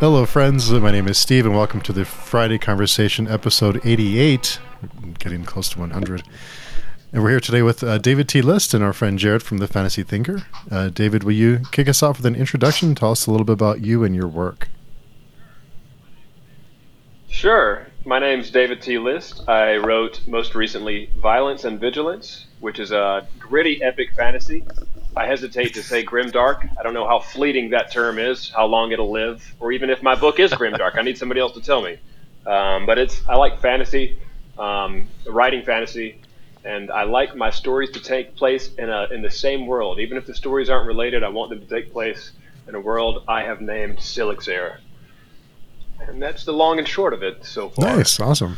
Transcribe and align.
Hello, 0.00 0.24
friends. 0.26 0.70
My 0.70 0.92
name 0.92 1.08
is 1.08 1.18
Steve, 1.18 1.44
and 1.44 1.56
welcome 1.56 1.80
to 1.80 1.92
the 1.92 2.04
Friday 2.04 2.56
Conversation, 2.56 3.26
episode 3.26 3.80
88. 3.84 4.60
We're 5.02 5.10
getting 5.18 5.42
close 5.42 5.68
to 5.70 5.80
100. 5.80 6.22
And 7.12 7.20
we're 7.20 7.30
here 7.30 7.40
today 7.40 7.62
with 7.62 7.82
uh, 7.82 7.98
David 7.98 8.28
T. 8.28 8.40
List 8.40 8.74
and 8.74 8.84
our 8.84 8.92
friend 8.92 9.18
Jarrod 9.18 9.42
from 9.42 9.58
the 9.58 9.66
Fantasy 9.66 10.04
Thinker. 10.04 10.44
Uh, 10.70 10.90
David, 10.90 11.24
will 11.24 11.32
you 11.32 11.62
kick 11.72 11.88
us 11.88 12.00
off 12.00 12.18
with 12.18 12.26
an 12.26 12.36
introduction? 12.36 12.94
Tell 12.94 13.10
us 13.10 13.26
a 13.26 13.32
little 13.32 13.44
bit 13.44 13.54
about 13.54 13.80
you 13.80 14.04
and 14.04 14.14
your 14.14 14.28
work. 14.28 14.68
Sure. 17.26 17.88
My 18.04 18.20
name's 18.20 18.52
David 18.52 18.80
T. 18.80 18.98
List. 18.98 19.48
I 19.48 19.78
wrote 19.78 20.20
most 20.28 20.54
recently 20.54 21.10
Violence 21.16 21.64
and 21.64 21.80
Vigilance, 21.80 22.46
which 22.60 22.78
is 22.78 22.92
a 22.92 23.26
gritty 23.40 23.82
epic 23.82 24.10
fantasy 24.14 24.62
I 25.18 25.26
hesitate 25.26 25.74
to 25.74 25.82
say 25.82 26.04
grimdark. 26.04 26.68
I 26.78 26.82
don't 26.84 26.94
know 26.94 27.06
how 27.06 27.18
fleeting 27.18 27.70
that 27.70 27.90
term 27.90 28.18
is, 28.20 28.50
how 28.50 28.66
long 28.66 28.92
it'll 28.92 29.10
live, 29.10 29.54
or 29.58 29.72
even 29.72 29.90
if 29.90 30.00
my 30.00 30.14
book 30.14 30.38
is 30.38 30.52
grimdark. 30.52 30.96
I 30.96 31.02
need 31.02 31.18
somebody 31.18 31.40
else 31.40 31.52
to 31.54 31.60
tell 31.60 31.82
me. 31.82 31.98
Um, 32.46 32.86
but 32.86 32.98
it's 32.98 33.20
I 33.28 33.34
like 33.34 33.60
fantasy, 33.60 34.16
um, 34.58 35.08
writing 35.26 35.64
fantasy, 35.64 36.20
and 36.64 36.90
I 36.92 37.02
like 37.02 37.34
my 37.34 37.50
stories 37.50 37.90
to 37.90 38.00
take 38.00 38.36
place 38.36 38.72
in 38.74 38.88
a 38.88 39.08
in 39.10 39.20
the 39.20 39.30
same 39.30 39.66
world. 39.66 39.98
Even 39.98 40.16
if 40.16 40.24
the 40.24 40.34
stories 40.34 40.70
aren't 40.70 40.86
related, 40.86 41.24
I 41.24 41.28
want 41.30 41.50
them 41.50 41.60
to 41.60 41.66
take 41.66 41.92
place 41.92 42.30
in 42.68 42.76
a 42.76 42.80
world 42.80 43.24
I 43.26 43.42
have 43.42 43.60
named 43.60 43.98
Silixair. 43.98 44.78
And 46.00 46.22
that's 46.22 46.44
the 46.44 46.52
long 46.52 46.78
and 46.78 46.86
short 46.86 47.12
of 47.12 47.24
it 47.24 47.44
so 47.44 47.70
far. 47.70 47.96
Nice, 47.96 48.20
awesome. 48.20 48.56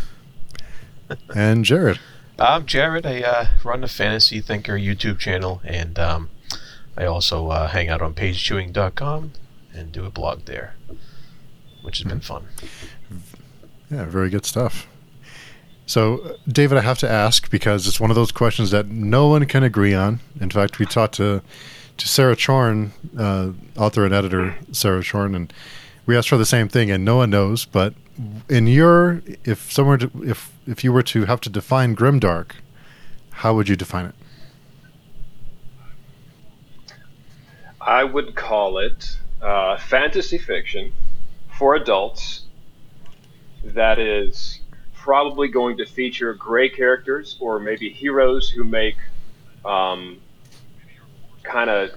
And 1.34 1.64
Jarrod. 1.64 1.98
I'm 2.38 2.66
Jarrod. 2.66 3.06
I 3.06 3.22
uh, 3.22 3.47
run 3.64 3.80
the 3.80 3.88
Fantasy 3.88 4.41
Thinker 4.41 4.77
YouTube 4.77 5.19
channel, 5.19 5.61
and 5.64 5.98
um, 5.98 6.30
I 7.01 7.06
also 7.06 7.48
uh, 7.48 7.67
hang 7.69 7.89
out 7.89 8.03
on 8.03 8.12
pagechewing.com 8.12 9.33
and 9.73 9.91
do 9.91 10.05
a 10.05 10.11
blog 10.11 10.45
there, 10.45 10.75
which 11.81 11.97
has 11.97 12.07
been 12.07 12.20
fun. 12.20 12.45
Yeah, 13.91 14.05
very 14.05 14.29
good 14.29 14.45
stuff. 14.45 14.87
So, 15.87 16.37
David, 16.47 16.77
I 16.77 16.83
have 16.83 16.98
to 16.98 17.11
ask 17.11 17.51
because 17.51 17.89
it's 17.89 17.98
one 17.98 18.11
of 18.11 18.17
those 18.17 18.31
questions 18.31 18.70
that 18.73 18.89
no 18.89 19.29
one 19.29 19.47
can 19.47 19.62
agree 19.62 19.95
on. 19.95 20.20
In 20.42 20.51
fact, 20.51 20.79
we 20.79 20.84
talked 20.84 21.15
to 21.15 21.41
to 21.97 22.09
Sarah 22.09 22.37
Chorn, 22.37 22.92
uh, 23.19 23.53
author 23.77 24.05
and 24.05 24.14
editor 24.14 24.57
Sarah 24.73 25.03
Chorn, 25.03 25.35
and 25.35 25.53
we 26.05 26.17
asked 26.17 26.29
her 26.29 26.37
the 26.37 26.47
same 26.47 26.69
thing, 26.69 26.91
and 26.91 27.03
no 27.03 27.17
one 27.17 27.31
knows. 27.31 27.64
But 27.64 27.95
in 28.48 28.67
your, 28.67 29.23
if 29.45 29.73
someone, 29.73 30.11
if 30.23 30.53
if 30.67 30.85
you 30.85 30.92
were 30.92 31.03
to 31.05 31.25
have 31.25 31.41
to 31.41 31.48
define 31.51 31.97
grimdark, 31.97 32.53
how 33.31 33.55
would 33.55 33.70
you 33.70 33.77
define 33.77 34.05
it? 34.05 34.14
I 37.81 38.05
would 38.05 38.34
call 38.34 38.78
it 38.78 39.19
uh, 39.41 39.78
fantasy 39.78 40.39
fiction 40.39 40.92
for 41.59 41.75
adults 41.75 42.42
that 43.64 43.98
is 43.98 44.61
probably 44.95 45.48
going 45.48 45.78
to 45.78 45.86
feature 45.86 46.34
gray 46.34 46.69
characters 46.69 47.36
or 47.41 47.58
maybe 47.58 47.91
heroes 47.91 48.51
who 48.51 48.64
make 48.64 48.97
um, 49.64 50.20
kind 51.42 51.70
of 51.70 51.91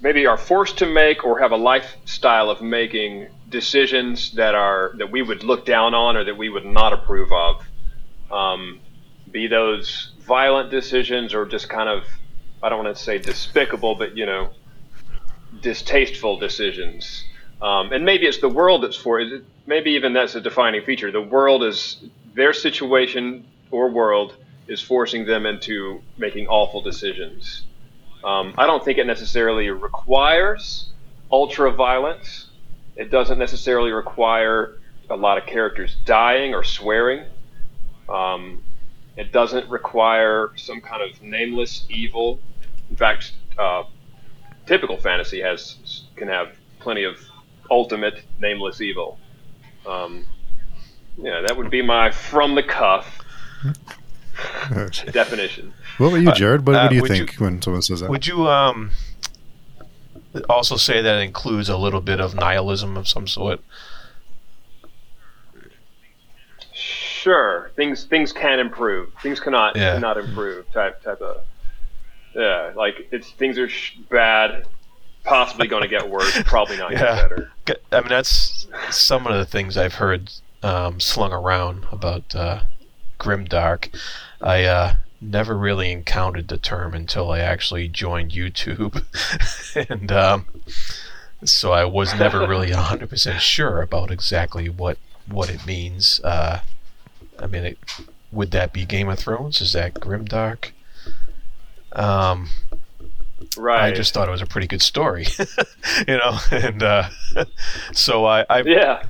maybe 0.00 0.26
are 0.26 0.36
forced 0.36 0.78
to 0.78 0.86
make 0.86 1.24
or 1.24 1.38
have 1.38 1.52
a 1.52 1.56
lifestyle 1.56 2.50
of 2.50 2.60
making 2.60 3.28
decisions 3.48 4.32
that 4.32 4.54
are 4.54 4.92
that 4.96 5.10
we 5.10 5.22
would 5.22 5.44
look 5.44 5.64
down 5.64 5.94
on 5.94 6.16
or 6.16 6.24
that 6.24 6.36
we 6.36 6.48
would 6.48 6.66
not 6.66 6.92
approve 6.92 7.32
of. 7.32 7.64
Um, 8.30 8.80
be 9.30 9.46
those 9.46 10.12
violent 10.20 10.70
decisions 10.70 11.34
or 11.34 11.46
just 11.46 11.68
kind 11.68 11.88
of 11.88 12.04
I 12.62 12.68
don't 12.68 12.84
want 12.84 12.96
to 12.96 13.02
say 13.02 13.18
despicable 13.18 13.94
but 13.94 14.16
you 14.16 14.26
know 14.26 14.50
distasteful 15.60 16.38
decisions. 16.38 17.24
Um, 17.60 17.92
and 17.92 18.04
maybe 18.04 18.26
it's 18.26 18.38
the 18.38 18.48
world 18.48 18.84
that's 18.84 18.96
for 18.96 19.20
it. 19.20 19.44
Maybe 19.66 19.92
even 19.92 20.12
that's 20.12 20.34
a 20.34 20.40
defining 20.40 20.82
feature. 20.82 21.10
The 21.10 21.20
world 21.20 21.64
is 21.64 22.02
their 22.34 22.52
situation 22.52 23.46
or 23.70 23.90
world 23.90 24.36
is 24.68 24.80
forcing 24.80 25.24
them 25.24 25.46
into 25.46 26.00
making 26.16 26.46
awful 26.46 26.82
decisions. 26.82 27.62
Um, 28.22 28.54
I 28.58 28.66
don't 28.66 28.84
think 28.84 28.98
it 28.98 29.06
necessarily 29.06 29.70
requires 29.70 30.90
ultra 31.30 31.72
violence. 31.72 32.46
It 32.96 33.10
doesn't 33.10 33.38
necessarily 33.38 33.92
require 33.92 34.78
a 35.10 35.16
lot 35.16 35.38
of 35.38 35.46
characters 35.46 35.96
dying 36.04 36.54
or 36.54 36.64
swearing. 36.64 37.24
Um, 38.08 38.62
it 39.16 39.32
doesn't 39.32 39.68
require 39.68 40.52
some 40.56 40.80
kind 40.80 41.02
of 41.02 41.22
nameless 41.22 41.84
evil. 41.88 42.40
In 42.90 42.96
fact, 42.96 43.32
uh, 43.58 43.84
typical 44.68 44.98
fantasy 44.98 45.40
has 45.40 46.04
can 46.14 46.28
have 46.28 46.54
plenty 46.78 47.04
of 47.04 47.18
ultimate 47.70 48.22
nameless 48.38 48.80
evil. 48.80 49.18
Um, 49.86 50.26
yeah, 51.16 51.40
that 51.46 51.56
would 51.56 51.70
be 51.70 51.82
my 51.82 52.10
from 52.10 52.54
the 52.54 52.62
cuff 52.62 53.18
definition. 55.12 55.72
What 55.96 56.08
about 56.08 56.20
you, 56.20 56.28
Jarrod? 56.28 56.60
What, 56.60 56.76
uh, 56.76 56.82
what 56.82 56.90
do 56.90 56.96
you 56.96 57.06
think 57.06 57.38
you, 57.38 57.44
when 57.44 57.62
someone 57.62 57.82
says 57.82 58.00
that? 58.00 58.10
Would 58.10 58.26
you 58.26 58.46
um, 58.46 58.92
also 60.48 60.76
say 60.76 61.00
that 61.02 61.18
includes 61.20 61.68
a 61.68 61.76
little 61.76 62.00
bit 62.00 62.20
of 62.20 62.34
nihilism 62.34 62.96
of 62.96 63.08
some 63.08 63.26
sort? 63.26 63.60
Sure, 66.72 67.72
things 67.74 68.04
things 68.04 68.32
can 68.32 68.60
improve. 68.60 69.12
Things 69.22 69.40
cannot 69.40 69.76
yeah. 69.76 69.94
cannot 69.94 70.18
improve. 70.18 70.70
Type 70.72 71.02
type 71.02 71.20
of 71.20 71.42
yeah, 72.38 72.72
like 72.76 73.08
it's 73.10 73.30
things 73.32 73.58
are 73.58 73.68
sh- 73.68 73.96
bad, 74.08 74.66
possibly 75.24 75.66
going 75.66 75.82
to 75.82 75.88
get 75.88 76.08
worse, 76.08 76.40
probably 76.44 76.76
not 76.76 76.92
yeah. 76.92 76.98
get 76.98 77.28
better. 77.28 77.52
I 77.92 78.00
mean, 78.00 78.08
that's 78.08 78.68
some 78.90 79.26
of 79.26 79.36
the 79.36 79.44
things 79.44 79.76
I've 79.76 79.94
heard 79.94 80.30
um, 80.62 81.00
slung 81.00 81.32
around 81.32 81.86
about 81.90 82.34
uh, 82.34 82.60
grimdark. 83.18 83.92
I 84.40 84.64
uh, 84.64 84.94
never 85.20 85.56
really 85.56 85.90
encountered 85.90 86.46
the 86.46 86.58
term 86.58 86.94
until 86.94 87.32
I 87.32 87.40
actually 87.40 87.88
joined 87.88 88.30
YouTube, 88.30 89.04
and 89.90 90.12
um, 90.12 90.46
so 91.44 91.72
I 91.72 91.84
was 91.84 92.14
never 92.14 92.46
really 92.46 92.70
100% 92.70 93.38
sure 93.40 93.82
about 93.82 94.12
exactly 94.12 94.68
what 94.68 94.98
what 95.26 95.50
it 95.50 95.66
means. 95.66 96.20
Uh, 96.22 96.60
I 97.40 97.46
mean, 97.46 97.64
it, 97.64 97.78
would 98.30 98.52
that 98.52 98.72
be 98.72 98.84
Game 98.84 99.08
of 99.08 99.18
Thrones? 99.18 99.60
Is 99.60 99.72
that 99.72 99.94
grimdark? 99.94 100.70
Um, 101.92 102.48
right. 103.56 103.92
I 103.92 103.92
just 103.92 104.14
thought 104.14 104.28
it 104.28 104.30
was 104.30 104.42
a 104.42 104.46
pretty 104.46 104.66
good 104.66 104.82
story, 104.82 105.26
you 106.08 106.16
know, 106.16 106.38
and 106.50 106.82
uh, 106.82 107.08
so 107.92 108.24
I, 108.24 108.44
I, 108.48 108.62
yeah, 108.62 109.04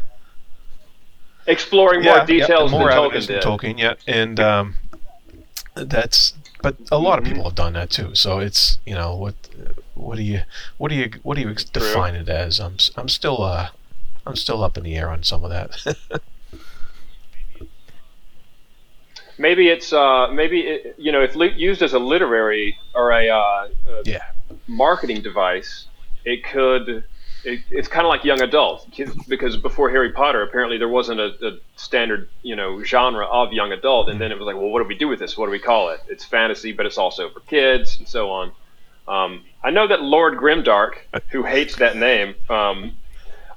exploring 1.47 2.05
yeah, 2.05 2.17
more 2.17 2.27
details 2.27 2.72
yeah, 2.72 2.78
more 2.78 2.91
than 2.91 2.99
Tolkien 2.99 3.27
did. 3.27 3.43
Tolkien, 3.43 3.78
yeah, 3.78 3.94
and 4.06 4.41
um, 4.41 4.75
that's 5.75 6.34
but 6.62 6.77
a 6.91 6.99
lot 6.99 7.19
of 7.19 7.25
people 7.25 7.44
have 7.44 7.55
done 7.55 7.75
that 7.75 7.91
too. 7.91 8.15
So 8.15 8.38
it's 8.38 8.78
you 8.84 8.94
know 8.94 9.15
what 9.15 9.34
what 9.94 10.17
do 10.17 10.22
you 10.22 10.43
what 10.77 10.88
do 10.88 10.94
you 10.94 11.11
what 11.22 11.37
do 11.37 11.43
you 11.43 11.55
define 11.55 12.15
it 12.15 12.28
as? 12.28 12.61
I'm 12.61 12.77
I'm 12.97 13.09
still 13.09 13.43
uh 13.43 13.71
I'm 14.27 14.37
still 14.37 14.62
up 14.62 14.77
in 14.77 14.84
the 14.84 14.97
air 14.97 15.11
on 15.11 15.22
some 15.22 15.44
of 15.44 15.50
that. 15.50 15.97
Maybe 19.38 19.69
it's 19.69 19.93
uh, 19.93 20.28
maybe 20.32 20.60
it, 20.60 20.94
you 20.99 21.12
know 21.12 21.22
if 21.22 21.34
used 21.56 21.82
as 21.82 21.94
a 21.94 21.99
literary 21.99 22.76
or 22.94 23.12
a, 23.12 23.28
uh, 23.28 23.69
a 23.88 24.03
yeah. 24.04 24.25
marketing 24.66 25.22
device, 25.22 25.87
it 26.25 26.44
could. 26.44 27.04
It, 27.44 27.60
it's 27.71 27.87
kind 27.87 28.04
of 28.04 28.10
like 28.10 28.25
young 28.25 28.43
adult 28.43 28.88
because 29.28 29.56
before 29.56 29.91
Harry 29.91 30.12
Potter, 30.12 30.43
apparently 30.43 30.76
there 30.76 30.88
wasn't 30.88 31.21
a, 31.21 31.47
a, 31.47 31.59
standard 31.76 32.28
you 32.43 32.56
know 32.56 32.82
genre 32.82 33.25
of 33.26 33.53
young 33.53 33.72
adult, 33.72 34.09
and 34.09 34.21
then 34.21 34.32
it 34.32 34.38
was 34.38 34.47
like, 34.47 34.56
well, 34.56 34.69
what 34.69 34.82
do 34.82 34.88
we 34.88 34.97
do 34.97 35.06
with 35.06 35.21
this? 35.21 35.38
What 35.38 35.47
do 35.47 35.53
we 35.53 35.60
call 35.60 35.90
it? 35.90 36.00
It's 36.08 36.25
fantasy, 36.25 36.73
but 36.73 36.85
it's 36.85 36.99
also 36.99 37.31
for 37.31 37.40
kids 37.40 37.96
and 37.99 38.08
so 38.08 38.31
on. 38.31 38.52
Um, 39.06 39.44
I 39.62 39.70
know 39.70 39.87
that 39.87 40.02
Lord 40.02 40.37
Grimdark, 40.37 40.94
who 41.31 41.44
hates 41.44 41.76
that 41.76 41.96
name, 41.96 42.35
um, 42.50 42.96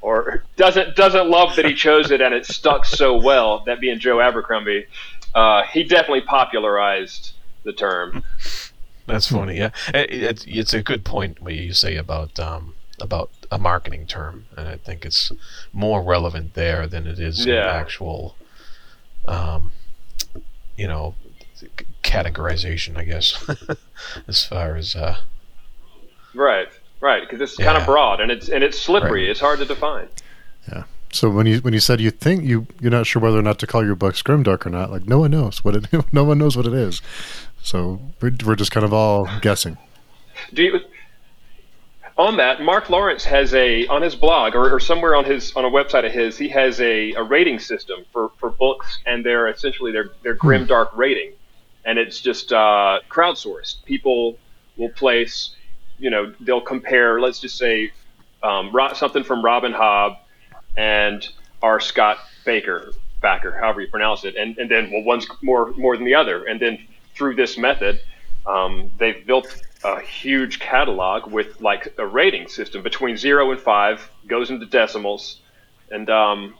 or 0.02 0.44
doesn't 0.58 0.96
doesn't 0.96 1.30
love 1.30 1.56
that 1.56 1.66
he 1.66 1.74
chose 1.74 2.12
it 2.12 2.22
and 2.22 2.34
it 2.34 2.46
stuck 2.46 2.86
so 2.86 3.18
well. 3.18 3.64
That 3.66 3.80
being 3.80 4.00
Joe 4.00 4.20
Abercrombie, 4.20 4.86
uh, 5.34 5.64
he 5.64 5.84
definitely 5.84 6.22
popularized 6.22 7.34
the 7.64 7.74
term. 7.74 8.24
That's 9.08 9.28
funny. 9.28 9.58
Yeah, 9.58 9.72
it, 9.94 10.46
it's 10.48 10.74
a 10.74 10.82
good 10.82 11.04
point 11.04 11.42
what 11.42 11.54
you 11.54 11.74
say 11.74 11.96
about 11.96 12.40
um, 12.40 12.76
about 13.00 13.30
a 13.52 13.58
marketing 13.58 14.08
term, 14.08 14.46
and 14.56 14.68
I 14.68 14.78
think 14.78 15.06
it's 15.06 15.32
more 15.74 16.02
relevant 16.02 16.54
there 16.54 16.88
than 16.88 17.08
it 17.08 17.20
is 17.20 17.46
yeah. 17.46 17.64
in 17.64 17.82
actual, 17.82 18.36
um, 19.26 19.72
you 20.78 20.88
know, 20.88 21.16
categorization. 22.04 22.96
I 22.98 23.04
guess 23.04 23.50
as 24.28 24.46
far 24.46 24.76
as 24.76 24.96
uh, 24.96 25.18
right, 26.34 26.70
right, 27.02 27.24
because 27.24 27.42
it's 27.42 27.60
yeah. 27.60 27.66
kind 27.66 27.78
of 27.78 27.86
broad 27.86 28.22
and 28.22 28.32
it's 28.32 28.50
and 28.50 28.64
it's 28.64 28.80
slippery. 28.80 29.24
Right. 29.24 29.32
It's 29.32 29.40
hard 29.40 29.60
to 29.60 29.66
define. 29.66 30.08
Yeah. 30.70 30.84
So 31.14 31.30
when 31.30 31.46
you 31.46 31.60
when 31.60 31.74
you 31.74 31.80
said 31.80 32.00
you 32.00 32.12
think 32.12 32.44
you 32.44 32.68
you're 32.80 32.92
not 32.92 33.06
sure 33.06 33.22
whether 33.22 33.38
or 33.38 33.42
not 33.42 33.60
to 33.60 33.68
call 33.68 33.86
your 33.86 33.96
book 33.96 34.16
Grimdark 34.16 34.66
or 34.66 34.70
not, 34.70 34.92
like 34.92 35.08
no 35.08 35.20
one 35.20 35.32
knows 35.32 35.64
what 35.64 35.76
it 35.76 35.88
no 36.14 36.24
one 36.24 36.38
knows 36.38 36.56
what 36.56 36.66
it 36.66 36.74
is. 36.74 37.02
So 37.62 38.00
we're, 38.22 38.34
we're 38.46 38.56
just 38.56 38.72
kind 38.72 38.86
of 38.86 38.94
all 38.94 39.28
guessing. 39.42 39.78
Do 40.54 40.64
you? 40.64 40.80
on 42.18 42.38
that, 42.38 42.62
Mark 42.62 42.90
Lawrence 42.90 43.24
has 43.24 43.54
a 43.54 43.88
on 43.88 44.02
his 44.02 44.16
blog 44.16 44.56
or, 44.56 44.74
or, 44.74 44.80
somewhere 44.80 45.16
on 45.16 45.26
his 45.26 45.54
on 45.56 45.66
a 45.66 45.70
website 45.70 46.06
of 46.06 46.12
his, 46.12 46.38
he 46.38 46.50
has 46.50 46.80
a, 46.80 47.14
a 47.14 47.24
rating 47.24 47.58
system 47.58 48.04
for, 48.12 48.32
for 48.38 48.52
books, 48.52 49.00
and 49.06 49.26
they're 49.26 49.48
essentially 49.48 49.92
their 49.92 50.12
their 50.22 50.34
grim 50.34 50.66
dark 50.66 50.96
rating, 50.96 51.32
and 51.86 51.98
it's 51.98 52.20
just 52.22 52.54
uh, 52.54 53.00
crowdsourced. 53.10 53.84
People 53.86 54.38
will 54.78 54.90
place, 54.90 55.56
you 56.00 56.10
know, 56.10 56.34
they'll 56.42 56.62
compare. 56.62 57.20
Let's 57.20 57.40
just 57.40 57.58
say 57.58 57.92
um, 58.44 58.76
something 58.94 59.24
from 59.24 59.44
Robin 59.44 59.74
Hobb 59.74 60.18
and 60.76 61.28
R. 61.62 61.80
Scott 61.80 62.18
Baker, 62.46 62.94
Backer, 63.22 63.52
however 63.52 63.82
you 63.82 63.88
pronounce 63.88 64.24
it, 64.24 64.36
and 64.36 64.58
and 64.58 64.70
then 64.70 64.92
well, 64.92 65.04
one's 65.04 65.28
more 65.42 65.72
more 65.78 65.96
than 65.96 66.06
the 66.06 66.16
other, 66.16 66.46
and 66.46 66.60
then 66.60 66.80
through 67.16 67.36
this 67.36 67.58
method, 67.58 68.00
um, 68.46 68.92
they've 68.98 69.26
built 69.26 69.62
a 69.84 70.00
huge 70.00 70.60
catalog 70.60 71.32
with 71.32 71.60
like 71.62 71.94
a 71.98 72.06
rating 72.06 72.48
system 72.48 72.84
between 72.84 73.18
zero 73.18 73.52
and 73.52 73.60
five, 73.60 74.10
goes 74.28 74.50
into 74.50 74.66
decimals, 74.66 75.40
and 75.90 76.10
um, 76.10 76.56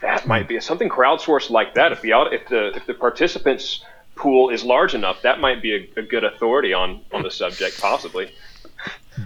that 0.00 0.26
might 0.26 0.48
be 0.48 0.60
something 0.60 0.88
crowdsourced 0.88 1.50
like 1.50 1.74
that. 1.74 1.92
If 1.92 2.02
the 2.02 2.12
if 2.32 2.48
the 2.48 2.76
if 2.76 2.86
the 2.86 2.94
participants 2.94 3.84
pool 4.16 4.50
is 4.50 4.64
large 4.64 4.94
enough, 4.94 5.22
that 5.22 5.40
might 5.40 5.62
be 5.62 5.74
a, 5.74 6.00
a 6.00 6.02
good 6.02 6.24
authority 6.24 6.72
on 6.72 7.00
on 7.12 7.22
the 7.22 7.30
subject, 7.30 7.80
possibly. 7.80 8.32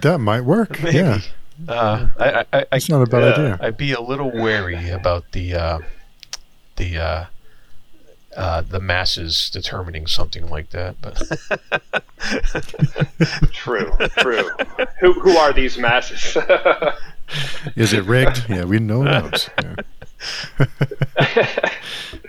That 0.01 0.19
might 0.19 0.41
work. 0.41 0.81
Maybe. 0.83 0.97
Yeah. 0.97 1.19
Uh, 1.67 2.07
I, 2.17 2.45
I, 2.53 2.65
I, 2.71 2.79
not 2.89 3.01
a 3.01 3.05
bad 3.05 3.23
uh, 3.23 3.33
idea. 3.33 3.59
I'd 3.61 3.77
be 3.77 3.91
a 3.91 4.01
little 4.01 4.31
wary 4.31 4.89
about 4.89 5.31
the 5.33 5.55
uh, 5.55 5.79
the 6.77 6.97
uh, 6.97 7.25
uh, 8.35 8.61
the 8.61 8.79
masses 8.79 9.49
determining 9.49 10.07
something 10.07 10.49
like 10.49 10.69
that. 10.69 10.95
But 11.01 11.17
true, 13.53 13.91
true. 14.19 14.49
Who 15.01 15.13
who 15.13 15.37
are 15.37 15.51
these 15.51 15.77
masses? 15.77 16.37
Is 17.75 17.93
it 17.93 18.05
rigged? 18.05 18.45
Yeah, 18.49 18.63
we 18.65 18.79
know 18.79 19.03
knows. 19.03 19.49
Yeah. 20.59 20.67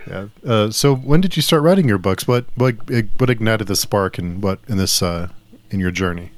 yeah. 0.07 0.27
Uh, 0.47 0.71
so 0.71 0.95
when 0.95 1.21
did 1.21 1.35
you 1.35 1.43
start 1.43 1.65
writing 1.65 1.89
your 1.89 1.99
books? 1.99 2.29
What 2.29 2.47
what 2.55 2.77
what 3.19 3.31
ignited 3.31 3.67
the 3.67 3.75
spark 3.75 4.17
and 4.17 4.41
what 4.43 4.61
in 4.69 4.77
this 4.77 5.03
uh, 5.03 5.29
in 5.71 5.81
your 5.81 5.91
journey? 5.91 6.31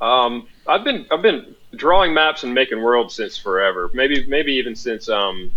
Um, 0.00 0.48
I've 0.66 0.84
been 0.84 1.06
I've 1.10 1.22
been 1.22 1.54
drawing 1.74 2.14
maps 2.14 2.42
and 2.42 2.54
making 2.54 2.82
worlds 2.82 3.14
since 3.14 3.36
forever. 3.38 3.90
Maybe 3.92 4.26
maybe 4.26 4.52
even 4.54 4.74
since 4.74 5.08
um 5.08 5.52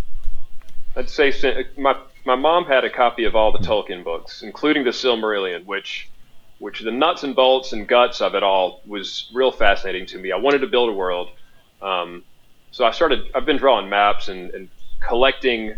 I'd 0.96 1.08
say 1.08 1.32
my 1.76 1.96
my 2.24 2.34
mom 2.34 2.64
had 2.64 2.84
a 2.84 2.90
copy 2.90 3.24
of 3.24 3.34
all 3.34 3.52
the 3.52 3.58
Tolkien 3.58 4.04
books, 4.04 4.42
including 4.42 4.84
the 4.84 4.90
Silmarillion, 4.90 5.64
which 5.66 6.08
which 6.58 6.80
the 6.80 6.90
nuts 6.90 7.22
and 7.22 7.34
bolts 7.34 7.72
and 7.72 7.88
guts 7.88 8.20
of 8.20 8.34
it 8.34 8.42
all 8.42 8.82
was 8.86 9.30
real 9.32 9.50
fascinating 9.50 10.06
to 10.06 10.18
me. 10.18 10.30
I 10.32 10.36
wanted 10.36 10.58
to 10.58 10.66
build 10.66 10.90
a 10.90 10.92
world, 10.92 11.30
um, 11.80 12.22
so 12.70 12.84
I 12.84 12.90
started. 12.90 13.30
I've 13.34 13.46
been 13.46 13.56
drawing 13.56 13.88
maps 13.88 14.28
and, 14.28 14.50
and 14.50 14.68
collecting 15.00 15.74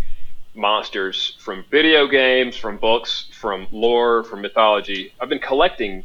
monsters 0.54 1.36
from 1.38 1.64
video 1.70 2.06
games, 2.06 2.56
from 2.56 2.76
books, 2.76 3.28
from 3.32 3.66
lore, 3.70 4.24
from 4.24 4.42
mythology. 4.42 5.14
I've 5.20 5.28
been 5.28 5.38
collecting 5.38 6.04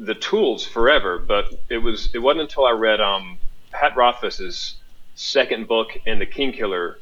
the 0.00 0.14
tools 0.14 0.64
forever, 0.64 1.18
but 1.18 1.54
it 1.68 1.78
was 1.78 2.08
it 2.14 2.18
wasn't 2.18 2.42
until 2.42 2.64
I 2.64 2.72
read 2.72 3.00
um, 3.00 3.38
Pat 3.70 3.96
Rothfuss's 3.96 4.76
second 5.14 5.68
book 5.68 5.90
in 6.06 6.18
the 6.18 6.26
Kingkiller 6.26 6.96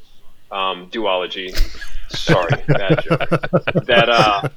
um, 0.51 0.89
duology. 0.89 1.57
Sorry, 2.09 2.51
bad 2.67 3.03
joke. 3.03 3.29
That 3.85 4.09
uh, 4.09 4.49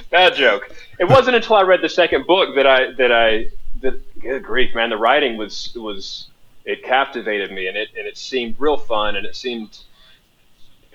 bad 0.10 0.34
joke. 0.34 0.74
It 0.98 1.04
wasn't 1.04 1.36
until 1.36 1.56
I 1.56 1.62
read 1.62 1.82
the 1.82 1.88
second 1.88 2.26
book 2.26 2.54
that 2.56 2.66
I 2.66 2.92
that 2.92 3.12
I 3.12 3.50
that 3.82 4.20
good 4.20 4.42
grief, 4.42 4.74
man, 4.74 4.90
the 4.90 4.96
writing 4.96 5.36
was 5.36 5.74
was 5.76 6.28
it 6.64 6.82
captivated 6.82 7.52
me 7.52 7.66
and 7.66 7.76
it 7.76 7.88
and 7.96 8.06
it 8.06 8.16
seemed 8.16 8.54
real 8.58 8.78
fun 8.78 9.16
and 9.16 9.26
it 9.26 9.36
seemed 9.36 9.78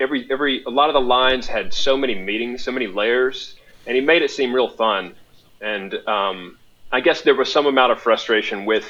every 0.00 0.26
every 0.30 0.64
a 0.64 0.70
lot 0.70 0.88
of 0.88 0.94
the 0.94 1.00
lines 1.00 1.46
had 1.46 1.72
so 1.72 1.96
many 1.96 2.14
meanings, 2.14 2.64
so 2.64 2.72
many 2.72 2.86
layers, 2.86 3.54
and 3.86 3.94
he 3.94 4.00
made 4.00 4.22
it 4.22 4.30
seem 4.30 4.52
real 4.52 4.68
fun. 4.68 5.14
And 5.60 5.94
um, 6.06 6.58
I 6.90 7.00
guess 7.00 7.22
there 7.22 7.34
was 7.34 7.52
some 7.52 7.66
amount 7.66 7.92
of 7.92 8.00
frustration 8.00 8.64
with 8.64 8.86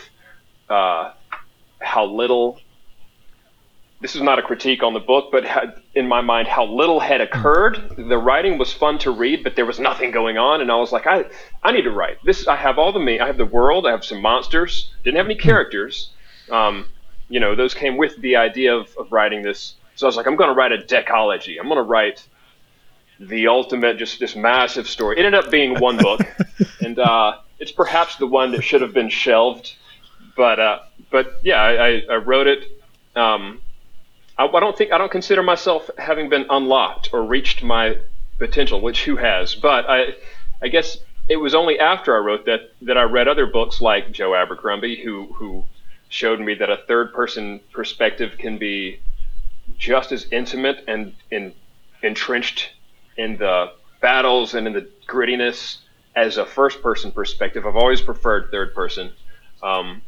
uh, 0.68 1.12
how 1.80 2.04
little 2.04 2.60
this 4.00 4.16
is 4.16 4.22
not 4.22 4.38
a 4.38 4.42
critique 4.42 4.82
on 4.82 4.94
the 4.94 5.00
book, 5.00 5.30
but 5.30 5.44
in 5.94 6.08
my 6.08 6.22
mind, 6.22 6.48
how 6.48 6.64
little 6.64 7.00
had 7.00 7.20
occurred. 7.20 7.94
The 7.98 8.16
writing 8.16 8.56
was 8.56 8.72
fun 8.72 8.98
to 9.00 9.10
read, 9.10 9.44
but 9.44 9.56
there 9.56 9.66
was 9.66 9.78
nothing 9.78 10.10
going 10.10 10.38
on, 10.38 10.62
and 10.62 10.72
I 10.72 10.76
was 10.76 10.90
like, 10.90 11.06
I, 11.06 11.26
I 11.62 11.72
need 11.72 11.82
to 11.82 11.90
write 11.90 12.16
this. 12.24 12.48
I 12.48 12.56
have 12.56 12.78
all 12.78 12.92
the 12.92 12.98
me. 12.98 13.20
I 13.20 13.26
have 13.26 13.36
the 13.36 13.44
world. 13.44 13.86
I 13.86 13.90
have 13.90 14.04
some 14.04 14.22
monsters. 14.22 14.90
Didn't 15.04 15.18
have 15.18 15.26
any 15.26 15.34
characters. 15.34 16.12
Um, 16.50 16.86
you 17.28 17.40
know, 17.40 17.54
those 17.54 17.74
came 17.74 17.98
with 17.98 18.16
the 18.22 18.36
idea 18.36 18.74
of, 18.74 18.88
of 18.98 19.12
writing 19.12 19.42
this. 19.42 19.74
So 19.96 20.06
I 20.06 20.08
was 20.08 20.16
like, 20.16 20.26
I'm 20.26 20.36
going 20.36 20.48
to 20.48 20.54
write 20.54 20.72
a 20.72 20.78
decology. 20.78 21.56
I'm 21.60 21.66
going 21.66 21.76
to 21.76 21.82
write 21.82 22.26
the 23.20 23.46
ultimate, 23.48 23.98
just 23.98 24.18
this 24.18 24.34
massive 24.34 24.88
story. 24.88 25.18
It 25.18 25.26
ended 25.26 25.44
up 25.44 25.50
being 25.50 25.78
one 25.78 25.98
book, 25.98 26.20
and 26.80 26.98
uh, 26.98 27.38
it's 27.58 27.70
perhaps 27.70 28.16
the 28.16 28.26
one 28.26 28.52
that 28.52 28.62
should 28.62 28.80
have 28.80 28.94
been 28.94 29.10
shelved. 29.10 29.74
But 30.36 30.58
uh, 30.58 30.78
but 31.10 31.38
yeah, 31.42 31.60
I, 31.62 32.02
I 32.10 32.16
wrote 32.16 32.46
it. 32.46 32.64
Um, 33.14 33.60
I, 34.38 34.46
I 34.46 34.60
don't 34.60 34.76
think 34.76 34.92
I 34.92 34.98
don't 34.98 35.12
consider 35.12 35.42
myself 35.42 35.90
having 35.98 36.30
been 36.30 36.46
unlocked 36.48 37.10
or 37.12 37.22
reached 37.22 37.62
my 37.62 37.98
potential, 38.38 38.80
which 38.80 39.04
who 39.04 39.16
has? 39.16 39.54
But 39.54 39.88
I, 39.88 40.14
I 40.62 40.68
guess 40.68 40.96
it 41.28 41.36
was 41.36 41.54
only 41.54 41.78
after 41.78 42.16
I 42.16 42.18
wrote 42.18 42.46
that 42.46 42.72
that 42.82 42.96
I 42.96 43.02
read 43.02 43.28
other 43.28 43.46
books 43.46 43.80
like 43.80 44.10
Joe 44.10 44.34
Abercrombie, 44.34 44.96
who 45.02 45.26
who 45.34 45.64
showed 46.08 46.40
me 46.40 46.54
that 46.54 46.70
a 46.70 46.78
third 46.88 47.12
person 47.12 47.60
perspective 47.72 48.36
can 48.38 48.58
be 48.58 48.98
just 49.78 50.10
as 50.10 50.26
intimate 50.32 50.82
and 50.88 51.14
in, 51.30 51.52
entrenched 52.02 52.70
in 53.16 53.36
the 53.36 53.72
battles 54.00 54.54
and 54.54 54.66
in 54.66 54.72
the 54.72 54.88
grittiness 55.06 55.78
as 56.16 56.36
a 56.36 56.46
first 56.46 56.82
person 56.82 57.12
perspective. 57.12 57.66
I've 57.66 57.76
always 57.76 58.00
preferred 58.00 58.50
third 58.50 58.74
person. 58.74 59.12
Um, 59.62 60.02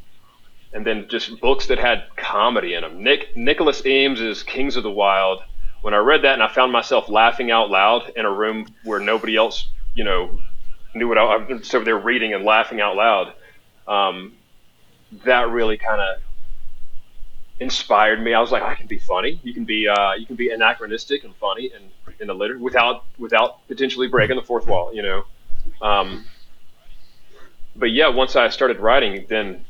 and 0.73 0.87
then 0.87 1.07
just 1.09 1.41
books 1.41 1.67
that 1.67 1.79
had 1.79 2.05
comedy 2.17 2.75
in 2.75 2.83
them. 2.83 3.03
Nick 3.03 3.37
Nicholas 3.37 3.85
Eames 3.85 4.21
is 4.21 4.43
Kings 4.43 4.77
of 4.77 4.83
the 4.83 4.91
Wild. 4.91 5.43
When 5.83 5.95
I 5.95 5.99
read 5.99 6.23
that 6.23 6.35
and 6.35 6.43
I 6.43 6.49
found 6.49 6.73
myself 6.73 7.09
laughing 7.09 7.51
out 7.51 7.69
loud 7.69 8.13
in 8.17 8.25
a 8.25 8.31
room 8.31 8.67
where 8.85 9.01
nobody 9.01 9.37
else, 9.37 9.69
you 9.95 10.05
know, 10.05 10.39
knew 10.95 11.09
what 11.09 11.19
I 11.19 11.37
was, 11.37 11.69
so 11.69 11.83
they're 11.83 11.99
reading 11.99 12.35
and 12.35 12.45
laughing 12.45 12.81
out 12.81 12.97
loud. 12.97 13.35
Um, 13.87 14.35
that 15.25 15.51
really 15.51 15.77
kind 15.77 16.01
of 16.01 16.23
inspired 17.61 18.23
me. 18.23 18.33
I 18.33 18.41
was 18.41 18.51
like, 18.51 18.63
I 18.63 18.75
can 18.75 18.87
be 18.87 18.99
funny. 18.99 19.41
You 19.43 19.53
can 19.53 19.65
be 19.65 19.89
uh, 19.89 20.15
you 20.15 20.27
can 20.27 20.37
be 20.37 20.51
anachronistic 20.51 21.25
and 21.25 21.35
funny 21.37 21.71
and 21.75 21.91
in 22.23 22.29
the 22.29 22.35
litter 22.35 22.57
without 22.57 23.05
without 23.19 23.67
potentially 23.69 24.09
breaking 24.09 24.37
the 24.37 24.43
fourth 24.43 24.67
wall. 24.67 24.95
You 24.95 25.03
know. 25.03 25.25
Um, 25.83 26.25
but 27.77 27.91
yeah, 27.91 28.09
once 28.09 28.37
I 28.37 28.49
started 28.49 28.79
writing, 28.81 29.27
then 29.29 29.65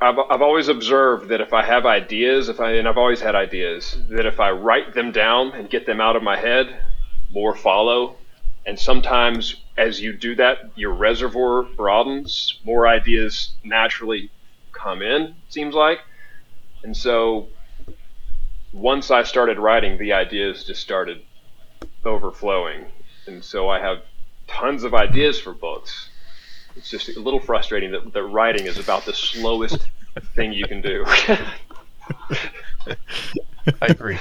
I've, 0.00 0.18
I've 0.18 0.42
always 0.42 0.68
observed 0.68 1.28
that 1.28 1.40
if 1.40 1.52
I 1.52 1.64
have 1.64 1.86
ideas, 1.86 2.48
if 2.48 2.60
I 2.60 2.72
and 2.72 2.88
I've 2.88 2.98
always 2.98 3.20
had 3.20 3.34
ideas, 3.34 3.96
that 4.08 4.26
if 4.26 4.40
I 4.40 4.50
write 4.50 4.94
them 4.94 5.12
down 5.12 5.52
and 5.52 5.68
get 5.68 5.86
them 5.86 6.00
out 6.00 6.16
of 6.16 6.22
my 6.22 6.36
head, 6.36 6.80
more 7.30 7.54
follow. 7.54 8.16
And 8.64 8.78
sometimes 8.78 9.56
as 9.76 10.00
you 10.00 10.12
do 10.12 10.34
that, 10.36 10.72
your 10.76 10.92
reservoir 10.92 11.62
broadens, 11.62 12.58
more 12.64 12.86
ideas 12.86 13.52
naturally 13.64 14.30
come 14.72 15.02
in, 15.02 15.34
seems 15.48 15.74
like. 15.74 16.00
And 16.82 16.96
so 16.96 17.48
once 18.72 19.10
I 19.10 19.22
started 19.22 19.58
writing, 19.58 19.98
the 19.98 20.12
ideas 20.12 20.64
just 20.64 20.80
started 20.80 21.22
overflowing. 22.04 22.86
And 23.26 23.44
so 23.44 23.68
I 23.68 23.80
have 23.80 24.02
tons 24.46 24.84
of 24.84 24.94
ideas 24.94 25.40
for 25.40 25.52
books 25.52 26.10
it's 26.78 26.88
just 26.88 27.08
a 27.16 27.20
little 27.20 27.40
frustrating 27.40 27.90
that, 27.90 28.12
that 28.12 28.22
writing 28.22 28.66
is 28.66 28.78
about 28.78 29.04
the 29.04 29.12
slowest 29.12 29.88
thing 30.34 30.52
you 30.52 30.64
can 30.66 30.80
do. 30.80 31.04
I 33.82 33.86
agree. 33.88 34.18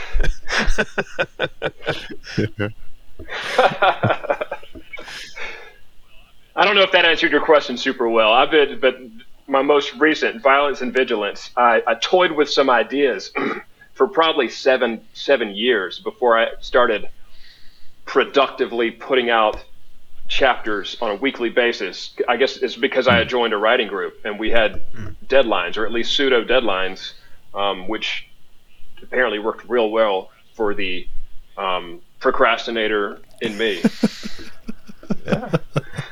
I 6.55 6.65
don't 6.65 6.75
know 6.75 6.81
if 6.81 6.91
that 6.91 7.05
answered 7.05 7.31
your 7.31 7.45
question 7.45 7.77
super 7.77 8.09
well. 8.09 8.33
I've 8.33 8.49
been, 8.49 8.79
but 8.79 8.97
my 9.47 9.61
most 9.61 9.93
recent, 9.95 10.41
Violence 10.41 10.81
and 10.81 10.91
Vigilance, 10.91 11.51
I, 11.55 11.83
I 11.85 11.93
toyed 11.95 12.31
with 12.31 12.49
some 12.49 12.71
ideas 12.71 13.31
for 13.97 14.07
probably 14.07 14.47
seven 14.47 15.01
seven 15.13 15.55
years 15.55 15.99
before 15.99 16.37
I 16.37 16.49
started 16.61 17.09
productively 18.05 18.91
putting 18.91 19.29
out 19.31 19.63
chapters 20.27 20.95
on 21.01 21.11
a 21.11 21.15
weekly 21.15 21.49
basis. 21.49 22.15
I 22.27 22.37
guess 22.37 22.57
it's 22.57 22.75
because 22.75 23.07
I 23.07 23.17
had 23.17 23.27
joined 23.27 23.53
a 23.53 23.57
writing 23.57 23.87
group 23.87 24.21
and 24.23 24.39
we 24.39 24.51
had 24.51 24.83
deadlines, 25.25 25.77
or 25.77 25.85
at 25.85 25.91
least 25.91 26.15
pseudo 26.15 26.43
deadlines, 26.43 27.13
um, 27.55 27.87
which 27.87 28.29
apparently 29.01 29.39
worked 29.39 29.67
real 29.67 29.89
well 29.89 30.29
for 30.53 30.75
the 30.75 31.07
um, 31.57 32.01
procrastinator 32.19 33.19
in 33.41 33.57
me. 33.57 33.81
yeah. 35.25 35.55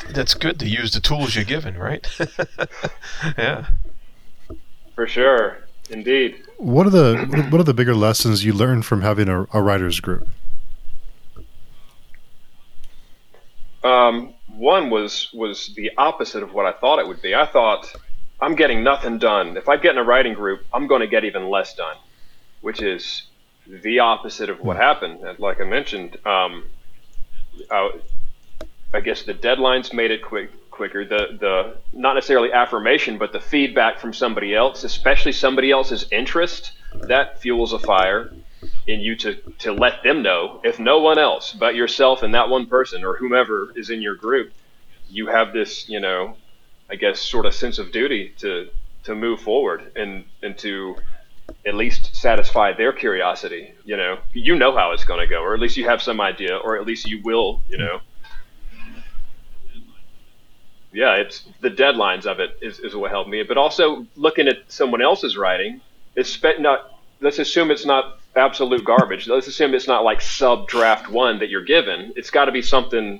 that's 0.10 0.34
good 0.34 0.60
to 0.60 0.68
use 0.68 0.92
the 0.92 1.00
tools 1.00 1.36
you're 1.36 1.44
given, 1.44 1.78
right? 1.78 2.08
yeah. 3.38 3.68
For 4.96 5.08
sure, 5.08 5.58
indeed. 5.90 6.45
What 6.58 6.88
are 6.88 6.90
the 6.90 7.48
what 7.50 7.60
are 7.60 7.66
the 7.66 7.74
bigger 7.74 7.96
lessons 7.96 8.46
you 8.46 8.54
learned 8.54 8.86
from 8.86 9.02
having 9.02 9.28
a, 9.28 9.46
a 9.54 9.62
writers 9.62 10.00
group? 10.00 10.28
Um, 13.84 14.34
one 14.48 14.90
was 14.90 15.30
was 15.34 15.74
the 15.76 15.92
opposite 15.98 16.44
of 16.44 16.54
what 16.54 16.66
I 16.66 16.72
thought 16.72 17.00
it 17.00 17.08
would 17.08 17.22
be. 17.22 17.36
I 17.36 17.46
thought 17.46 17.94
I'm 18.40 18.56
getting 18.56 18.84
nothing 18.84 19.20
done. 19.20 19.58
If 19.58 19.70
I 19.70 19.78
get 19.78 19.92
in 19.92 19.98
a 19.98 20.04
writing 20.04 20.34
group, 20.34 20.66
I'm 20.74 20.88
going 20.88 21.02
to 21.02 21.08
get 21.08 21.24
even 21.24 21.50
less 21.50 21.76
done, 21.76 21.96
which 22.62 22.82
is 22.82 23.28
the 23.68 24.00
opposite 24.00 24.50
of 24.50 24.60
what 24.60 24.78
happened. 24.78 25.20
Like 25.40 25.60
I 25.60 25.66
mentioned, 25.66 26.18
um, 26.26 26.66
I, 27.72 27.92
I 28.94 29.00
guess 29.02 29.24
the 29.24 29.34
deadlines 29.34 29.94
made 29.94 30.12
it 30.12 30.22
quick 30.22 30.52
quicker. 30.76 31.06
The 31.06 31.38
the 31.40 31.78
not 31.94 32.14
necessarily 32.14 32.52
affirmation, 32.52 33.18
but 33.18 33.32
the 33.32 33.40
feedback 33.40 34.00
from 34.00 34.14
somebody 34.14 34.54
else, 34.54 34.84
especially 34.84 35.32
somebody 35.32 35.72
else's 35.72 36.06
interest, 36.12 36.74
that 36.94 37.42
fuels 37.42 37.74
a 37.74 37.80
fire 37.80 38.32
in 38.88 39.00
you 39.00 39.16
to 39.18 39.36
to 39.60 39.74
let 39.74 40.04
them 40.04 40.22
know. 40.22 40.62
If 40.64 40.80
no 40.80 41.00
one 41.00 41.18
else 41.18 41.52
but 41.54 41.76
yourself 41.76 42.24
and 42.24 42.34
that 42.36 42.50
one 42.50 42.68
person 42.68 43.04
or 43.04 43.16
whomever 43.18 43.72
is 43.76 43.90
in 43.90 44.02
your 44.02 44.16
group, 44.16 44.54
you 45.10 45.28
have 45.28 45.54
this, 45.54 45.90
you 45.90 46.00
know, 46.00 46.36
I 46.90 46.96
guess 46.96 47.20
sort 47.20 47.46
of 47.46 47.54
sense 47.54 47.80
of 47.80 47.92
duty 47.92 48.34
to 48.40 48.70
to 49.04 49.16
move 49.16 49.42
forward 49.42 49.92
and 49.96 50.26
and 50.44 50.58
to 50.60 50.96
at 51.66 51.76
least 51.76 52.16
satisfy 52.16 52.74
their 52.74 52.92
curiosity. 52.92 53.74
You 53.84 53.98
know, 53.98 54.20
you 54.34 54.56
know 54.56 54.76
how 54.76 54.92
it's 54.92 55.06
going 55.06 55.20
to 55.20 55.28
go, 55.28 55.42
or 55.42 55.54
at 55.54 55.60
least 55.60 55.78
you 55.78 55.86
have 55.86 56.02
some 56.02 56.20
idea, 56.22 56.58
or 56.58 56.78
at 56.78 56.86
least 56.86 57.08
you 57.08 57.22
will. 57.24 57.62
You 57.70 57.78
know. 57.78 58.02
Yeah, 60.96 61.16
it's 61.16 61.44
the 61.60 61.70
deadlines 61.70 62.26
of 62.26 62.40
it 62.40 62.58
is, 62.62 62.80
is 62.80 62.96
what 62.96 63.12
helped 63.12 63.30
me, 63.30 63.44
but 63.44 63.58
also 63.58 64.08
looking 64.16 64.48
at 64.48 64.60
someone 64.70 65.02
else's 65.02 65.36
writing. 65.36 65.82
It's 66.16 66.42
not. 66.60 66.92
Let's 67.20 67.38
assume 67.38 67.70
it's 67.70 67.86
not 67.86 68.20
absolute 68.36 68.86
garbage. 68.86 69.28
Let's 69.28 69.48
assume 69.48 69.74
it's 69.74 69.88
not 69.88 70.06
like 70.06 70.22
sub 70.22 70.70
draft 70.70 71.10
one 71.10 71.40
that 71.40 71.50
you're 71.50 71.66
given. 71.66 72.14
It's 72.16 72.30
got 72.30 72.46
to 72.46 72.54
be 72.54 72.62
something 72.62 73.20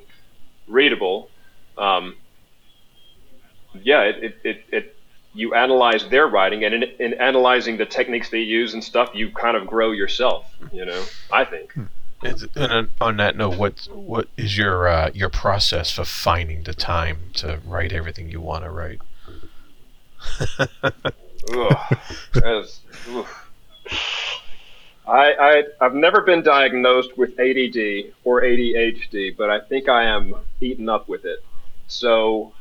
readable. 0.68 1.30
Um, 1.78 2.16
yeah, 3.84 4.04
it, 4.04 4.24
it, 4.24 4.38
it, 4.46 4.64
it, 4.72 4.96
you 5.34 5.54
analyze 5.54 6.08
their 6.08 6.28
writing, 6.28 6.64
and 6.64 6.74
in, 6.76 6.84
in 6.84 7.14
analyzing 7.16 7.76
the 7.76 7.86
techniques 7.86 8.30
they 8.30 8.40
use 8.40 8.74
and 8.74 8.82
stuff, 8.82 9.10
you 9.14 9.32
kind 9.32 9.58
of 9.58 9.68
grow 9.68 9.92
yourself. 9.92 10.46
You 10.72 10.86
know, 10.86 11.04
I 11.30 11.44
think. 11.44 11.76
Hmm. 12.22 12.34
And 12.56 12.90
on 13.02 13.18
that 13.18 13.36
note, 13.36 13.58
what 13.58 13.88
what 13.92 14.28
is 14.38 14.58
your 14.58 14.88
uh, 14.88 15.12
your 15.14 15.30
process 15.30 15.92
for 15.92 16.06
finding 16.06 16.64
the 16.64 16.74
time 16.74 17.32
to 17.36 17.60
write 17.66 17.92
everything 17.92 18.30
you 18.30 18.42
want 18.42 18.64
to 18.64 18.70
write? 18.70 19.02
ugh, 20.60 21.98
I, 25.08 25.34
I 25.34 25.64
I've 25.82 25.94
never 25.94 26.22
been 26.22 26.42
diagnosed 26.42 27.18
with 27.18 27.32
ADD 27.40 28.14
or 28.24 28.42
ADHD, 28.42 29.36
but 29.38 29.50
I 29.50 29.60
think 29.60 29.88
I 29.88 30.06
am 30.06 30.36
eaten 30.62 30.90
up 30.90 31.08
with 31.08 31.26
it. 31.26 31.44
So, 31.88 32.54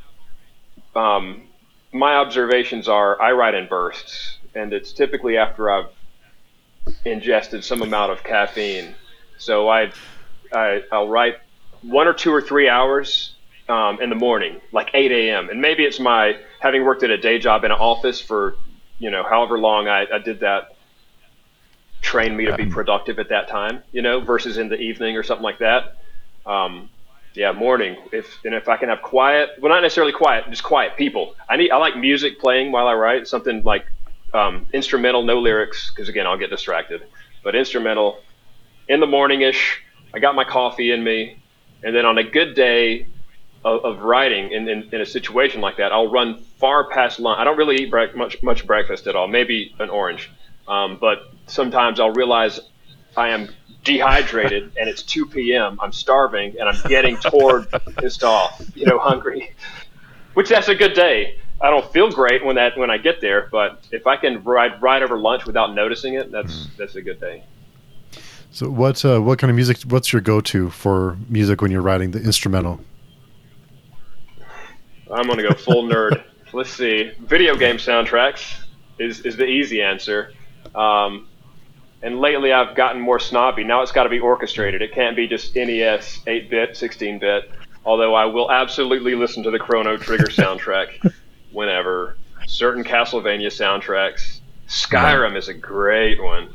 um, 0.95 1.43
my 1.91 2.15
observations 2.15 2.87
are 2.87 3.19
I 3.19 3.31
write 3.31 3.55
in 3.55 3.67
bursts, 3.67 4.37
and 4.53 4.73
it's 4.73 4.93
typically 4.93 5.37
after 5.37 5.71
I've 5.71 5.89
ingested 7.03 7.63
some 7.63 7.81
amount 7.81 8.11
of 8.11 8.23
caffeine. 8.23 8.93
So 9.37 9.69
I, 9.69 9.91
I 10.53 10.81
I'll 10.91 11.07
write 11.07 11.35
one 11.81 12.07
or 12.07 12.13
two 12.13 12.33
or 12.33 12.41
three 12.41 12.69
hours 12.69 13.35
um, 13.69 14.01
in 14.01 14.09
the 14.09 14.15
morning, 14.15 14.61
like 14.71 14.91
8 14.93 15.11
a.m. 15.11 15.49
And 15.49 15.61
maybe 15.61 15.83
it's 15.83 15.99
my 15.99 16.37
having 16.59 16.85
worked 16.85 17.03
at 17.03 17.09
a 17.09 17.17
day 17.17 17.39
job 17.39 17.63
in 17.63 17.71
an 17.71 17.77
office 17.77 18.21
for 18.21 18.55
you 18.99 19.11
know 19.11 19.23
however 19.23 19.59
long 19.59 19.87
I, 19.87 20.05
I 20.13 20.19
did 20.19 20.39
that 20.41 20.75
trained 22.05 22.37
me 22.37 22.45
to 22.45 22.55
be 22.55 22.67
productive 22.67 23.17
at 23.17 23.29
that 23.29 23.47
time, 23.47 23.83
you 23.91 24.01
know, 24.01 24.21
versus 24.21 24.57
in 24.57 24.69
the 24.69 24.77
evening 24.77 25.17
or 25.17 25.23
something 25.23 25.43
like 25.43 25.57
that. 25.57 25.97
Um, 26.45 26.89
yeah, 27.33 27.51
morning. 27.51 27.97
If 28.13 28.39
and 28.45 28.53
if 28.53 28.69
I 28.69 28.77
can 28.77 28.89
have 28.89 29.01
quiet, 29.01 29.49
well, 29.59 29.71
not 29.71 29.81
necessarily 29.81 30.13
quiet, 30.13 30.45
just 30.49 30.63
quiet 30.63 30.95
people. 30.95 31.35
I 31.49 31.57
need. 31.57 31.71
I 31.71 31.77
like 31.77 31.97
music 31.97 32.39
playing 32.39 32.71
while 32.71 32.87
I 32.87 32.93
write. 32.93 33.27
Something 33.27 33.63
like 33.63 33.85
um, 34.33 34.67
instrumental, 34.71 35.23
no 35.23 35.39
lyrics, 35.39 35.91
because 35.91 36.07
again, 36.07 36.27
I'll 36.27 36.37
get 36.37 36.49
distracted. 36.49 37.01
But 37.43 37.55
instrumental, 37.55 38.19
in 38.87 38.99
the 38.99 39.07
morning 39.07 39.41
ish. 39.41 39.81
I 40.13 40.19
got 40.19 40.35
my 40.35 40.43
coffee 40.43 40.91
in 40.91 41.03
me, 41.03 41.37
and 41.83 41.95
then 41.95 42.05
on 42.05 42.17
a 42.17 42.23
good 42.23 42.55
day 42.55 43.07
of, 43.65 43.83
of 43.83 43.99
writing 43.99 44.51
in, 44.51 44.67
in, 44.69 44.89
in, 44.93 45.01
a 45.01 45.05
situation 45.05 45.59
like 45.59 45.77
that, 45.77 45.91
I'll 45.91 46.11
run 46.11 46.37
far 46.57 46.89
past 46.89 47.19
lunch. 47.19 47.39
I 47.39 47.43
don't 47.43 47.57
really 47.57 47.83
eat 47.83 47.91
bre- 47.91 48.15
much 48.15 48.41
much 48.43 48.65
breakfast 48.65 49.07
at 49.07 49.15
all. 49.15 49.27
Maybe 49.27 49.75
an 49.79 49.89
orange, 49.89 50.31
um, 50.67 50.97
but 51.01 51.33
sometimes 51.47 51.99
I'll 51.99 52.13
realize 52.13 52.59
I 53.17 53.29
am 53.29 53.49
dehydrated 53.83 54.73
and 54.79 54.89
it's 54.89 55.03
2 55.03 55.25
p.m. 55.27 55.79
I'm 55.81 55.91
starving 55.91 56.55
and 56.59 56.69
I'm 56.69 56.81
getting 56.87 57.17
toward 57.17 57.67
pissed 57.97 58.23
off, 58.23 58.61
you 58.75 58.85
know, 58.85 58.99
hungry. 58.99 59.53
Which 60.33 60.49
that's 60.49 60.67
a 60.67 60.75
good 60.75 60.93
day. 60.93 61.39
I 61.61 61.69
don't 61.69 61.89
feel 61.91 62.11
great 62.11 62.45
when 62.45 62.57
that 62.57 62.77
when 62.77 62.89
I 62.89 62.97
get 62.97 63.21
there, 63.21 63.47
but 63.51 63.87
if 63.91 64.05
I 64.05 64.17
can 64.17 64.43
ride 64.43 64.81
ride 64.81 65.03
over 65.03 65.17
lunch 65.17 65.45
without 65.45 65.73
noticing 65.73 66.15
it, 66.15 66.31
that's 66.31 66.67
mm. 66.67 66.77
that's 66.77 66.95
a 66.95 67.01
good 67.01 67.19
day. 67.19 67.43
So 68.55 68.69
what 68.69 69.03
uh, 69.03 69.19
what 69.19 69.37
kind 69.37 69.51
of 69.51 69.55
music? 69.57 69.81
What's 69.81 70.13
your 70.13 70.21
go 70.21 70.39
to 70.39 70.69
for 70.69 71.17
music 71.27 71.61
when 71.61 71.71
you're 71.71 71.81
writing 71.81 72.11
the 72.11 72.21
instrumental? 72.21 72.79
I'm 75.11 75.27
gonna 75.27 75.43
go 75.43 75.53
full 75.53 75.83
nerd. 75.83 76.23
Let's 76.53 76.69
see. 76.69 77.11
Video 77.19 77.57
game 77.57 77.75
soundtracks 77.75 78.61
is 78.97 79.19
is 79.19 79.35
the 79.35 79.45
easy 79.45 79.81
answer. 79.81 80.31
Um, 80.73 81.27
and 82.01 82.21
lately 82.21 82.53
I've 82.53 82.77
gotten 82.77 83.01
more 83.01 83.19
snobby. 83.19 83.65
Now 83.65 83.81
it's 83.81 83.91
got 83.91 84.03
to 84.03 84.09
be 84.09 84.21
orchestrated. 84.21 84.81
It 84.81 84.93
can't 84.93 85.17
be 85.17 85.27
just 85.27 85.53
NES, 85.53 86.21
8 86.25 86.49
bit, 86.49 86.77
16 86.77 87.19
bit. 87.19 87.51
Although 87.83 88.15
I 88.15 88.23
will 88.23 88.49
absolutely 88.49 89.15
listen 89.15 89.43
to 89.43 89.51
the 89.51 89.59
Chrono 89.59 89.97
Trigger 89.97 90.27
soundtrack 90.27 91.13
whenever. 91.51 92.15
Certain 92.47 92.85
Castlevania 92.85 93.47
soundtracks. 93.47 94.39
Skyrim 94.69 95.35
is 95.35 95.49
a 95.49 95.53
great 95.53 96.23
one. 96.23 96.53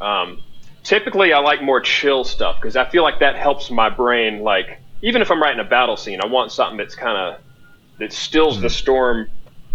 Um, 0.00 0.42
typically, 0.82 1.32
I 1.32 1.38
like 1.38 1.62
more 1.62 1.80
chill 1.80 2.24
stuff 2.24 2.56
because 2.60 2.76
I 2.76 2.88
feel 2.88 3.02
like 3.02 3.20
that 3.20 3.36
helps 3.36 3.70
my 3.70 3.88
brain. 3.88 4.40
Like, 4.40 4.80
even 5.02 5.22
if 5.22 5.30
I'm 5.30 5.40
writing 5.42 5.60
a 5.60 5.68
battle 5.68 5.96
scene, 5.96 6.20
I 6.22 6.26
want 6.26 6.52
something 6.52 6.76
that's 6.76 6.94
kind 6.94 7.16
of 7.16 7.40
that 7.98 8.12
stills 8.12 8.60
the 8.60 8.70
storm 8.70 9.28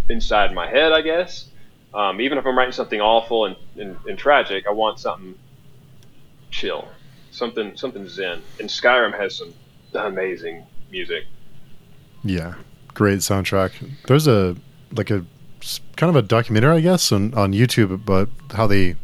inside 0.09 0.53
my 0.53 0.67
head, 0.67 0.91
I 0.91 1.01
guess. 1.01 1.49
Um, 1.93 2.21
even 2.21 2.37
if 2.37 2.45
I'm 2.45 2.57
writing 2.57 2.73
something 2.73 2.99
awful 2.99 3.45
and, 3.45 3.55
and, 3.77 3.97
and, 4.07 4.17
tragic, 4.17 4.67
I 4.67 4.71
want 4.71 4.99
something 4.99 5.35
chill, 6.51 6.87
something 7.31 7.75
something 7.77 8.07
zen. 8.07 8.41
And 8.59 8.69
Skyrim 8.69 9.17
has 9.17 9.35
some 9.35 9.53
amazing 9.93 10.65
music. 10.91 11.25
Yeah, 12.23 12.55
great 12.93 13.19
soundtrack. 13.19 13.71
There's 14.07 14.27
a 14.27 14.55
like 14.91 15.09
a 15.09 15.25
kind 15.95 16.09
of 16.09 16.15
a 16.15 16.21
documentary, 16.21 16.77
I 16.77 16.81
guess, 16.81 17.11
on 17.11 17.33
on 17.33 17.53
YouTube, 17.53 18.05
but 18.05 18.29
how 18.53 18.67
they 18.67 18.95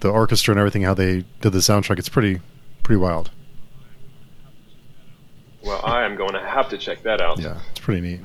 the 0.00 0.10
orchestra 0.10 0.52
and 0.52 0.58
everything, 0.58 0.82
how 0.82 0.94
they 0.94 1.24
did 1.40 1.52
the 1.52 1.58
soundtrack. 1.58 1.98
It's 1.98 2.08
pretty 2.08 2.40
pretty 2.82 3.00
wild. 3.00 3.30
Well, 5.62 5.80
I 5.84 6.04
am 6.04 6.16
going 6.16 6.34
to 6.34 6.40
have 6.40 6.68
to 6.70 6.78
check 6.78 7.02
that 7.04 7.20
out. 7.20 7.38
Yeah, 7.38 7.60
it's 7.70 7.80
pretty 7.80 8.00
neat 8.00 8.20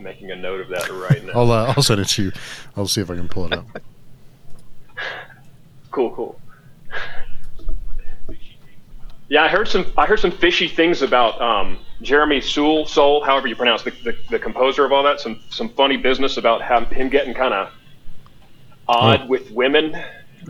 making 0.00 0.30
a 0.30 0.36
note 0.36 0.60
of 0.60 0.68
that 0.68 0.90
right 0.90 1.24
now. 1.24 1.32
I'll 1.34 1.50
uh, 1.50 1.74
I'll 1.76 1.82
send 1.82 2.00
it 2.00 2.08
to 2.08 2.24
you. 2.24 2.32
I'll 2.76 2.88
see 2.88 3.00
if 3.00 3.10
I 3.10 3.16
can 3.16 3.28
pull 3.28 3.46
it 3.46 3.52
up. 3.52 3.66
cool, 5.90 6.14
cool. 6.14 6.40
Yeah, 9.28 9.44
I 9.44 9.48
heard 9.48 9.68
some. 9.68 9.86
I 9.96 10.06
heard 10.06 10.18
some 10.18 10.32
fishy 10.32 10.66
things 10.66 11.02
about 11.02 11.40
um, 11.40 11.78
Jeremy 12.02 12.40
Soule, 12.40 12.86
Soul, 12.86 13.22
however 13.22 13.46
you 13.46 13.54
pronounce 13.54 13.82
the, 13.82 13.92
the, 14.02 14.16
the, 14.30 14.38
composer 14.38 14.84
of 14.84 14.92
all 14.92 15.04
that. 15.04 15.20
Some 15.20 15.40
some 15.50 15.68
funny 15.68 15.96
business 15.96 16.36
about 16.36 16.62
him 16.62 17.08
getting 17.08 17.34
kind 17.34 17.54
of 17.54 17.72
odd 18.88 19.22
oh. 19.22 19.26
with 19.26 19.50
women, 19.50 19.96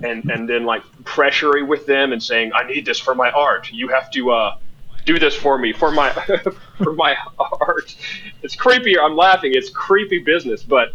and 0.02 0.30
and 0.30 0.48
then 0.48 0.64
like 0.64 0.82
pressuring 1.04 1.68
with 1.68 1.86
them 1.86 2.12
and 2.12 2.22
saying, 2.22 2.52
"I 2.54 2.64
need 2.64 2.86
this 2.86 2.98
for 2.98 3.14
my 3.14 3.30
art. 3.30 3.70
You 3.72 3.88
have 3.88 4.10
to." 4.12 4.30
Uh, 4.30 4.56
do 5.04 5.18
this 5.18 5.34
for 5.34 5.58
me 5.58 5.72
for 5.72 5.90
my 5.90 6.12
for 6.82 6.92
my 6.92 7.16
art. 7.38 7.96
It's 8.42 8.54
creepy. 8.54 8.98
I'm 8.98 9.16
laughing. 9.16 9.52
It's 9.54 9.70
creepy 9.70 10.18
business, 10.18 10.62
but 10.62 10.94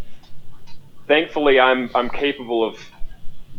thankfully, 1.08 1.60
I'm 1.60 1.89
I'm 1.96 2.10
capable 2.10 2.63
of 2.63 2.80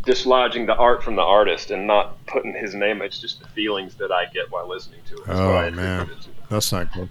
dislodging 0.04 0.66
the 0.66 0.74
art 0.76 1.02
from 1.02 1.16
the 1.16 1.22
artist 1.22 1.70
and 1.70 1.86
not 1.86 2.24
putting 2.26 2.54
his 2.54 2.74
name. 2.74 3.02
It's 3.02 3.18
just 3.18 3.40
the 3.40 3.48
feelings 3.48 3.94
that 3.96 4.12
I 4.12 4.26
get 4.26 4.50
while 4.50 4.68
listening 4.68 5.00
to 5.08 5.16
it. 5.16 5.28
oh 5.28 5.70
man, 5.70 6.10
that's 6.48 6.72
not 6.72 6.92
good. 6.92 7.10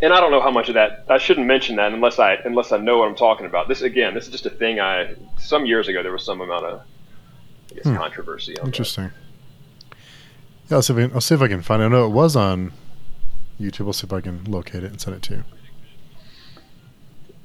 And 0.00 0.12
I 0.12 0.20
don't 0.20 0.30
know 0.30 0.40
how 0.40 0.50
much 0.50 0.68
of 0.68 0.74
that. 0.74 1.04
I 1.08 1.18
shouldn't 1.18 1.46
mention 1.46 1.76
that 1.76 1.92
unless 1.92 2.18
I 2.18 2.34
unless 2.44 2.72
I 2.72 2.78
know 2.78 2.98
what 2.98 3.08
I'm 3.08 3.14
talking 3.14 3.46
about. 3.46 3.68
This 3.68 3.82
again, 3.82 4.14
this 4.14 4.24
is 4.24 4.30
just 4.30 4.46
a 4.46 4.50
thing. 4.50 4.80
I 4.80 5.14
some 5.38 5.66
years 5.66 5.88
ago 5.88 6.02
there 6.02 6.12
was 6.12 6.24
some 6.24 6.40
amount 6.40 6.64
of 6.64 6.80
I 7.70 7.74
guess, 7.74 7.84
hmm. 7.84 7.96
controversy. 7.96 8.54
Interesting. 8.64 9.10
That. 9.90 9.96
Yeah, 10.70 10.76
I'll 10.76 10.82
see, 10.82 10.92
if 10.92 10.98
I 10.98 11.02
can, 11.02 11.14
I'll 11.14 11.20
see 11.20 11.34
if 11.34 11.42
I 11.42 11.48
can 11.48 11.62
find 11.62 11.82
it. 11.82 11.86
I 11.86 11.88
know 11.88 12.06
it 12.06 12.10
was 12.10 12.36
on 12.36 12.72
YouTube. 13.60 13.80
We'll 13.80 13.92
see 13.92 14.06
if 14.06 14.12
I 14.12 14.20
can 14.20 14.44
locate 14.44 14.84
it 14.84 14.90
and 14.90 15.00
send 15.00 15.16
it 15.16 15.22
to 15.24 15.34
you. 15.34 15.44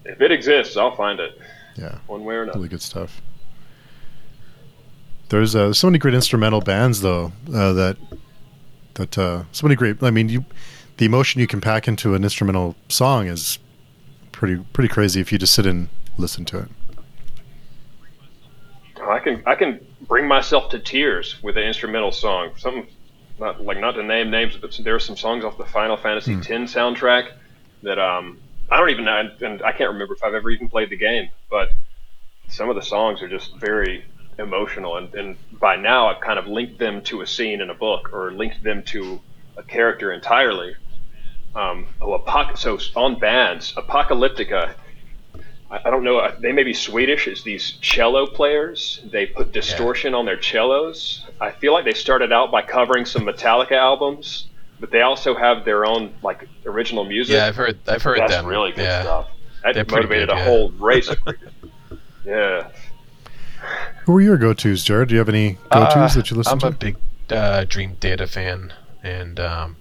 If 0.05 0.21
it 0.21 0.31
exists, 0.31 0.77
I'll 0.77 0.95
find 0.95 1.19
it. 1.19 1.37
Yeah, 1.75 1.99
one 2.07 2.23
way 2.23 2.35
or 2.35 2.43
another. 2.43 2.59
Really 2.59 2.69
good 2.69 2.81
stuff. 2.81 3.21
There's 5.29 5.55
uh, 5.55 5.73
so 5.73 5.87
many 5.87 5.99
great 5.99 6.13
instrumental 6.13 6.61
bands 6.61 7.01
though 7.01 7.33
uh, 7.53 7.73
that 7.73 7.97
that 8.93 9.17
uh, 9.17 9.43
so 9.51 9.67
many 9.67 9.75
great. 9.75 10.01
I 10.01 10.09
mean, 10.09 10.29
you 10.29 10.45
the 10.97 11.05
emotion 11.05 11.39
you 11.39 11.47
can 11.47 11.61
pack 11.61 11.87
into 11.87 12.15
an 12.15 12.23
instrumental 12.23 12.75
song 12.89 13.27
is 13.27 13.59
pretty 14.31 14.63
pretty 14.73 14.87
crazy 14.87 15.21
if 15.21 15.31
you 15.31 15.37
just 15.37 15.53
sit 15.53 15.65
and 15.65 15.89
listen 16.17 16.45
to 16.45 16.59
it. 16.59 16.69
I 19.01 19.19
can 19.19 19.41
I 19.45 19.55
can 19.55 19.85
bring 20.01 20.27
myself 20.27 20.69
to 20.71 20.79
tears 20.79 21.41
with 21.41 21.57
an 21.57 21.63
instrumental 21.63 22.11
song. 22.11 22.51
Something 22.57 22.87
not 23.39 23.63
like 23.63 23.79
not 23.79 23.91
to 23.91 24.03
name 24.03 24.29
names, 24.31 24.57
but 24.57 24.77
there 24.83 24.95
are 24.95 24.99
some 24.99 25.15
songs 25.15 25.43
off 25.43 25.57
the 25.57 25.65
Final 25.65 25.97
Fantasy 25.97 26.33
X 26.33 26.47
soundtrack 26.47 27.31
that 27.83 27.99
um 27.99 28.39
I 28.69 28.77
don't 28.77 28.89
even 28.89 29.05
know, 29.05 29.29
and 29.41 29.61
I 29.61 29.71
can't 29.71 29.91
remember 29.91 30.13
if 30.15 30.23
I've 30.23 30.33
ever 30.33 30.49
even 30.49 30.67
played 30.67 30.89
the 30.89 30.97
game, 30.97 31.29
but 31.49 31.69
some 32.49 32.69
of 32.69 32.75
the 32.75 32.81
songs 32.81 33.21
are 33.21 33.29
just 33.29 33.55
very 33.55 34.03
emotional, 34.39 34.97
and, 34.97 35.13
and 35.15 35.37
by 35.53 35.75
now 35.75 36.07
I've 36.07 36.21
kind 36.21 36.37
of 36.37 36.47
linked 36.47 36.77
them 36.77 37.01
to 37.03 37.21
a 37.21 37.27
scene 37.27 37.61
in 37.61 37.69
a 37.69 37.73
book 37.73 38.13
or 38.13 38.31
linked 38.31 38.63
them 38.63 38.83
to 38.83 39.21
a 39.55 39.63
character 39.63 40.11
entirely. 40.11 40.75
Um, 41.55 41.87
oh, 42.01 42.17
apoc- 42.19 42.57
so 42.57 42.77
on 42.99 43.19
bands, 43.19 43.73
Apocalyptica. 43.73 44.73
I, 45.71 45.79
I 45.85 45.89
don't 45.89 46.03
know. 46.03 46.31
They 46.39 46.51
may 46.51 46.63
be 46.63 46.73
Swedish. 46.73 47.27
It's 47.27 47.43
these 47.43 47.73
cello 47.81 48.27
players. 48.27 49.01
They 49.05 49.25
put 49.25 49.51
distortion 49.51 50.11
yeah. 50.13 50.19
on 50.19 50.25
their 50.25 50.41
cellos. 50.41 51.25
I 51.41 51.51
feel 51.51 51.73
like 51.73 51.85
they 51.85 51.93
started 51.93 52.31
out 52.31 52.51
by 52.51 52.61
covering 52.61 53.05
some 53.05 53.23
Metallica 53.23 53.73
albums, 53.73 54.47
but 54.79 54.91
they 54.91 55.01
also 55.01 55.35
have 55.35 55.65
their 55.65 55.85
own 55.85 56.13
like 56.21 56.47
original 56.65 57.03
music. 57.05 57.33
Yeah, 57.35 57.47
I've 57.47 57.55
heard. 57.55 57.77
I've 57.87 58.03
heard 58.03 58.19
That's 58.19 58.33
them. 58.33 58.45
really 58.45 58.71
good 58.71 58.83
yeah. 58.83 59.01
stuff. 59.01 59.27
That 59.63 59.73
They're 59.73 59.85
motivated 59.85 60.29
good, 60.29 60.35
a 60.35 60.39
yeah. 60.39 60.45
whole 60.45 60.69
race 60.71 61.07
of. 61.09 61.17
yeah. 62.25 62.69
Who 64.05 64.15
are 64.15 64.21
your 64.21 64.37
go-tos, 64.37 64.85
Jarrod? 64.85 65.07
Do 65.07 65.15
you 65.15 65.19
have 65.19 65.29
any 65.29 65.57
go-tos 65.71 66.15
Uh, 66.15 66.19
that 66.19 66.29
you 66.29 66.37
listen 66.37 66.59
to? 66.59 66.67
I'm 66.67 66.73
a 66.73 66.75
big 66.75 66.95
uh, 67.29 67.65
Dream 67.67 67.95
Theater 67.95 68.27
fan, 68.27 68.71
and 69.03 69.39
um, 69.39 69.75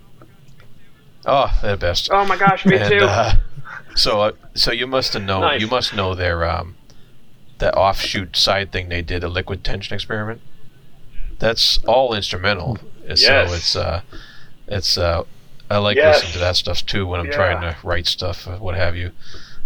oh, 1.26 1.58
they're 1.62 1.72
the 1.72 1.76
best. 1.76 2.08
Oh 2.10 2.24
my 2.26 2.36
gosh, 2.36 2.64
me 2.64 2.76
and, 2.76 2.90
too. 2.90 3.04
Uh, 3.04 3.34
so, 3.94 4.20
uh, 4.20 4.32
so 4.54 4.72
you 4.72 4.86
must 4.86 5.18
know. 5.18 5.40
Nice. 5.40 5.60
You 5.60 5.66
must 5.66 5.94
know 5.94 6.14
their 6.14 6.44
um, 6.48 6.76
that 7.58 7.74
offshoot 7.74 8.36
side 8.36 8.72
thing 8.72 8.88
they 8.88 9.02
did, 9.02 9.24
a 9.24 9.28
liquid 9.28 9.64
tension 9.64 9.94
experiment. 9.94 10.40
That's 11.38 11.78
all 11.86 12.14
instrumental. 12.14 12.78
Yes. 13.06 13.22
So 13.22 13.54
it's 13.54 13.76
uh, 13.76 14.00
it's 14.66 14.98
uh, 14.98 15.24
I 15.70 15.78
like 15.78 15.96
Yes. 15.96 16.16
listening 16.16 16.32
to 16.34 16.38
that 16.40 16.56
stuff 16.56 16.84
too 16.86 17.06
when 17.06 17.20
I'm 17.20 17.30
trying 17.30 17.60
to 17.60 17.76
write 17.82 18.06
stuff, 18.06 18.46
or 18.46 18.56
what 18.58 18.74
have 18.74 18.96
you. 18.96 19.12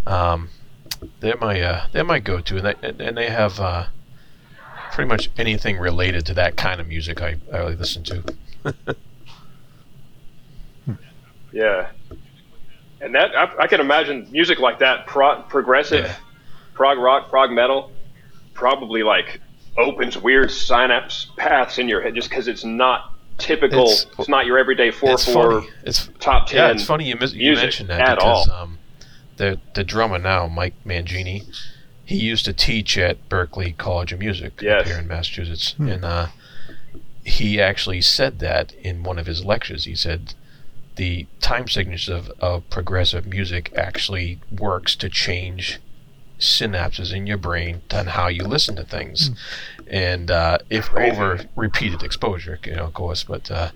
Um, 0.06 0.50
they're 1.20 1.36
my 1.36 1.60
uh, 1.60 1.86
they're 1.92 2.04
my 2.04 2.18
go-to, 2.18 2.56
and 2.56 2.66
they 2.66 2.74
and, 2.82 3.00
and 3.00 3.16
they 3.16 3.30
have 3.30 3.60
uh, 3.60 3.86
pretty 4.92 5.08
much 5.08 5.30
anything 5.38 5.78
related 5.78 6.26
to 6.26 6.34
that 6.34 6.56
kind 6.56 6.80
of 6.80 6.88
music. 6.88 7.20
I 7.20 7.36
I 7.52 7.58
really 7.58 7.76
listen 7.76 8.02
to. 8.04 8.24
Yeah, 11.52 11.88
and 13.00 13.14
that 13.14 13.34
I, 13.36 13.50
I 13.60 13.66
can 13.66 13.80
imagine 13.80 14.28
music 14.30 14.58
like 14.60 14.78
that, 14.80 15.06
pro, 15.06 15.42
progressive, 15.42 16.04
Yeah. 16.04 16.16
prog 16.74 16.98
rock, 16.98 17.28
prog 17.28 17.50
metal, 17.50 17.90
probably 18.54 19.02
like 19.02 19.40
opens 19.78 20.16
weird 20.18 20.50
synapse 20.50 21.28
paths 21.36 21.78
in 21.78 21.88
your 21.88 22.00
head 22.02 22.14
just 22.14 22.28
because 22.30 22.46
it's 22.48 22.64
not 22.64 23.14
typical. 23.38 23.84
It's, 23.84 24.02
It's- 24.04 24.28
not 24.28 24.46
your 24.46 24.58
everyday 24.58 24.90
four 24.90 25.12
it's 25.12 25.24
four 25.32 25.60
funny. 25.62 25.72
It's 25.84 26.08
top 26.20 26.46
ten. 26.46 26.56
Yeah, 26.58 26.70
it's 26.72 26.84
funny 26.84 27.08
you, 27.08 27.16
mis- 27.16 27.32
you 27.32 27.54
mentioned 27.54 27.88
that 27.88 28.00
at 28.00 28.14
because 28.18 28.48
all. 28.48 28.62
um, 28.64 28.78
the 29.36 29.58
the 29.74 29.82
drummer 29.84 30.18
now, 30.18 30.46
Mike 30.48 30.74
Mangini, 30.86 31.44
he 32.04 32.16
used 32.16 32.44
to 32.44 32.52
teach 32.52 32.98
at 32.98 33.28
Berklee 33.28 33.76
College 33.76 34.12
of 34.12 34.18
Music 34.18 34.60
Yes. 34.60 34.82
up 34.82 34.86
here 34.88 34.98
in 34.98 35.06
Massachusetts, 35.08 35.74
and 35.78 36.04
uh, 36.04 36.26
he 37.24 37.60
actually 37.60 38.00
said 38.02 38.38
that 38.40 38.72
in 38.74 39.02
one 39.02 39.18
of 39.18 39.26
his 39.26 39.44
lectures. 39.44 39.84
He 39.84 39.94
said 39.94 40.34
the 41.00 41.26
time 41.40 41.66
signatures 41.66 42.08
of, 42.08 42.30
of 42.40 42.68
progressive 42.68 43.24
music 43.26 43.72
actually 43.74 44.38
works 44.66 44.94
to 44.96 45.08
change 45.08 45.80
synapses 46.38 47.10
in 47.12 47.26
your 47.26 47.38
brain 47.38 47.80
on 47.98 48.06
how 48.08 48.28
you 48.28 48.44
listen 48.44 48.76
to 48.76 48.84
things, 48.84 49.30
and 49.86 50.30
uh, 50.30 50.58
if 50.68 50.92
over 50.94 51.28
repeated 51.56 52.02
exposure, 52.02 52.58
you 52.66 52.74
know, 52.76 52.84
of 52.84 52.94
course, 52.94 53.24
but. 53.24 53.50
Uh, 53.50 53.70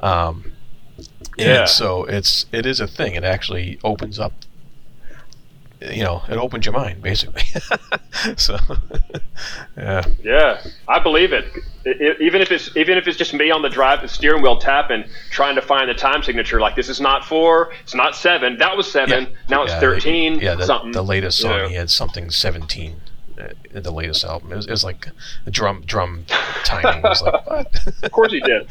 um, 0.00 0.52
Yeah. 1.36 1.60
and 1.60 1.68
so 1.68 2.04
it's 2.16 2.46
it 2.50 2.66
is 2.66 2.80
a 2.80 2.88
thing. 2.88 3.14
It 3.14 3.24
actually 3.24 3.78
opens 3.84 4.18
up. 4.18 4.32
You 5.80 6.02
know, 6.02 6.22
it 6.28 6.36
opens 6.36 6.66
your 6.66 6.72
mind 6.74 7.02
basically. 7.02 7.42
so, 8.36 8.56
yeah, 9.76 10.04
Yeah, 10.24 10.60
I 10.88 10.98
believe 10.98 11.32
it. 11.32 11.44
I- 11.86 11.90
I- 11.90 12.16
Even 12.20 12.42
if 12.42 12.50
it's 12.50 12.76
even 12.76 12.98
if 12.98 13.06
it's 13.06 13.16
just 13.16 13.32
me 13.32 13.50
on 13.52 13.62
the 13.62 13.68
drive, 13.68 14.02
the 14.02 14.08
steering 14.08 14.42
wheel 14.42 14.58
tapping, 14.58 15.04
trying 15.30 15.54
to 15.54 15.62
find 15.62 15.88
the 15.88 15.94
time 15.94 16.22
signature. 16.24 16.60
Like 16.60 16.74
this 16.74 16.88
is 16.88 17.00
not 17.00 17.24
four, 17.24 17.72
it's 17.82 17.94
not 17.94 18.16
seven. 18.16 18.58
That 18.58 18.76
was 18.76 18.90
seven. 18.90 19.24
Yeah. 19.24 19.36
Now 19.48 19.62
it's 19.62 19.72
yeah, 19.72 19.80
thirteen. 19.80 20.40
Yeah, 20.40 20.56
the, 20.56 20.66
something. 20.66 20.90
the 20.92 21.02
latest 21.02 21.38
song 21.38 21.52
Yeah. 21.52 21.68
he 21.68 21.74
had 21.76 21.90
something 21.90 22.30
seventeen. 22.30 23.00
Uh, 23.40 23.50
the 23.72 23.92
latest 23.92 24.24
album, 24.24 24.50
it 24.52 24.56
was, 24.56 24.66
it 24.66 24.70
was 24.72 24.82
like 24.82 25.08
drum 25.48 25.82
drum 25.86 26.24
timing 26.64 27.02
was 27.02 27.22
like 27.22 27.46
what? 27.46 27.88
Of 28.02 28.10
course 28.10 28.32
he 28.32 28.40
did. 28.40 28.68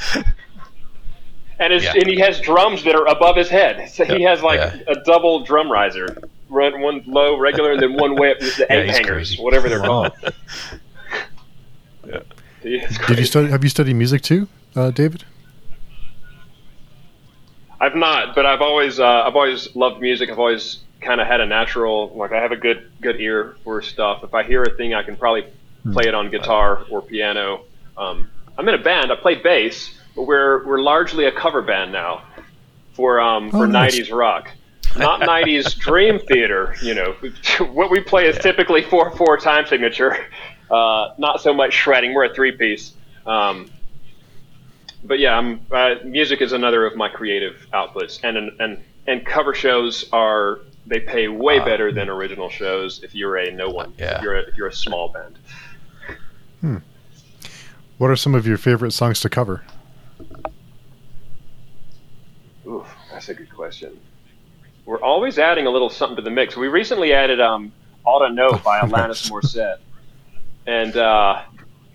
And, 1.60 1.74
Yeah. 1.82 1.94
and 1.96 2.06
he 2.06 2.20
has 2.20 2.40
drums 2.42 2.84
that 2.84 2.94
are 2.96 3.08
above 3.08 3.38
his 3.38 3.48
head. 3.50 3.90
So 3.90 4.04
he 4.04 4.24
has 4.24 4.44
like 4.44 4.60
yeah. 4.60 4.78
a 4.90 4.96
double 5.06 5.44
drum 5.46 5.72
riser. 5.72 6.18
Run 6.50 6.82
one 6.82 7.04
low, 7.06 7.38
regular, 7.38 7.72
and 7.74 7.82
then 7.82 7.94
one 7.94 8.16
way 8.16 8.32
up 8.32 8.40
with 8.40 8.56
the 8.58 8.68
Yeah, 8.70 8.76
eight 8.78 8.90
hangers, 8.90 9.30
crazy. 9.30 9.44
whatever 9.44 9.68
they're 9.70 9.82
Wow. 9.82 10.10
called. 10.10 10.34
He 12.64 12.76
is 12.76 12.98
Did 13.08 13.20
you 13.20 13.26
study? 13.26 13.50
Have 13.50 13.64
you 13.64 13.70
studied 13.70 13.94
music 13.94 14.22
too, 14.24 14.48
uh, 14.76 14.90
David? 14.92 15.24
I've 17.80 17.96
not, 17.96 18.34
but 18.34 18.46
I've 18.46 18.62
always 18.62 19.00
uh, 19.00 19.06
I've 19.26 19.36
always 19.36 19.76
loved 19.76 20.02
music. 20.02 20.30
I've 20.32 20.40
always 20.40 20.80
kind 21.02 21.22
of 21.22 21.28
had 21.28 21.40
a 21.40 21.46
natural 21.46 22.10
like 22.16 22.32
I 22.32 22.42
have 22.42 22.52
a 22.52 22.56
good 22.56 22.90
good 23.02 23.22
ear 23.22 23.58
for 23.64 23.82
stuff. 23.84 24.24
If 24.24 24.34
I 24.34 24.44
hear 24.44 24.64
a 24.64 24.72
thing, 24.76 24.94
I 24.96 25.04
can 25.04 25.16
probably 25.18 25.46
play 25.94 26.08
it 26.08 26.16
on 26.16 26.32
guitar 26.32 26.84
or 26.90 27.02
piano. 27.04 27.62
Um, 27.96 28.28
I'm 28.58 28.68
in 28.68 28.74
a 28.74 28.82
band. 28.82 29.12
I 29.12 29.16
play 29.16 29.36
bass, 29.36 29.94
but 30.16 30.24
we're 30.24 30.66
we're 30.66 30.82
largely 30.82 31.26
a 31.26 31.32
cover 31.32 31.62
band 31.62 31.92
now 31.92 32.24
for 32.94 33.20
um, 33.22 33.48
Oh, 33.54 33.60
for 33.60 33.68
nice. 33.68 33.96
90s 34.00 34.12
rock. 34.18 34.50
Not 34.98 35.22
90s 35.22 35.78
dream 35.78 36.20
theater, 36.20 36.76
you 36.82 36.94
know. 36.94 37.16
What 37.72 37.92
we 37.92 38.00
play 38.02 38.28
is 38.28 38.36
Yeah. 38.36 38.42
typically 38.42 38.82
4 38.84 39.12
4 39.12 39.38
time 39.38 39.66
signature, 39.66 40.18
uh, 40.72 41.10
not 41.18 41.42
so 41.42 41.54
much 41.54 41.74
shredding. 41.74 42.14
We're 42.14 42.26
a 42.26 42.34
three 42.34 42.52
piece. 42.52 42.94
Um, 43.26 43.70
but 45.04 45.20
yeah, 45.20 45.38
I'm, 45.38 45.62
uh, 45.72 45.96
music 46.04 46.42
is 46.42 46.52
another 46.54 46.86
of 46.86 46.96
my 46.96 47.10
creative 47.10 47.68
outputs, 47.74 48.20
and 48.24 48.38
and 48.60 48.84
and 49.08 49.26
cover 49.26 49.54
shows 49.54 50.10
are 50.12 50.60
they 50.86 51.00
pay 51.00 51.28
way 51.28 51.60
Ah. 51.60 51.66
better 51.66 51.92
than 51.92 52.10
original 52.10 52.50
shows 52.50 53.04
if 53.04 53.14
you're 53.14 53.38
a 53.38 53.52
no 53.52 53.70
one, 53.70 53.94
Yeah. 53.98 54.18
if 54.18 54.22
you're 54.24 54.36
a, 54.38 54.42
if 54.42 54.58
you're 54.58 54.68
a 54.68 54.74
small 54.74 55.10
band. 55.10 55.38
Hmm. 56.62 56.78
What 57.98 58.10
are 58.10 58.16
some 58.16 58.34
of 58.36 58.48
your 58.48 58.58
favorite 58.58 58.92
songs 58.92 59.20
to 59.22 59.30
cover? 59.30 59.64
Ooh, 62.66 62.86
that's 63.12 63.30
a 63.30 63.34
good 63.34 63.50
question. 63.54 63.98
We're 64.88 65.02
always 65.02 65.38
adding 65.38 65.68
a 65.68 65.70
little 65.70 65.90
something 65.90 66.16
to 66.16 66.22
the 66.22 66.32
mix. 66.32 66.56
We 66.56 66.70
recently 66.70 67.12
added 67.14 67.42
um, 67.42 67.74
"Ought 68.06 68.26
to 68.26 68.34
Know" 68.34 68.50
by 68.64 68.80
Alanis 68.80 69.30
Morissette, 69.30 69.80
and 70.66 70.96
uh, 70.96 71.42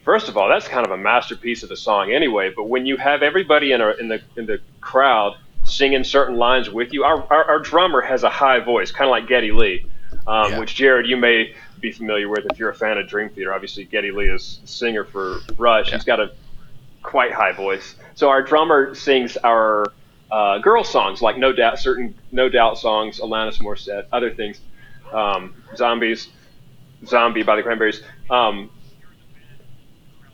first 0.04 0.28
of 0.28 0.36
all, 0.36 0.46
that's 0.48 0.68
kind 0.68 0.84
of 0.84 0.92
a 0.92 0.96
masterpiece 0.98 1.62
of 1.62 1.70
a 1.70 1.76
song, 1.76 2.12
anyway. 2.12 2.52
But 2.54 2.64
when 2.68 2.84
you 2.84 2.98
have 2.98 3.22
everybody 3.22 3.72
in, 3.72 3.80
a, 3.80 3.92
in 3.92 4.08
the 4.08 4.20
in 4.36 4.44
the 4.44 4.60
crowd 4.82 5.36
singing 5.64 6.04
certain 6.04 6.36
lines 6.36 6.68
with 6.68 6.92
you, 6.92 7.02
our 7.04 7.22
our, 7.32 7.44
our 7.46 7.58
drummer 7.60 8.02
has 8.02 8.24
a 8.24 8.30
high 8.30 8.60
voice, 8.60 8.92
kind 8.92 9.08
of 9.08 9.10
like 9.12 9.26
Geddy 9.26 9.52
Lee, 9.52 9.86
um, 10.26 10.52
Yeah. 10.52 10.58
which 10.58 10.74
Jarrod 10.76 11.08
you 11.08 11.16
may 11.16 11.54
be 11.80 11.92
familiar 11.92 12.28
with 12.28 12.44
if 12.52 12.58
you're 12.58 12.68
a 12.70 12.74
fan 12.74 12.98
of 12.98 13.08
Dream 13.08 13.30
Theater. 13.30 13.54
Obviously, 13.54 13.84
Geddy 13.84 14.10
Lee 14.10 14.28
is 14.28 14.58
the 14.60 14.68
singer 14.68 15.04
for 15.04 15.38
Rush. 15.56 15.88
Yeah. 15.88 15.94
He's 15.94 16.04
got 16.04 16.20
a 16.20 16.32
quite 17.02 17.32
high 17.32 17.52
voice. 17.52 17.96
So 18.16 18.28
our 18.28 18.42
drummer 18.42 18.94
sings 18.94 19.38
our 19.38 19.86
uh, 20.32 20.58
girl 20.58 20.82
songs 20.82 21.20
like 21.20 21.36
No 21.36 21.52
Doubt, 21.52 21.78
certain 21.78 22.14
No 22.32 22.48
Doubt 22.48 22.78
songs, 22.78 23.20
Alanis 23.20 23.60
Morissette, 23.60 24.06
other 24.12 24.34
things, 24.34 24.60
um, 25.12 25.54
Zombies, 25.76 26.30
Zombie 27.06 27.42
by 27.42 27.54
the 27.54 27.62
Cranberries. 27.62 28.02
Um, 28.30 28.70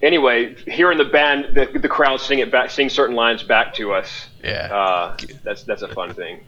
anyway, 0.01 0.55
hearing 0.67 0.99
the 0.99 1.05
band, 1.05 1.55
the, 1.55 1.79
the 1.79 1.89
crowd 1.89 2.21
sing 2.21 2.39
it 2.39 2.53
back, 2.53 2.71
sing 2.71 2.89
certain 2.89 3.17
lines 3.17 3.43
back 3.43 3.75
to 3.75 3.93
us. 3.93 4.29
Yeah. 4.43 4.73
Uh, 4.73 5.17
that's 5.43 5.65
that's 5.65 5.83
a 5.83 5.89
fun 5.89 6.15
thing. 6.15 6.45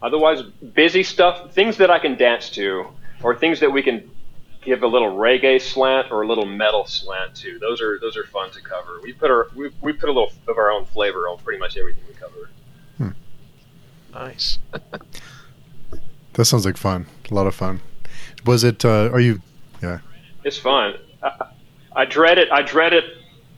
Otherwise, 0.00 0.42
busy 0.42 1.02
stuff, 1.02 1.52
things 1.52 1.78
that 1.78 1.90
I 1.90 1.98
can 1.98 2.16
dance 2.16 2.50
to, 2.50 2.86
or 3.24 3.34
things 3.34 3.58
that 3.58 3.72
we 3.72 3.82
can 3.82 4.08
give 4.62 4.84
a 4.84 4.86
little 4.86 5.16
reggae 5.16 5.60
slant 5.60 6.12
or 6.12 6.22
a 6.22 6.28
little 6.28 6.46
metal 6.46 6.86
slant 6.86 7.34
to. 7.36 7.58
Those 7.58 7.80
are 7.80 7.98
those 7.98 8.16
are 8.16 8.24
fun 8.24 8.52
to 8.52 8.60
cover. 8.60 9.00
We 9.02 9.12
put 9.12 9.32
our 9.32 9.48
we, 9.56 9.70
we 9.80 9.92
put 9.92 10.08
a 10.08 10.12
little 10.12 10.30
of 10.46 10.58
our 10.58 10.70
own 10.70 10.84
flavor 10.84 11.28
on 11.28 11.38
pretty 11.38 11.58
much 11.58 11.76
everything 11.76 12.04
we 12.06 12.14
cover. 12.14 12.50
Nice. 14.18 14.58
That 16.34 16.44
sounds 16.44 16.64
like 16.64 16.76
fun. 16.76 17.06
A 17.32 17.34
lot 17.34 17.48
of 17.48 17.54
fun. 17.56 17.80
Was 18.46 18.62
it? 18.62 18.84
Uh, 18.84 19.10
are 19.12 19.18
you? 19.18 19.42
Yeah. 19.82 19.98
It's 20.44 20.56
fun. 20.56 20.94
I, 21.20 21.46
I 21.96 22.04
dread 22.04 22.38
it. 22.38 22.48
I 22.52 22.62
dread 22.62 22.92
it 22.92 23.04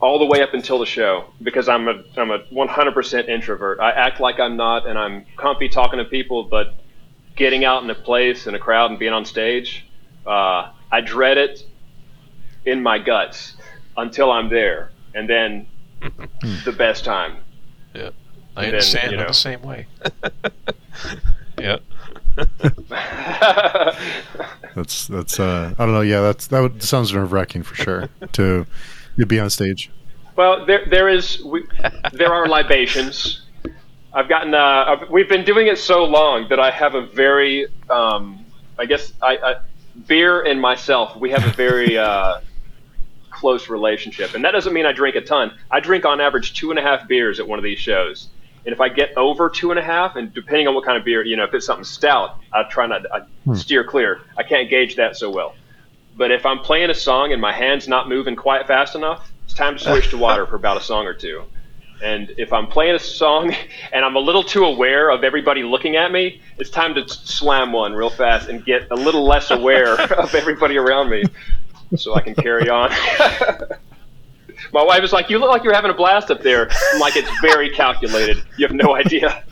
all 0.01 0.19
the 0.19 0.25
way 0.25 0.41
up 0.41 0.55
until 0.55 0.79
the 0.79 0.87
show 0.87 1.27
because 1.43 1.69
I'm 1.69 1.89
a 1.89 2.03
I'm 2.17 2.31
a 2.31 2.39
100% 2.39 3.29
introvert. 3.29 3.81
I 3.81 3.91
act 3.91 4.19
like 4.19 4.41
I'm 4.41 4.57
not, 4.57 4.87
and 4.87 4.99
I'm 4.99 5.27
comfy 5.37 5.69
talking 5.69 5.99
to 5.99 6.07
people, 6.07 6.45
but 6.45 6.75
getting 7.37 7.67
out 7.67 7.85
in 7.85 7.91
a 7.91 7.95
place 7.95 8.47
in 8.47 8.55
a 8.55 8.59
crowd 8.59 8.91
and 8.91 8.99
being 8.99 9.13
on 9.13 9.27
stage, 9.27 9.87
uh, 10.27 10.73
I 10.91 11.03
dread 11.03 11.37
it 11.37 11.63
in 12.65 12.83
my 12.83 12.99
guts 12.99 13.57
until 13.99 14.31
I'm 14.31 14.49
there, 14.49 14.91
and 15.15 15.29
then 15.29 15.67
the 16.65 16.75
best 16.77 17.05
time. 17.05 17.37
Yeah, 17.95 18.11
I 18.61 18.65
And 18.65 18.73
then, 18.73 18.75
understand. 18.75 19.11
you 19.13 19.17
know. 19.19 19.27
the 19.27 19.33
same 19.35 19.63
way. 19.63 19.87
yeah. 21.59 21.77
That's 24.75 25.07
that's. 25.09 25.41
Uh, 25.41 25.75
I 25.79 25.85
don't 25.85 25.95
know. 25.95 26.01
Yeah, 26.01 26.21
that's 26.21 26.47
that 26.49 26.61
would, 26.61 26.83
sounds 26.83 27.13
nerve 27.13 27.33
wracking 27.33 27.63
for 27.63 27.75
sure. 27.75 28.09
To 28.33 28.67
to 29.19 29.27
be 29.27 29.41
on 29.41 29.51
stage. 29.51 29.91
Well, 30.37 30.65
there 30.65 30.87
there 30.89 31.09
is 31.09 31.43
we, 31.45 31.65
there 32.13 32.33
are 32.33 32.47
libations. 32.49 33.43
I've 34.13 34.29
gotten 34.29 34.55
uh, 34.55 34.85
I've, 34.87 35.11
we've 35.11 35.29
been 35.29 35.45
doing 35.45 35.67
it 35.67 35.79
so 35.79 36.05
long 36.05 36.49
that 36.49 36.61
I 36.61 36.71
have 36.71 36.95
a 36.95 37.03
very 37.07 37.67
um, 37.91 38.45
I 38.79 38.87
guess 38.87 39.13
I, 39.21 39.37
I 39.37 39.55
beer 40.07 40.43
and 40.43 40.61
myself 40.61 41.17
we 41.17 41.31
have 41.31 41.45
a 41.45 41.51
very 41.53 41.99
uh, 41.99 42.41
close 43.31 43.69
relationship, 43.69 44.35
and 44.35 44.45
that 44.45 44.53
doesn't 44.53 44.73
mean 44.73 44.87
I 44.87 44.93
drink 44.93 45.17
a 45.17 45.21
ton. 45.21 45.53
I 45.71 45.81
drink 45.81 46.05
on 46.05 46.21
average 46.21 46.55
two 46.55 46.71
and 46.71 46.79
a 46.79 46.83
half 46.83 47.07
beers 47.09 47.41
at 47.41 47.47
one 47.49 47.59
of 47.59 47.65
these 47.65 47.79
shows. 47.79 48.29
And 48.65 48.73
if 48.73 48.81
I 48.81 48.89
get 48.89 49.17
over 49.17 49.49
two 49.49 49.71
and 49.71 49.79
a 49.79 49.83
half, 49.83 50.17
and 50.17 50.33
depending 50.35 50.69
on 50.69 50.75
what 50.75 50.85
kind 50.85 50.99
of 50.99 51.05
beer, 51.05 51.25
you 51.25 51.37
know, 51.37 51.45
if 51.45 51.55
it's 51.55 51.67
something 51.67 51.85
stout, 51.85 52.39
I 52.53 52.65
try 52.65 52.87
not 52.87 53.07
I 53.13 53.21
hmm. 53.45 53.55
steer 53.55 53.85
clear. 53.85 54.21
I 54.37 54.43
can't 54.43 54.69
gauge 54.69 54.97
that 54.97 55.17
so 55.17 55.31
well. 55.31 55.55
But 56.17 56.31
if 56.31 56.45
I'm 56.45 56.59
playing 56.59 56.91
a 56.91 56.95
song 56.95 57.33
and 57.33 57.41
my 57.41 57.53
hand's 57.53 57.89
not 57.89 58.09
moving 58.09 58.37
quite 58.37 58.67
fast 58.67 58.95
enough, 58.95 59.33
it's 59.45 59.55
time 59.55 59.79
to 59.79 59.83
switch 59.83 60.11
to 60.11 60.19
water 60.27 60.47
for 60.47 60.57
about 60.57 60.77
a 60.77 60.83
song 60.83 61.07
or 61.07 61.15
two. 61.15 61.45
And 62.03 62.33
if 62.39 62.53
I'm 62.53 62.67
playing 62.67 62.95
a 62.95 62.99
song 62.99 63.55
and 63.93 64.05
I'm 64.05 64.17
a 64.17 64.21
little 64.21 64.43
too 64.43 64.65
aware 64.65 65.11
of 65.11 65.25
everybody 65.25 65.63
looking 65.63 65.97
at 65.97 66.13
me, 66.13 66.41
it's 66.59 66.71
time 66.71 66.95
to 66.95 67.09
slam 67.09 67.73
one 67.73 67.93
real 67.93 68.11
fast 68.11 68.49
and 68.49 68.65
get 68.65 68.91
a 68.91 68.97
little 68.97 69.25
less 69.25 69.51
aware 69.51 70.01
of 70.19 70.35
everybody 70.35 70.77
around 70.77 71.11
me 71.11 71.25
so 71.97 72.15
I 72.15 72.21
can 72.21 72.35
carry 72.35 72.69
on. 72.69 72.91
My 74.73 74.83
wife 74.83 75.03
is 75.03 75.13
like, 75.13 75.31
You 75.31 75.39
look 75.39 75.51
like 75.51 75.65
you're 75.65 75.75
having 75.75 75.91
a 75.91 75.95
blast 75.95 76.31
up 76.31 76.43
there. 76.43 76.71
I'm 76.93 77.01
like, 77.01 77.17
It's 77.17 77.31
very 77.41 77.71
calculated. 77.71 78.43
You 78.57 78.67
have 78.67 78.75
no 78.75 78.95
idea. 78.95 79.45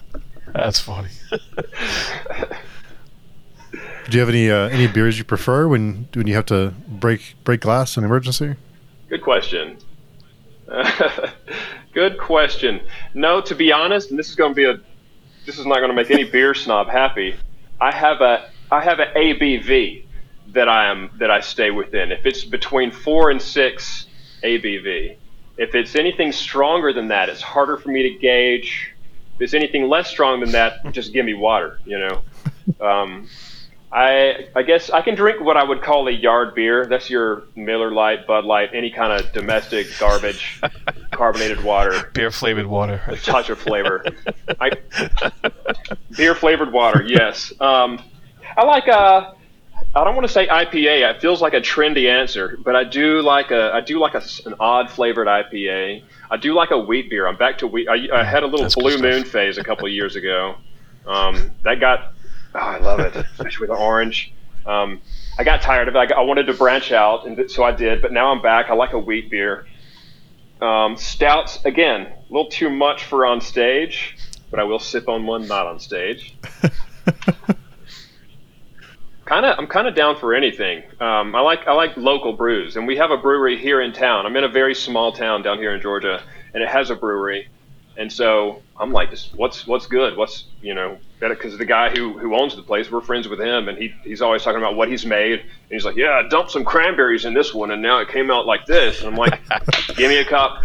That's 0.53 0.81
funny. 0.81 1.09
Do 4.09 4.17
you 4.17 4.21
have 4.21 4.31
any 4.31 4.51
uh, 4.51 4.69
any 4.69 4.87
beers 4.87 5.19
you 5.19 5.25
prefer 5.25 5.69
when 5.69 6.09
when 6.15 6.27
you 6.27 6.35
have 6.35 6.47
to 6.47 6.73
break 6.89 7.35
break 7.45 7.61
glass 7.61 7.99
in 7.99 8.05
emergency? 8.05 8.55
Good 9.11 9.23
question. 9.23 9.77
Good 11.93 12.19
question. 12.19 12.81
No, 13.15 13.41
to 13.43 13.55
be 13.55 13.71
honest, 13.73 14.11
and 14.11 14.19
this 14.19 14.29
is 14.29 14.35
going 14.35 14.53
to 14.53 14.55
be 14.55 14.65
a, 14.65 14.79
this 15.47 15.59
is 15.59 15.67
not 15.67 15.77
going 15.77 15.89
to 15.89 15.95
make 15.95 16.11
any 16.11 16.25
beer 16.25 16.55
snob 16.55 16.89
happy. 16.89 17.35
I 17.81 17.95
have 17.95 18.21
a, 18.21 18.51
I 18.71 18.81
have 18.83 18.99
an 18.99 19.09
ABV 19.15 20.05
that 20.49 20.69
I 20.69 20.91
am 20.91 21.11
that 21.19 21.31
I 21.31 21.41
stay 21.41 21.71
within. 21.71 22.13
If 22.13 22.25
it's 22.25 22.45
between 22.45 22.91
four 22.91 23.31
and 23.31 23.41
six 23.41 24.07
ABV, 24.43 25.17
if 25.57 25.75
it's 25.75 25.97
anything 25.97 26.33
stronger 26.33 26.93
than 26.93 27.09
that, 27.09 27.29
it's 27.29 27.43
harder 27.43 27.77
for 27.77 27.89
me 27.91 28.03
to 28.05 28.11
gauge. 28.19 28.93
If 29.37 29.43
it's 29.43 29.55
anything 29.55 29.89
less 29.89 30.09
strong 30.09 30.41
than 30.41 30.53
that, 30.53 30.73
just 30.93 31.13
give 31.13 31.25
me 31.25 31.35
water. 31.35 31.79
You 31.85 31.99
know. 31.99 32.23
Um, 32.87 33.29
I 33.91 34.49
I 34.55 34.63
guess 34.63 34.91
I 34.91 35.01
can 35.01 35.15
drink 35.15 35.41
what 35.41 35.57
I 35.57 35.65
would 35.65 35.81
call 35.83 36.07
a 36.09 36.11
yard 36.11 36.55
beer. 36.55 36.85
That's 36.85 37.09
your 37.09 37.45
Miller 37.57 37.91
Lite, 37.91 38.27
Bud 38.27 38.45
Light, 38.45 38.71
any 38.75 38.91
kind 38.91 39.13
of 39.13 39.33
domestic 39.33 39.87
garbage, 39.99 40.61
carbonated 41.13 41.65
water, 41.65 42.11
Beer 42.13 42.31
flavored 42.31 42.67
water. 42.67 43.01
a 43.07 43.17
touch 43.17 43.49
of 43.49 43.59
flavor. 43.59 44.05
I, 44.61 44.73
beer 46.17 46.35
flavored 46.35 46.71
water, 46.73 47.03
yes. 47.03 47.51
Um, 47.61 48.03
I 48.57 48.65
like 48.65 48.89
uh 48.89 49.33
I 49.95 50.05
don't 50.05 50.15
want 50.15 50.27
to 50.27 50.33
say 50.33 50.47
IPA. 50.47 51.11
It 51.15 51.21
feels 51.21 51.41
like 51.41 51.55
a 51.55 51.61
trendy 51.61 52.09
answer, 52.09 52.59
but 52.63 52.77
I 52.77 52.85
do 52.85 53.23
like 53.23 53.51
a 53.51 53.73
I 53.73 53.81
do 53.81 53.99
like 53.99 54.15
a, 54.15 54.23
an 54.47 54.55
odd 54.61 54.91
flavored 54.91 55.27
IPA. 55.27 56.03
I 56.31 56.37
do 56.37 56.55
like 56.55 56.71
a 56.71 56.79
wheat 56.79 57.11
beer. 57.11 57.27
I'm 57.27 57.37
back 57.37 57.59
to 57.59 57.67
wheat. 57.67 57.89
I, 57.89 58.09
I 58.13 58.23
had 58.23 58.43
a 58.43 58.47
little 58.47 58.65
That's 58.65 58.75
blue 58.75 58.99
moon 58.99 59.25
phase 59.25 59.57
a 59.59 59.65
couple 59.65 59.87
of 59.87 59.93
years 59.93 60.15
ago. 60.15 60.57
Um, 61.07 61.53
that 61.65 61.81
got 61.81 62.13
oh, 62.55 62.59
I 62.59 62.79
love 62.79 63.01
it, 63.01 63.17
especially 63.17 63.67
with 63.67 63.77
the 63.77 63.83
orange. 63.83 64.33
Um, 64.67 65.01
I 65.39 65.45
got 65.45 65.63
tired 65.63 65.89
of 65.89 65.97
it. 65.97 65.99
I, 65.99 66.07
got- 66.07 66.19
I 66.19 66.23
wanted 66.23 66.47
to 66.49 66.55
branch 66.55 66.93
out, 66.93 67.27
and 67.27 67.51
so 67.51 67.65
I 67.65 67.73
did. 67.73 68.03
But 68.03 68.13
now 68.13 68.31
I'm 68.31 68.43
back. 68.43 68.69
I 68.69 68.75
like 68.75 68.93
a 68.93 68.99
wheat 68.99 69.31
beer. 69.31 69.67
Um, 70.61 70.97
stouts 70.97 71.65
again, 71.65 72.03
a 72.03 72.15
little 72.29 72.51
too 72.51 72.69
much 72.69 73.05
for 73.05 73.25
on 73.25 73.41
stage, 73.41 74.17
but 74.51 74.61
I 74.61 74.65
will 74.65 74.81
sip 74.81 75.09
on 75.09 75.25
one 75.25 75.47
not 75.47 75.67
on 75.67 75.79
stage. 75.81 76.37
Kind 79.29 79.45
of, 79.45 79.59
I'm 79.59 79.67
kind 79.67 79.87
of 79.87 79.95
down 79.95 80.17
for 80.17 80.35
anything. 80.35 80.83
Um, 81.01 81.35
I 81.35 81.41
like 81.41 81.69
I 81.69 81.73
like 81.75 81.95
local 81.99 82.33
brews, 82.33 82.77
and 82.77 82.87
we 82.87 82.97
have 82.97 83.11
a 83.11 83.19
brewery 83.19 83.59
here 83.59 83.83
in 83.83 83.93
town. 83.93 84.25
I'm 84.25 84.35
in 84.37 84.45
a 84.45 84.49
very 84.49 84.75
small 84.75 85.13
town 85.13 85.43
down 85.43 85.59
here 85.59 85.75
in 85.75 85.83
Georgia, 85.83 86.23
and 86.55 86.63
it 86.63 86.69
has 86.71 86.89
a 86.89 86.97
brewery, 86.97 87.47
and 87.99 88.11
so 88.11 88.63
I'm 88.79 88.91
like, 88.91 89.11
this, 89.11 89.29
what's 89.37 89.67
what's 89.67 89.87
good? 89.87 90.17
What's 90.17 90.47
you 90.63 90.73
know, 90.73 90.97
better? 91.21 91.35
because 91.35 91.59
the 91.59 91.67
guy 91.67 91.91
who 91.91 92.19
who 92.19 92.35
owns 92.35 92.57
the 92.57 92.63
place, 92.63 92.91
we're 92.91 93.03
friends 93.03 93.29
with 93.29 93.39
him, 93.39 93.69
and 93.69 93.77
he 93.77 93.93
he's 94.03 94.23
always 94.23 94.43
talking 94.43 94.63
about 94.63 94.77
what 94.77 94.89
he's 94.89 95.05
made, 95.05 95.41
and 95.41 95.49
he's 95.69 95.85
like, 95.85 95.97
yeah, 95.97 96.23
I 96.25 96.27
dumped 96.27 96.51
some 96.51 96.65
cranberries 96.65 97.27
in 97.27 97.35
this 97.35 97.53
one, 97.53 97.71
and 97.71 97.83
now 97.83 97.99
it 97.99 98.09
came 98.09 98.31
out 98.31 98.47
like 98.47 98.65
this, 98.65 99.03
and 99.03 99.11
I'm 99.11 99.17
like, 99.17 99.39
give 99.89 100.09
me 100.09 100.17
a 100.17 100.25
cup, 100.25 100.65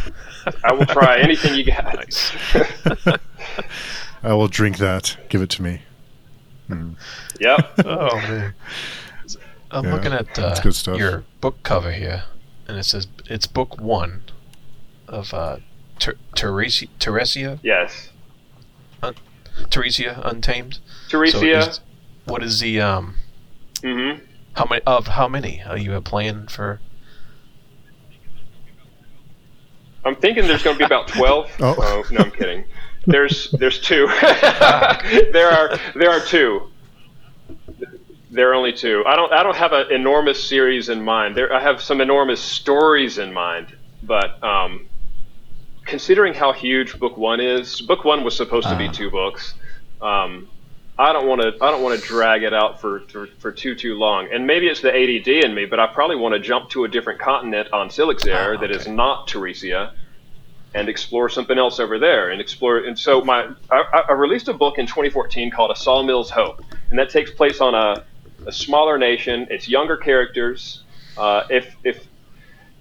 I 0.63 0.71
will 0.71 0.85
try 0.85 1.19
anything 1.19 1.55
you 1.55 1.65
got. 1.65 1.95
Nice. 1.95 2.31
I 4.23 4.33
will 4.33 4.47
drink 4.47 4.77
that. 4.77 5.17
Give 5.27 5.41
it 5.41 5.49
to 5.49 5.61
me. 5.61 5.81
Yep. 6.69 7.79
Oh 7.85 8.15
man. 8.17 8.53
I'm 9.71 9.85
Yeah, 9.85 9.93
looking 9.93 10.13
at 10.13 10.33
that's 10.35 10.59
uh, 10.59 10.63
good 10.63 10.75
stuff. 10.75 10.97
your 10.97 11.23
book 11.41 11.63
cover 11.63 11.91
here, 11.91 12.23
and 12.67 12.77
it 12.77 12.83
says 12.85 13.07
it's 13.29 13.47
book 13.47 13.79
one 13.79 14.23
of 15.07 15.33
uh, 15.33 15.57
Ter- 15.99 16.17
Teresia, 16.35 16.87
Teresia, 16.99 17.59
Yes. 17.63 18.09
Teresia 19.69 20.19
Untamed. 20.25 20.79
So 21.09 21.17
Teresia. 21.19 21.67
is- 21.69 21.79
what 22.25 22.41
is 22.43 22.59
the 22.59 22.79
um? 22.81 23.15
hmm 23.83 24.11
How 24.53 24.65
many 24.69 24.81
of 24.85 25.07
how 25.07 25.27
many 25.27 25.61
are 25.63 25.77
you 25.77 25.99
planning 26.01 26.47
for? 26.47 26.79
I'm 30.05 30.15
thinking 30.15 30.47
there's 30.47 30.63
going 30.63 30.75
to 30.75 30.79
be 30.79 30.85
about 30.85 31.07
12. 31.09 31.49
Oh. 31.61 32.03
no, 32.11 32.19
I'm 32.19 32.31
kidding. 32.31 32.65
There's 33.05 33.51
there's 33.51 33.79
two. 33.79 34.07
there 34.21 35.49
are 35.49 35.77
there 35.95 36.09
are 36.11 36.19
two. 36.21 36.69
There 38.31 38.49
are 38.49 38.53
only 38.53 38.73
two. 38.73 39.03
I 39.05 39.15
don't 39.15 39.31
I 39.31 39.43
don't 39.43 39.55
have 39.55 39.73
an 39.73 39.91
enormous 39.91 40.43
series 40.43 40.89
in 40.89 41.03
mind. 41.03 41.35
There 41.35 41.53
I 41.53 41.59
have 41.61 41.81
some 41.81 42.01
enormous 42.01 42.41
stories 42.41 43.17
in 43.17 43.33
mind, 43.33 43.75
but 44.03 44.41
um, 44.43 44.87
considering 45.85 46.33
how 46.33 46.53
huge 46.53 46.97
book 46.97 47.17
one 47.17 47.39
is, 47.39 47.81
book 47.81 48.03
one 48.05 48.23
was 48.23 48.35
supposed 48.35 48.69
to 48.69 48.77
be 48.77 48.87
Ah. 48.87 48.91
two 48.91 49.11
books. 49.11 49.53
Um, 50.01 50.47
I 50.97 51.11
don't 51.11 51.27
want 51.27 51.41
to. 51.41 51.49
I 51.63 51.71
don't 51.71 51.81
want 51.83 51.99
to 51.99 52.07
drag 52.07 52.43
it 52.43 52.53
out 52.53 52.79
for, 52.79 53.01
for 53.09 53.27
for 53.39 53.51
too 53.51 53.75
too 53.75 53.95
long. 53.95 54.29
And 54.31 54.47
maybe 54.47 54.67
it's 54.67 54.81
the 54.81 54.89
ADD 54.93 55.27
in 55.45 55.53
me, 55.53 55.65
but 55.65 55.79
I 55.79 55.87
probably 55.87 56.15
want 56.15 56.33
to 56.35 56.39
jump 56.39 56.69
to 56.69 56.85
a 56.85 56.87
different 56.87 57.19
continent 57.19 57.67
on 57.73 57.89
Silixair 57.89 58.55
Ah, 58.57 58.61
that 58.61 58.71
is 58.71 58.87
not 58.87 59.27
Teresia, 59.27 59.91
and 60.73 60.89
explore 60.89 61.29
something 61.29 61.57
else 61.57 61.79
over 61.79 61.99
there. 61.99 62.31
And 62.31 62.41
explore. 62.41 62.79
And 62.79 62.97
so 62.97 63.21
my 63.21 63.49
I, 63.71 64.03
I- 64.09 64.13
released 64.13 64.47
a 64.47 64.53
book 64.53 64.77
in 64.77 64.85
2014 64.87 65.51
called 65.51 65.71
A 65.71 65.75
Sawmill's 65.75 66.29
Hope, 66.29 66.63
and 66.89 66.99
that 66.99 67.09
takes 67.09 67.31
place 67.31 67.61
on 67.61 67.75
a 67.75 68.03
a 68.45 68.51
smaller 68.51 68.97
nation. 68.97 69.47
It's 69.49 69.69
younger 69.69 69.97
characters. 69.97 70.83
Uh, 71.17 71.43
if 71.49 71.75
if 71.83 72.05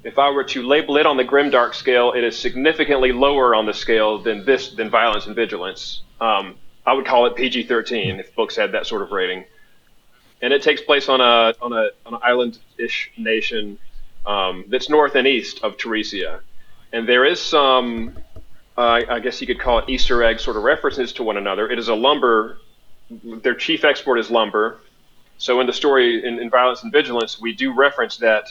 if 0.05 0.19
I 0.19 0.31
were 0.31 0.45
to 0.45 0.63
label 0.63 0.97
it 0.97 1.07
on 1.07 1.17
the 1.17 1.25
grimdark 1.25 1.75
scale, 1.75 2.13
it 2.13 2.25
is 2.25 2.37
significantly 2.37 3.13
lower 3.13 3.55
on 3.55 3.67
the 3.67 3.75
scale 3.75 4.19
than 4.19 4.45
this 4.45 4.71
than 4.71 4.91
violence 4.91 5.27
and 5.27 5.37
vigilance. 5.37 6.03
Um, 6.21 6.57
I 6.85 6.95
would 6.95 7.07
call 7.07 7.27
it 7.27 7.37
PG-13 7.37 8.19
if 8.19 8.35
books 8.35 8.57
had 8.57 8.73
that 8.73 8.87
sort 8.87 9.03
of 9.03 9.13
rating. 9.13 9.45
And 10.41 10.53
it 10.53 10.63
takes 10.63 10.81
place 10.81 11.09
on 11.09 11.21
a 11.21 11.55
on 11.63 11.73
a 11.73 11.91
on 12.05 12.15
an 12.15 12.21
island-ish 12.25 13.13
nation 13.17 13.79
um, 14.27 14.65
that's 14.69 14.89
north 14.89 15.15
and 15.15 15.27
east 15.29 15.61
of 15.63 15.77
Teresia, 15.77 16.41
and 16.93 17.09
there 17.09 17.25
is 17.25 17.41
some, 17.41 18.17
uh, 18.77 19.03
I 19.09 19.19
guess 19.21 19.41
you 19.41 19.47
could 19.47 19.61
call 19.61 19.79
it 19.79 19.89
Easter 19.89 20.23
egg 20.23 20.41
sort 20.41 20.57
of 20.57 20.63
references 20.63 21.13
to 21.15 21.23
one 21.23 21.37
another. 21.37 21.71
It 21.71 21.79
is 21.79 21.89
a 21.89 21.95
lumber. 21.95 22.59
Their 23.11 23.55
chief 23.55 23.85
export 23.85 24.19
is 24.19 24.31
lumber. 24.31 24.81
So 25.39 25.61
in 25.61 25.67
the 25.67 25.73
story 25.73 26.25
in, 26.27 26.39
in 26.39 26.51
Violence 26.51 26.83
and 26.83 26.93
Vigilance, 26.93 27.41
we 27.41 27.53
do 27.53 27.75
reference 27.75 28.19
that 28.19 28.47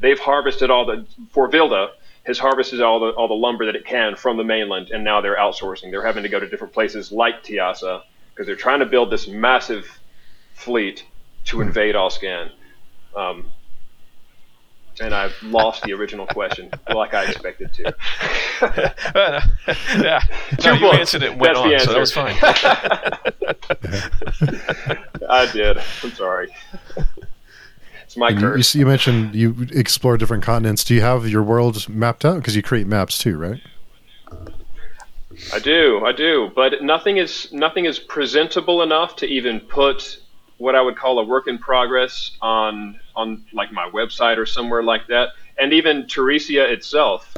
they've 0.00 0.18
harvested 0.18 0.70
all 0.70 0.86
the 0.86 1.06
for 1.30 1.48
Vilda 1.48 1.90
has 2.24 2.38
harvested 2.38 2.80
all 2.80 3.00
the 3.00 3.10
all 3.10 3.28
the 3.28 3.34
lumber 3.34 3.66
that 3.66 3.76
it 3.76 3.84
can 3.84 4.14
from 4.14 4.36
the 4.36 4.44
mainland, 4.44 4.90
and 4.90 5.02
now 5.04 5.20
they're 5.20 5.36
outsourcing. 5.36 5.90
They're 5.90 6.06
having 6.06 6.22
to 6.22 6.28
go 6.28 6.38
to 6.38 6.48
different 6.48 6.72
places 6.72 7.10
like 7.10 7.42
Tiasa 7.44 8.02
because 8.30 8.46
they're 8.46 8.56
trying 8.56 8.80
to 8.80 8.86
build 8.86 9.10
this 9.10 9.26
massive 9.28 9.86
fleet 10.54 11.04
to 11.46 11.60
invade 11.60 11.94
Allscan. 11.94 12.50
Um, 13.16 13.50
and 15.00 15.14
I've 15.14 15.34
lost 15.42 15.82
the 15.82 15.92
original 15.92 16.26
question, 16.26 16.70
like 16.88 17.14
I 17.14 17.24
expected 17.24 17.72
to. 17.74 17.94
yeah, 20.02 20.20
no, 20.64 20.72
you 20.74 20.90
answered 20.90 21.22
it. 21.22 21.36
Went 21.36 21.54
That's 21.54 21.58
on, 21.58 21.68
the 21.68 21.78
so 21.78 21.90
answer. 21.90 21.92
that 21.92 22.00
was 22.00 22.12
fine. 22.12 22.36
I 25.30 25.50
did. 25.52 25.78
I'm 25.78 26.10
sorry. 26.12 26.54
It's 28.04 28.16
my 28.16 28.28
And 28.28 28.40
you, 28.40 28.46
you, 28.46 28.52
curse. 28.52 28.74
you 28.74 28.86
mentioned 28.86 29.34
you 29.34 29.66
explore 29.72 30.16
different 30.18 30.42
continents. 30.42 30.84
Do 30.84 30.94
you 30.94 31.00
have 31.00 31.28
your 31.28 31.42
world 31.42 31.88
mapped 31.88 32.24
out? 32.24 32.36
Because 32.36 32.54
you 32.54 32.62
create 32.62 32.86
maps 32.86 33.18
too, 33.18 33.38
right? 33.38 33.60
I 35.52 35.58
do, 35.58 36.04
I 36.04 36.12
do, 36.12 36.52
but 36.54 36.82
nothing 36.82 37.16
is 37.16 37.50
nothing 37.52 37.86
is 37.86 37.98
presentable 37.98 38.82
enough 38.82 39.16
to 39.16 39.26
even 39.26 39.60
put 39.60 40.18
what 40.62 40.76
I 40.76 40.80
would 40.80 40.96
call 40.96 41.18
a 41.18 41.24
work 41.24 41.48
in 41.48 41.58
progress 41.58 42.36
on 42.40 43.00
on 43.16 43.44
like 43.52 43.72
my 43.72 43.90
website 43.90 44.38
or 44.38 44.46
somewhere 44.46 44.82
like 44.82 45.08
that. 45.08 45.30
And 45.58 45.72
even 45.72 46.04
Teresia 46.04 46.70
itself, 46.70 47.36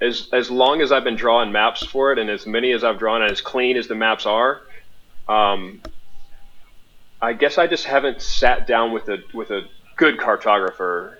as 0.00 0.28
as 0.32 0.50
long 0.50 0.80
as 0.80 0.90
I've 0.90 1.04
been 1.04 1.14
drawing 1.14 1.52
maps 1.52 1.86
for 1.86 2.12
it, 2.12 2.18
and 2.18 2.28
as 2.28 2.46
many 2.46 2.72
as 2.72 2.82
I've 2.82 2.98
drawn, 2.98 3.22
and 3.22 3.30
as 3.30 3.40
clean 3.40 3.76
as 3.76 3.86
the 3.86 3.94
maps 3.94 4.26
are, 4.26 4.62
um, 5.28 5.80
I 7.22 7.32
guess 7.32 7.58
I 7.58 7.68
just 7.68 7.84
haven't 7.84 8.20
sat 8.20 8.66
down 8.66 8.92
with 8.92 9.08
a 9.08 9.18
with 9.32 9.50
a 9.50 9.62
good 9.96 10.18
cartographer 10.18 11.14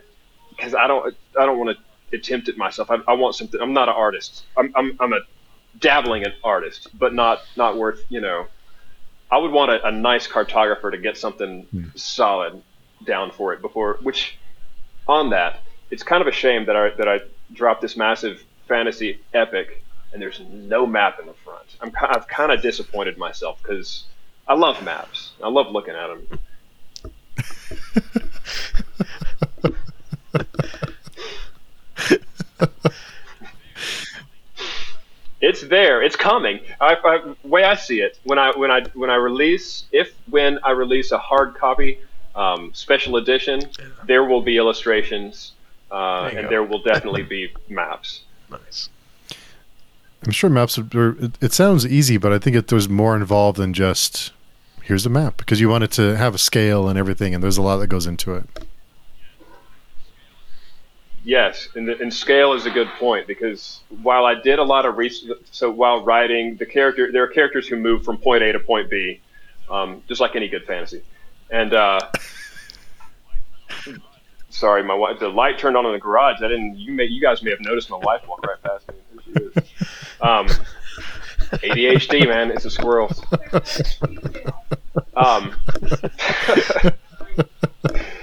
because 0.50 0.74
I 0.74 0.88
don't 0.88 1.14
I 1.38 1.46
don't 1.46 1.56
want 1.56 1.78
to 1.78 2.16
attempt 2.16 2.48
it 2.48 2.58
myself. 2.58 2.90
I, 2.90 2.96
I 3.06 3.12
want 3.14 3.36
something. 3.36 3.60
I'm 3.60 3.72
not 3.72 3.88
an 3.88 3.94
artist. 3.94 4.44
I'm 4.56 4.72
I'm, 4.74 4.96
I'm 4.98 5.12
a 5.12 5.20
dabbling 5.78 6.24
an 6.24 6.32
artist, 6.42 6.88
but 6.98 7.14
not 7.14 7.42
not 7.56 7.76
worth 7.76 8.04
you 8.08 8.20
know. 8.20 8.48
I 9.30 9.38
would 9.38 9.52
want 9.52 9.70
a, 9.70 9.86
a 9.86 9.90
nice 9.90 10.26
cartographer 10.26 10.90
to 10.90 10.98
get 10.98 11.16
something 11.16 11.64
hmm. 11.64 11.84
solid 11.94 12.62
down 13.04 13.30
for 13.30 13.52
it 13.52 13.60
before. 13.60 13.98
Which, 14.02 14.38
on 15.06 15.30
that, 15.30 15.60
it's 15.90 16.02
kind 16.02 16.20
of 16.20 16.26
a 16.26 16.32
shame 16.32 16.66
that 16.66 16.76
I 16.76 16.90
that 16.90 17.08
I 17.08 17.20
dropped 17.52 17.82
this 17.82 17.96
massive 17.96 18.42
fantasy 18.66 19.20
epic 19.32 19.82
and 20.12 20.20
there's 20.22 20.40
no 20.50 20.86
map 20.86 21.18
in 21.20 21.26
the 21.26 21.34
front. 21.44 21.76
I'm 21.80 21.92
I've 22.00 22.28
kind 22.28 22.52
of 22.52 22.62
disappointed 22.62 23.18
myself 23.18 23.58
because 23.62 24.04
I 24.46 24.54
love 24.54 24.82
maps. 24.82 25.32
I 25.42 25.48
love 25.48 25.70
looking 25.70 25.94
at 25.94 26.08
them. 26.08 26.40
It's 35.40 35.62
there. 35.62 36.02
It's 36.02 36.16
coming. 36.16 36.60
I, 36.80 36.94
I, 37.04 37.34
way 37.46 37.62
I 37.64 37.76
see 37.76 38.00
it, 38.00 38.18
when 38.24 38.38
I 38.38 38.50
when 38.56 38.70
I 38.70 38.82
when 38.94 39.08
I 39.10 39.14
release, 39.16 39.84
if 39.92 40.12
when 40.28 40.58
I 40.64 40.70
release 40.72 41.12
a 41.12 41.18
hard 41.18 41.54
copy 41.54 41.98
um, 42.34 42.70
special 42.74 43.16
edition, 43.16 43.60
there 44.06 44.24
will 44.24 44.42
be 44.42 44.56
illustrations, 44.56 45.52
uh, 45.90 46.22
There 46.30 46.38
and 46.38 46.42
go. 46.46 46.48
there 46.50 46.62
will 46.64 46.82
definitely 46.82 47.22
be 47.22 47.52
maps. 47.68 48.22
Nice. 48.50 48.88
I'm 50.24 50.32
sure 50.32 50.50
maps 50.50 50.76
are. 50.78 51.10
It, 51.24 51.32
it 51.40 51.52
sounds 51.52 51.86
easy, 51.86 52.16
but 52.16 52.32
I 52.32 52.38
think 52.40 52.56
it, 52.56 52.66
there's 52.68 52.88
more 52.88 53.14
involved 53.14 53.58
than 53.58 53.72
just 53.72 54.32
here's 54.82 55.06
a 55.06 55.10
map 55.10 55.36
because 55.36 55.60
you 55.60 55.68
want 55.68 55.84
it 55.84 55.92
to 55.92 56.16
have 56.16 56.34
a 56.34 56.38
scale 56.38 56.88
and 56.88 56.98
everything, 56.98 57.34
and 57.34 57.44
there's 57.44 57.58
a 57.58 57.62
lot 57.62 57.76
that 57.76 57.86
goes 57.86 58.06
into 58.06 58.34
it. 58.34 58.44
Yes, 61.28 61.68
and, 61.74 61.86
the, 61.86 62.00
and 62.00 62.12
scale 62.12 62.54
is 62.54 62.64
a 62.64 62.70
good 62.70 62.88
point 62.98 63.26
because 63.26 63.82
while 64.00 64.24
I 64.24 64.34
did 64.34 64.58
a 64.58 64.62
lot 64.62 64.86
of 64.86 64.96
research, 64.96 65.36
so 65.50 65.70
while 65.70 66.02
writing 66.02 66.56
the 66.56 66.64
character, 66.64 67.12
there 67.12 67.22
are 67.22 67.28
characters 67.28 67.68
who 67.68 67.76
move 67.76 68.02
from 68.02 68.16
point 68.16 68.42
A 68.42 68.52
to 68.52 68.58
point 68.58 68.88
B, 68.88 69.20
um, 69.70 70.02
just 70.08 70.22
like 70.22 70.36
any 70.36 70.48
good 70.48 70.64
fantasy. 70.64 71.02
And 71.50 71.74
uh, 71.74 72.00
sorry, 74.48 74.82
my 74.82 74.94
wife, 74.94 75.18
the 75.18 75.28
light 75.28 75.58
turned 75.58 75.76
on 75.76 75.84
in 75.84 75.92
the 75.92 75.98
garage. 75.98 76.36
I 76.38 76.48
didn't. 76.48 76.78
You 76.78 76.92
may, 76.92 77.04
you 77.04 77.20
guys 77.20 77.42
may 77.42 77.50
have 77.50 77.60
noticed 77.60 77.90
my 77.90 77.98
wife 77.98 78.26
walk 78.26 78.42
right 78.46 78.62
past 78.62 78.88
me. 78.88 78.94
There 79.12 79.52
she 79.52 79.60
is. 79.60 79.68
Um, 80.22 80.46
ADHD, 81.58 82.26
man, 82.26 82.50
it's 82.52 82.64
a 82.64 82.70
squirrel. 82.70 83.12
Um, 85.14 85.52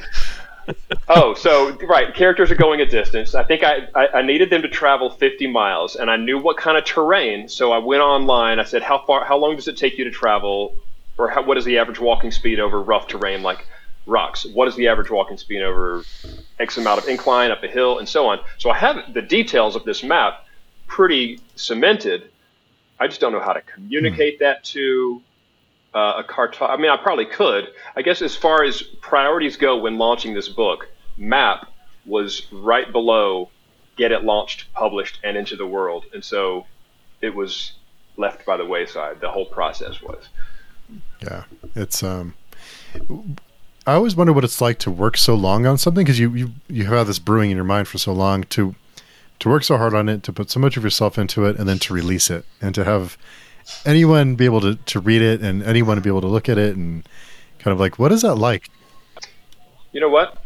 Oh, 1.08 1.34
so 1.36 1.78
right, 1.88 2.14
characters 2.14 2.50
are 2.52 2.56
going 2.56 2.82
a 2.82 2.86
distance. 2.86 3.36
I 3.36 3.44
think 3.44 3.64
I, 3.64 3.88
I, 3.94 4.08
I 4.08 4.22
needed 4.24 4.50
them 4.50 4.64
to 4.64 4.68
travel 4.68 5.12
50 5.12 5.48
miles, 5.48 5.96
and 5.96 6.10
I 6.10 6.18
knew 6.18 6.40
what 6.40 6.58
kind 6.58 6.78
of 6.78 6.84
terrain. 6.84 7.48
So 7.48 7.72
I 7.72 7.78
went 7.78 8.02
online. 8.02 8.60
I 8.60 8.64
said, 8.64 8.82
"How 8.82 8.98
far? 9.06 9.24
How 9.24 9.38
long 9.38 9.56
does 9.56 9.68
it 9.68 9.78
take 9.78 9.98
you 9.98 10.04
to 10.06 10.12
travel, 10.12 10.76
or 11.18 11.30
how, 11.30 11.44
what 11.44 11.58
is 11.58 11.66
the 11.66 11.78
average 11.78 12.00
walking 12.00 12.32
speed 12.32 12.60
over 12.60 12.82
rough 12.82 13.08
terrain 13.08 13.44
like 13.44 13.68
rocks? 14.08 14.46
What 14.46 14.68
is 14.68 14.76
the 14.76 14.88
average 14.88 15.12
walking 15.12 15.38
speed 15.38 15.62
over 15.62 16.04
X 16.60 16.78
amount 16.78 17.02
of 17.02 17.08
incline 17.08 17.52
up 17.52 17.64
a 17.64 17.68
hill, 17.68 18.00
and 18.00 18.10
so 18.10 18.28
on?" 18.28 18.40
So 18.58 18.72
I 18.72 18.78
have 18.78 19.14
the 19.14 19.22
details 19.22 19.76
of 19.76 19.84
this 19.84 20.04
map 20.04 20.46
pretty 20.88 21.40
cemented. 21.56 22.30
I 23.00 23.08
just 23.08 23.22
don't 23.22 23.32
know 23.32 23.42
how 23.42 23.54
to 23.54 23.62
communicate 23.62 24.38
hmm. 24.38 24.44
that 24.44 24.64
to 24.66 25.22
uh, 25.96 26.16
a 26.18 26.24
cartog. 26.24 26.70
I 26.70 26.78
mean, 26.78 26.92
I 26.92 26.98
probably 26.98 27.26
could. 27.26 27.70
I 27.96 28.02
guess 28.02 28.22
as 28.22 28.36
far 28.36 28.64
as 28.64 28.84
priorities 28.84 29.56
go 29.56 29.78
when 29.78 29.98
launching 29.98 30.34
this 30.34 30.50
book, 30.50 30.90
map 31.18 31.68
was 32.06 32.46
right 32.52 32.92
below 32.92 33.50
get 33.96 34.12
it 34.12 34.24
launched, 34.24 34.72
published, 34.74 35.20
and 35.24 35.38
into 35.38 35.56
the 35.56 35.66
world, 35.66 36.06
and 36.14 36.24
so 36.24 36.66
it 37.22 37.34
was 37.34 37.74
left 38.18 38.46
by 38.46 38.58
the 38.58 38.66
wayside. 38.66 39.22
The 39.22 39.32
whole 39.32 39.46
process 39.46 40.02
was. 40.02 40.28
Yeah, 41.22 41.44
it's 41.76 42.04
um. 42.04 42.34
I 43.88 43.94
always 43.94 44.16
wonder 44.16 44.34
what 44.34 44.44
it's 44.44 44.62
like 44.62 44.80
to 44.80 44.92
work 44.92 45.16
so 45.16 45.36
long 45.36 45.66
on 45.66 45.78
something 45.78 46.04
because 46.04 46.20
you, 46.20 46.34
you 46.34 46.52
you 46.68 46.86
have 46.86 47.08
this 47.08 47.20
brewing 47.20 47.52
in 47.52 47.58
your 47.58 47.66
mind 47.66 47.88
for 47.88 47.98
so 47.98 48.14
long 48.14 48.44
to 48.46 48.76
to 49.40 49.50
work 49.50 49.64
so 49.64 49.78
hard 49.78 49.94
on 49.94 50.10
it 50.10 50.24
to 50.24 50.34
put 50.34 50.50
so 50.50 50.60
much 50.60 50.76
of 50.76 50.84
yourself 50.84 51.18
into 51.18 51.46
it 51.46 51.58
and 51.58 51.68
then 51.68 51.78
to 51.80 51.94
release 51.94 52.30
it 52.30 52.46
and 52.62 52.74
to 52.76 52.84
have 52.84 53.18
anyone 53.86 54.36
be 54.36 54.46
able 54.46 54.62
to 54.62 54.76
to 54.76 55.00
read 55.00 55.22
it 55.22 55.42
and 55.42 55.64
anyone 55.64 55.96
to 55.98 56.02
be 56.02 56.10
able 56.10 56.22
to 56.22 56.28
look 56.28 56.50
at 56.50 56.58
it 56.58 56.76
and 56.76 57.08
kind 57.60 57.74
of 57.74 57.80
like 57.80 58.00
what 58.00 58.12
is 58.12 58.22
that 58.22 58.36
like? 58.36 58.70
You 59.92 60.02
know 60.02 60.10
what? 60.10 60.42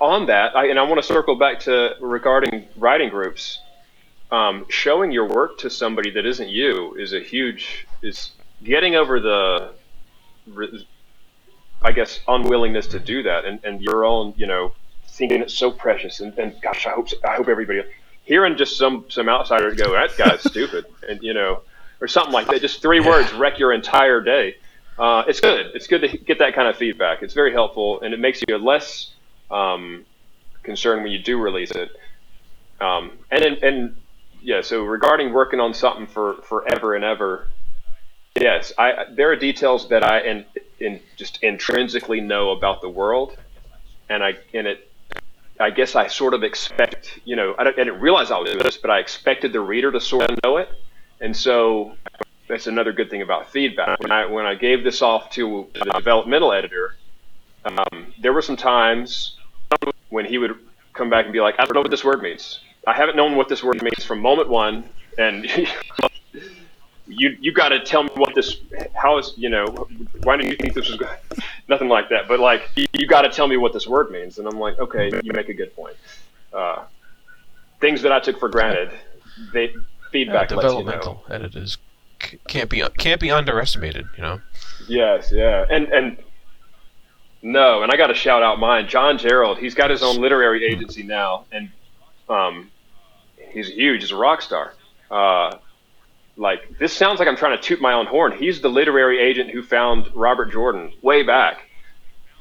On 0.00 0.26
that, 0.26 0.56
I, 0.56 0.66
and 0.66 0.78
I 0.78 0.82
want 0.82 1.00
to 1.00 1.06
circle 1.06 1.36
back 1.36 1.60
to 1.60 1.94
regarding 2.00 2.66
writing 2.76 3.10
groups. 3.10 3.60
Um, 4.32 4.66
showing 4.68 5.10
your 5.10 5.26
work 5.26 5.58
to 5.58 5.70
somebody 5.70 6.10
that 6.12 6.24
isn't 6.24 6.48
you 6.48 6.94
is 6.94 7.12
a 7.12 7.18
huge 7.18 7.86
is 8.00 8.30
getting 8.62 8.94
over 8.94 9.18
the, 9.18 9.72
I 11.82 11.90
guess, 11.90 12.20
unwillingness 12.28 12.86
to 12.88 13.00
do 13.00 13.24
that, 13.24 13.44
and, 13.44 13.58
and 13.64 13.82
your 13.82 14.04
own, 14.04 14.34
you 14.36 14.46
know, 14.46 14.72
thinking 15.08 15.42
it's 15.42 15.54
so 15.54 15.72
precious, 15.72 16.20
and, 16.20 16.38
and 16.38 16.54
gosh, 16.62 16.86
I 16.86 16.90
hope 16.90 17.08
I 17.24 17.34
hope 17.34 17.48
everybody 17.48 17.82
hearing 18.22 18.56
just 18.56 18.76
some 18.78 19.04
some 19.08 19.28
outsider 19.28 19.74
go 19.74 19.92
that 19.92 20.16
guy's 20.16 20.40
stupid, 20.50 20.86
and 21.08 21.20
you 21.22 21.34
know, 21.34 21.62
or 22.00 22.08
something 22.08 22.32
like 22.32 22.46
that. 22.48 22.60
Just 22.60 22.82
three 22.82 23.00
words 23.00 23.32
wreck 23.32 23.58
your 23.58 23.72
entire 23.72 24.20
day. 24.20 24.56
Uh, 24.98 25.24
it's 25.28 25.40
good. 25.40 25.66
It's 25.74 25.86
good 25.86 26.00
to 26.02 26.08
get 26.18 26.38
that 26.40 26.54
kind 26.54 26.68
of 26.68 26.76
feedback. 26.76 27.22
It's 27.22 27.34
very 27.34 27.52
helpful, 27.52 28.00
and 28.02 28.12
it 28.12 28.20
makes 28.20 28.42
you 28.46 28.58
less 28.58 29.12
um, 29.50 30.04
concerned 30.62 31.02
when 31.02 31.12
you 31.12 31.18
do 31.18 31.40
release 31.40 31.70
it. 31.70 31.90
Um, 32.80 33.12
and 33.30 33.42
and- 33.44 33.62
and 33.62 33.96
yeah, 34.42 34.62
so 34.62 34.84
regarding 34.84 35.32
working 35.34 35.60
on 35.60 35.74
something 35.74 36.06
for 36.06 36.34
forever 36.48 36.94
and 36.94 37.04
ever, 37.04 37.48
yes, 38.40 38.72
I 38.78 39.04
there 39.10 39.30
are 39.30 39.36
details 39.36 39.88
that 39.90 40.02
I 40.02 40.20
in, 40.20 40.44
in 40.78 41.00
just 41.16 41.42
intrinsically 41.42 42.20
know 42.22 42.50
about 42.52 42.80
the 42.80 42.88
world, 42.88 43.36
and 44.08 44.22
I 44.22 44.34
and 44.54 44.66
it. 44.66 44.86
I 45.58 45.68
guess 45.68 45.94
I 45.94 46.06
sort 46.06 46.32
of 46.32 46.42
expect, 46.42 47.20
you 47.26 47.36
know, 47.36 47.54
I, 47.58 47.64
don't, 47.64 47.78
I 47.78 47.84
didn't 47.84 48.00
realize 48.00 48.30
I 48.30 48.38
was 48.38 48.50
doing 48.50 48.64
this, 48.64 48.78
but 48.78 48.90
I 48.90 48.98
expected 48.98 49.52
the 49.52 49.60
reader 49.60 49.92
to 49.92 50.00
sort 50.00 50.30
of 50.30 50.38
know 50.42 50.56
it, 50.56 50.70
and 51.20 51.36
so 51.36 51.96
that's 52.48 52.66
another 52.66 52.92
good 52.92 53.10
thing 53.10 53.22
about 53.22 53.50
feedback. 53.50 54.00
When 54.00 54.10
I 54.10 54.26
when 54.26 54.46
I 54.46 54.54
gave 54.54 54.82
this 54.84 55.02
off 55.02 55.30
to 55.30 55.68
the 55.74 55.92
developmental 55.92 56.52
editor, 56.52 56.96
um, 57.64 58.12
there 58.20 58.32
were 58.32 58.42
some 58.42 58.56
times 58.56 59.36
when 60.08 60.24
he 60.24 60.38
would 60.38 60.58
come 60.92 61.10
back 61.10 61.24
and 61.26 61.32
be 61.32 61.40
like, 61.40 61.54
"I 61.58 61.64
don't 61.64 61.74
know 61.74 61.82
what 61.82 61.90
this 61.90 62.04
word 62.04 62.22
means. 62.22 62.60
I 62.86 62.94
haven't 62.94 63.16
known 63.16 63.36
what 63.36 63.48
this 63.48 63.62
word 63.62 63.82
means 63.82 64.04
from 64.04 64.20
moment 64.20 64.48
one, 64.48 64.84
and 65.18 65.44
you 67.06 67.36
you 67.40 67.52
got 67.52 67.68
to 67.68 67.80
tell 67.80 68.02
me 68.02 68.10
what 68.14 68.34
this 68.34 68.56
how 68.94 69.18
is 69.18 69.34
you 69.36 69.48
know 69.48 69.66
why 70.24 70.36
do 70.36 70.46
you 70.46 70.56
think 70.56 70.74
this 70.74 70.88
was 70.88 70.96
good? 70.96 71.08
nothing 71.68 71.88
like 71.88 72.08
that, 72.08 72.26
but 72.26 72.40
like 72.40 72.68
you, 72.76 72.86
you 72.94 73.06
got 73.06 73.22
to 73.22 73.28
tell 73.30 73.46
me 73.46 73.56
what 73.56 73.72
this 73.72 73.86
word 73.86 74.10
means." 74.10 74.38
And 74.38 74.48
I'm 74.48 74.58
like, 74.58 74.78
"Okay, 74.78 75.10
you 75.22 75.32
make 75.32 75.48
a 75.48 75.54
good 75.54 75.74
point." 75.76 75.96
Uh, 76.52 76.84
things 77.80 78.02
that 78.02 78.10
I 78.10 78.18
took 78.18 78.40
for 78.40 78.48
granted, 78.48 78.90
they 79.52 79.72
Feedback 80.10 80.50
lets 80.50 80.50
you 80.50 80.56
know. 80.56 80.62
developmental 80.62 81.24
editors 81.30 81.78
can't 82.48 82.68
be 82.68 82.82
can't 82.98 83.20
be 83.20 83.30
underestimated. 83.30 84.06
You 84.16 84.22
know. 84.22 84.40
Yes, 84.88 85.32
yeah, 85.32 85.64
and 85.70 85.88
and 85.88 86.18
no, 87.42 87.82
and 87.82 87.90
I 87.90 87.96
got 87.96 88.08
to 88.08 88.14
shout 88.14 88.42
out 88.42 88.58
mine, 88.58 88.88
John 88.88 89.18
Gerald. 89.18 89.58
He's 89.58 89.74
got 89.74 89.90
his 89.90 90.02
own 90.02 90.16
literary 90.16 90.64
agency 90.64 91.02
now, 91.02 91.46
and 91.52 91.70
um, 92.28 92.70
he's 93.50 93.68
huge. 93.68 94.02
He's 94.02 94.10
a 94.10 94.16
rock 94.16 94.42
star. 94.42 94.74
Uh, 95.10 95.56
like 96.36 96.78
this 96.78 96.92
sounds 96.92 97.18
like 97.18 97.28
I'm 97.28 97.36
trying 97.36 97.56
to 97.56 97.62
toot 97.62 97.80
my 97.80 97.92
own 97.92 98.06
horn. 98.06 98.32
He's 98.32 98.60
the 98.60 98.68
literary 98.68 99.20
agent 99.20 99.50
who 99.50 99.62
found 99.62 100.08
Robert 100.14 100.52
Jordan 100.52 100.92
way 101.02 101.22
back. 101.22 101.69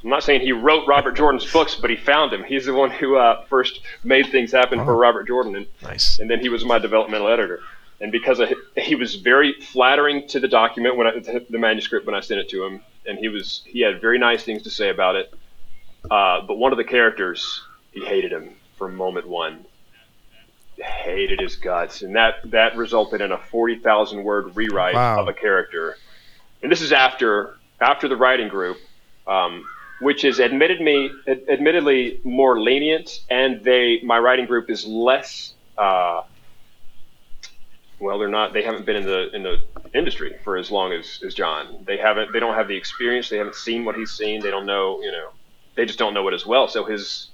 I'm 0.03 0.09
not 0.09 0.23
saying 0.23 0.41
he 0.41 0.53
wrote 0.53 0.87
Robert 0.87 1.15
Jordan's 1.17 1.49
books, 1.51 1.75
but 1.75 1.89
he 1.89 1.95
found 1.97 2.31
him. 2.33 2.43
He's 2.43 2.65
the 2.65 2.73
one 2.73 2.89
who 2.89 3.17
uh, 3.17 3.43
first 3.45 3.81
made 4.03 4.27
things 4.27 4.51
happen 4.51 4.83
for 4.85 4.95
Robert 4.95 5.27
Jordan, 5.27 5.55
and, 5.57 5.67
Nice. 5.83 6.19
and 6.19 6.29
then 6.29 6.39
he 6.39 6.47
was 6.49 6.63
my 6.63 6.79
developmental 6.79 7.27
editor. 7.27 7.59
And 8.01 8.09
because 8.11 8.39
of, 8.39 8.49
he 8.77 8.95
was 8.95 9.15
very 9.15 9.53
flattering 9.59 10.25
to 10.29 10.39
the 10.39 10.47
document 10.47 10.95
when 10.95 11.07
I, 11.07 11.19
the 11.49 11.57
manuscript 11.59 12.05
when 12.05 12.15
I 12.15 12.21
sent 12.21 12.39
it 12.39 12.47
to 12.49 12.63
him, 12.63 12.81
and 13.05 13.19
he 13.19 13.27
was 13.27 13.61
he 13.65 13.81
had 13.81 13.99
very 13.99 14.17
nice 14.17 14.43
things 14.43 14.63
to 14.63 14.69
say 14.69 14.89
about 14.89 15.17
it. 15.17 15.33
Uh, 16.09 16.41
but 16.47 16.55
one 16.57 16.71
of 16.71 16.77
the 16.77 16.85
characters, 16.85 17.61
he 17.91 18.05
hated 18.05 18.31
him 18.31 18.51
from 18.77 18.95
moment 18.95 19.27
one. 19.27 19.65
Hated 20.81 21.41
his 21.41 21.57
guts, 21.57 22.03
and 22.03 22.15
that 22.15 22.35
that 22.51 22.77
resulted 22.77 23.19
in 23.19 23.33
a 23.33 23.37
forty 23.37 23.77
thousand 23.79 24.23
word 24.23 24.55
rewrite 24.55 24.95
Wow. 24.95 25.19
of 25.19 25.27
a 25.27 25.33
character. 25.33 25.97
And 26.63 26.71
this 26.71 26.79
is 26.79 26.93
after 26.93 27.57
after 27.81 28.07
the 28.07 28.15
writing 28.15 28.47
group, 28.47 28.77
um, 29.27 29.65
which 30.01 30.23
is 30.23 30.39
admitted 30.39 30.81
me 30.81 31.11
ad- 31.27 31.43
admittedly 31.49 32.19
more 32.23 32.59
lenient, 32.59 33.21
and 33.29 33.63
they 33.63 33.99
my 34.03 34.17
writing 34.19 34.45
group 34.45 34.69
is 34.69 34.85
less. 34.85 35.53
Uh, 35.77 36.23
well, 37.99 38.17
they're 38.17 38.29
not. 38.29 38.53
They 38.53 38.63
haven't 38.63 38.85
been 38.85 38.95
in 38.95 39.03
the 39.05 39.35
in 39.35 39.43
the 39.43 39.59
industry 39.93 40.35
for 40.43 40.57
as 40.57 40.71
long 40.71 40.93
as, 40.93 41.21
as 41.25 41.33
John. 41.33 41.83
They 41.85 41.97
haven't. 41.97 42.31
They 42.31 42.39
don't 42.39 42.55
have 42.55 42.67
the 42.67 42.75
experience. 42.77 43.29
They 43.29 43.37
haven't 43.37 43.55
seen 43.55 43.83
what 43.85 43.95
he's 43.95 44.11
seen. 44.11 44.41
They 44.41 44.51
don't 44.51 44.65
know. 44.65 45.01
You 45.01 45.11
know, 45.11 45.29
they 45.75 45.85
just 45.85 45.99
don't 45.99 46.13
know 46.13 46.27
it 46.27 46.33
as 46.33 46.45
well. 46.45 46.67
So 46.67 46.85
his 46.85 47.29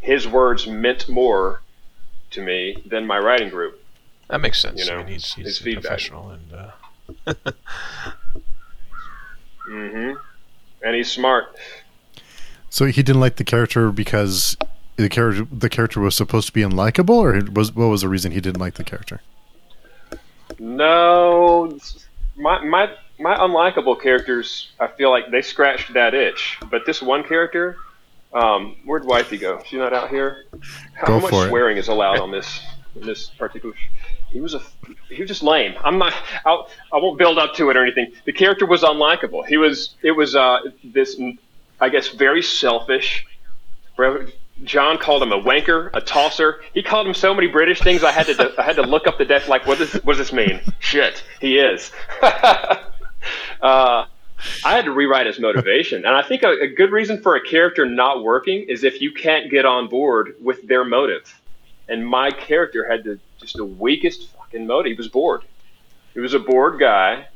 his 0.00 0.26
words 0.26 0.66
meant 0.66 1.08
more 1.08 1.62
to 2.32 2.42
me 2.42 2.82
than 2.86 3.06
my 3.06 3.18
writing 3.18 3.48
group. 3.48 3.82
That 4.28 4.40
makes 4.40 4.60
sense. 4.60 4.78
You 4.78 4.90
know, 4.90 4.98
I 4.98 5.04
mean, 5.04 5.14
he's, 5.14 5.32
he's 5.34 5.46
his 5.46 5.58
feedback. 5.58 5.82
professional, 5.84 6.30
and 6.30 6.52
uh, 6.52 7.34
hmm 9.66 10.12
And 10.82 10.94
he's 10.96 11.10
smart. 11.10 11.56
So 12.70 12.86
he 12.86 13.02
didn't 13.02 13.20
like 13.20 13.36
the 13.36 13.44
character 13.44 13.90
because 13.90 14.56
the 14.96 15.08
character 15.08 15.46
the 15.50 15.68
character 15.68 16.00
was 16.00 16.14
supposed 16.14 16.46
to 16.46 16.52
be 16.52 16.62
unlikable, 16.62 17.10
or 17.10 17.52
was 17.52 17.74
what 17.74 17.86
was 17.86 18.02
the 18.02 18.08
reason 18.08 18.32
he 18.32 18.40
didn't 18.40 18.60
like 18.60 18.74
the 18.74 18.84
character? 18.84 19.20
No, 20.58 21.78
my 22.36 22.64
my 22.64 22.92
my 23.18 23.36
unlikable 23.36 24.00
characters. 24.00 24.70
I 24.78 24.86
feel 24.86 25.10
like 25.10 25.30
they 25.30 25.42
scratched 25.42 25.92
that 25.94 26.14
itch. 26.14 26.58
But 26.70 26.86
this 26.86 27.02
one 27.02 27.24
character, 27.24 27.76
um, 28.32 28.76
where'd 28.84 29.04
Wifey 29.04 29.38
go? 29.38 29.62
She's 29.66 29.78
not 29.78 29.92
out 29.92 30.10
here. 30.10 30.44
How 30.94 31.06
Go 31.06 31.20
much 31.20 31.30
for 31.30 31.46
it. 31.46 31.48
swearing 31.48 31.76
is 31.76 31.88
allowed 31.88 32.20
on 32.20 32.30
this 32.30 32.60
in 32.94 33.06
this 33.06 33.26
particular? 33.30 33.74
He 34.30 34.40
was 34.40 34.54
a 34.54 34.62
he 35.08 35.20
was 35.20 35.28
just 35.28 35.42
lame. 35.42 35.74
I'm 35.82 35.98
not. 35.98 36.14
I'll, 36.46 36.68
I 36.92 36.98
won't 36.98 37.18
build 37.18 37.36
up 37.38 37.54
to 37.54 37.68
it 37.70 37.76
or 37.76 37.82
anything. 37.82 38.12
The 38.26 38.32
character 38.32 38.64
was 38.64 38.82
unlikable. 38.82 39.44
He 39.46 39.56
was. 39.56 39.96
It 40.02 40.12
was 40.12 40.36
uh, 40.36 40.60
this. 40.84 41.20
I 41.80 41.88
guess 41.88 42.08
very 42.08 42.42
selfish. 42.42 43.26
John 44.64 44.98
called 44.98 45.22
him 45.22 45.32
a 45.32 45.40
wanker, 45.40 45.90
a 45.94 46.00
tosser. 46.00 46.60
He 46.74 46.82
called 46.82 47.06
him 47.06 47.14
so 47.14 47.34
many 47.34 47.46
British 47.46 47.80
things. 47.80 48.04
I 48.04 48.12
had 48.12 48.26
to 48.26 48.54
I 48.58 48.62
had 48.62 48.76
to 48.76 48.82
look 48.82 49.06
up 49.06 49.18
the 49.18 49.24
def. 49.24 49.48
Like, 49.48 49.66
what 49.66 49.78
does 49.78 49.94
what 50.04 50.16
does 50.16 50.18
this 50.18 50.32
mean? 50.32 50.60
Shit, 50.78 51.22
he 51.40 51.58
is. 51.58 51.90
uh, 52.22 52.84
I 53.62 54.06
had 54.64 54.84
to 54.84 54.92
rewrite 54.92 55.26
his 55.26 55.38
motivation, 55.38 56.04
and 56.04 56.14
I 56.14 56.22
think 56.22 56.42
a, 56.42 56.62
a 56.62 56.68
good 56.68 56.92
reason 56.92 57.22
for 57.22 57.36
a 57.36 57.40
character 57.42 57.86
not 57.86 58.22
working 58.22 58.66
is 58.68 58.84
if 58.84 59.00
you 59.00 59.12
can't 59.12 59.50
get 59.50 59.64
on 59.64 59.88
board 59.88 60.34
with 60.40 60.66
their 60.66 60.84
motive. 60.84 61.40
And 61.88 62.06
my 62.06 62.30
character 62.30 62.86
had 62.88 63.04
the 63.04 63.18
just 63.38 63.56
the 63.56 63.64
weakest 63.64 64.28
fucking 64.36 64.66
motive. 64.66 64.92
He 64.92 64.96
was 64.96 65.08
bored. 65.08 65.42
He 66.14 66.20
was 66.20 66.34
a 66.34 66.38
bored 66.38 66.78
guy, 66.78 67.28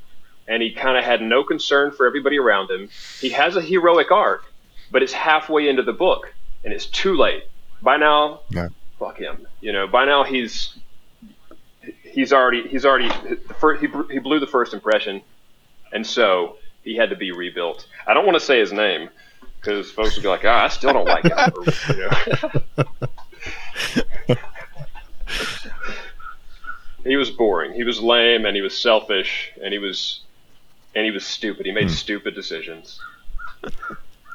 and 0.48 0.62
he 0.62 0.72
kind 0.72 0.96
of 0.98 1.04
had 1.04 1.22
no 1.22 1.42
concern 1.44 1.90
for 1.90 2.06
everybody 2.06 2.38
around 2.38 2.70
him. 2.70 2.88
He 3.20 3.30
has 3.30 3.56
a 3.56 3.60
heroic 3.62 4.10
arc, 4.10 4.44
but 4.90 5.02
it's 5.02 5.12
halfway 5.12 5.68
into 5.68 5.82
the 5.82 5.92
book, 5.92 6.32
and 6.64 6.72
it's 6.72 6.86
too 6.86 7.16
late. 7.16 7.44
By 7.82 7.96
now, 7.96 8.40
Yeah. 8.50 8.68
fuck 8.98 9.18
him. 9.18 9.46
You 9.60 9.72
know, 9.72 9.86
by 9.86 10.04
now 10.04 10.24
he's 10.24 10.74
he's 12.02 12.32
already 12.32 12.66
he's 12.68 12.84
already 12.86 13.08
the 13.08 13.54
first, 13.54 13.80
he 13.82 13.88
he 14.12 14.18
blew 14.18 14.38
the 14.40 14.46
first 14.46 14.72
impression, 14.74 15.22
and 15.92 16.06
so 16.06 16.56
he 16.82 16.96
had 16.96 17.10
to 17.10 17.16
be 17.16 17.32
rebuilt. 17.32 17.86
I 18.06 18.14
don't 18.14 18.24
want 18.26 18.36
to 18.38 18.44
say 18.44 18.58
his 18.60 18.72
name 18.72 19.08
because 19.60 19.90
folks 19.90 20.14
would 20.16 20.22
be 20.22 20.28
like, 20.28 20.44
ah, 20.44 20.64
I 20.64 20.68
still 20.68 20.92
don't 20.92 21.06
like 21.06 21.24
him. 21.24 21.54
He 27.04 27.16
was 27.16 27.30
boring. 27.30 27.74
He 27.74 27.84
was 27.84 28.00
lame, 28.00 28.46
and 28.46 28.56
he 28.56 28.62
was 28.62 28.74
selfish, 28.76 29.52
and 29.62 29.72
he 29.72 29.78
was 29.78 30.20
and 30.94 31.04
he 31.04 31.10
was 31.10 31.24
stupid. 31.24 31.66
He 31.66 31.72
made 31.72 31.90
stupid 31.90 32.34
decisions. 32.34 33.00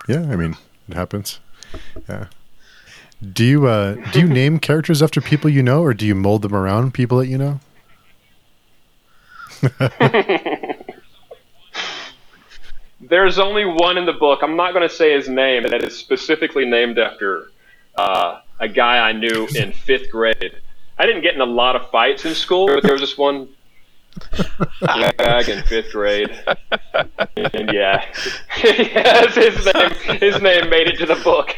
Yeah, 0.08 0.22
I 0.22 0.36
mean 0.38 0.56
it 0.88 0.96
happens. 0.96 1.40
Yeah. 2.08 2.28
Do 3.34 3.46
you 3.46 3.68
uh, 3.68 3.94
do 4.12 4.22
you 4.22 4.28
name 4.28 4.58
characters 4.68 5.04
after 5.04 5.22
people 5.22 5.52
you 5.52 5.62
know, 5.62 5.84
or 5.84 5.94
do 5.94 6.08
you 6.08 6.16
mold 6.16 6.42
them 6.42 6.56
around 6.56 6.96
people 6.96 7.20
that 7.20 7.28
you 7.28 7.38
know? 7.38 7.60
There's 13.02 13.38
only 13.40 13.66
one 13.66 13.98
in 13.98 14.06
the 14.06 14.14
book. 14.14 14.40
I'm 14.42 14.56
not 14.56 14.74
going 14.74 14.88
to 14.88 14.94
say 14.94 15.14
his 15.14 15.28
name, 15.30 15.64
that 15.64 15.84
is 15.84 15.96
specifically 15.98 16.66
named 16.66 16.98
after 16.98 17.52
uh, 17.96 18.40
a 18.60 18.68
guy 18.68 18.98
I 18.98 19.12
knew 19.12 19.48
in 19.56 19.72
fifth 19.72 20.10
grade. 20.12 20.60
I 20.98 21.06
didn't 21.06 21.22
get 21.22 21.34
in 21.34 21.42
a 21.42 21.46
lot 21.46 21.76
of 21.76 21.90
fights 21.92 22.26
in 22.26 22.36
school, 22.36 22.68
but 22.68 22.84
there 22.84 22.94
was 22.94 23.02
this 23.02 23.18
one 23.18 23.48
gag 24.82 25.50
in 25.50 25.64
fifth 25.64 25.92
grade. 25.92 26.30
And 27.36 27.72
yeah, 27.74 28.06
yes, 28.64 29.36
his 29.36 29.66
name, 29.74 30.20
his 30.20 30.42
name 30.42 30.70
made 30.70 30.88
it 30.88 30.98
to 30.98 31.06
the 31.06 31.16
book. 31.24 31.56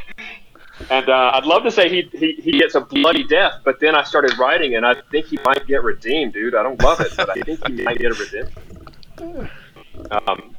And 0.90 1.10
uh, 1.10 1.32
I'd 1.34 1.46
love 1.46 1.64
to 1.64 1.72
say 1.72 1.90
he, 1.90 2.10
he 2.18 2.34
he 2.42 2.52
gets 2.60 2.76
a 2.76 2.82
bloody 2.82 3.24
death, 3.24 3.62
but 3.64 3.80
then 3.80 3.96
I 3.96 4.04
started 4.04 4.38
writing, 4.38 4.76
and 4.76 4.86
I 4.86 4.96
think 5.12 5.28
he 5.28 5.38
might 5.46 5.68
get 5.68 5.84
redeemed, 5.84 6.34
dude. 6.34 6.56
I 6.56 6.64
don't 6.64 6.82
love 6.82 7.00
it, 7.02 7.14
but 7.16 7.30
I 7.30 7.42
think 7.42 7.68
he 7.68 7.84
might 7.84 8.00
get 8.00 8.12
a 8.12 8.16
redemption. 8.16 9.50
Um, 10.10 10.56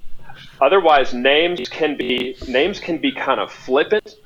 otherwise, 0.60 1.12
names 1.12 1.68
can 1.68 1.96
be 1.96 2.36
names 2.46 2.78
can 2.78 2.98
be 2.98 3.12
kind 3.12 3.40
of 3.40 3.52
flippant. 3.52 4.16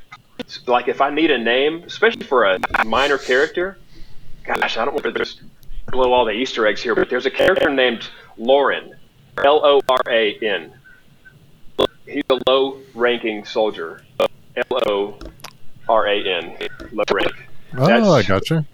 Like 0.67 0.89
if 0.89 1.01
I 1.01 1.11
need 1.11 1.31
a 1.31 1.39
name, 1.39 1.83
especially 1.87 2.25
for 2.25 2.45
a 2.45 2.85
minor 2.85 3.19
character, 3.19 3.79
gosh, 4.45 4.77
I 4.77 4.85
don't 4.85 5.03
to 5.03 5.13
just 5.13 5.41
blow 5.89 6.13
all 6.13 6.25
the 6.25 6.33
Easter 6.33 6.67
eggs 6.67 6.83
here, 6.83 6.95
but 6.95 7.09
there's 7.11 7.27
a 7.27 7.31
character 7.31 7.71
named 7.71 8.09
Loran, 8.39 8.95
L 9.45 9.65
O 9.65 9.81
R 9.89 10.01
A 10.09 10.39
N. 10.43 10.73
He's 12.07 12.23
a 12.31 12.39
low-ranking 12.47 13.45
soldier, 13.45 14.03
L 14.21 14.29
O 14.89 15.19
R 15.89 16.07
A 16.07 16.29
N, 16.39 16.57
low 16.93 17.05
rank. 17.13 17.49
Oh, 17.77 17.87
That's- 17.87 18.07
I 18.09 18.23
gotcha. 18.23 18.65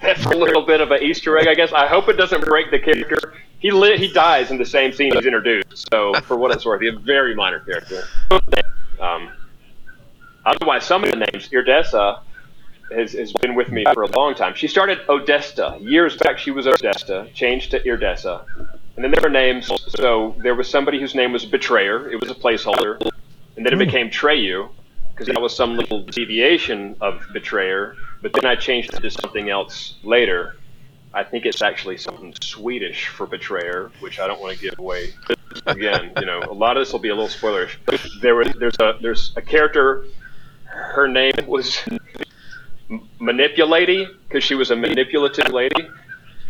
That's 0.00 0.24
a 0.26 0.30
little 0.30 0.62
bit 0.62 0.80
of 0.80 0.90
an 0.92 1.02
Easter 1.02 1.36
egg, 1.38 1.48
I 1.48 1.54
guess. 1.54 1.72
I 1.72 1.86
hope 1.86 2.08
it 2.08 2.12
doesn't 2.14 2.44
break 2.44 2.70
the 2.70 2.78
character. 2.78 3.34
He 3.58 3.70
li- 3.70 3.96
he 3.96 4.12
dies 4.12 4.50
in 4.50 4.58
the 4.58 4.64
same 4.66 4.92
scene 4.92 5.12
he's 5.14 5.24
introduced. 5.26 5.88
So 5.90 6.12
for 6.24 6.36
what 6.36 6.52
it's 6.52 6.64
worth, 6.64 6.82
he's 6.82 6.92
a 6.94 6.98
very 6.98 7.34
minor 7.34 7.60
character. 7.60 8.04
Um, 9.00 9.30
otherwise, 10.44 10.84
some 10.84 11.02
of 11.04 11.10
the 11.10 11.16
names, 11.16 11.48
Irdessa 11.48 12.20
has, 12.94 13.12
has 13.12 13.32
been 13.32 13.54
with 13.54 13.70
me 13.70 13.84
for 13.92 14.02
a 14.02 14.10
long 14.16 14.34
time. 14.34 14.54
She 14.54 14.68
started 14.68 15.00
Odessa. 15.08 15.76
years 15.80 16.16
back. 16.16 16.38
She 16.38 16.50
was 16.50 16.66
Odessa, 16.66 17.28
changed 17.34 17.70
to 17.72 17.80
Irdessa, 17.80 18.44
and 18.96 19.04
then 19.04 19.10
there 19.10 19.20
were 19.22 19.30
names. 19.30 19.70
So 19.88 20.34
there 20.42 20.54
was 20.54 20.68
somebody 20.68 21.00
whose 21.00 21.14
name 21.14 21.32
was 21.32 21.44
Betrayer. 21.44 22.10
It 22.10 22.20
was 22.20 22.30
a 22.30 22.34
placeholder, 22.34 23.00
and 23.56 23.66
then 23.66 23.72
it 23.72 23.72
hmm. 23.72 23.78
became 23.78 24.10
Treyu 24.10 24.68
because 25.10 25.28
that 25.28 25.40
was 25.40 25.54
some 25.54 25.76
little 25.76 26.02
deviation 26.04 26.96
of 27.00 27.22
Betrayer. 27.32 27.96
But 28.20 28.32
then 28.32 28.46
I 28.46 28.56
changed 28.56 28.92
it 28.94 29.00
to 29.00 29.10
something 29.10 29.48
else 29.48 29.94
later. 30.02 30.56
I 31.12 31.22
think 31.22 31.46
it's 31.46 31.62
actually 31.62 31.98
something 31.98 32.34
Swedish 32.40 33.06
for 33.06 33.26
Betrayer, 33.26 33.92
which 34.00 34.18
I 34.18 34.26
don't 34.26 34.40
want 34.40 34.56
to 34.56 34.60
give 34.60 34.78
away. 34.78 35.14
Again, 35.66 36.12
you 36.18 36.26
know, 36.26 36.40
a 36.40 36.52
lot 36.52 36.76
of 36.76 36.80
this 36.80 36.92
will 36.92 36.98
be 36.98 37.10
a 37.10 37.14
little 37.14 37.28
spoilerish. 37.28 37.76
There 38.20 38.34
was 38.34 38.52
there's 38.58 38.76
a 38.80 38.98
there's 39.00 39.32
a 39.36 39.42
character. 39.42 40.06
Her 40.64 41.06
name 41.06 41.34
was 41.46 41.78
Manipulady 43.20 44.06
because 44.28 44.44
she 44.44 44.54
was 44.54 44.70
a 44.70 44.76
manipulative 44.76 45.48
lady. 45.52 45.88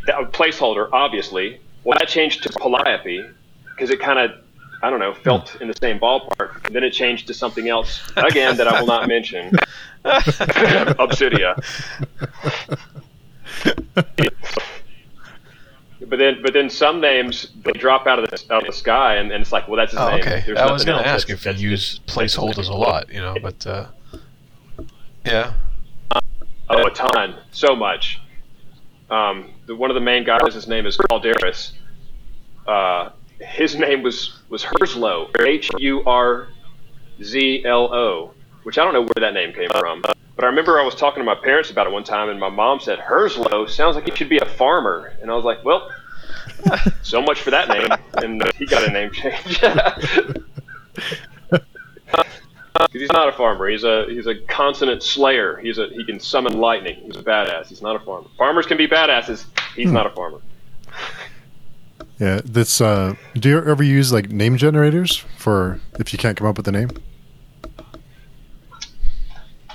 That 0.07 0.32
placeholder, 0.32 0.89
obviously. 0.93 1.61
Well, 1.85 1.97
that 1.99 2.09
changed 2.09 2.43
to 2.45 2.49
Calliope 2.51 3.24
because 3.70 3.91
it 3.91 4.01
kind 4.01 4.18
of 4.18 4.32
I 4.82 4.91
don't 4.91 4.99
know 5.01 5.14
felt 5.14 5.57
in 5.62 5.68
the 5.68 5.74
same 5.80 5.99
ballpark. 5.99 6.66
And 6.66 6.74
then 6.74 6.85
it 6.85 6.91
changed 6.93 7.26
to 7.28 7.35
something 7.35 7.68
else 7.68 8.01
again 8.16 8.57
that 8.59 8.68
I 8.68 8.80
will 8.80 8.87
not 8.87 9.09
mention. 9.09 9.53
Obsidia. 10.05 11.55
But 16.07 16.18
then, 16.18 16.43
but 16.43 16.53
then 16.53 16.68
some 16.68 17.01
names 17.01 17.49
they 17.62 17.72
drop 17.72 18.07
out 18.07 18.18
of 18.18 18.28
the, 18.28 18.55
out 18.55 18.62
of 18.62 18.66
the 18.66 18.72
sky, 18.78 19.14
and, 19.16 19.32
and 19.32 19.41
it's 19.41 19.53
like, 19.53 19.68
well, 19.68 19.76
that's 19.78 19.93
his 19.93 20.01
Oh, 20.01 20.11
name. 20.11 20.20
okay. 20.20 20.43
There's 20.45 20.59
I 20.59 20.70
was 20.70 20.85
going 20.85 21.03
to 21.03 21.09
ask 21.09 21.30
if 21.30 21.47
you 21.47 21.53
use 21.70 22.01
placeholders 22.07 22.68
a 22.68 22.74
lot, 22.74 23.11
you 23.11 23.20
know, 23.20 23.37
but 23.41 23.66
uh, 23.66 23.87
yeah. 25.24 25.55
Oh, 26.69 26.87
a 26.87 26.91
ton, 26.91 27.37
so 27.53 27.77
much. 27.77 28.21
Um, 29.11 29.51
the, 29.67 29.77
one 29.77 29.91
of 29.91 29.95
the 29.95 30.01
main 30.01 30.25
guys, 30.25 30.55
his 30.55 30.67
name 30.67 30.87
is 30.87 30.97
Calderis. 30.97 31.73
uh, 32.67 33.11
his 33.41 33.77
name 33.77 34.03
was 34.03 34.41
was 34.49 34.65
Hurzlo, 34.65 35.29
H 35.47 35.69
U 35.79 36.03
R 36.07 36.49
Z 37.23 37.65
L 37.67 37.93
O, 37.93 38.33
which 38.62 38.79
I 38.79 38.85
don't 38.85 38.95
know 38.95 39.03
where 39.03 39.21
that 39.21 39.35
name 39.35 39.53
came 39.53 39.69
from. 39.71 40.03
But 40.03 40.45
I 40.45 40.47
remember 40.47 40.81
I 40.81 40.85
was 40.85 40.95
talking 40.95 41.21
to 41.21 41.25
my 41.25 41.35
parents 41.35 41.71
about 41.71 41.87
it 41.87 41.93
one 41.93 42.05
time, 42.05 42.29
and 42.29 42.41
my 42.41 42.49
mom 42.49 42.81
said 42.81 42.99
Hurzlo 42.99 43.69
sounds 43.69 43.97
like 43.97 44.09
he 44.09 44.15
should 44.17 44.29
be 44.29 44.39
a 44.39 44.47
farmer, 44.47 45.12
and 45.21 45.31
I 45.31 45.35
was 45.35 45.45
like, 45.45 45.65
well, 45.65 45.91
so 47.03 47.21
much 47.23 47.41
for 47.43 47.51
that 47.51 47.69
name, 47.69 47.89
and 48.23 48.43
he 48.57 48.67
got 48.67 48.85
a 48.89 48.91
name 48.91 49.11
change. 49.12 49.61
he's 52.93 53.12
not 53.12 53.29
a 53.29 53.33
farmer. 53.33 53.68
He's 53.68 53.85
a 53.85 54.07
he's 54.09 54.27
a 54.27 54.35
consonant 54.35 55.03
slayer. 55.03 55.57
He's 55.57 55.79
a 55.79 55.89
he 55.89 56.05
can 56.05 56.18
summon 56.18 56.59
lightning. 56.59 56.97
He's 57.05 57.16
a 57.16 57.22
badass. 57.22 57.68
He's 57.68 57.83
not 57.83 57.97
a 57.97 58.01
farmer. 58.01 58.29
Farmers 58.37 58.66
can 58.66 58.77
be 58.77 58.89
badasses. 58.89 59.45
He's 59.77 59.89
hmm. 59.89 59.95
not 59.95 60.07
a 60.07 60.11
farmer. 60.11 60.41
Yeah, 62.18 62.41
this. 62.45 62.81
Uh, 62.81 63.14
do 63.35 63.49
you 63.49 63.64
ever 63.64 63.83
use 63.83 64.12
like 64.12 64.31
name 64.31 64.57
generators 64.57 65.16
for 65.37 65.81
if 65.99 66.12
you 66.12 66.18
can't 66.18 66.37
come 66.37 66.47
up 66.47 66.57
with 66.57 66.68
a 66.68 66.72
name? 66.72 66.91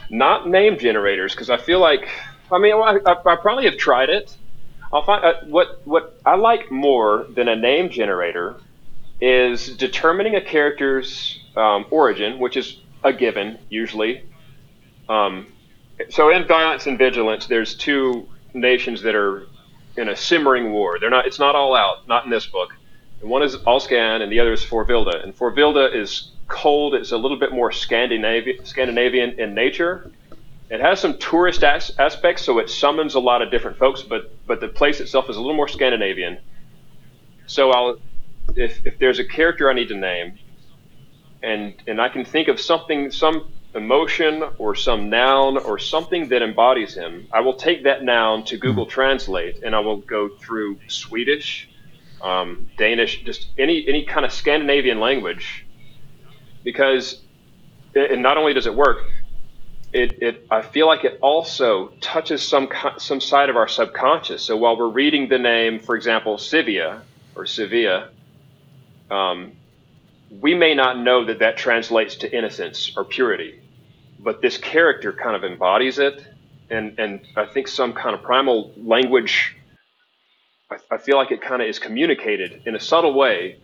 Not 0.09 0.49
name 0.49 0.77
generators, 0.79 1.33
because 1.33 1.49
I 1.49 1.57
feel 1.57 1.79
like. 1.79 2.07
I 2.51 2.57
mean, 2.57 2.73
I, 2.73 2.97
I, 3.05 3.11
I 3.11 3.35
probably 3.35 3.65
have 3.65 3.77
tried 3.77 4.09
it. 4.09 4.35
I'll 4.91 5.03
find 5.03 5.23
uh, 5.23 5.33
what 5.45 5.85
what 5.85 6.19
I 6.25 6.35
like 6.35 6.71
more 6.71 7.27
than 7.29 7.47
a 7.47 7.55
name 7.55 7.89
generator 7.89 8.55
is 9.21 9.75
determining 9.77 10.35
a 10.35 10.41
character's 10.41 11.39
um, 11.55 11.85
origin, 11.91 12.39
which 12.39 12.57
is 12.57 12.77
a 13.03 13.13
given 13.13 13.57
usually. 13.69 14.23
Um, 15.07 15.47
so 16.09 16.29
in 16.29 16.47
Violence 16.47 16.87
and 16.87 16.97
Vigilance, 16.97 17.47
there's 17.47 17.75
two 17.75 18.27
nations 18.53 19.01
that 19.01 19.15
are 19.15 19.47
in 19.97 20.09
a 20.09 20.15
simmering 20.15 20.71
war. 20.71 20.97
They're 20.99 21.09
not. 21.09 21.25
It's 21.25 21.39
not 21.39 21.55
all 21.55 21.75
out. 21.75 22.07
Not 22.07 22.25
in 22.25 22.31
this 22.31 22.45
book. 22.45 22.73
And 23.21 23.29
one 23.29 23.43
is 23.43 23.57
Alscan, 23.57 24.21
and 24.21 24.31
the 24.31 24.39
other 24.39 24.53
is 24.53 24.63
Forvilda. 24.63 25.23
And 25.23 25.35
Forvilda 25.35 25.93
is 25.93 26.31
cold. 26.47 26.95
It's 26.95 27.11
a 27.11 27.17
little 27.17 27.37
bit 27.37 27.51
more 27.51 27.71
Scandinavian, 27.71 28.65
Scandinavian 28.65 29.39
in 29.39 29.53
nature. 29.53 30.11
It 30.69 30.79
has 30.79 30.99
some 30.99 31.17
tourist 31.17 31.63
as- 31.63 31.91
aspects, 31.97 32.43
so 32.43 32.59
it 32.59 32.69
summons 32.69 33.15
a 33.15 33.19
lot 33.19 33.41
of 33.41 33.51
different 33.51 33.77
folks. 33.77 34.01
But 34.03 34.31
but 34.47 34.61
the 34.61 34.67
place 34.67 34.99
itself 34.99 35.29
is 35.29 35.35
a 35.35 35.39
little 35.39 35.55
more 35.55 35.67
Scandinavian. 35.67 36.37
So 37.47 37.71
I'll, 37.71 37.97
if 38.55 38.85
if 38.85 38.99
there's 38.99 39.19
a 39.19 39.25
character 39.25 39.69
I 39.69 39.73
need 39.73 39.89
to 39.89 39.97
name, 39.97 40.37
and 41.41 41.73
and 41.87 42.01
I 42.01 42.09
can 42.09 42.25
think 42.25 42.47
of 42.47 42.59
something, 42.59 43.11
some 43.11 43.51
emotion 43.75 44.43
or 44.57 44.75
some 44.75 45.09
noun 45.09 45.57
or 45.57 45.77
something 45.77 46.29
that 46.29 46.41
embodies 46.41 46.95
him, 46.95 47.27
I 47.31 47.41
will 47.41 47.53
take 47.53 47.83
that 47.83 48.03
noun 48.03 48.43
to 48.45 48.57
Google 48.57 48.85
hmm. 48.85 48.91
Translate 48.91 49.63
and 49.63 49.75
I 49.75 49.79
will 49.79 49.97
go 49.97 50.29
through 50.29 50.79
Swedish, 50.87 51.69
um, 52.21 52.69
Danish, 52.77 53.23
just 53.23 53.47
any 53.57 53.87
any 53.87 54.05
kind 54.05 54.25
of 54.25 54.31
Scandinavian 54.31 54.99
language, 54.99 55.65
because 56.63 57.21
and 57.95 58.21
not 58.21 58.37
only 58.37 58.53
does 58.53 58.67
it 58.67 58.75
work, 58.75 59.05
it, 59.93 60.21
it 60.21 60.47
I 60.51 60.61
feel 60.61 60.87
like 60.87 61.03
it 61.03 61.19
also 61.21 61.89
touches 62.01 62.45
some 62.47 62.69
some 62.97 63.21
side 63.21 63.49
of 63.49 63.55
our 63.55 63.67
subconscious. 63.67 64.43
So 64.43 64.57
while 64.57 64.77
we're 64.77 64.89
reading 64.89 65.29
the 65.29 65.39
name, 65.39 65.79
for 65.79 65.95
example, 65.95 66.37
Sivia 66.37 67.01
or 67.35 67.45
Sevilla, 67.45 68.09
um, 69.09 69.53
we 70.29 70.53
may 70.53 70.75
not 70.75 70.99
know 70.99 71.25
that 71.25 71.39
that 71.39 71.57
translates 71.57 72.15
to 72.17 72.37
innocence 72.37 72.91
or 72.95 73.03
purity, 73.03 73.59
but 74.19 74.41
this 74.41 74.57
character 74.57 75.11
kind 75.13 75.35
of 75.35 75.43
embodies 75.43 75.99
it, 75.99 76.25
and 76.69 76.99
and 76.99 77.21
I 77.35 77.45
think 77.45 77.67
some 77.67 77.93
kind 77.93 78.15
of 78.15 78.21
primal 78.21 78.71
language. 78.77 79.55
I, 80.69 80.77
I 80.91 80.97
feel 80.97 81.17
like 81.17 81.31
it 81.31 81.41
kind 81.41 81.61
of 81.61 81.67
is 81.67 81.79
communicated 81.79 82.61
in 82.65 82.75
a 82.75 82.79
subtle 82.79 83.13
way, 83.13 83.57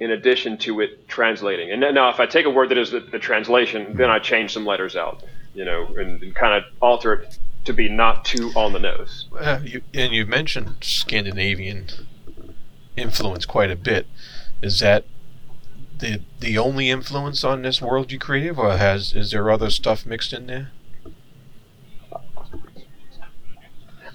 in 0.00 0.10
addition 0.12 0.56
to 0.58 0.80
it 0.80 1.08
translating. 1.08 1.70
And 1.70 1.80
now, 1.94 2.08
if 2.08 2.20
I 2.20 2.26
take 2.26 2.46
a 2.46 2.50
word 2.50 2.70
that 2.70 2.78
is 2.78 2.90
the, 2.90 3.00
the 3.00 3.18
translation, 3.18 3.96
then 3.96 4.10
I 4.10 4.18
change 4.18 4.52
some 4.52 4.64
letters 4.64 4.96
out, 4.96 5.22
you 5.54 5.64
know, 5.64 5.86
and, 5.86 6.22
and 6.22 6.34
kind 6.34 6.54
of 6.54 6.64
alter 6.80 7.12
it 7.14 7.38
to 7.64 7.72
be 7.72 7.88
not 7.88 8.24
too 8.24 8.50
on 8.56 8.72
the 8.72 8.78
nose. 8.78 9.26
Uh, 9.38 9.58
you, 9.62 9.82
and 9.92 10.12
you 10.12 10.24
mentioned 10.24 10.76
Scandinavian 10.80 11.88
influence 12.96 13.44
quite 13.44 13.70
a 13.70 13.76
bit. 13.76 14.06
Is 14.62 14.80
that 14.80 15.04
the 15.98 16.20
the 16.40 16.58
only 16.58 16.90
influence 16.90 17.44
on 17.44 17.62
this 17.62 17.82
world 17.82 18.12
you 18.12 18.18
created, 18.18 18.58
or 18.58 18.76
has 18.76 19.14
is 19.14 19.32
there 19.32 19.50
other 19.50 19.70
stuff 19.70 20.06
mixed 20.06 20.32
in 20.32 20.46
there? 20.46 20.70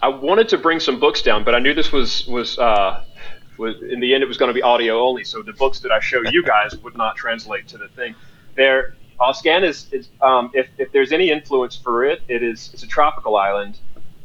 I 0.02 0.10
wanted 0.10 0.50
to 0.50 0.58
bring 0.58 0.82
some 0.82 1.00
books 1.00 1.22
down, 1.22 1.46
but 1.46 1.56
I 1.56 1.60
knew 1.60 1.74
this 1.74 1.92
was 1.92 2.28
was 2.28 2.58
uh, 2.60 3.04
was 3.58 3.82
in 3.82 4.00
the 4.00 4.14
end 4.14 4.24
it 4.24 4.28
was 4.28 4.38
going 4.38 4.50
to 4.50 4.54
be 4.54 4.62
audio 4.62 5.00
only. 5.00 5.24
So 5.24 5.42
the 5.42 5.54
books 5.54 5.80
that 5.80 5.92
I 5.92 6.00
show 6.00 6.22
you 6.30 6.44
guys 6.44 6.76
would 6.84 6.98
not 6.98 7.16
translate 7.16 7.68
to 7.70 7.78
the 7.78 7.88
thing. 7.90 8.16
There, 8.56 8.96
Alscan 9.20 9.64
is, 9.64 9.88
is 9.92 10.10
um, 10.22 10.52
if 10.54 10.68
if 10.78 10.92
there's 10.92 11.12
any 11.12 11.30
influence 11.30 11.76
for 11.76 12.04
it, 12.04 12.22
it 12.28 12.44
is 12.44 12.72
it's 12.74 12.84
a 12.84 12.88
tropical 12.88 13.38
island, 13.38 13.80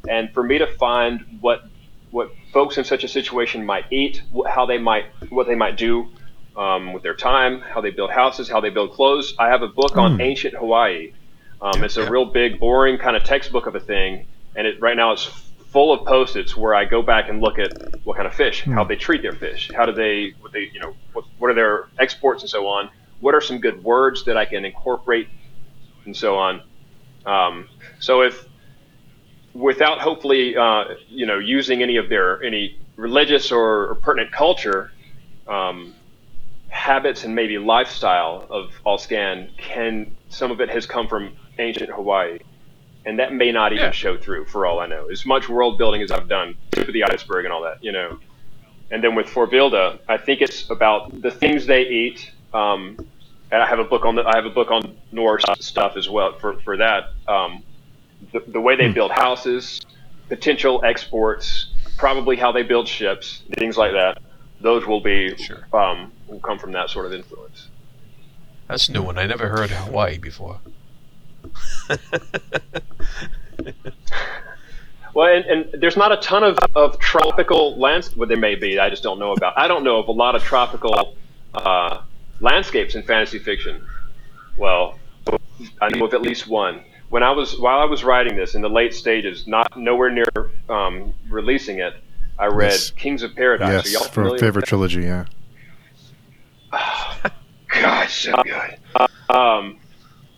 and 0.09 0.33
for 0.33 0.43
me 0.43 0.59
to 0.59 0.67
find 0.79 1.39
what 1.41 1.65
what 2.11 2.33
folks 2.53 2.79
in 2.79 2.85
such 2.85 3.05
a 3.05 3.09
situation 3.09 3.65
might 3.65 3.85
eat, 3.91 4.23
how 4.49 4.67
they 4.67 4.79
might 4.79 5.07
what 5.31 5.47
they 5.47 5.55
might 5.55 5.77
do, 5.77 6.09
um, 6.59 6.93
with 6.93 7.05
their 7.05 7.15
time, 7.15 7.61
how 7.61 7.81
they 7.81 7.91
build 7.91 8.11
houses, 8.11 8.49
how 8.49 8.61
they 8.61 8.71
build 8.71 8.93
clothes. 8.93 9.33
I 9.39 9.49
have 9.49 9.63
a 9.63 9.69
book 9.69 9.93
mm. 9.93 10.03
on 10.03 10.15
hmm. 10.17 10.21
ancient 10.21 10.55
Hawaii. 10.55 11.13
Um, 11.63 11.85
it's 11.85 11.97
a 11.97 12.11
real 12.11 12.25
big, 12.25 12.61
boring 12.61 12.99
kind 12.99 13.17
of 13.17 13.25
textbook 13.25 13.67
of 13.67 13.75
a 13.75 13.81
thing, 13.81 14.27
and 14.57 14.67
it 14.67 14.81
right 14.81 14.97
now 14.97 15.13
it's 15.13 15.25
full 15.71 15.93
of 15.93 16.05
post-its 16.07 16.57
where 16.57 16.75
I 16.75 16.85
go 16.85 17.03
back 17.03 17.29
and 17.29 17.41
look 17.41 17.59
at 17.59 17.73
what 18.05 18.17
kind 18.17 18.27
of 18.27 18.35
fish, 18.35 18.65
mm. 18.65 18.75
how 18.75 18.85
they 18.85 18.97
treat 18.97 19.23
their 19.23 19.33
fish, 19.33 19.71
how 19.75 19.87
do 19.87 19.93
they, 19.93 20.35
what 20.41 20.53
they, 20.53 20.71
you 20.73 20.81
know, 20.81 20.95
what, 21.13 21.25
what 21.39 21.51
are 21.51 21.55
their 21.55 21.89
exports 21.99 22.43
and 22.43 22.51
so 22.51 22.67
on. 22.67 22.91
What 23.21 23.35
are 23.35 23.41
some 23.41 23.59
good 23.59 23.83
words 23.83 24.25
that 24.25 24.37
I 24.37 24.45
can 24.45 24.65
incorporate, 24.65 25.29
and 26.07 26.17
so 26.17 26.37
on. 26.37 26.63
Um, 27.25 27.69
so 28.01 28.23
if 28.23 28.47
without 29.55 30.01
hopefully, 30.01 30.57
uh, 30.57 30.85
you 31.09 31.27
know, 31.27 31.39
using 31.39 31.83
any 31.83 31.97
of 31.97 32.09
their 32.09 32.43
any 32.43 32.79
religious 32.97 33.53
or, 33.53 33.91
or 33.91 33.95
pertinent 33.97 34.33
culture, 34.33 34.93
um, 35.49 35.95
habits 36.69 37.25
and 37.25 37.35
maybe 37.35 37.59
lifestyle 37.59 38.47
of 38.51 38.71
Alscan 38.85 39.57
can 39.57 40.15
some 40.29 40.51
of 40.51 40.61
it 40.61 40.69
has 40.71 40.87
come 40.87 41.09
from 41.09 41.33
ancient 41.59 41.91
Hawaii, 41.91 42.39
and 43.07 43.19
that 43.19 43.33
may 43.33 43.51
not 43.51 43.73
even 43.73 43.87
yeah. 43.87 43.91
show 43.91 44.17
through 44.17 44.45
for 44.47 44.67
all 44.67 44.81
I 44.81 44.87
know. 44.87 45.09
As 45.11 45.25
much 45.25 45.49
world 45.49 45.79
building 45.79 46.03
as 46.03 46.11
I've 46.11 46.29
done, 46.29 46.55
tip 46.73 46.87
of 46.89 46.95
the 46.95 47.05
iceberg 47.05 47.45
and 47.45 47.53
all 47.53 47.63
that, 47.63 47.83
you 47.83 47.93
know. 47.93 48.19
And 48.91 49.03
then 49.03 49.15
with 49.15 49.27
Forvilda, 49.27 49.99
I 50.09 50.17
think 50.17 50.41
it's 50.41 50.69
about 50.71 51.21
the 51.21 51.31
things 51.31 51.67
they 51.67 51.83
eat. 51.83 52.31
Um, 52.55 52.97
and 53.51 53.63
I 53.63 53.67
have 53.67 53.79
a 53.79 53.85
book 53.85 54.05
on 54.05 54.15
the, 54.15 54.25
I 54.25 54.37
have 54.37 54.47
a 54.47 54.51
book 54.51 54.71
on 54.71 54.97
Norse 55.13 55.45
stuff 55.61 55.97
as 55.97 56.09
well 56.09 56.39
for 56.39 56.61
for 56.61 56.77
that. 56.77 57.11
Um, 57.27 57.63
the, 58.33 58.41
the 58.47 58.61
way 58.61 58.77
they 58.77 58.89
hmm. 58.89 58.95
build 58.95 59.11
houses, 59.11 59.81
potential 60.29 60.83
exports, 60.85 61.73
probably 61.97 62.37
how 62.37 62.53
they 62.53 62.63
build 62.63 62.89
ships, 62.89 63.43
things 63.57 63.77
like 63.79 63.93
that 63.93 64.19
those 64.61 64.87
will 64.87 65.01
be 65.01 65.37
sure. 65.37 65.67
um, 65.73 66.13
will 66.27 66.41
come 66.41 66.59
from 66.59 66.73
that 66.73 66.91
sort 66.91 67.07
of 67.07 67.13
influence. 67.13 67.69
That's 68.67 68.89
a 68.89 68.93
new 68.93 69.03
one. 69.03 69.19
I 69.19 69.27
never 69.27 69.49
heard 69.49 69.71
Hawaii 69.71 70.19
before. 70.19 70.61
well, 75.15 75.35
and, 75.35 75.45
and, 75.47 75.81
there's 75.81 75.97
not 75.97 76.13
a 76.13 76.19
ton 76.19 76.45
of, 76.45 76.59
of 76.75 76.99
tropical 76.99 77.79
landscape. 77.79 78.19
Well, 78.19 78.29
there 78.29 78.37
may 78.37 78.57
be. 78.57 78.79
I 78.79 78.91
just 78.91 79.03
don't 79.03 79.19
know 79.19 79.33
about. 79.33 79.57
I 79.57 79.69
don't 79.69 79.85
know 79.85 79.99
of 79.99 80.09
a 80.09 80.13
lot 80.13 80.35
of 80.35 80.43
tropical 80.43 81.17
uh, 81.55 82.03
landscapes 82.41 82.95
in 82.95 83.03
fantasy 83.05 83.39
fiction. 83.39 83.87
Well, 84.57 84.99
I 85.81 85.89
know 85.89 86.05
of 86.05 86.13
at 86.15 86.23
least 86.23 86.47
one. 86.47 86.83
When 87.09 87.23
I 87.23 87.31
was 87.31 87.59
while 87.59 87.79
I 87.79 87.87
was 87.87 88.05
writing 88.05 88.37
this 88.37 88.55
in 88.55 88.61
the 88.61 88.69
late 88.69 88.93
stages, 88.95 89.47
not 89.47 89.79
nowhere 89.79 90.11
near 90.11 90.51
um, 90.69 91.15
releasing 91.31 91.79
it, 91.79 91.95
I 92.39 92.47
read 92.47 92.71
yes. 92.71 92.91
Kings 92.91 93.23
of 93.23 93.35
Paradise. 93.35 93.93
Yes, 93.93 94.09
for 94.09 94.39
favorite 94.39 94.67
trilogy, 94.67 95.03
yeah. 95.03 95.25
God, 97.69 98.09
so 98.09 98.35
good. 98.43 98.79
Um, 99.29 99.79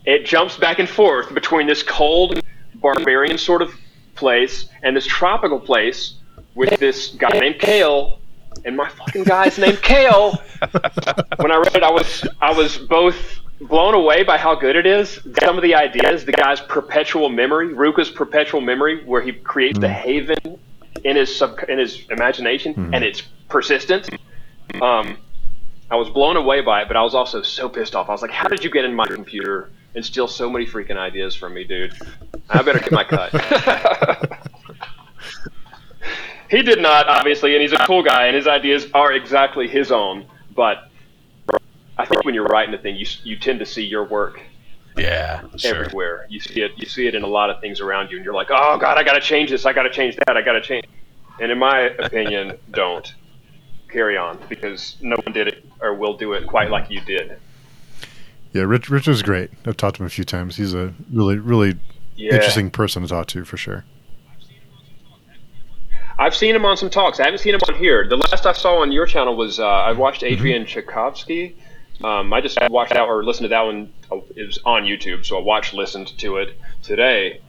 it 0.05 0.25
jumps 0.25 0.57
back 0.57 0.79
and 0.79 0.89
forth 0.89 1.33
between 1.33 1.67
this 1.67 1.83
cold, 1.83 2.41
barbarian 2.75 3.37
sort 3.37 3.61
of 3.61 3.73
place 4.15 4.67
and 4.83 4.95
this 4.95 5.05
tropical 5.05 5.59
place 5.59 6.15
with 6.55 6.79
this 6.79 7.09
guy 7.09 7.29
named 7.39 7.59
Kale. 7.59 8.19
and 8.65 8.75
my 8.75 8.89
fucking 8.89 9.23
guy's 9.23 9.57
named 9.57 9.81
Kale. 9.83 10.41
when 11.37 11.51
I 11.51 11.57
read 11.57 11.75
it, 11.75 11.83
I 11.83 11.91
was 11.91 12.27
I 12.41 12.51
was 12.51 12.77
both 12.77 13.39
blown 13.61 13.93
away 13.93 14.23
by 14.23 14.37
how 14.37 14.55
good 14.55 14.75
it 14.75 14.87
is. 14.87 15.19
Some 15.43 15.55
of 15.55 15.61
the 15.61 15.75
ideas, 15.75 16.25
the 16.25 16.31
guy's 16.31 16.59
perpetual 16.61 17.29
memory, 17.29 17.73
Ruka's 17.73 18.09
perpetual 18.09 18.59
memory, 18.59 19.03
where 19.05 19.21
he 19.21 19.31
creates 19.33 19.77
mm. 19.77 19.81
the 19.81 19.89
haven 19.89 20.59
in 21.03 21.15
his 21.15 21.35
sub 21.35 21.59
in 21.67 21.79
his 21.79 22.05
imagination, 22.09 22.73
mm-hmm. 22.73 22.93
and 22.93 23.03
it's 23.03 23.21
persistent. 23.49 24.09
Um, 24.81 25.17
I 25.89 25.95
was 25.95 26.09
blown 26.09 26.37
away 26.37 26.61
by 26.61 26.83
it, 26.83 26.87
but 26.87 26.95
I 26.95 27.01
was 27.01 27.13
also 27.13 27.41
so 27.41 27.67
pissed 27.67 27.95
off. 27.95 28.09
I 28.09 28.11
was 28.11 28.21
like, 28.21 28.31
"How 28.31 28.47
did 28.47 28.63
you 28.63 28.69
get 28.69 28.85
in 28.85 28.93
my 28.93 29.07
computer 29.07 29.71
and 29.95 30.05
steal 30.05 30.27
so 30.27 30.49
many 30.49 30.65
freaking 30.65 30.97
ideas 30.97 31.35
from 31.35 31.53
me, 31.53 31.63
dude? 31.63 31.93
I 32.49 32.61
better 32.61 32.79
get 32.79 32.91
my 32.91 33.03
cut." 33.03 33.31
he 36.49 36.61
did 36.61 36.81
not, 36.81 37.07
obviously, 37.07 37.53
and 37.53 37.61
he's 37.61 37.73
a 37.73 37.85
cool 37.85 38.03
guy, 38.03 38.27
and 38.27 38.35
his 38.35 38.47
ideas 38.47 38.87
are 38.93 39.11
exactly 39.11 39.67
his 39.67 39.91
own. 39.91 40.25
But 40.55 40.89
I 41.97 42.05
think 42.05 42.23
when 42.25 42.35
you're 42.35 42.45
writing 42.45 42.73
a 42.73 42.77
thing, 42.77 42.95
you 42.95 43.05
you 43.23 43.37
tend 43.37 43.59
to 43.59 43.65
see 43.65 43.83
your 43.83 44.05
work 44.05 44.41
Yeah, 45.01 45.41
sure. 45.57 45.85
everywhere. 45.85 46.25
You 46.29 46.39
see 46.39 46.61
it. 46.61 46.71
You 46.77 46.85
see 46.85 47.07
it 47.07 47.15
in 47.15 47.23
a 47.23 47.27
lot 47.27 47.49
of 47.49 47.59
things 47.61 47.79
around 47.81 48.11
you, 48.11 48.17
and 48.17 48.25
you're 48.25 48.33
like, 48.33 48.47
"Oh 48.49 48.77
God, 48.77 48.97
I 48.97 49.03
got 49.03 49.13
to 49.13 49.21
change 49.21 49.49
this. 49.49 49.65
I 49.65 49.73
got 49.73 49.83
to 49.83 49.89
change 49.89 50.15
that. 50.17 50.35
I 50.37 50.41
got 50.41 50.53
to 50.53 50.61
change." 50.61 50.85
And 51.39 51.51
in 51.51 51.57
my 51.57 51.79
opinion, 51.81 52.57
don't 52.71 53.13
carry 53.89 54.15
on 54.17 54.39
because 54.49 54.95
no 55.01 55.15
one 55.25 55.33
did 55.33 55.47
it 55.47 55.65
or 55.81 55.93
will 55.93 56.15
do 56.15 56.33
it 56.33 56.47
quite 56.47 56.69
like 56.69 56.89
you 56.89 57.01
did. 57.01 57.37
Yeah, 58.53 58.63
Rich 58.63 58.89
Rich 58.89 59.07
is 59.07 59.21
great. 59.21 59.49
I've 59.65 59.77
talked 59.77 59.97
to 59.97 60.03
him 60.03 60.07
a 60.07 60.09
few 60.09 60.23
times. 60.25 60.55
He's 60.57 60.73
a 60.73 60.93
really 61.11 61.37
really 61.37 61.77
Yeah. 62.15 62.35
interesting 62.35 62.69
person 62.69 63.01
to 63.01 63.07
talk 63.07 63.27
to 63.27 63.43
for 63.45 63.57
sure. 63.57 63.85
I've 66.19 66.35
seen 66.35 66.55
him 66.55 66.65
on 66.65 66.77
some 66.77 66.89
talks. 66.89 67.19
I 67.19 67.23
haven't 67.25 67.39
seen 67.39 67.55
him 67.55 67.61
on 67.67 67.75
here. 67.75 68.07
The 68.07 68.17
last 68.17 68.45
I 68.45 68.51
saw 68.53 68.81
on 68.81 68.91
your 68.91 69.05
channel 69.07 69.35
was 69.35 69.59
uh, 69.59 69.65
I 69.67 69.91
watched 69.93 70.21
Mm-hmm. 70.21 70.33
Adrian 70.33 70.65
Tchaikovsky. 70.65 71.55
Um, 72.03 72.33
I 72.33 72.41
just 72.41 72.57
watched 72.69 72.93
that 72.93 73.01
or 73.01 73.23
listened 73.23 73.45
to 73.45 73.49
that 73.49 73.61
one. 73.61 73.91
It 74.35 74.45
was 74.45 74.59
on 74.65 74.83
YouTube, 74.83 75.25
so 75.25 75.37
I 75.37 75.41
watched, 75.41 75.73
listened 75.73 76.17
to 76.17 76.37
it 76.37 76.57
today. 76.83 77.41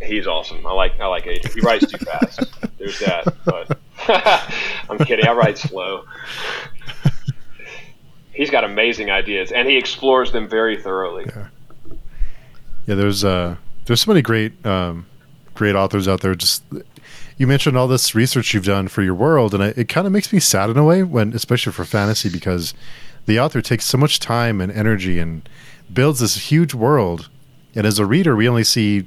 He's 0.00 0.26
awesome. 0.26 0.66
I 0.66 0.72
like 0.72 0.98
I 1.00 1.06
like 1.06 1.26
Adrian. 1.26 1.54
He 1.54 1.60
writes 1.60 1.90
too 1.90 1.98
fast. 1.98 2.42
There's 2.78 2.98
that. 3.00 3.34
But 3.44 3.78
I'm 4.90 4.98
kidding. 4.98 5.26
I 5.26 5.32
write 5.32 5.58
slow. 5.58 6.04
He's 8.32 8.50
got 8.50 8.64
amazing 8.64 9.10
ideas, 9.10 9.52
and 9.52 9.68
he 9.68 9.76
explores 9.76 10.32
them 10.32 10.48
very 10.48 10.80
thoroughly. 10.80 11.26
Yeah, 12.86 12.94
there's 12.96 13.24
uh 13.24 13.56
there's 13.84 14.00
so 14.00 14.10
many 14.10 14.22
great 14.22 14.64
um 14.66 15.06
great 15.54 15.76
authors 15.76 16.08
out 16.08 16.20
there. 16.20 16.34
Just 16.34 16.64
you 17.36 17.46
mentioned 17.46 17.76
all 17.76 17.88
this 17.88 18.14
research 18.14 18.54
you've 18.54 18.64
done 18.64 18.88
for 18.88 19.02
your 19.02 19.14
world, 19.14 19.54
and 19.54 19.62
it, 19.62 19.78
it 19.78 19.88
kind 19.88 20.06
of 20.06 20.12
makes 20.12 20.32
me 20.32 20.40
sad 20.40 20.70
in 20.70 20.76
a 20.76 20.84
way 20.84 21.02
when, 21.02 21.32
especially 21.34 21.72
for 21.72 21.84
fantasy, 21.84 22.28
because 22.28 22.74
the 23.26 23.38
author 23.38 23.60
takes 23.60 23.84
so 23.84 23.98
much 23.98 24.20
time 24.20 24.60
and 24.60 24.70
energy 24.72 25.18
and 25.18 25.48
builds 25.92 26.20
this 26.20 26.50
huge 26.50 26.74
world, 26.74 27.28
and 27.74 27.86
as 27.86 27.98
a 27.98 28.06
reader, 28.06 28.34
we 28.36 28.48
only 28.48 28.64
see 28.64 29.06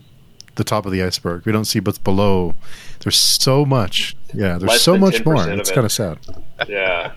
the 0.56 0.64
top 0.64 0.86
of 0.86 0.92
the 0.92 1.04
iceberg. 1.04 1.46
We 1.46 1.52
don't 1.52 1.66
see 1.66 1.80
what's 1.80 1.98
below. 1.98 2.56
There's 3.00 3.18
so 3.18 3.66
much. 3.66 4.16
Yeah, 4.34 4.58
there's 4.58 4.72
Less 4.72 4.82
so 4.82 4.98
much 4.98 5.26
more. 5.26 5.48
It's 5.50 5.70
it. 5.70 5.74
kind 5.74 5.86
of 5.86 5.92
sad. 5.92 6.20
Yeah. 6.68 7.14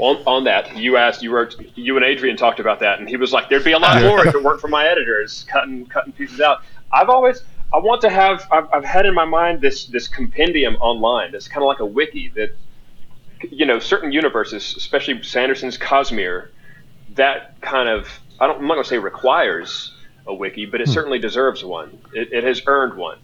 on, 0.00 0.16
on 0.26 0.44
that, 0.44 0.76
you 0.76 0.96
asked, 0.96 1.22
you 1.22 1.32
wrote, 1.32 1.56
you 1.74 1.96
and 1.96 2.04
Adrian 2.04 2.36
talked 2.36 2.60
about 2.60 2.80
that, 2.80 2.98
and 2.98 3.08
he 3.08 3.16
was 3.16 3.32
like, 3.32 3.48
"There'd 3.48 3.64
be 3.64 3.72
a 3.72 3.78
lot 3.78 4.02
more 4.02 4.26
if 4.26 4.34
it 4.34 4.42
weren't 4.42 4.60
for 4.60 4.68
my 4.68 4.86
editors 4.86 5.46
cutting 5.50 5.86
cutting 5.86 6.12
pieces 6.12 6.40
out." 6.40 6.62
I've 6.92 7.08
always, 7.08 7.42
I 7.72 7.78
want 7.78 8.00
to 8.02 8.10
have, 8.10 8.46
I've, 8.50 8.66
I've 8.72 8.84
had 8.84 9.06
in 9.06 9.14
my 9.14 9.24
mind 9.24 9.60
this 9.60 9.86
this 9.86 10.08
compendium 10.08 10.76
online 10.76 11.32
that's 11.32 11.48
kind 11.48 11.62
of 11.62 11.68
like 11.68 11.80
a 11.80 11.86
wiki 11.86 12.28
that, 12.34 12.50
you 13.50 13.66
know, 13.66 13.78
certain 13.78 14.12
universes, 14.12 14.74
especially 14.76 15.22
Sanderson's 15.22 15.78
Cosmere, 15.78 16.48
that 17.14 17.60
kind 17.60 17.88
of, 17.88 18.08
I 18.40 18.46
don't, 18.46 18.60
I'm 18.60 18.66
not 18.66 18.74
going 18.74 18.84
to 18.84 18.88
say 18.88 18.98
requires 18.98 19.92
a 20.26 20.34
wiki, 20.34 20.66
but 20.66 20.80
it 20.80 20.88
certainly 20.88 21.18
deserves 21.18 21.64
one. 21.64 21.98
It, 22.12 22.32
it 22.32 22.44
has 22.44 22.62
earned 22.66 22.98
one. 22.98 23.18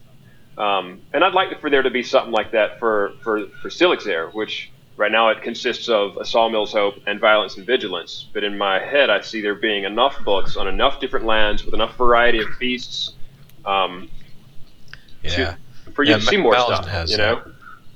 Um, 0.57 1.03
and 1.13 1.25
I'd 1.25 1.35
like 1.35 1.61
for 1.61 1.69
there 1.69 1.83
to 1.83 1.91
be 1.91 2.03
something 2.03 2.33
like 2.33 2.53
that 2.53 2.79
for 2.79 3.13
for 3.23 3.47
for 3.61 3.69
Silixair, 3.69 4.33
which 4.33 4.71
right 4.97 5.11
now 5.11 5.29
it 5.31 5.43
consists 5.43 5.89
of 5.89 6.17
a 6.17 6.25
Sawmill's 6.25 6.73
Hope 6.73 6.95
and 7.07 7.21
Violence 7.21 7.57
and 7.57 7.67
Vigilance. 7.67 8.29
But 8.33 8.45
in 8.45 8.57
my 8.57 8.79
head, 8.79 9.11
I 9.11 9.21
see 9.21 9.41
there 9.41 9.57
being 9.57 9.85
enough 9.85 10.23
books 10.25 10.57
on 10.57 10.69
enough 10.69 11.01
different 11.01 11.27
lands 11.27 11.65
with 11.65 11.75
enough 11.75 11.97
variety 11.97 12.39
of 12.39 12.47
beasts 12.61 13.15
um, 13.67 14.09
Yeah, 15.25 15.57
for 15.93 16.05
you 16.05 16.13
Yeah, 16.13 16.19
to 16.19 16.25
see 16.25 16.37
more 16.37 16.55
Malazan 16.55 16.67
stuff. 16.67 16.89
has 16.89 17.11
You 17.11 17.19
know, 17.19 17.43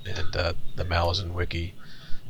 and 0.07 0.37
uh, 0.37 0.53
the 0.77 0.85
Malazan 0.85 1.33
wiki, 1.33 1.75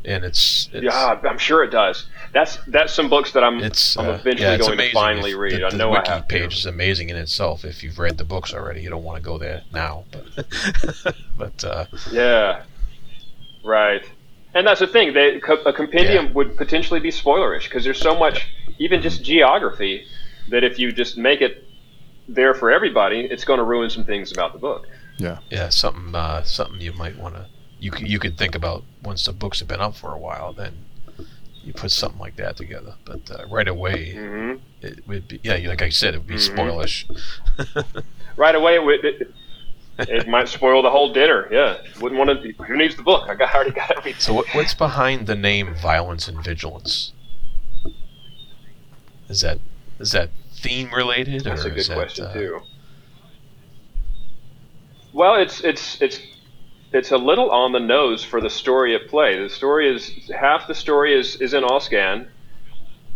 and 0.05 0.25
it's, 0.25 0.69
it's 0.73 0.85
yeah, 0.85 1.19
I'm 1.25 1.39
sure 1.39 1.65
it 1.65 1.71
does. 1.71 2.07
That's 2.33 2.59
that's 2.69 2.93
some 2.93 3.09
books 3.11 3.33
that 3.33 3.43
I'm 3.45 3.59
It's 3.61 3.97
I'm 3.99 4.07
uh, 4.09 4.13
eventually 4.15 4.43
yeah, 4.49 4.55
it's 4.55 4.67
going 4.67 4.79
to 4.79 4.85
amazing 4.85 4.95
finally 4.95 5.31
if- 5.33 5.37
read. 5.37 5.61
The, 5.61 5.67
I 5.67 5.71
the 5.71 5.77
know 5.77 5.93
I 5.93 5.99
wiki 5.99 6.11
have 6.11 6.29
page 6.29 6.51
to. 6.55 6.59
is 6.59 6.67
amazing 6.67 7.11
in 7.11 7.17
itself. 7.17 7.65
If 7.65 7.83
you've 7.83 7.99
read 7.99 8.19
the 8.19 8.25
books 8.25 8.53
already, 8.55 8.83
you 8.83 8.91
don't 8.91 9.05
want 9.05 9.17
to 9.17 9.23
go 9.23 9.39
there 9.39 9.63
now. 9.73 10.05
But, 10.13 11.15
but 11.39 11.65
uh, 11.65 11.87
Yeah, 12.13 12.63
right. 13.65 14.03
And 14.55 14.67
that's 14.67 14.81
the 14.81 14.87
thing. 14.87 15.13
They, 15.13 15.37
a 15.67 15.73
compendium 15.73 16.27
Yeah. 16.27 16.33
would 16.33 16.57
potentially 16.57 17.01
be 17.01 17.11
spoilerish 17.11 17.65
because 17.65 17.85
there's 17.85 18.01
so 18.01 18.19
much, 18.19 18.47
even 18.79 19.03
just 19.03 19.23
geography, 19.23 20.07
that 20.51 20.65
if 20.65 20.79
you 20.79 20.91
just 20.93 21.19
make 21.19 21.41
it 21.43 21.65
there 22.29 22.55
for 22.55 22.71
everybody, 22.71 23.21
it's 23.21 23.45
going 23.45 23.59
to 23.59 23.65
ruin 23.65 23.91
some 23.91 24.05
things 24.05 24.33
about 24.33 24.53
the 24.55 24.59
book. 24.59 24.87
Yeah, 25.19 25.39
yeah, 25.51 25.69
something 25.69 26.15
uh, 26.15 26.43
something 26.45 26.81
you 26.81 26.93
might 26.93 27.19
want 27.19 27.35
to 27.35 27.47
you 27.81 27.93
you 27.99 28.19
could 28.19 28.37
think 28.39 28.55
about 28.55 28.85
once 29.03 29.25
the 29.27 29.33
books 29.33 29.59
have 29.61 29.69
been 29.69 29.81
up 29.81 29.95
for 29.97 30.13
a 30.13 30.19
while. 30.19 30.53
Then 30.53 30.75
you 31.63 31.73
put 31.73 31.91
something 31.91 32.21
like 32.21 32.37
that 32.37 32.57
together. 32.57 32.95
But 33.05 33.31
uh, 33.31 33.47
right 33.51 33.69
away, 33.69 34.15
hmm 34.15 34.55
it 34.81 35.07
would 35.09 35.29
be 35.29 35.41
yeah, 35.43 35.57
like 35.69 35.83
I 35.83 35.89
said, 35.91 36.15
it 36.15 36.19
would 36.19 36.27
be 36.27 36.35
Mhm. 36.35 36.57
spoilish. 36.57 38.03
Right 38.37 38.55
away, 38.55 38.77
it, 38.77 38.85
would- 38.85 39.05
it, 39.05 39.35
it 39.99 40.29
might 40.29 40.49
spoil 40.49 40.81
the 40.81 40.91
whole 40.91 41.13
dinner. 41.13 41.49
Yeah, 41.51 41.79
wouldn't 42.01 42.17
want 42.21 42.31
to. 42.41 42.53
Who 42.65 42.77
needs 42.77 42.95
the 42.95 43.03
book? 43.03 43.29
I 43.29 43.35
got 43.35 43.53
I 43.53 43.55
already 43.57 43.73
got 43.73 43.91
everything. 43.99 44.21
So 44.21 44.33
what, 44.33 44.47
what's 44.55 44.75
behind 44.75 45.27
the 45.27 45.35
name 45.35 45.75
Violence 45.75 46.29
and 46.29 46.43
Vigilance? 46.45 47.13
Is 49.29 49.41
that 49.41 49.59
is 49.99 50.13
that 50.13 50.31
theme 50.53 50.93
related 50.95 51.43
That's 51.45 51.65
or 51.65 51.69
a 51.69 51.75
is 51.75 51.89
good 51.89 51.93
that, 51.97 51.99
question 52.01 52.25
uh, 52.27 52.33
too. 52.33 52.61
Well, 55.13 55.35
it's 55.35 55.61
it's 55.63 56.01
it's 56.01 56.21
it's 56.93 57.11
a 57.11 57.17
little 57.17 57.51
on 57.51 57.73
the 57.73 57.81
nose 57.81 58.25
for 58.25 58.41
the 58.41 58.51
story 58.51 58.95
at 58.95 59.09
play. 59.09 59.41
The 59.41 59.49
story 59.49 59.95
is 59.95 60.31
half 60.35 60.67
the 60.67 60.75
story 60.75 61.19
is 61.19 61.37
is 61.37 61.55
in 61.55 61.63
Alscan, 61.65 62.29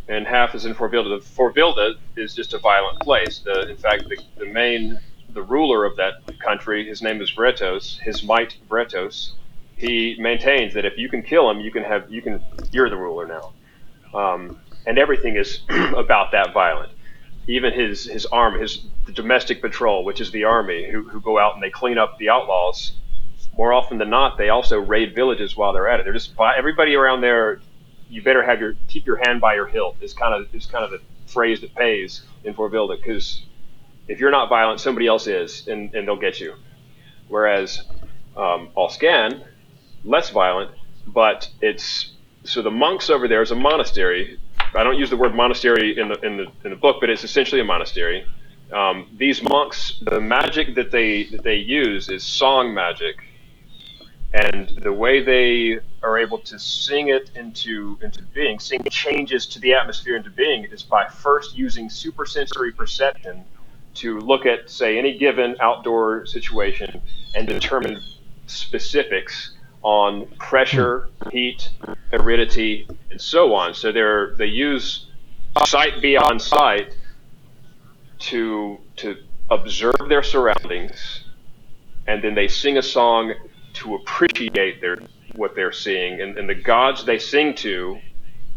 and 0.09 0.27
half 0.27 0.55
is 0.55 0.65
in 0.67 0.75
Forvilda. 0.75 1.21
The 1.21 1.25
Forvilda 1.25 1.95
is 2.17 2.35
just 2.35 2.53
a 2.55 2.59
violent 2.59 3.01
place. 3.01 3.39
The, 3.41 3.71
in 3.71 3.77
fact, 3.77 4.09
the, 4.09 4.19
the 4.37 4.47
main 4.47 5.01
the 5.31 5.43
ruler 5.43 5.87
of 5.87 5.97
that 5.97 6.15
country, 6.41 6.87
his 6.87 7.01
name 7.01 7.23
is 7.23 7.31
Bretos. 7.33 7.99
His 8.01 8.23
might 8.23 8.59
Bretos. 8.69 9.33
He 9.77 10.17
maintains 10.19 10.75
that 10.75 10.85
if 10.85 10.99
you 10.99 11.09
can 11.09 11.23
kill 11.23 11.51
him, 11.51 11.61
you 11.61 11.71
can 11.71 11.83
have 11.83 12.11
you 12.13 12.21
can 12.21 12.43
you're 12.71 12.91
the 12.91 12.97
ruler 12.97 13.27
now, 13.27 13.53
um, 14.19 14.61
and 14.87 14.99
everything 14.99 15.37
is 15.37 15.61
about 15.97 16.33
that 16.33 16.53
violent 16.53 16.93
even 17.49 17.73
his 17.73 18.05
his 18.05 18.25
army, 18.27 18.61
his 18.61 18.85
domestic 19.15 19.61
patrol, 19.61 20.05
which 20.05 20.21
is 20.21 20.31
the 20.31 20.45
army, 20.45 20.89
who, 20.89 21.03
who 21.09 21.21
go 21.21 21.41
out 21.41 21.55
and 21.55 21.63
they 21.63 21.71
clean 21.71 21.99
up 21.99 22.17
the 22.19 22.29
outlaws. 22.29 22.93
More 23.57 23.73
often 23.73 23.99
than 23.99 24.11
not, 24.11 24.39
they 24.39 24.49
also 24.49 24.79
raid 24.79 25.15
villages 25.15 25.57
while 25.57 25.73
they're 25.73 25.89
at 25.89 26.01
it. 26.01 26.05
They're 26.05 26.13
just 26.13 26.35
by, 26.37 26.57
everybody 26.57 26.95
around 26.95 27.21
there. 27.21 27.61
You 28.09 28.23
better 28.23 28.43
have 28.43 28.61
your 28.61 28.75
keep 28.89 29.07
your 29.07 29.17
hand 29.17 29.41
by 29.41 29.55
your 29.55 29.67
hilt. 29.67 29.97
Is 30.01 30.13
kind 30.15 30.35
of 30.35 30.55
is 30.55 30.67
kind 30.67 30.85
of 30.85 30.91
the 30.91 31.01
phrase 31.27 31.61
that 31.61 31.75
pays 31.75 32.23
in 32.45 32.55
Forvilda 32.55 32.97
because 32.97 33.43
if 34.09 34.21
you're 34.21 34.31
not 34.31 34.49
violent, 34.49 34.81
somebody 34.81 35.07
else 35.07 35.27
is, 35.27 35.67
and, 35.69 35.95
and 35.95 36.07
they'll 36.07 36.17
get 36.17 36.41
you. 36.41 36.55
Whereas 37.29 37.83
um, 38.37 38.69
Alscan, 38.77 39.45
less 40.05 40.31
violent, 40.31 40.73
but 41.07 41.49
it's 41.61 42.13
so 42.45 42.61
the 42.61 42.71
monks 42.71 43.09
over 43.09 43.29
there 43.29 43.41
is 43.41 43.51
a 43.51 43.55
monastery 43.55 44.39
I 44.75 44.85
don't 44.85 44.99
use 44.99 45.11
the 45.11 45.17
word 45.17 45.35
monastery 45.35 45.99
in 45.99 46.09
the 46.09 46.21
in 46.21 46.37
the 46.39 46.47
in 46.65 46.71
the 46.71 46.77
book, 46.77 46.97
but 47.01 47.11
it's 47.11 47.25
essentially 47.25 47.61
a 47.61 47.65
monastery. 47.65 48.25
Um, 48.73 49.07
these 49.19 49.43
monks, 49.43 50.01
the 50.03 50.21
magic 50.21 50.75
that 50.77 50.91
they 50.91 51.25
that 51.25 51.43
they 51.43 51.57
use 51.57 52.09
is 52.09 52.25
song 52.25 52.73
magic, 52.73 53.17
and 54.35 54.71
the 54.83 54.93
way 54.93 55.23
they 55.23 55.79
are 56.03 56.19
able 56.19 56.39
to 56.39 56.59
sing 56.59 57.09
it 57.09 57.31
into 57.35 57.99
into 58.03 58.23
being, 58.23 58.59
sing 58.59 58.83
changes 58.91 59.47
to 59.47 59.61
the 59.61 59.75
atmosphere 59.75 60.17
into 60.17 60.31
being, 60.31 60.65
is 60.65 60.83
by 60.83 61.07
first 61.07 61.57
using 61.57 61.91
supersensory 61.91 62.73
perception 62.73 63.45
to 63.95 64.19
look 64.21 64.47
at, 64.47 64.71
say, 64.71 64.99
any 64.99 65.19
given 65.19 65.55
outdoor 65.61 66.25
situation 66.25 67.03
and 67.35 67.47
determine 67.47 68.01
specifics 68.47 69.53
on 69.83 70.27
pressure, 70.39 71.11
heat, 71.31 71.71
aridity, 72.13 72.89
and 73.11 73.21
so 73.21 73.55
on. 73.55 73.75
So 73.75 73.93
they're 73.93 74.35
they 74.37 74.47
use 74.47 75.07
sight 75.67 76.01
beyond 76.01 76.41
sight 76.41 76.97
to 78.21 78.79
to 78.97 79.17
observe 79.51 80.09
their 80.09 80.23
surroundings, 80.23 81.25
and 82.07 82.25
then 82.25 82.35
they 82.35 82.49
sing 82.49 82.79
a 82.79 82.83
song 82.83 83.35
to 83.83 83.95
appreciate 83.97 84.81
their 84.81 84.99
what 85.35 85.55
they're 85.55 85.73
seeing, 85.73 86.21
and, 86.21 86.37
and 86.39 86.49
the 86.49 86.55
gods 86.55 87.05
they 87.05 87.19
sing 87.19 87.55
to 87.57 87.99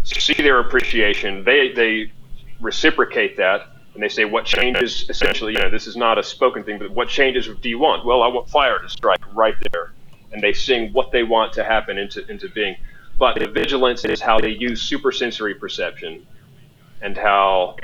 see 0.03 0.33
their 0.33 0.59
appreciation. 0.59 1.43
They 1.43 1.71
they 1.73 2.11
reciprocate 2.61 3.37
that. 3.37 3.67
And 3.93 4.03
they 4.03 4.09
say, 4.09 4.25
what 4.25 4.43
changes, 4.43 5.09
essentially, 5.09 5.53
you 5.53 5.59
know, 5.59 5.69
this 5.69 5.87
is 5.87 5.95
not 5.95 6.17
a 6.17 6.23
spoken 6.23 6.65
thing, 6.65 6.79
but 6.79 6.91
what 6.91 7.07
changes 7.07 7.47
do 7.61 7.69
you 7.69 7.79
want? 7.79 8.05
Well, 8.05 8.23
I 8.23 8.27
want 8.27 8.49
fire 8.49 8.77
to 8.77 8.89
strike 8.89 9.21
right 9.33 9.55
there 9.71 9.93
and 10.35 10.43
they 10.43 10.53
sing 10.53 10.91
what 10.93 11.11
they 11.11 11.23
want 11.23 11.53
to 11.53 11.63
happen 11.63 11.97
into 11.97 12.29
into 12.29 12.49
being. 12.49 12.75
But 13.17 13.39
the 13.39 13.47
vigilance 13.47 14.03
is 14.03 14.19
how 14.19 14.39
they 14.39 14.49
use 14.49 14.81
supersensory 14.81 15.55
perception, 15.55 16.27
and 17.01 17.17
how 17.17 17.77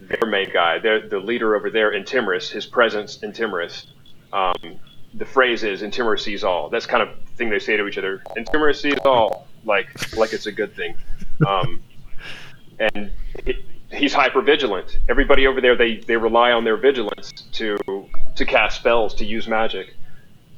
their 0.00 0.28
main 0.28 0.50
guy, 0.50 0.78
their, 0.78 1.06
the 1.06 1.18
leader 1.18 1.54
over 1.54 1.70
there 1.70 1.90
in 1.90 2.04
Timorous, 2.04 2.48
his 2.48 2.64
presence 2.64 3.22
in 3.22 3.32
Timorous, 3.34 3.88
um, 4.32 4.80
the 5.14 5.24
phrase 5.24 5.64
is 5.64 5.82
"Intimor 5.82 6.18
sees 6.18 6.44
all." 6.44 6.68
That's 6.68 6.86
kind 6.86 7.02
of 7.02 7.08
the 7.08 7.32
thing 7.32 7.50
they 7.50 7.58
say 7.58 7.76
to 7.76 7.86
each 7.86 7.98
other. 7.98 8.22
Intimor 8.36 8.74
sees 8.74 8.98
all, 9.04 9.46
like 9.64 9.88
like 10.16 10.32
it's 10.32 10.46
a 10.46 10.52
good 10.52 10.74
thing. 10.74 10.96
Um, 11.46 11.82
and 12.78 13.10
he, 13.44 13.64
he's 13.92 14.12
hyper 14.12 14.42
vigilant. 14.42 14.98
Everybody 15.08 15.46
over 15.46 15.60
there, 15.60 15.76
they, 15.76 15.96
they 15.96 16.16
rely 16.16 16.52
on 16.52 16.64
their 16.64 16.76
vigilance 16.76 17.32
to 17.52 17.76
to 18.36 18.44
cast 18.44 18.80
spells, 18.80 19.14
to 19.16 19.24
use 19.24 19.48
magic, 19.48 19.94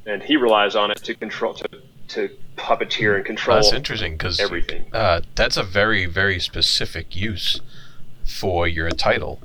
and 0.05 0.21
he 0.21 0.37
relies 0.37 0.75
on 0.75 0.91
it 0.91 0.97
to 0.97 1.15
control 1.15 1.53
to 1.55 1.67
to 2.09 2.29
puppeteer 2.57 3.15
and 3.15 3.25
control. 3.25 3.57
That's 3.57 3.73
interesting 3.73 4.13
because 4.13 4.39
everything. 4.39 4.85
Uh, 4.93 5.21
that's 5.35 5.57
a 5.57 5.63
very 5.63 6.05
very 6.05 6.39
specific 6.39 7.15
use 7.15 7.61
for 8.25 8.67
your 8.67 8.89
title. 8.91 9.39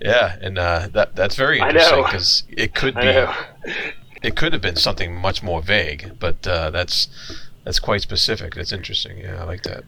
Yeah, 0.00 0.36
and 0.40 0.58
uh, 0.58 0.88
that 0.92 1.16
that's 1.16 1.34
very 1.34 1.58
interesting 1.58 2.04
because 2.04 2.44
it 2.48 2.74
could 2.74 2.94
be. 2.94 3.26
It 4.22 4.36
could 4.36 4.52
have 4.52 4.62
been 4.62 4.76
something 4.76 5.14
much 5.14 5.42
more 5.42 5.62
vague, 5.62 6.18
but 6.18 6.46
uh, 6.46 6.70
that's 6.70 7.08
that's 7.64 7.78
quite 7.78 8.00
specific. 8.00 8.54
That's 8.54 8.72
interesting. 8.72 9.18
Yeah, 9.18 9.42
I 9.42 9.44
like 9.44 9.62
that. 9.64 9.84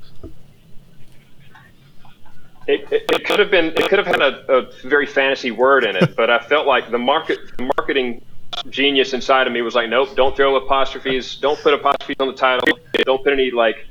It, 2.66 2.92
it, 2.92 3.04
it 3.10 3.24
could 3.24 3.38
have 3.38 3.50
been. 3.50 3.66
It 3.66 3.88
could 3.88 3.98
have 3.98 4.06
had 4.06 4.20
a, 4.20 4.52
a 4.52 4.72
very 4.82 5.06
fantasy 5.06 5.50
word 5.50 5.84
in 5.84 5.96
it, 5.96 6.14
but 6.16 6.30
I 6.30 6.38
felt 6.38 6.66
like 6.66 6.90
the 6.90 6.98
market, 6.98 7.38
the 7.56 7.70
marketing 7.76 8.22
genius 8.68 9.12
inside 9.12 9.46
of 9.46 9.52
me 9.52 9.62
was 9.62 9.74
like, 9.74 9.88
nope, 9.88 10.14
don't 10.16 10.36
throw 10.36 10.56
apostrophes, 10.56 11.36
don't 11.36 11.58
put 11.60 11.72
apostrophes 11.72 12.16
on 12.20 12.26
the 12.26 12.34
title, 12.34 12.78
don't 13.04 13.22
put 13.22 13.32
any 13.32 13.50
like 13.50 13.86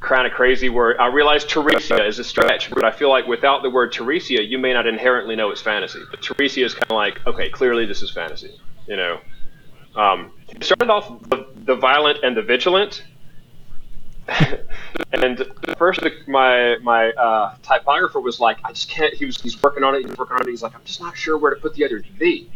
kind 0.00 0.26
of 0.26 0.32
crazy 0.32 0.68
word. 0.68 0.96
I 0.98 1.06
realize 1.06 1.44
Teresia 1.44 2.06
is 2.06 2.18
a 2.18 2.24
stretch, 2.24 2.70
but 2.70 2.84
I 2.84 2.90
feel 2.90 3.08
like 3.08 3.26
without 3.26 3.62
the 3.62 3.70
word 3.70 3.92
Teresia, 3.92 4.46
you 4.46 4.58
may 4.58 4.72
not 4.72 4.86
inherently 4.86 5.34
know 5.36 5.50
it's 5.50 5.62
fantasy. 5.62 6.00
But 6.10 6.20
Teresia 6.20 6.64
is 6.64 6.74
kind 6.74 6.90
of 6.90 6.96
like, 6.96 7.26
okay, 7.26 7.48
clearly 7.48 7.86
this 7.86 8.02
is 8.02 8.10
fantasy. 8.10 8.60
You 8.86 8.96
know, 8.96 9.20
um, 9.96 10.32
started 10.60 10.90
off 10.90 11.28
the, 11.28 11.46
the 11.64 11.74
violent 11.74 12.22
and 12.22 12.36
the 12.36 12.42
vigilant. 12.42 13.04
and 15.12 15.46
first, 15.78 16.00
my 16.26 16.76
my 16.82 17.10
uh, 17.12 17.54
typographer 17.62 18.20
was 18.20 18.40
like, 18.40 18.58
"I 18.64 18.72
just 18.72 18.90
can't." 18.90 19.14
He 19.14 19.24
was 19.24 19.40
he's 19.40 19.60
working 19.62 19.84
on 19.84 19.94
it. 19.94 20.06
He's 20.06 20.18
working 20.18 20.34
on 20.34 20.42
it. 20.42 20.50
He's 20.50 20.62
like, 20.62 20.74
"I'm 20.74 20.84
just 20.84 21.00
not 21.00 21.16
sure 21.16 21.38
where 21.38 21.54
to 21.54 21.60
put 21.60 21.74
the 21.74 21.84
other 21.84 22.02
V." 22.18 22.50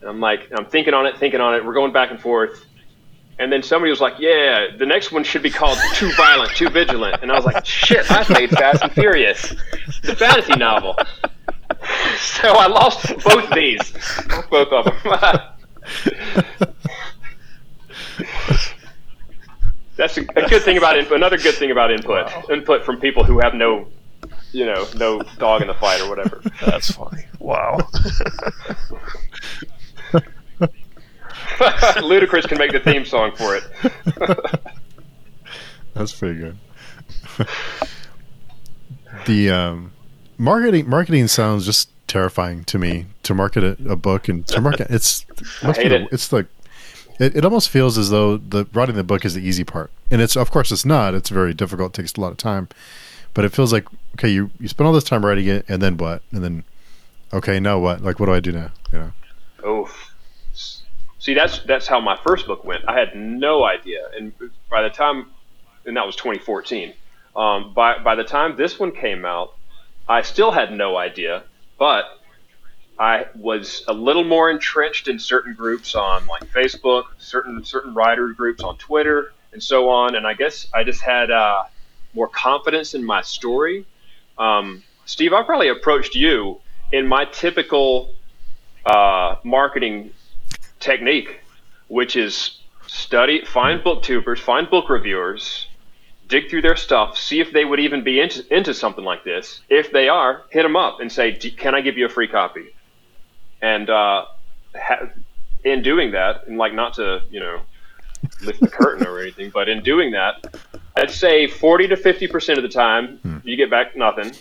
And 0.00 0.10
I'm 0.10 0.20
like, 0.20 0.50
I'm 0.52 0.66
thinking 0.66 0.92
on 0.92 1.06
it, 1.06 1.16
thinking 1.16 1.40
on 1.40 1.54
it. 1.54 1.64
We're 1.64 1.72
going 1.72 1.92
back 1.92 2.10
and 2.10 2.20
forth. 2.20 2.66
And 3.38 3.50
then 3.50 3.62
somebody 3.62 3.90
was 3.90 4.00
like, 4.00 4.18
"Yeah, 4.18 4.66
the 4.78 4.84
next 4.84 5.10
one 5.10 5.24
should 5.24 5.42
be 5.42 5.50
called 5.50 5.78
Too 5.94 6.12
Violent, 6.12 6.54
Too 6.54 6.68
Vigilant." 6.68 7.22
And 7.22 7.32
I 7.32 7.34
was 7.34 7.46
like, 7.46 7.64
"Shit, 7.64 8.10
I 8.10 8.24
made 8.32 8.50
Fast 8.50 8.82
and 8.82 8.92
Furious, 8.92 9.54
the 10.02 10.14
fantasy 10.14 10.54
novel." 10.54 10.94
so 12.18 12.48
I 12.48 12.66
lost 12.66 13.06
both 13.24 13.50
these, 13.50 13.92
both 14.50 14.68
of 14.68 14.84
them. 14.84 15.40
That's 19.96 20.18
a, 20.18 20.22
a 20.22 20.48
good 20.48 20.62
thing 20.62 20.76
about 20.76 20.98
input. 20.98 21.16
Another 21.16 21.38
good 21.38 21.54
thing 21.54 21.70
about 21.70 21.92
input. 21.92 22.28
Input 22.50 22.84
from 22.84 22.98
people 23.00 23.22
who 23.24 23.38
have 23.38 23.54
no, 23.54 23.86
you 24.52 24.66
know, 24.66 24.86
no 24.96 25.22
dog 25.38 25.62
in 25.62 25.68
the 25.68 25.74
fight 25.74 26.00
or 26.00 26.08
whatever. 26.08 26.42
That's 26.66 26.90
funny. 26.90 27.24
Wow. 27.38 27.78
Ludacris 32.00 32.48
can 32.48 32.58
make 32.58 32.72
the 32.72 32.80
theme 32.80 33.04
song 33.04 33.30
for 33.36 33.54
it. 33.56 33.62
That's 35.94 36.12
pretty 36.12 36.40
good. 36.40 36.58
the 39.26 39.50
um, 39.50 39.92
marketing 40.36 40.88
marketing 40.88 41.28
sounds 41.28 41.64
just 41.64 41.90
terrifying 42.06 42.64
to 42.64 42.78
me. 42.78 43.06
To 43.24 43.34
market 43.34 43.64
a, 43.64 43.92
a 43.92 43.96
book 43.96 44.28
and 44.28 44.46
to 44.48 44.60
market 44.60 44.88
it's 44.90 45.24
hate 45.62 45.88
the- 45.88 46.02
it. 46.02 46.08
it's 46.12 46.32
like 46.32 46.46
it, 47.18 47.36
it 47.36 47.44
almost 47.44 47.68
feels 47.70 47.96
as 47.96 48.10
though 48.10 48.36
the 48.36 48.66
writing 48.72 48.96
the 48.96 49.04
book 49.04 49.24
is 49.24 49.34
the 49.34 49.40
easy 49.40 49.64
part, 49.64 49.90
and 50.10 50.20
it's 50.20 50.36
of 50.36 50.50
course 50.50 50.70
it's 50.72 50.84
not. 50.84 51.14
It's 51.14 51.30
very 51.30 51.54
difficult. 51.54 51.96
It 51.96 52.02
takes 52.02 52.14
a 52.14 52.20
lot 52.20 52.32
of 52.32 52.36
time, 52.38 52.68
but 53.34 53.44
it 53.44 53.50
feels 53.50 53.72
like 53.72 53.86
okay, 54.16 54.28
you 54.28 54.50
you 54.60 54.68
spend 54.68 54.86
all 54.86 54.92
this 54.92 55.04
time 55.04 55.24
writing 55.24 55.46
it, 55.46 55.64
and 55.68 55.80
then 55.80 55.96
what? 55.96 56.22
And 56.32 56.42
then 56.44 56.64
okay, 57.32 57.60
now 57.60 57.78
what? 57.78 58.02
Like 58.02 58.18
what 58.20 58.26
do 58.26 58.32
I 58.34 58.40
do 58.40 58.52
now? 58.52 58.70
You 58.92 58.98
know. 58.98 59.12
Oh, 59.64 59.90
see, 61.18 61.34
that's 61.34 61.60
that's 61.60 61.86
how 61.86 62.00
my 62.00 62.16
first 62.26 62.46
book 62.46 62.64
went. 62.64 62.84
I 62.88 62.98
had 62.98 63.14
no 63.16 63.64
idea, 63.64 64.00
and 64.16 64.32
by 64.70 64.82
the 64.82 64.90
time, 64.90 65.26
and 65.86 65.96
that 65.96 66.04
was 66.06 66.16
2014. 66.16 66.92
Um, 67.36 67.72
by 67.74 67.98
by 67.98 68.14
the 68.14 68.24
time 68.24 68.56
this 68.56 68.78
one 68.78 68.92
came 68.92 69.24
out, 69.24 69.54
I 70.08 70.22
still 70.22 70.50
had 70.50 70.72
no 70.72 70.96
idea, 70.96 71.42
but 71.78 72.20
I 72.98 73.26
was 73.34 73.84
a 73.88 73.92
little 73.92 74.24
more 74.24 74.50
entrenched 74.50 75.08
in 75.08 75.18
certain 75.18 75.54
groups 75.54 75.94
on 75.94 76.26
like 76.26 76.44
Facebook, 76.52 77.04
certain 77.18 77.64
certain 77.64 77.94
writer 77.94 78.28
groups 78.28 78.62
on 78.62 78.76
Twitter, 78.78 79.32
and 79.52 79.62
so 79.62 79.88
on. 79.88 80.14
And 80.14 80.26
I 80.26 80.34
guess 80.34 80.68
I 80.72 80.84
just 80.84 81.00
had 81.00 81.30
uh, 81.30 81.64
more 82.14 82.28
confidence 82.28 82.94
in 82.94 83.04
my 83.04 83.22
story. 83.22 83.84
Um, 84.38 84.82
Steve, 85.06 85.32
I 85.32 85.42
probably 85.42 85.68
approached 85.68 86.14
you 86.14 86.60
in 86.92 87.06
my 87.06 87.24
typical 87.24 88.14
uh, 88.86 89.36
marketing 89.42 90.10
technique, 90.78 91.40
which 91.88 92.16
is 92.16 92.58
study, 92.86 93.44
find 93.44 93.80
booktubers, 93.80 94.38
find 94.38 94.70
book 94.70 94.88
reviewers, 94.88 95.66
dig 96.28 96.48
through 96.50 96.62
their 96.62 96.76
stuff, 96.76 97.16
see 97.18 97.40
if 97.40 97.52
they 97.52 97.64
would 97.64 97.80
even 97.80 98.02
be 98.04 98.20
into, 98.20 98.44
into 98.56 98.74
something 98.74 99.04
like 99.04 99.24
this. 99.24 99.60
If 99.68 99.92
they 99.92 100.08
are, 100.08 100.42
hit 100.50 100.62
them 100.62 100.76
up 100.76 101.00
and 101.00 101.10
say, 101.10 101.32
"D- 101.32 101.50
"Can 101.50 101.74
I 101.74 101.80
give 101.80 101.96
you 101.98 102.06
a 102.06 102.08
free 102.08 102.28
copy?" 102.28 102.66
And 103.62 103.88
uh, 103.90 104.26
ha- 104.76 105.08
in 105.64 105.82
doing 105.82 106.12
that, 106.12 106.46
and 106.46 106.58
like 106.58 106.74
not 106.74 106.94
to 106.94 107.22
you 107.30 107.40
know 107.40 107.60
lift 108.42 108.60
the 108.60 108.68
curtain 108.68 109.06
or 109.06 109.20
anything, 109.20 109.50
but 109.50 109.68
in 109.68 109.82
doing 109.82 110.12
that, 110.12 110.54
I'd 110.96 111.10
say 111.10 111.46
forty 111.46 111.88
to 111.88 111.96
fifty 111.96 112.26
percent 112.26 112.58
of 112.58 112.62
the 112.62 112.68
time 112.70 113.40
you 113.44 113.56
get 113.56 113.70
back 113.70 113.96
nothing. 113.96 114.32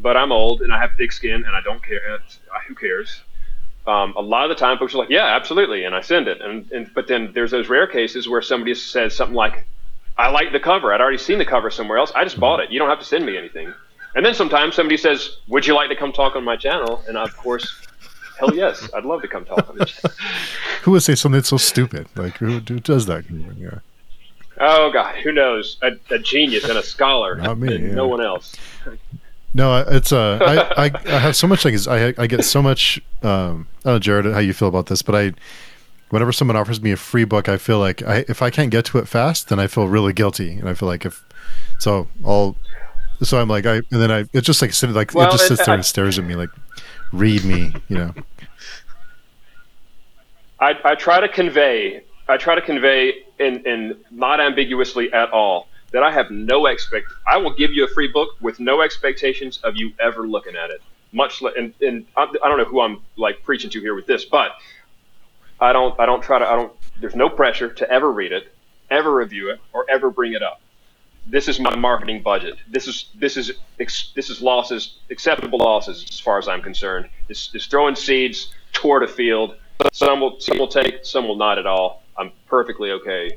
But 0.00 0.16
I'm 0.16 0.30
old 0.30 0.62
and 0.62 0.72
I 0.72 0.78
have 0.78 0.92
thick 0.96 1.10
skin 1.10 1.44
and 1.44 1.56
I 1.56 1.60
don't 1.60 1.82
care. 1.82 2.14
Uh, 2.14 2.58
Who 2.68 2.74
cares? 2.74 3.20
um, 3.86 4.12
a 4.16 4.20
lot 4.20 4.44
of 4.44 4.50
the 4.50 4.54
time 4.54 4.76
folks 4.76 4.94
are 4.94 4.98
like, 4.98 5.08
yeah, 5.08 5.24
absolutely, 5.34 5.84
and 5.84 5.94
I 5.94 6.02
send 6.02 6.28
it. 6.28 6.40
And, 6.42 6.70
and 6.72 6.90
but 6.94 7.08
then 7.08 7.30
there's 7.32 7.50
those 7.50 7.68
rare 7.70 7.86
cases 7.86 8.28
where 8.28 8.42
somebody 8.42 8.74
says 8.74 9.16
something 9.16 9.34
like, 9.34 9.66
I 10.18 10.28
like 10.30 10.52
the 10.52 10.60
cover. 10.60 10.92
I'd 10.92 11.00
already 11.00 11.18
seen 11.18 11.38
the 11.38 11.44
cover 11.44 11.70
somewhere 11.70 11.96
else. 11.98 12.10
I 12.14 12.24
just 12.24 12.40
bought 12.40 12.60
it. 12.60 12.70
You 12.72 12.78
don't 12.78 12.88
have 12.88 12.98
to 12.98 13.04
send 13.04 13.24
me 13.24 13.38
anything. 13.38 13.72
And 14.14 14.26
then 14.26 14.34
sometimes 14.34 14.74
somebody 14.74 14.96
says, 14.96 15.38
Would 15.46 15.66
you 15.66 15.74
like 15.74 15.88
to 15.90 15.96
come 15.96 16.12
talk 16.12 16.34
on 16.34 16.44
my 16.44 16.56
channel? 16.56 17.02
And 17.06 17.16
of 17.16 17.36
course, 17.36 17.86
hell 18.38 18.54
yes, 18.54 18.88
I'd 18.94 19.04
love 19.04 19.22
to 19.22 19.28
come 19.28 19.44
talk 19.44 19.68
on 19.68 19.76
channel. 19.86 20.16
Who 20.82 20.90
would 20.92 21.02
say 21.02 21.14
something 21.14 21.42
so 21.42 21.56
stupid? 21.56 22.08
Like 22.16 22.38
who, 22.38 22.58
who 22.58 22.80
does 22.80 23.06
that? 23.06 23.24
Yeah. 23.30 23.78
Oh 24.60 24.90
God, 24.90 25.16
who 25.16 25.30
knows? 25.32 25.76
A, 25.82 25.92
a 26.10 26.18
genius 26.18 26.64
and 26.64 26.78
a 26.78 26.82
scholar, 26.82 27.36
Not 27.36 27.58
me, 27.58 27.74
and 27.74 27.88
yeah. 27.88 27.94
no 27.94 28.08
one 28.08 28.20
else. 28.20 28.56
No, 29.54 29.76
it's 29.86 30.12
uh, 30.12 30.38
I, 30.76 30.86
I, 30.86 30.90
I 31.06 31.18
have 31.18 31.36
so 31.36 31.46
much 31.46 31.64
like 31.64 31.74
I 31.86 32.14
I 32.18 32.26
get 32.26 32.44
so 32.44 32.60
much. 32.62 33.00
Um, 33.22 33.68
I 33.84 33.90
don't 33.90 34.06
know, 34.06 34.12
Jarrod, 34.12 34.32
how 34.32 34.40
you 34.40 34.52
feel 34.52 34.68
about 34.68 34.86
this, 34.86 35.02
but 35.02 35.14
I, 35.14 35.32
whenever 36.10 36.32
someone 36.32 36.56
offers 36.56 36.80
me 36.80 36.92
a 36.92 36.96
free 36.96 37.24
book, 37.24 37.48
I 37.48 37.56
feel 37.58 37.78
like 37.78 38.02
I 38.02 38.24
if 38.28 38.42
I 38.42 38.50
can't 38.50 38.70
get 38.70 38.84
to 38.86 38.98
it 38.98 39.08
fast, 39.08 39.48
then 39.48 39.58
I 39.58 39.66
feel 39.66 39.88
really 39.88 40.12
guilty, 40.12 40.52
and 40.58 40.68
I 40.68 40.74
feel 40.74 40.88
like 40.88 41.04
if 41.06 41.24
so, 41.78 42.08
I'll. 42.24 42.56
So 43.22 43.40
I'm 43.40 43.48
like 43.48 43.66
I, 43.66 43.76
and 43.76 43.84
then 43.90 44.12
I 44.12 44.20
it 44.32 44.42
just 44.42 44.62
like 44.62 44.72
sitting 44.72 44.94
like 44.94 45.12
Well, 45.12 45.28
it 45.28 45.32
just 45.32 45.44
it- 45.44 45.48
sits 45.48 45.66
there 45.66 45.72
I- 45.72 45.76
and 45.76 45.84
stares 45.84 46.18
at 46.18 46.24
me 46.24 46.36
like, 46.36 46.50
read 47.12 47.44
me, 47.44 47.74
you 47.88 47.96
know. 47.98 48.14
I, 50.60 50.74
I 50.84 50.94
try 50.94 51.20
to 51.20 51.28
convey 51.28 52.02
I 52.28 52.36
try 52.36 52.54
to 52.54 52.60
convey 52.60 53.14
in, 53.38 53.64
in 53.66 53.96
not 54.10 54.40
ambiguously 54.40 55.12
at 55.12 55.30
all 55.30 55.68
that 55.92 56.02
I 56.02 56.10
have 56.12 56.30
no 56.30 56.66
expect 56.66 57.06
I 57.26 57.36
will 57.38 57.54
give 57.54 57.72
you 57.72 57.84
a 57.84 57.88
free 57.88 58.08
book 58.08 58.30
with 58.40 58.60
no 58.60 58.82
expectations 58.82 59.58
of 59.64 59.76
you 59.76 59.92
ever 60.00 60.26
looking 60.28 60.56
at 60.56 60.70
it. 60.70 60.82
Much 61.12 61.40
le- 61.40 61.52
and, 61.56 61.72
and 61.80 62.04
I, 62.16 62.24
I 62.24 62.48
don't 62.48 62.58
know 62.58 62.64
who 62.64 62.80
I'm 62.80 63.00
like 63.16 63.42
preaching 63.42 63.70
to 63.70 63.80
here 63.80 63.94
with 63.94 64.06
this, 64.06 64.24
but 64.24 64.50
I 65.60 65.72
don't 65.72 65.98
I 65.98 66.06
don't 66.06 66.22
try 66.22 66.38
to 66.38 66.46
I 66.46 66.56
don't 66.56 66.72
there's 67.00 67.14
no 67.14 67.28
pressure 67.28 67.72
to 67.72 67.90
ever 67.90 68.10
read 68.12 68.32
it, 68.32 68.52
ever 68.90 69.14
review 69.14 69.50
it, 69.50 69.60
or 69.72 69.84
ever 69.88 70.10
bring 70.10 70.32
it 70.32 70.42
up. 70.42 70.60
This 71.26 71.48
is 71.48 71.60
my 71.60 71.74
marketing 71.76 72.22
budget. 72.22 72.56
This 72.68 72.86
is 72.86 73.10
this 73.14 73.36
is 73.36 73.52
ex, 73.78 74.12
this 74.14 74.30
is 74.30 74.40
losses 74.40 74.98
acceptable 75.10 75.58
losses 75.58 76.06
as 76.08 76.18
far 76.20 76.38
as 76.38 76.48
I'm 76.48 76.62
concerned. 76.62 77.08
It's, 77.28 77.50
it's 77.54 77.66
throwing 77.66 77.94
seeds 77.94 78.54
toward 78.72 79.02
a 79.02 79.08
field. 79.08 79.56
Some 79.92 80.20
will 80.20 80.40
some 80.40 80.58
will 80.58 80.68
take, 80.68 81.04
some 81.04 81.28
will 81.28 81.36
not 81.36 81.58
at 81.58 81.66
all. 81.66 82.02
I'm 82.16 82.32
perfectly 82.46 82.90
okay 82.92 83.36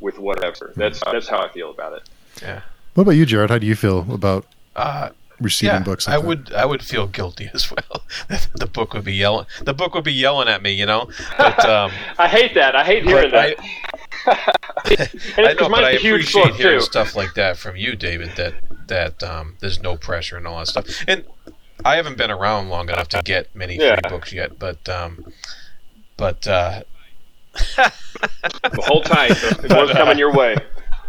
with 0.00 0.18
whatever. 0.18 0.72
That's 0.76 1.00
that's 1.04 1.28
how 1.28 1.40
I 1.40 1.48
feel 1.48 1.70
about 1.70 1.94
it. 1.94 2.08
Yeah. 2.42 2.60
What 2.94 3.02
about 3.02 3.12
you, 3.12 3.24
Jarrod? 3.24 3.50
How 3.50 3.58
do 3.58 3.66
you 3.66 3.76
feel 3.76 4.06
about 4.12 4.44
Uh, 4.76 5.10
receiving 5.40 5.76
yeah, 5.76 5.82
books? 5.82 6.06
Like 6.06 6.16
I 6.16 6.20
that? 6.20 6.26
would. 6.26 6.52
I 6.52 6.64
would 6.66 6.82
feel 6.82 7.06
guilty 7.06 7.50
as 7.54 7.70
well. 7.70 8.02
the 8.54 8.66
book 8.66 8.94
would 8.94 9.04
be 9.04 9.14
yelling. 9.14 9.46
The 9.62 9.74
book 9.74 9.94
would 9.94 10.04
be 10.04 10.12
yelling 10.12 10.48
at 10.48 10.62
me, 10.62 10.72
you 10.72 10.86
know. 10.86 11.08
But 11.38 11.64
um, 11.68 11.90
I 12.18 12.28
hate 12.28 12.54
that. 12.54 12.76
I 12.76 12.84
hate 12.84 13.04
hearing 13.04 13.30
but 13.30 13.38
I, 13.38 13.54
that. 14.26 14.44
and 14.86 14.98
I 14.98 15.02
it's 15.02 15.14
know, 15.36 15.46
'cause 15.46 15.56
but 15.58 15.70
mine's 15.70 15.84
I 15.86 15.90
a 15.92 15.98
huge 15.98 16.30
appreciate 16.34 16.54
hearing 16.56 16.78
too. 16.80 16.84
stuff 16.84 17.16
like 17.16 17.34
that 17.34 17.56
from 17.56 17.76
you, 17.76 17.96
David. 17.96 18.32
That 18.36 18.54
that 18.88 19.22
um, 19.22 19.56
there's 19.60 19.80
no 19.80 19.96
pressure 19.96 20.36
and 20.36 20.46
all 20.46 20.58
that 20.58 20.68
stuff. 20.68 20.86
And 21.08 21.24
I 21.84 21.96
haven't 21.96 22.18
been 22.18 22.30
around 22.30 22.68
long 22.68 22.88
enough 22.90 23.08
to 23.10 23.22
get 23.24 23.54
many 23.54 23.76
Yeah. 23.76 23.98
free 24.00 24.10
books 24.10 24.32
yet, 24.32 24.58
but 24.58 24.86
um, 24.88 25.32
but 26.16 26.46
uh, 26.46 26.82
Hold 28.84 29.04
tight. 29.06 29.32
One's 29.70 29.90
coming 29.92 30.18
your 30.18 30.32
way. 30.32 30.56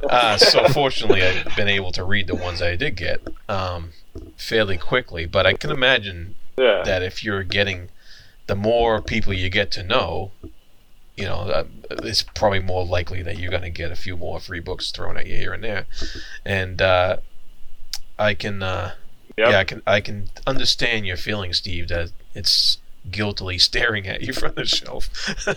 Uh, 0.09 0.37
so 0.37 0.67
fortunately, 0.69 1.21
I've 1.21 1.55
been 1.55 1.67
able 1.67 1.91
to 1.91 2.03
read 2.03 2.27
the 2.27 2.35
ones 2.35 2.61
I 2.61 2.75
did 2.75 2.95
get 2.95 3.21
um, 3.49 3.91
fairly 4.37 4.77
quickly. 4.77 5.25
But 5.25 5.45
I 5.45 5.53
can 5.53 5.69
imagine 5.71 6.35
Yeah. 6.57 6.83
that 6.85 7.01
if 7.03 7.23
you're 7.23 7.43
getting 7.43 7.89
the 8.47 8.55
more 8.55 9.01
people 9.01 9.33
you 9.33 9.49
get 9.49 9.71
to 9.71 9.83
know, 9.83 10.31
you 11.15 11.25
know, 11.25 11.41
uh, 11.41 11.63
it's 12.03 12.23
probably 12.23 12.59
more 12.59 12.85
likely 12.85 13.21
that 13.23 13.37
you're 13.37 13.51
going 13.51 13.61
to 13.63 13.69
get 13.69 13.91
a 13.91 13.95
few 13.95 14.17
more 14.17 14.39
free 14.39 14.59
books 14.59 14.91
thrown 14.91 15.15
at 15.17 15.27
you 15.27 15.35
here 15.37 15.53
and 15.53 15.63
there. 15.63 15.85
And 16.45 16.81
uh, 16.81 17.17
I 18.19 18.33
can, 18.33 18.61
uh, 18.63 18.93
Yep. 19.37 19.49
yeah, 19.49 19.59
I 19.59 19.63
can, 19.63 19.81
I 19.87 20.01
can 20.01 20.29
understand 20.45 21.05
your 21.07 21.15
feeling, 21.15 21.53
Steve. 21.53 21.87
That 21.87 22.11
it's 22.35 22.79
guiltily 23.09 23.57
staring 23.69 24.05
at 24.07 24.21
you 24.21 24.33
from 24.33 24.53
the 24.55 24.65
shelf. 24.65 25.09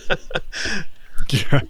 Yeah. 1.31 1.63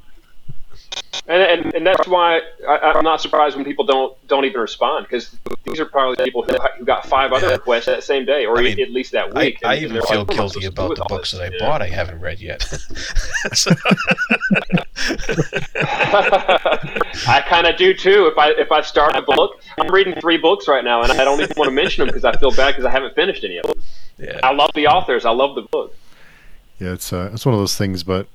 And, 1.26 1.42
and, 1.64 1.74
and 1.74 1.86
that's 1.86 2.06
why 2.06 2.40
I, 2.68 2.76
I'm 2.96 3.02
not 3.04 3.18
surprised 3.22 3.56
when 3.56 3.64
people 3.64 3.86
don't 3.86 4.14
don't 4.28 4.44
even 4.44 4.60
respond 4.60 5.06
because 5.06 5.34
these 5.64 5.80
are 5.80 5.86
probably 5.86 6.22
people 6.22 6.42
who, 6.42 6.52
who 6.78 6.84
got 6.84 7.06
five 7.06 7.32
other 7.32 7.46
Yeah. 7.46 7.52
requests 7.54 7.86
that 7.86 8.02
same 8.04 8.26
day 8.26 8.44
or 8.44 8.58
I 8.58 8.62
mean, 8.62 8.78
at 8.80 8.90
least 8.90 9.12
that 9.12 9.32
week. 9.34 9.58
I 9.64 9.74
and- 9.76 9.84
and 9.84 9.92
even 9.92 10.02
feel 10.06 10.18
like, 10.18 10.28
"What 10.28 10.34
am 10.34 10.40
I 10.40 10.42
guilty 10.42 10.52
supposed 10.52 10.54
to 10.54 10.60
do 10.60 10.66
about 10.68 10.96
the 10.96 11.04
books 11.08 11.30
this?" 11.30 11.40
that 11.40 11.52
I 11.52 11.56
Yeah. 11.56 11.66
bought. 11.66 11.80
I 11.82 11.88
haven't 11.88 12.20
read 12.20 12.40
yet. 12.40 12.66
I 17.26 17.42
kind 17.46 17.66
of 17.66 17.76
do 17.76 17.94
too. 17.94 18.26
If 18.26 18.38
I 18.38 18.50
if 18.50 18.70
I 18.72 18.80
start 18.82 19.16
a 19.16 19.22
book, 19.22 19.60
I'm 19.80 19.92
reading 19.92 20.14
three 20.20 20.36
books 20.36 20.68
right 20.68 20.84
now, 20.84 21.02
and 21.02 21.12
I 21.12 21.24
don't 21.24 21.40
even 21.40 21.54
want 21.56 21.68
to 21.68 21.74
mention 21.74 22.00
them 22.02 22.08
because 22.08 22.24
I 22.24 22.36
feel 22.38 22.50
bad 22.50 22.72
because 22.72 22.84
I 22.84 22.90
haven't 22.90 23.14
finished 23.14 23.44
any 23.44 23.58
of 23.58 23.66
them. 23.66 23.82
yeah. 24.18 24.40
I 24.42 24.52
love 24.52 24.70
the 24.74 24.86
authors. 24.88 25.24
I 25.24 25.30
love 25.30 25.54
the 25.54 25.62
book. 25.62 25.94
Yeah, 26.80 26.92
it's 26.92 27.12
uh, 27.12 27.30
it's 27.32 27.46
one 27.46 27.54
of 27.54 27.60
those 27.60 27.76
things, 27.76 28.02
but 28.02 28.26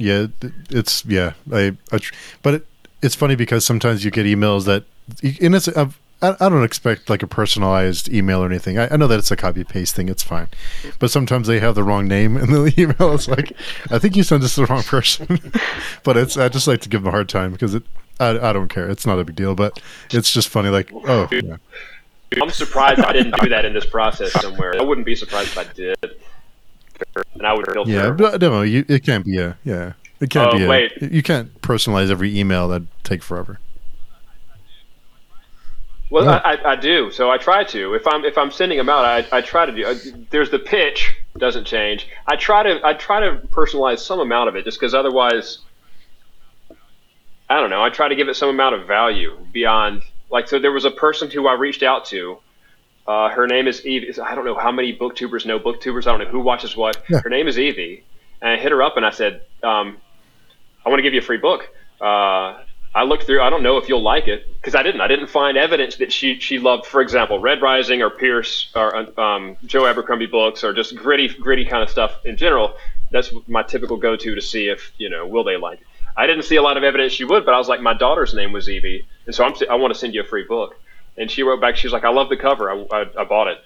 yeah, 0.00 0.26
it's 0.70 1.04
yeah. 1.04 1.34
I, 1.52 1.76
I 1.92 2.00
but 2.42 2.54
it, 2.54 2.66
it's 3.02 3.14
funny 3.14 3.34
because 3.34 3.64
sometimes 3.64 4.04
you 4.04 4.10
get 4.10 4.26
emails 4.26 4.64
that, 4.66 4.84
and 5.40 5.54
it's 5.54 5.68
I've, 5.68 5.98
I 6.22 6.36
I 6.40 6.48
don't 6.48 6.64
expect 6.64 7.10
like 7.10 7.22
a 7.22 7.26
personalized 7.26 8.08
email 8.08 8.42
or 8.42 8.46
anything. 8.46 8.78
I, 8.78 8.88
I 8.92 8.96
know 8.96 9.06
that 9.06 9.18
it's 9.18 9.30
a 9.30 9.36
copy 9.36 9.64
paste 9.64 9.94
thing. 9.94 10.08
It's 10.08 10.22
fine, 10.22 10.48
but 10.98 11.10
sometimes 11.10 11.46
they 11.46 11.60
have 11.60 11.74
the 11.74 11.84
wrong 11.84 12.08
name 12.08 12.36
in 12.36 12.50
the 12.50 12.72
email. 12.78 13.14
It's 13.14 13.28
like 13.28 13.52
I 13.90 13.98
think 13.98 14.16
you 14.16 14.22
sent 14.22 14.42
this 14.42 14.54
to 14.54 14.62
the 14.62 14.66
wrong 14.66 14.82
person. 14.82 15.52
but 16.02 16.16
it's 16.16 16.36
I 16.36 16.48
just 16.48 16.66
like 16.66 16.80
to 16.82 16.88
give 16.88 17.02
them 17.02 17.08
a 17.08 17.12
hard 17.12 17.28
time 17.28 17.52
because 17.52 17.74
it 17.74 17.82
I, 18.18 18.50
I 18.50 18.52
don't 18.52 18.68
care. 18.68 18.88
It's 18.88 19.06
not 19.06 19.18
a 19.18 19.24
big 19.24 19.36
deal, 19.36 19.54
but 19.54 19.80
it's 20.10 20.32
just 20.32 20.48
funny. 20.48 20.70
Like 20.70 20.90
oh 20.94 21.28
yeah. 21.30 21.56
I'm 22.40 22.50
surprised 22.50 23.00
I 23.00 23.12
didn't 23.12 23.34
do 23.40 23.48
that 23.48 23.64
in 23.64 23.72
this 23.74 23.86
process 23.86 24.32
somewhere. 24.32 24.78
I 24.78 24.82
wouldn't 24.82 25.04
be 25.04 25.16
surprised 25.16 25.48
if 25.48 25.58
I 25.58 25.64
did, 25.72 26.16
and 27.34 27.46
I 27.46 27.52
would 27.52 27.66
feel 27.72 27.88
Yeah, 27.88 28.10
but 28.10 28.40
no, 28.40 28.62
you, 28.62 28.84
it 28.88 29.04
can't 29.04 29.24
be 29.24 29.38
a 29.38 29.56
yeah. 29.64 29.92
It 30.20 30.28
can't 30.30 30.52
Oh, 30.54 30.58
be. 30.58 30.64
A, 30.64 30.68
wait. 30.68 30.92
You 31.00 31.22
can't 31.22 31.60
personalize 31.62 32.10
every 32.10 32.38
email. 32.38 32.68
That'd 32.68 32.88
take 33.04 33.22
forever. 33.22 33.58
Well, 36.10 36.24
No. 36.24 36.30
I, 36.32 36.54
I, 36.54 36.72
I 36.72 36.76
do. 36.76 37.10
So 37.12 37.30
I 37.30 37.38
try 37.38 37.62
to. 37.64 37.94
If 37.94 38.06
I'm 38.06 38.24
if 38.24 38.36
I'm 38.36 38.50
sending 38.50 38.78
them 38.78 38.88
out, 38.88 39.04
I, 39.04 39.38
I 39.38 39.40
try 39.40 39.64
to 39.64 39.72
do. 39.72 39.86
I, 39.86 39.94
there's 40.30 40.50
the 40.50 40.58
pitch 40.58 41.14
doesn't 41.38 41.64
change. 41.64 42.08
I 42.26 42.36
try 42.36 42.62
to 42.64 42.80
I 42.84 42.94
try 42.94 43.20
to 43.20 43.36
personalize 43.48 44.00
some 44.00 44.18
amount 44.18 44.48
of 44.48 44.56
it, 44.56 44.64
just 44.64 44.78
because 44.80 44.92
otherwise, 44.94 45.58
I 47.48 47.60
don't 47.60 47.70
know. 47.70 47.82
I 47.82 47.90
try 47.90 48.08
to 48.08 48.16
give 48.16 48.28
it 48.28 48.34
some 48.34 48.48
amount 48.48 48.74
of 48.74 48.86
value 48.86 49.38
beyond 49.52 50.02
like. 50.30 50.48
So 50.48 50.58
there 50.58 50.72
was 50.72 50.84
a 50.84 50.90
person 50.90 51.30
who 51.30 51.46
I 51.46 51.54
reached 51.54 51.82
out 51.82 52.04
to. 52.06 52.38
Uh, 53.10 53.28
her 53.28 53.48
name 53.48 53.66
is 53.66 53.84
Evie. 53.84 54.16
I 54.20 54.36
don't 54.36 54.44
know 54.44 54.54
how 54.54 54.70
many 54.70 54.96
booktubers 54.96 55.44
know 55.44 55.58
booktubers. 55.58 56.06
I 56.06 56.12
don't 56.12 56.20
know 56.20 56.30
who 56.30 56.38
watches 56.38 56.76
what. 56.76 56.96
Yeah. 57.08 57.18
Her 57.18 57.28
name 57.28 57.48
is 57.48 57.58
Evie, 57.58 58.04
and 58.40 58.52
I 58.52 58.56
hit 58.56 58.70
her 58.70 58.84
up 58.84 58.96
and 58.96 59.04
I 59.04 59.10
said, 59.10 59.40
um, 59.64 59.96
"I 60.86 60.90
want 60.90 61.00
to 61.00 61.02
give 61.02 61.12
you 61.12 61.18
a 61.18 61.24
free 61.24 61.38
book." 61.38 61.68
Uh, 62.00 62.62
I 62.94 63.02
looked 63.02 63.24
through. 63.24 63.42
I 63.42 63.50
don't 63.50 63.64
know 63.64 63.78
if 63.78 63.88
you'll 63.88 64.00
like 64.14 64.28
it 64.28 64.46
because 64.54 64.76
I 64.76 64.84
didn't. 64.84 65.00
I 65.00 65.08
didn't 65.08 65.26
find 65.26 65.58
evidence 65.58 65.96
that 65.96 66.12
she 66.12 66.38
she 66.38 66.60
loved, 66.60 66.86
for 66.86 67.00
example, 67.00 67.40
Red 67.40 67.60
Rising 67.60 68.00
or 68.00 68.10
Pierce 68.10 68.70
or 68.76 69.20
um, 69.20 69.56
Joe 69.66 69.86
Abercrombie 69.86 70.26
books 70.26 70.62
or 70.62 70.72
just 70.72 70.94
gritty 70.94 71.26
gritty 71.26 71.64
kind 71.64 71.82
of 71.82 71.90
stuff 71.90 72.24
in 72.24 72.36
general. 72.36 72.76
That's 73.10 73.32
my 73.48 73.64
typical 73.64 73.96
go 73.96 74.14
to 74.14 74.34
to 74.36 74.40
see 74.40 74.68
if 74.68 74.92
you 74.98 75.10
know 75.10 75.26
will 75.26 75.42
they 75.42 75.56
like 75.56 75.80
it. 75.80 75.86
I 76.16 76.28
didn't 76.28 76.44
see 76.44 76.54
a 76.54 76.62
lot 76.62 76.76
of 76.76 76.84
evidence 76.84 77.12
she 77.12 77.24
would, 77.24 77.44
but 77.44 77.54
I 77.54 77.58
was 77.58 77.68
like, 77.68 77.80
my 77.80 77.94
daughter's 77.94 78.34
name 78.34 78.52
was 78.52 78.68
Evie, 78.68 79.04
and 79.26 79.34
so 79.34 79.42
I'm 79.42 79.54
I 79.68 79.74
want 79.74 79.92
to 79.92 79.98
send 79.98 80.14
you 80.14 80.20
a 80.20 80.24
free 80.24 80.44
book. 80.44 80.76
And 81.20 81.30
she 81.30 81.44
wrote 81.44 81.60
back. 81.60 81.76
She 81.76 81.86
was 81.86 81.92
like, 81.92 82.04
I 82.04 82.08
love 82.08 82.30
the 82.30 82.36
cover. 82.36 82.70
I, 82.70 82.86
I, 82.90 83.00
I 83.20 83.24
bought 83.24 83.48
it. 83.48 83.58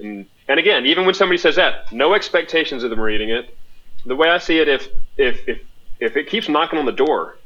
And, 0.00 0.26
and 0.48 0.60
again, 0.60 0.84
even 0.84 1.06
when 1.06 1.14
somebody 1.14 1.38
says 1.38 1.56
that, 1.56 1.92
no 1.92 2.12
expectations 2.12 2.82
of 2.82 2.90
them 2.90 3.00
reading 3.00 3.30
it. 3.30 3.56
The 4.04 4.16
way 4.16 4.28
I 4.28 4.38
see 4.38 4.58
it, 4.58 4.68
if 4.68 4.88
if 5.16 5.48
if 5.48 5.60
if 6.00 6.16
it 6.16 6.28
keeps 6.28 6.48
knocking 6.48 6.78
on 6.78 6.86
the 6.86 6.92
door, 6.92 7.38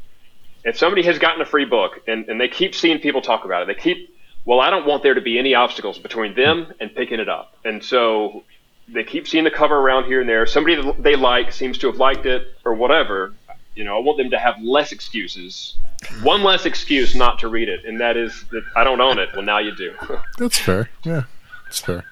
if 0.65 0.77
somebody 0.79 1.03
has 1.05 1.19
gotten 1.19 1.41
a 1.41 1.47
free 1.47 1.65
book 1.65 2.01
and, 2.07 2.29
and 2.29 2.41
they 2.41 2.49
keep 2.49 2.75
seeing 2.75 2.99
people 2.99 3.21
talk 3.21 3.45
about 3.45 3.63
it, 3.63 3.67
they 3.67 3.81
keep, 3.81 4.15
well, 4.45 4.61
I 4.61 4.71
don't 4.71 4.87
want 4.87 5.03
there 5.03 5.15
to 5.15 5.21
be 5.21 5.39
any 5.39 5.55
obstacles 5.55 5.99
between 5.99 6.35
them 6.35 6.73
and 6.81 6.95
picking 6.95 7.21
it 7.21 7.29
up. 7.29 7.57
And 7.65 7.83
so 7.83 8.45
they 8.89 9.05
keep 9.05 9.27
seeing 9.27 9.45
the 9.45 9.51
cover 9.51 9.77
around 9.77 10.05
here 10.05 10.21
and 10.21 10.29
there. 10.29 10.47
Somebody 10.47 10.93
they 10.99 11.17
like 11.17 11.53
seems 11.53 11.79
to 11.79 11.87
have 11.89 11.97
liked 11.97 12.27
it 12.27 12.47
or 12.65 12.75
whatever. 12.75 13.35
You 13.75 13.85
know, 13.85 13.97
I 13.97 14.01
want 14.01 14.19
them 14.19 14.31
to 14.31 14.39
have 14.39 14.61
less 14.63 14.93
excuses, 14.93 15.77
one 16.23 16.43
less 16.43 16.67
excuse 16.67 17.15
not 17.15 17.39
to 17.39 17.49
read 17.49 17.69
it, 17.69 17.85
and 17.85 18.01
that 18.01 18.17
is 18.17 18.45
that 18.51 18.63
I 18.77 18.85
don't 18.85 19.01
own 19.01 19.19
it. 19.19 19.31
Well, 19.33 19.43
now 19.43 19.59
you 19.59 19.75
do. 19.75 19.95
That's 20.39 20.59
fair. 20.59 20.91
Yeah, 21.05 21.23
it's 21.69 21.81
fair. 21.81 22.05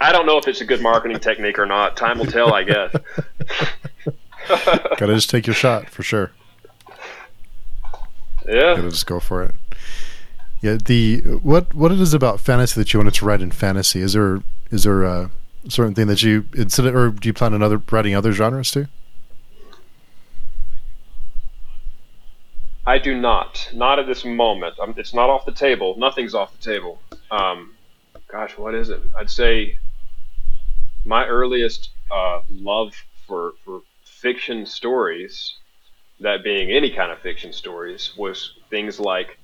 I 0.00 0.12
don't 0.12 0.26
know 0.26 0.38
if 0.38 0.46
it's 0.46 0.60
a 0.60 0.64
good 0.64 0.80
marketing 0.82 1.18
technique 1.18 1.58
or 1.58 1.66
not. 1.66 1.96
Time 1.96 2.18
will 2.18 2.26
tell, 2.26 2.52
I 2.52 2.62
guess. 2.62 2.94
Gotta 4.48 5.14
just 5.14 5.30
take 5.30 5.46
your 5.46 5.54
shot 5.54 5.88
for 5.90 6.02
sure. 6.02 6.30
yeah. 8.46 8.76
Gotta 8.76 8.90
just 8.90 9.06
go 9.06 9.18
for 9.18 9.42
it. 9.42 9.54
Yeah. 10.60 10.76
The 10.84 11.20
what 11.42 11.74
what 11.74 11.90
it 11.90 12.00
is 12.00 12.14
about 12.14 12.40
fantasy 12.40 12.80
that 12.80 12.92
you 12.92 13.00
wanted 13.00 13.14
to 13.14 13.24
write 13.24 13.40
in 13.40 13.50
fantasy? 13.50 14.00
Is 14.00 14.12
there 14.12 14.42
is 14.70 14.84
there 14.84 15.04
a 15.04 15.30
certain 15.68 15.94
thing 15.94 16.06
that 16.08 16.22
you 16.22 16.46
instead 16.54 16.86
or 16.86 17.10
do 17.10 17.28
you 17.28 17.32
plan 17.32 17.54
on 17.54 17.62
other 17.62 17.80
writing 17.90 18.14
other 18.14 18.32
genres 18.32 18.70
too? 18.70 18.86
I 22.86 22.98
do 22.98 23.18
not. 23.18 23.70
Not 23.72 23.98
at 23.98 24.06
this 24.06 24.24
moment. 24.24 24.74
It's 24.96 25.14
not 25.14 25.30
off 25.30 25.46
the 25.46 25.52
table. 25.52 25.94
Nothing's 25.98 26.34
off 26.34 26.52
the 26.58 26.62
table. 26.62 27.00
Um, 27.30 27.74
gosh, 28.30 28.58
what 28.58 28.74
is 28.74 28.90
it? 28.90 29.00
I'd 29.18 29.30
say 29.30 29.78
my 31.04 31.26
earliest 31.26 31.90
uh, 32.10 32.40
love 32.50 32.94
for, 33.26 33.54
for 33.64 33.80
fiction 34.04 34.66
stories, 34.66 35.54
that 36.20 36.44
being 36.44 36.70
any 36.70 36.90
kind 36.90 37.10
of 37.10 37.18
fiction 37.20 37.52
stories, 37.52 38.12
was 38.18 38.52
things 38.68 39.00
like 39.00 39.38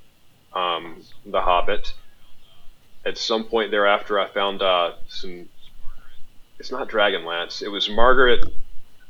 um, 0.52 1.02
The 1.24 1.40
Hobbit. 1.40 1.94
At 3.06 3.16
some 3.16 3.44
point 3.44 3.70
thereafter, 3.70 4.20
I 4.20 4.28
found 4.28 4.60
uh, 4.60 4.92
some. 5.08 5.48
It's 6.58 6.70
not 6.70 6.90
Dragonlance. 6.90 7.62
It 7.62 7.68
was 7.68 7.88
Margaret 7.88 8.44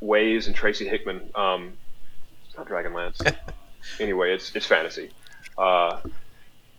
Weis 0.00 0.46
and 0.46 0.54
Tracy 0.54 0.86
Hickman. 0.86 1.30
Um, 1.34 1.72
it's 2.46 2.56
not 2.56 2.68
Dragonlance 2.68 3.36
anyway, 3.98 4.32
it's 4.32 4.54
it's 4.54 4.66
fantasy. 4.66 5.10
Uh, 5.58 6.00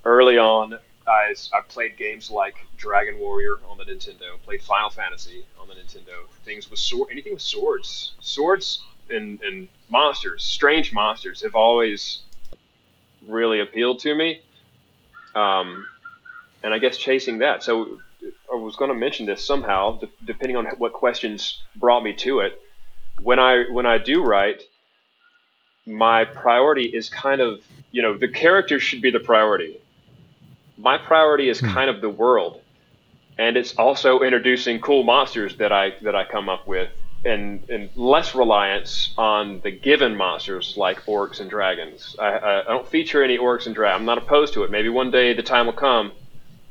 early 0.05 0.37
on, 0.37 0.77
I, 1.07 1.35
I 1.53 1.61
played 1.67 1.97
games 1.97 2.31
like 2.31 2.55
Dragon 2.77 3.19
Warrior 3.19 3.57
on 3.69 3.77
the 3.77 3.83
Nintendo, 3.83 4.39
played 4.43 4.61
Final 4.61 4.89
Fantasy 4.89 5.45
on 5.59 5.67
the 5.67 5.73
Nintendo. 5.73 6.27
Things 6.45 6.69
with 6.69 6.79
sword, 6.79 7.09
anything 7.11 7.33
with 7.33 7.41
swords, 7.41 8.13
swords 8.19 8.83
and, 9.09 9.41
and 9.41 9.67
monsters, 9.89 10.43
strange 10.43 10.93
monsters, 10.93 11.41
have 11.41 11.55
always 11.55 12.21
really 13.27 13.59
appealed 13.59 13.99
to 13.99 14.15
me. 14.15 14.41
Um, 15.35 15.85
and 16.63 16.73
I 16.73 16.79
guess 16.79 16.97
chasing 16.97 17.39
that. 17.39 17.63
So 17.63 17.99
I 18.51 18.55
was 18.55 18.75
going 18.75 18.89
to 18.89 18.97
mention 18.97 19.25
this 19.25 19.45
somehow, 19.45 19.99
de- 19.99 20.09
depending 20.25 20.57
on 20.57 20.65
what 20.77 20.93
questions 20.93 21.61
brought 21.75 22.03
me 22.03 22.13
to 22.13 22.39
it. 22.41 22.61
When 23.21 23.39
I 23.39 23.65
when 23.69 23.85
I 23.85 23.97
do 23.97 24.23
write, 24.23 24.63
my 25.91 26.25
priority 26.25 26.85
is 26.85 27.09
kind 27.09 27.41
of 27.41 27.61
you 27.91 28.01
know 28.01 28.17
the 28.17 28.27
character 28.27 28.79
should 28.79 29.01
be 29.01 29.11
the 29.11 29.19
priority. 29.19 29.77
My 30.77 30.97
priority 30.97 31.49
is 31.49 31.61
kind 31.61 31.89
of 31.89 32.01
the 32.01 32.09
world. 32.09 32.61
And 33.37 33.57
it's 33.57 33.75
also 33.75 34.21
introducing 34.21 34.79
cool 34.81 35.03
monsters 35.03 35.55
that 35.57 35.71
i 35.71 35.93
that 36.01 36.15
i 36.15 36.23
come 36.23 36.49
up 36.49 36.67
with 36.67 36.89
and 37.25 37.67
and 37.69 37.89
less 37.95 38.35
reliance 38.35 39.13
on 39.17 39.61
the 39.61 39.71
given 39.71 40.15
monsters 40.15 40.75
like 40.77 41.03
orcs 41.05 41.39
and 41.39 41.49
dragons. 41.49 42.15
I 42.19 42.25
i, 42.25 42.59
I 42.61 42.63
don't 42.63 42.87
feature 42.87 43.23
any 43.23 43.37
orcs 43.37 43.65
and 43.65 43.75
dragons 43.75 44.01
i'm 44.01 44.05
not 44.05 44.17
opposed 44.17 44.53
to 44.55 44.63
it. 44.63 44.71
Maybe 44.71 44.89
one 44.89 45.11
day 45.11 45.33
the 45.33 45.43
time 45.43 45.65
will 45.65 45.73
come 45.73 46.11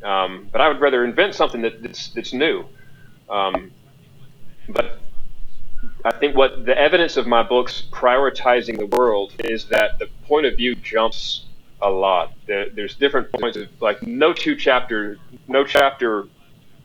um, 0.03 0.49
but 0.53 0.61
i 0.61 0.69
would 0.69 0.81
rather 0.81 1.05
invent 1.05 1.35
something 1.35 1.63
that, 1.63 1.83
that's 1.83 2.09
that's 2.11 2.33
new. 2.33 2.65
Um, 3.29 3.73
but 4.69 5.01
I 6.05 6.13
think 6.13 6.37
what 6.37 6.65
the 6.65 6.77
evidence 6.79 7.17
of 7.17 7.27
my 7.27 7.43
books 7.43 7.83
prioritizing 7.91 8.79
the 8.79 8.87
world 8.87 9.35
is 9.39 9.67
that 9.67 9.99
the 9.99 10.09
point 10.27 10.47
of 10.47 10.57
view 10.57 10.75
jumps 10.75 11.45
a 11.83 11.91
lot. 11.91 12.33
There, 12.47 12.69
there's 12.71 12.95
different 12.95 13.33
points 13.33 13.57
of 13.57 13.69
like 13.81 14.03
no 14.03 14.33
two 14.33 14.57
chapter, 14.57 15.19
no 15.49 15.65
chapter 15.65 16.27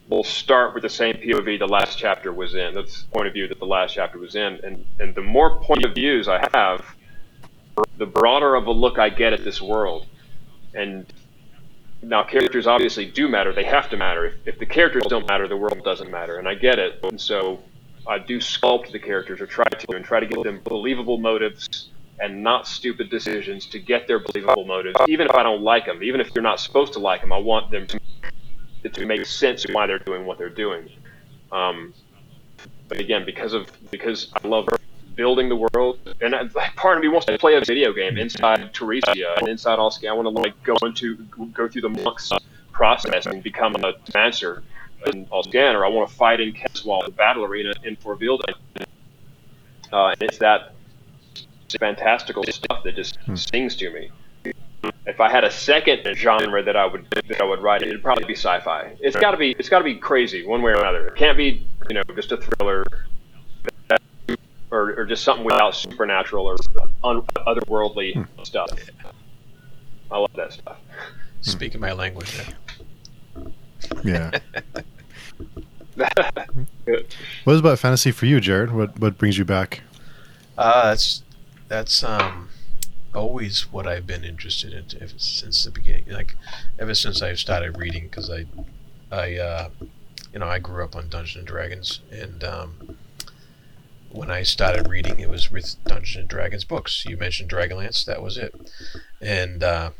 will 0.09 0.23
start 0.23 0.73
with 0.73 0.83
the 0.83 0.89
same 0.89 1.15
POV 1.15 1.59
the 1.59 1.67
last 1.67 1.97
chapter 1.97 2.31
was 2.31 2.55
in. 2.55 2.75
That's 2.75 3.03
the 3.03 3.09
point 3.09 3.27
of 3.27 3.33
view 3.33 3.47
that 3.47 3.59
the 3.59 3.65
last 3.65 3.93
chapter 3.93 4.19
was 4.19 4.35
in. 4.35 4.59
And 4.63 4.85
and 4.99 5.15
the 5.15 5.21
more 5.21 5.59
point 5.61 5.85
of 5.85 5.93
views 5.95 6.27
I 6.27 6.45
have, 6.53 6.85
the 7.97 8.05
broader 8.05 8.55
of 8.55 8.67
a 8.67 8.71
look 8.71 8.99
I 8.99 9.09
get 9.09 9.33
at 9.33 9.43
this 9.43 9.61
world. 9.61 10.05
And 10.73 11.11
now 12.01 12.23
characters 12.23 12.67
obviously 12.67 13.05
do 13.05 13.27
matter. 13.27 13.53
They 13.53 13.63
have 13.63 13.89
to 13.89 13.97
matter. 13.97 14.25
If, 14.25 14.35
if 14.45 14.59
the 14.59 14.65
characters 14.65 15.03
don't 15.07 15.27
matter, 15.27 15.47
the 15.47 15.57
world 15.57 15.83
doesn't 15.83 16.11
matter. 16.11 16.37
And 16.37 16.47
I 16.47 16.55
get 16.55 16.79
it. 16.79 16.99
And 17.03 17.19
so 17.19 17.59
I 18.07 18.19
do 18.19 18.39
sculpt 18.39 18.91
the 18.91 18.99
characters 18.99 19.41
or 19.41 19.47
try 19.47 19.65
to 19.65 19.95
and 19.95 20.05
try 20.05 20.19
to 20.19 20.25
give 20.25 20.43
them 20.43 20.61
believable 20.63 21.17
motives 21.17 21.89
and 22.19 22.43
not 22.43 22.67
stupid 22.67 23.09
decisions 23.09 23.65
to 23.67 23.79
get 23.79 24.07
their 24.07 24.19
believable 24.19 24.65
motives, 24.65 24.97
even 25.07 25.27
if 25.27 25.35
I 25.35 25.43
don't 25.43 25.61
like 25.61 25.85
them, 25.85 26.01
even 26.03 26.21
if 26.21 26.31
you're 26.33 26.43
not 26.43 26.59
supposed 26.59 26.93
to 26.93 26.99
like 26.99 27.21
them. 27.21 27.33
I 27.33 27.37
want 27.37 27.71
them 27.71 27.87
to 27.87 27.99
to 28.93 29.05
make 29.05 29.25
sense 29.25 29.65
of 29.65 29.73
why 29.73 29.87
they're 29.87 29.99
doing 29.99 30.25
what 30.27 30.37
they're 30.37 30.47
doing. 30.47 30.87
Um, 31.51 31.93
but 32.87 32.99
again, 32.99 33.25
because 33.25 33.53
of 33.53 33.67
because 33.89 34.31
I 34.41 34.47
love 34.47 34.67
building 35.15 35.49
the 35.49 35.55
world, 35.55 35.97
and 36.21 36.35
I, 36.35 36.47
part 36.75 36.97
of 36.97 37.03
me 37.03 37.09
wants 37.09 37.25
to 37.25 37.37
play 37.37 37.55
a 37.55 37.61
video 37.61 37.93
game 37.93 38.17
inside 38.17 38.73
Teresia 38.73 39.37
and 39.39 39.47
inside 39.47 39.79
Allsky. 39.79 40.07
I 40.07 40.13
want 40.13 40.27
to 40.27 40.41
like 40.41 40.61
go 40.63 40.75
into 40.83 41.15
go 41.53 41.67
through 41.67 41.81
the 41.81 41.89
monk's 41.89 42.31
process 42.71 43.25
and 43.25 43.41
become 43.41 43.75
a 43.75 43.93
dancer 44.11 44.63
in 45.13 45.25
Alscan, 45.27 45.73
or 45.73 45.85
I 45.85 45.89
want 45.89 46.09
to 46.09 46.15
fight 46.15 46.39
in 46.39 46.53
Keswall, 46.53 47.05
the 47.05 47.11
battle 47.11 47.43
arena 47.43 47.73
in 47.83 47.95
Forvilda. 47.95 48.53
Uh, 49.91 50.07
and 50.07 50.21
it's 50.21 50.39
that 50.39 50.73
fantastical 51.79 52.43
stuff 52.43 52.83
that 52.83 52.95
just 52.95 53.17
hmm. 53.25 53.35
stings 53.35 53.75
to 53.75 53.91
me 53.91 54.09
if 55.05 55.19
I 55.19 55.29
had 55.29 55.43
a 55.43 55.51
second 55.51 56.05
genre 56.15 56.63
that 56.63 56.75
I 56.75 56.85
would 56.85 57.07
that 57.11 57.41
I 57.41 57.43
would 57.43 57.61
write, 57.61 57.81
it'd 57.81 58.03
probably 58.03 58.25
be 58.25 58.35
sci-fi. 58.35 58.95
It's 58.99 59.15
got 59.15 59.31
to 59.31 59.37
be 59.37 59.51
it's 59.51 59.69
got 59.69 59.79
to 59.79 59.85
be 59.85 59.95
crazy 59.95 60.45
one 60.45 60.61
way 60.61 60.71
or 60.71 60.79
another. 60.79 61.07
It 61.07 61.15
can't 61.15 61.37
be 61.37 61.65
you 61.89 61.95
know 61.95 62.03
just 62.15 62.31
a 62.31 62.37
thriller 62.37 62.83
or, 64.71 64.93
or 64.99 65.05
just 65.05 65.23
something 65.23 65.45
without 65.45 65.75
supernatural 65.75 66.45
or 66.45 66.57
un- 67.03 67.21
otherworldly 67.21 68.13
hmm. 68.13 68.43
stuff. 68.43 68.69
I 70.11 70.17
love 70.17 70.31
that 70.35 70.53
stuff. 70.53 70.77
Speaking 71.41 71.81
my 71.81 71.93
language. 71.93 72.41
Yeah. 74.03 74.31
what 75.95 77.53
is 77.53 77.59
about 77.59 77.79
fantasy 77.79 78.11
for 78.11 78.25
you, 78.25 78.39
Jarrod? 78.39 78.71
What 78.71 78.99
what 78.99 79.17
brings 79.17 79.37
you 79.37 79.45
back? 79.45 79.81
Uh, 80.57 80.89
that's 80.89 81.23
that's 81.67 82.03
um 82.03 82.49
always 83.15 83.71
what 83.71 83.87
I've 83.87 84.05
been 84.05 84.23
interested 84.23 84.73
in 84.73 85.01
ever 85.01 85.17
since 85.17 85.63
the 85.63 85.71
beginning. 85.71 86.05
Like 86.09 86.35
ever 86.77 86.93
since 86.93 87.21
I 87.21 87.33
started 87.33 87.77
reading, 87.77 88.03
because 88.03 88.29
I, 88.29 88.45
I, 89.11 89.37
uh, 89.37 89.69
you 90.33 90.39
know, 90.39 90.47
I 90.47 90.59
grew 90.59 90.83
up 90.83 90.95
on 90.95 91.09
Dungeons 91.09 91.37
and 91.37 91.47
Dragons, 91.47 92.01
and 92.11 92.43
um, 92.43 92.97
when 94.09 94.29
I 94.29 94.43
started 94.43 94.87
reading, 94.87 95.19
it 95.19 95.29
was 95.29 95.49
with 95.49 95.81
Dungeons 95.85 96.17
and 96.17 96.27
Dragons 96.27 96.65
books. 96.65 97.05
You 97.05 97.17
mentioned 97.17 97.49
Dragonlance, 97.49 98.05
that 98.05 98.21
was 98.21 98.37
it, 98.37 98.53
and 99.21 99.63
uh, 99.63 99.91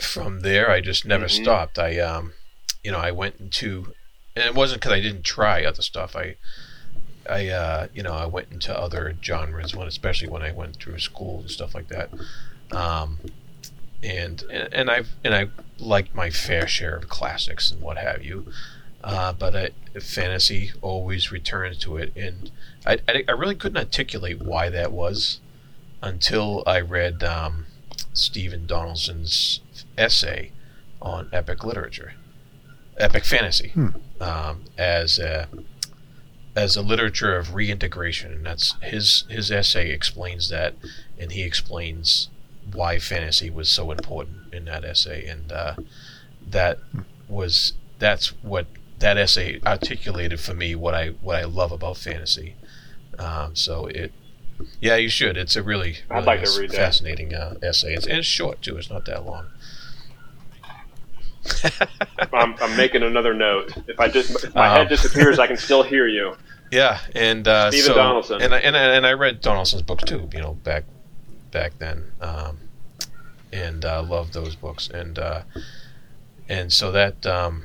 from 0.00 0.40
there, 0.40 0.70
I 0.70 0.80
just 0.80 1.04
never 1.04 1.26
mm-hmm. 1.26 1.42
stopped. 1.42 1.78
I, 1.78 1.98
um, 1.98 2.34
you 2.82 2.92
know, 2.92 2.98
I 2.98 3.10
went 3.10 3.36
into, 3.40 3.94
and 4.36 4.44
it 4.44 4.54
wasn't 4.54 4.80
because 4.80 4.92
I 4.92 5.00
didn't 5.00 5.24
try 5.24 5.64
other 5.64 5.82
stuff. 5.82 6.16
I 6.16 6.36
I 7.28 7.48
uh, 7.48 7.86
you 7.94 8.02
know 8.02 8.12
I 8.12 8.26
went 8.26 8.50
into 8.50 8.76
other 8.76 9.14
genres 9.22 9.74
when 9.74 9.88
especially 9.88 10.28
when 10.28 10.42
I 10.42 10.52
went 10.52 10.76
through 10.76 10.98
school 10.98 11.40
and 11.40 11.50
stuff 11.50 11.74
like 11.74 11.88
that. 11.88 12.10
Um, 12.72 13.18
and 14.02 14.42
and 14.50 14.90
I 14.90 15.04
and 15.24 15.34
I 15.34 15.48
liked 15.78 16.14
my 16.14 16.30
fair 16.30 16.66
share 16.66 16.96
of 16.96 17.08
classics 17.08 17.70
and 17.70 17.80
what 17.80 17.98
have 17.98 18.24
you. 18.24 18.46
Uh, 19.02 19.34
but 19.34 19.54
I, 19.54 19.70
fantasy 20.00 20.72
always 20.80 21.30
returns 21.30 21.76
to 21.78 21.98
it, 21.98 22.16
and 22.16 22.50
I, 22.86 22.98
I, 23.06 23.24
I, 23.28 23.32
really 23.32 23.54
couldn't 23.54 23.76
articulate 23.76 24.40
why 24.40 24.70
that 24.70 24.92
was 24.92 25.40
until 26.00 26.62
I 26.66 26.80
read 26.80 27.22
um, 27.22 27.66
Stephen 28.14 28.66
Donaldson's 28.66 29.60
essay 29.98 30.52
on 31.02 31.28
epic 31.34 31.64
literature, 31.64 32.14
epic 32.98 33.24
fantasy, 33.24 33.70
hmm. 33.70 33.88
um, 34.20 34.64
as 34.78 35.18
a 35.18 35.48
as 36.56 36.76
a 36.76 36.82
literature 36.82 37.36
of 37.36 37.54
reintegration, 37.54 38.32
and 38.32 38.46
that's 38.46 38.74
his 38.82 39.24
his 39.28 39.50
essay 39.50 39.90
explains 39.90 40.48
that, 40.48 40.74
and 41.18 41.32
he 41.32 41.42
explains 41.42 42.28
why 42.72 42.98
fantasy 42.98 43.50
was 43.50 43.68
so 43.68 43.90
important 43.90 44.52
in 44.52 44.64
that 44.66 44.84
essay, 44.84 45.26
and 45.26 45.50
uh, 45.52 45.74
that 46.48 46.78
was 47.28 47.74
that's 47.98 48.28
what 48.42 48.66
that 48.98 49.18
essay 49.18 49.60
articulated 49.66 50.40
for 50.40 50.54
me 50.54 50.74
what 50.74 50.94
I 50.94 51.08
what 51.20 51.36
I 51.36 51.44
love 51.44 51.72
about 51.72 51.96
fantasy. 51.96 52.54
Um, 53.18 53.54
so 53.54 53.86
it, 53.86 54.12
yeah, 54.80 54.96
you 54.96 55.08
should. 55.08 55.36
It's 55.36 55.56
a 55.56 55.62
really, 55.62 55.98
really 56.08 56.20
I'd 56.22 56.24
like 56.24 56.44
to 56.44 56.60
read 56.60 56.72
fascinating 56.72 57.34
uh, 57.34 57.54
essay. 57.62 57.94
It's, 57.94 58.06
and 58.06 58.18
it's 58.18 58.26
short 58.26 58.62
too. 58.62 58.76
It's 58.76 58.90
not 58.90 59.04
that 59.06 59.26
long. 59.26 59.46
I'm, 62.32 62.54
I'm, 62.60 62.76
making 62.76 63.02
another 63.02 63.34
note. 63.34 63.76
If 63.86 64.00
I 64.00 64.08
just 64.08 64.44
if 64.44 64.54
my 64.54 64.68
um, 64.68 64.76
head 64.76 64.88
disappears, 64.88 65.38
I 65.38 65.46
can 65.46 65.56
still 65.56 65.82
hear 65.82 66.06
you. 66.06 66.36
Yeah, 66.70 66.98
and 67.14 67.46
uh, 67.46 67.70
Stephen 67.70 67.86
so, 67.86 67.94
Donaldson, 67.94 68.42
and 68.42 68.54
I, 68.54 68.58
and 68.58 68.76
I, 68.76 68.80
and 68.96 69.06
I 69.06 69.12
read 69.12 69.40
Donaldson's 69.40 69.82
books 69.82 70.04
too. 70.04 70.28
You 70.32 70.40
know, 70.40 70.54
back 70.54 70.84
back 71.50 71.78
then, 71.78 72.12
um, 72.20 72.58
and 73.52 73.84
uh, 73.84 74.02
loved 74.02 74.32
those 74.32 74.56
books, 74.56 74.88
and 74.88 75.18
uh, 75.18 75.42
and 76.48 76.72
so 76.72 76.90
that, 76.92 77.24
um, 77.26 77.64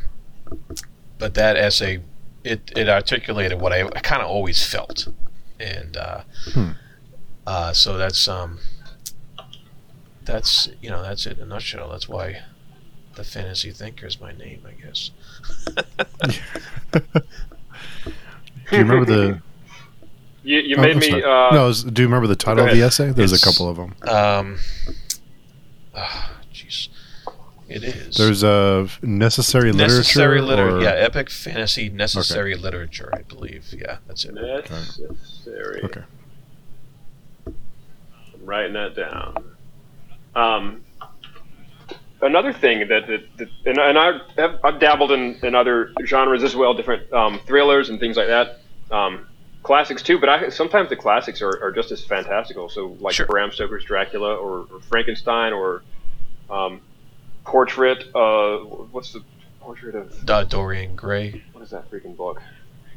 but 1.17 1.33
that 1.33 1.55
essay, 1.55 2.01
it 2.43 2.71
it 2.75 2.89
articulated 2.89 3.59
what 3.59 3.73
I, 3.73 3.85
I 3.87 3.99
kind 4.01 4.21
of 4.21 4.27
always 4.27 4.65
felt, 4.65 5.07
and 5.59 5.97
uh, 5.97 6.21
hmm. 6.53 6.69
uh, 7.47 7.73
so 7.73 7.97
that's 7.97 8.27
um, 8.27 8.59
that's 10.23 10.69
you 10.81 10.89
know 10.89 11.01
that's 11.01 11.25
it 11.25 11.37
in 11.37 11.45
a 11.45 11.47
nutshell. 11.47 11.89
That's 11.89 12.07
why 12.07 12.43
the 13.19 13.25
fantasy 13.25 13.71
thinker 13.71 14.07
is 14.07 14.21
my 14.21 14.31
name, 14.31 14.65
I 14.65 14.71
guess. 14.81 15.11
do 16.93 17.01
you 18.71 18.77
remember 18.77 19.05
the? 19.05 19.41
You, 20.41 20.59
you 20.61 20.77
oh, 20.77 20.81
made 20.81 20.95
me. 20.95 21.21
Uh, 21.21 21.51
no, 21.51 21.65
was, 21.67 21.83
do 21.83 22.01
you 22.01 22.07
remember 22.07 22.25
the 22.25 22.35
title 22.35 22.65
of 22.65 22.73
the 22.73 22.81
essay? 22.81 23.11
There's 23.11 23.33
it's, 23.33 23.43
a 23.43 23.45
couple 23.45 23.67
of 23.67 23.75
them. 23.75 23.93
Um. 24.07 24.57
Jeez. 26.53 26.87
Oh, 27.27 27.33
it 27.67 27.83
is. 27.83 28.15
There's 28.15 28.41
a 28.41 28.87
necessary 29.01 29.73
literature. 29.73 29.97
Necessary 29.97 30.41
literature. 30.41 30.81
Yeah, 30.81 30.91
epic 30.91 31.29
fantasy 31.29 31.89
necessary 31.89 32.53
okay. 32.53 32.63
literature. 32.63 33.09
I 33.13 33.23
believe. 33.23 33.75
Yeah, 33.77 33.97
that's 34.07 34.23
it. 34.23 34.33
Necessary. 34.33 35.81
Okay. 35.83 36.03
I'm 37.45 37.53
writing 38.45 38.73
that 38.73 38.95
down. 38.95 39.43
Um, 40.35 40.83
another 42.21 42.53
thing 42.53 42.87
that, 42.87 43.07
that, 43.07 43.37
that 43.37 43.49
and, 43.65 43.77
and 43.77 43.97
I 43.97 44.19
have 44.37 44.59
I've 44.63 44.79
dabbled 44.79 45.11
in, 45.11 45.39
in 45.43 45.55
other 45.55 45.93
genres 46.05 46.43
as 46.43 46.55
well, 46.55 46.73
different 46.73 47.11
um, 47.13 47.39
thrillers 47.45 47.89
and 47.89 47.99
things 47.99 48.17
like 48.17 48.27
that. 48.27 48.59
Um, 48.91 49.27
classics 49.63 50.01
too, 50.01 50.19
but 50.19 50.29
I 50.29 50.49
sometimes 50.49 50.89
the 50.89 50.95
classics 50.95 51.41
are, 51.41 51.63
are 51.63 51.71
just 51.71 51.91
as 51.91 52.03
fantastical. 52.03 52.69
So 52.69 52.97
like 52.99 53.15
sure. 53.15 53.25
Bram 53.25 53.51
Stoker's 53.51 53.83
Dracula 53.83 54.35
or, 54.35 54.67
or 54.71 54.79
Frankenstein 54.81 55.53
or 55.53 55.83
um, 56.49 56.81
Portrait. 57.43 58.03
Uh, 58.15 58.57
what's 58.91 59.13
the 59.13 59.23
portrait 59.59 59.95
of 59.95 60.29
uh, 60.29 60.43
Dorian 60.45 60.95
Gray? 60.95 61.43
What 61.53 61.63
is 61.63 61.71
that 61.71 61.89
freaking 61.89 62.15
book? 62.15 62.41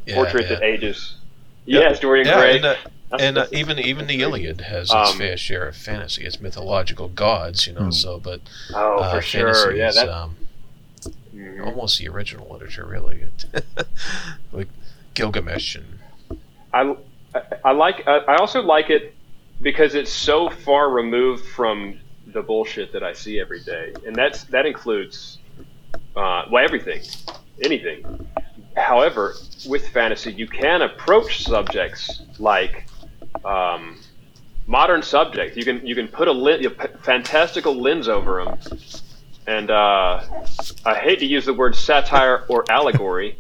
Yeah, 0.06 0.16
portrait 0.16 0.44
yeah. 0.44 0.56
that 0.56 0.62
ages. 0.62 1.16
Yes, 1.64 2.00
Dorian 2.00 2.26
yeah, 2.26 2.40
Gray. 2.40 2.56
And, 2.56 2.64
uh, 2.64 2.76
and 3.18 3.38
uh, 3.38 3.46
even 3.52 3.78
even 3.78 4.06
the 4.06 4.20
Iliad 4.22 4.60
has 4.62 4.84
its 4.84 5.12
um, 5.12 5.18
fair 5.18 5.36
share 5.36 5.66
of 5.66 5.76
fantasy. 5.76 6.24
It's 6.24 6.40
mythological 6.40 7.08
gods, 7.08 7.66
you 7.66 7.74
know. 7.74 7.82
Mm. 7.82 7.94
So, 7.94 8.18
but 8.18 8.40
oh, 8.74 8.98
uh, 8.98 9.14
for 9.14 9.22
sure, 9.22 9.74
yeah, 9.74 9.90
that, 9.92 10.08
um, 10.08 10.36
mm-hmm. 11.34 11.64
almost 11.64 11.98
the 11.98 12.08
original 12.08 12.48
literature, 12.50 12.86
really. 12.86 13.24
like 14.52 14.68
Gilgamesh 15.14 15.76
and 15.76 15.98
I, 16.72 16.96
I 17.64 17.72
like. 17.72 18.06
I 18.06 18.36
also 18.36 18.62
like 18.62 18.90
it 18.90 19.14
because 19.60 19.94
it's 19.94 20.12
so 20.12 20.48
far 20.48 20.90
removed 20.90 21.44
from 21.46 21.98
the 22.26 22.42
bullshit 22.42 22.92
that 22.92 23.02
I 23.02 23.12
see 23.12 23.40
every 23.40 23.62
day, 23.62 23.92
and 24.06 24.16
that's 24.16 24.44
that 24.44 24.66
includes 24.66 25.38
uh, 26.16 26.44
well 26.50 26.64
everything, 26.64 27.02
anything. 27.62 28.26
However, 28.76 29.34
with 29.66 29.86
fantasy, 29.88 30.32
you 30.32 30.46
can 30.46 30.80
approach 30.82 31.44
subjects 31.44 32.22
like 32.38 32.86
um, 33.44 33.98
modern 34.66 35.02
subject. 35.02 35.56
You 35.56 35.64
can 35.64 35.86
you 35.86 35.94
can 35.94 36.08
put 36.08 36.28
a, 36.28 36.32
a 36.32 36.88
fantastical 36.98 37.74
lens 37.74 38.08
over 38.08 38.44
them, 38.44 38.58
and 39.46 39.70
uh, 39.70 40.22
I 40.84 40.94
hate 40.94 41.18
to 41.20 41.26
use 41.26 41.44
the 41.44 41.54
word 41.54 41.74
satire 41.74 42.44
or 42.48 42.64
allegory, 42.70 43.38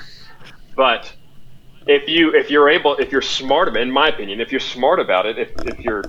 but 0.76 1.12
if 1.86 2.08
you 2.08 2.34
if 2.34 2.50
you're 2.50 2.68
able 2.68 2.96
if 2.96 3.12
you're 3.12 3.22
smart 3.22 3.68
about 3.68 3.80
in 3.80 3.90
my 3.90 4.08
opinion 4.08 4.40
if 4.40 4.50
you're 4.50 4.60
smart 4.60 4.98
about 4.98 5.24
it 5.24 5.38
if, 5.38 5.50
if 5.66 5.78
you're 5.78 6.02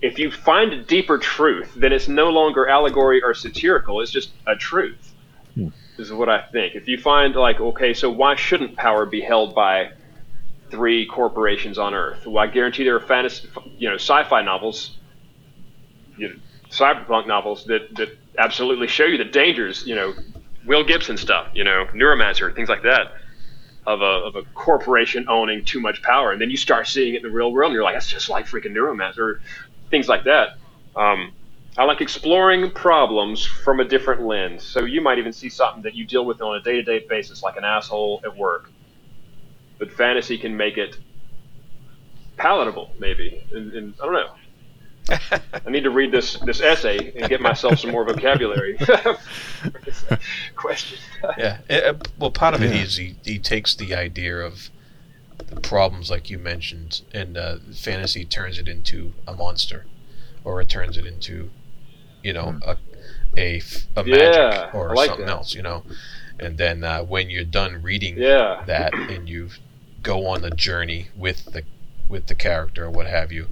if 0.00 0.20
you 0.20 0.30
find 0.30 0.72
a 0.72 0.82
deeper 0.84 1.18
truth 1.18 1.72
then 1.74 1.92
it's 1.92 2.06
no 2.06 2.30
longer 2.30 2.68
allegory 2.68 3.20
or 3.20 3.34
satirical 3.34 4.00
it's 4.00 4.12
just 4.12 4.30
a 4.46 4.54
truth 4.54 5.14
hmm. 5.54 5.68
is 5.98 6.12
what 6.12 6.28
I 6.28 6.42
think. 6.42 6.74
If 6.74 6.88
you 6.88 6.98
find 6.98 7.34
like, 7.34 7.60
okay, 7.60 7.94
so 7.94 8.10
why 8.10 8.36
shouldn't 8.36 8.76
power 8.76 9.06
be 9.06 9.20
held 9.20 9.54
by 9.54 9.92
three 10.70 11.06
corporations 11.06 11.78
on 11.78 11.94
Earth? 11.94 12.26
Well, 12.26 12.38
I 12.38 12.46
guarantee 12.46 12.84
there 12.84 12.96
are 12.96 13.00
fantasy, 13.00 13.48
you 13.78 13.88
know, 13.88 13.96
sci-fi 13.96 14.42
novels, 14.42 14.96
you 16.16 16.28
know, 16.28 16.34
cyberpunk 16.70 17.26
novels 17.26 17.64
that 17.66 17.94
that 17.96 18.08
absolutely 18.38 18.88
show 18.88 19.04
you 19.04 19.18
the 19.18 19.24
dangers. 19.24 19.86
You 19.86 19.94
know, 19.94 20.14
Will 20.66 20.84
Gibson 20.84 21.16
stuff, 21.16 21.48
you 21.54 21.64
know, 21.64 21.86
Neuromancer, 21.94 22.54
things 22.54 22.68
like 22.68 22.82
that. 22.82 23.12
Of 23.86 24.00
a, 24.00 24.04
of 24.04 24.34
a 24.34 24.44
corporation 24.54 25.26
owning 25.28 25.62
too 25.62 25.78
much 25.78 26.00
power, 26.02 26.32
and 26.32 26.40
then 26.40 26.48
you 26.48 26.56
start 26.56 26.88
seeing 26.88 27.12
it 27.12 27.16
in 27.18 27.22
the 27.22 27.28
real 27.28 27.52
world, 27.52 27.68
and 27.68 27.74
you're 27.74 27.84
like, 27.84 27.94
that's 27.94 28.08
just 28.08 28.30
like 28.30 28.46
freaking 28.46 28.72
Neuromancer, 28.72 29.40
things 29.90 30.08
like 30.08 30.24
that. 30.24 30.56
Um, 30.96 31.34
I 31.76 31.84
like 31.84 32.00
exploring 32.00 32.70
problems 32.70 33.44
from 33.44 33.80
a 33.80 33.84
different 33.84 34.22
lens. 34.22 34.62
So 34.62 34.86
you 34.86 35.02
might 35.02 35.18
even 35.18 35.34
see 35.34 35.50
something 35.50 35.82
that 35.82 35.94
you 35.94 36.06
deal 36.06 36.24
with 36.24 36.40
on 36.40 36.56
a 36.56 36.62
day 36.62 36.76
to 36.76 36.82
day 36.82 37.04
basis, 37.06 37.42
like 37.42 37.58
an 37.58 37.64
asshole 37.64 38.22
at 38.24 38.34
work. 38.34 38.70
But 39.78 39.90
fantasy 39.92 40.38
can 40.38 40.56
make 40.56 40.76
it 40.78 40.96
palatable, 42.36 42.92
maybe. 42.98 43.44
And, 43.52 43.72
and 43.72 43.94
I 44.02 44.04
don't 44.06 44.12
know. 44.14 44.30
I 45.66 45.70
need 45.70 45.84
to 45.84 45.90
read 45.90 46.10
this 46.12 46.38
this 46.40 46.60
essay 46.62 47.12
and 47.16 47.28
get 47.28 47.40
myself 47.40 47.78
some 47.78 47.90
more 47.90 48.04
vocabulary. 48.04 48.78
Question. 50.56 50.98
yeah. 51.36 51.58
It, 51.68 51.84
uh, 51.84 51.94
well, 52.18 52.30
part 52.30 52.54
of 52.54 52.62
it 52.62 52.74
Yeah. 52.74 52.82
is 52.82 52.96
he, 52.96 53.16
he 53.24 53.38
takes 53.38 53.74
the 53.74 53.94
idea 53.94 54.36
of 54.38 54.70
the 55.48 55.60
problems, 55.60 56.10
like 56.10 56.30
you 56.30 56.38
mentioned, 56.38 57.02
and 57.12 57.36
uh, 57.36 57.56
fantasy 57.74 58.24
turns 58.24 58.58
it 58.58 58.68
into 58.68 59.12
a 59.26 59.34
monster, 59.34 59.84
or 60.42 60.60
it 60.60 60.68
turns 60.68 60.96
it 60.96 61.04
into, 61.06 61.50
you 62.22 62.32
know, 62.32 62.58
a 62.66 62.76
a, 63.36 63.56
f- 63.58 63.86
a 63.96 64.04
Yeah, 64.06 64.16
magic 64.16 64.74
or 64.74 64.94
like 64.94 65.08
something 65.08 65.26
that. 65.26 65.32
else, 65.32 65.54
you 65.54 65.62
know. 65.62 65.82
And 66.38 66.56
then 66.56 66.82
uh, 66.82 67.02
when 67.02 67.30
you're 67.30 67.44
done 67.44 67.82
reading 67.82 68.16
Yeah. 68.16 68.62
that 68.66 68.94
and 68.94 69.28
you 69.28 69.50
go 70.04 70.26
on 70.28 70.40
the 70.42 70.50
journey 70.50 71.08
with 71.16 71.46
the 71.52 71.64
with 72.08 72.26
the 72.28 72.34
character 72.36 72.84
or 72.84 72.90
what 72.90 73.06
have 73.08 73.32
you 73.32 73.48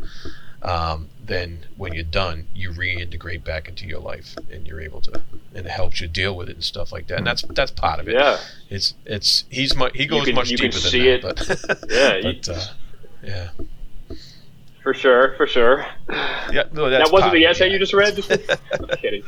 um, 0.62 1.08
then 1.24 1.66
when 1.76 1.92
you're 1.92 2.04
done 2.04 2.46
you 2.54 2.70
reintegrate 2.70 3.42
back 3.42 3.66
into 3.68 3.84
your 3.86 3.98
life 3.98 4.36
and 4.52 4.66
you're 4.68 4.80
able 4.80 5.00
to 5.00 5.10
and 5.54 5.66
it 5.66 5.70
helps 5.70 6.00
you 6.00 6.06
deal 6.06 6.36
with 6.36 6.48
it 6.48 6.54
and 6.54 6.62
stuff 6.64 6.92
like 6.92 7.06
that 7.08 7.18
and 7.18 7.26
that's 7.26 7.42
that's 7.50 7.70
part 7.72 7.98
of 7.98 8.06
it 8.08 8.14
Yeah. 8.14 8.38
it's 8.70 8.94
it's 9.04 9.44
he's 9.50 9.74
mu- 9.74 9.90
he 9.94 10.06
goes 10.06 10.26
can- 10.26 10.34
much 10.36 10.48
deeper 10.50 10.78
than 10.78 11.20
that 11.20 11.22
but 11.22 11.90
Yeah, 11.90 12.20
but 12.22 12.48
uh, 12.48 12.64
yeah 13.24 13.48
For 14.82 14.94
sure. 14.94 15.34
For 15.36 15.46
sure. 15.46 15.86
yeah 16.08 16.64
no, 16.72 16.90
that's 16.90 17.08
that 17.08 17.12
wasn't 17.12 17.32
the 17.32 17.44
essay 17.46 17.66
yeah. 17.66 17.72
you 17.72 17.78
just 17.78 17.94
read. 17.94 18.14
I'm 18.72 18.88
kidding. 18.98 19.22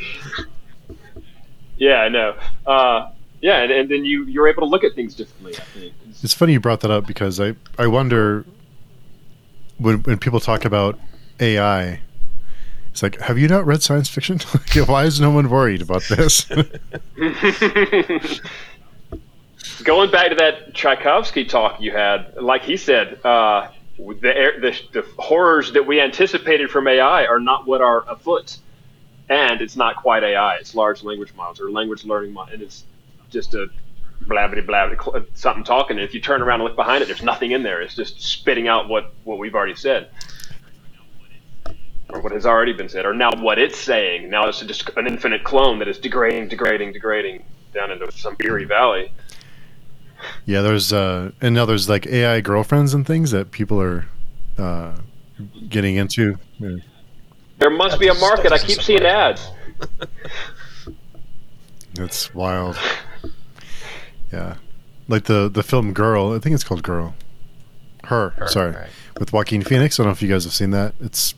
Yeah, 1.77 1.97
I 2.03 2.09
know. 2.09 2.37
Uh, 2.67 3.11
yeah, 3.45 3.63
and, 3.63 3.71
and 3.71 3.91
then 3.91 4.07
you 4.07 4.25
you're 4.25 4.49
able 4.49 4.63
to 4.63 4.69
look 4.69 4.85
at 4.85 4.95
things 4.95 5.15
differently. 5.15 5.55
I 5.55 5.61
think. 5.79 5.93
It's 6.23 6.33
funny 6.33 6.55
you 6.55 6.61
brought 6.61 6.81
that 6.81 6.91
up 6.91 7.07
because 7.07 7.39
I, 7.39 7.55
I 7.79 7.87
wonder 7.89 8.47
when 9.77 9.99
when 9.99 10.17
people 10.19 10.41
talk 10.41 10.65
about 10.65 10.99
AI, 11.41 12.01
it's 12.91 13.03
like, 13.03 13.21
have 13.21 13.37
you 13.37 13.47
not 13.47 13.67
read 13.67 13.83
science 13.83 14.09
fiction? 14.09 14.39
Why 14.87 15.05
is 15.05 15.21
no 15.21 15.31
one 15.31 15.51
worried 15.51 15.83
about 15.83 16.05
this? 16.05 16.45
Going 19.85 20.11
back 20.11 20.31
to 20.31 20.37
that 20.37 20.73
Tchaikovsky 20.73 21.45
talk 21.45 21.83
you 21.83 21.91
had, 21.93 22.37
like 22.41 22.63
he 22.63 22.79
said, 22.79 23.21
uh, 23.27 23.69
the, 23.99 24.53
the 24.63 24.75
the 24.93 25.07
horrors 25.19 25.71
that 25.73 25.87
we 25.87 26.01
anticipated 26.01 26.71
from 26.71 26.89
AI 26.89 27.27
are 27.27 27.41
not 27.41 27.67
what 27.67 27.83
are 27.83 28.09
afoot, 28.09 28.57
and 29.29 29.61
it's 29.61 29.77
not 29.77 29.97
quite 29.97 30.25
AI. 30.25 30.55
It's 30.55 30.75
large 30.75 31.03
language 31.03 31.35
models 31.35 31.61
or 31.61 31.71
language 31.71 32.07
learning 32.07 32.33
model, 32.33 32.55
and 32.55 32.63
it's 32.63 32.85
just 33.35 33.53
a 33.53 33.67
blabbity 34.25 34.65
blabbity 34.67 35.03
cl- 35.03 35.27
something 35.35 35.65
talking. 35.65 35.99
And 35.99 36.05
if 36.05 36.15
you 36.15 36.21
turn 36.21 36.41
around 36.41 36.61
and 36.61 36.69
look 36.69 36.77
behind 36.77 37.03
it, 37.03 37.07
there's 37.07 37.23
nothing 37.23 37.51
in 37.51 37.63
there. 37.63 37.83
It's 37.83 37.95
just 37.95 38.21
spitting 38.23 38.69
out 38.69 38.89
what 38.89 39.13
what 39.25 39.39
we've 39.39 39.55
already 39.55 39.75
said. 39.75 40.09
Or 42.09 42.21
what 42.21 42.33
has 42.33 42.47
already 42.47 42.73
been 42.73 42.89
said, 42.89 43.07
or 43.07 43.13
now 43.13 43.31
what 43.39 43.59
it's 43.59 43.79
saying. 43.79 44.31
Now 44.31 44.47
it's 44.49 44.61
just 44.61 44.89
an 44.97 45.07
infinite 45.07 45.43
clone 45.43 45.79
that 45.81 45.89
is 45.89 45.99
degrading, 45.99 46.49
degrading, 46.49 46.93
degrading 46.93 47.45
down 47.75 47.91
into 47.91 48.11
some 48.13 48.37
eerie 48.41 48.67
valley. 48.67 49.11
yeah, 50.47 50.63
there's 50.63 50.93
uh, 50.93 51.33
and 51.41 51.55
now 51.55 51.65
there's 51.65 51.89
like 51.89 52.07
AI 52.07 52.41
girlfriends 52.41 52.95
and 52.95 53.07
things 53.07 53.33
that 53.33 53.51
people 53.51 53.81
are 53.81 54.07
uh, 54.59 54.95
getting 55.69 55.97
into. 55.97 56.39
Yeah. 56.59 56.77
There 57.59 57.71
must 57.71 57.99
be 57.99 58.09
a 58.09 58.15
market. 58.15 58.53
I 58.53 58.59
keep 58.59 58.81
seeing 58.83 59.05
ads. 59.05 59.49
It's 61.99 62.35
wild. 62.35 62.77
Yeah, 64.35 64.57
like 65.09 65.25
the 65.25 65.49
the 65.49 65.63
film 65.63 65.93
Girl. 65.93 66.33
I 66.33 66.39
think 66.39 66.55
it's 66.55 66.65
called 66.65 66.83
Girl. 66.83 67.15
Her, 68.05 68.31
Her, 68.31 68.49
sorry, 68.49 68.73
right. 68.73 68.91
with 69.19 69.33
Joaquin 69.33 69.63
Phoenix. 69.63 69.99
I 69.99 70.03
don't 70.03 70.09
know 70.09 70.13
if 70.13 70.21
you 70.23 70.29
guys 70.29 70.45
have 70.45 70.53
seen 70.53 70.71
that. 70.71 70.95
It's 71.01 71.35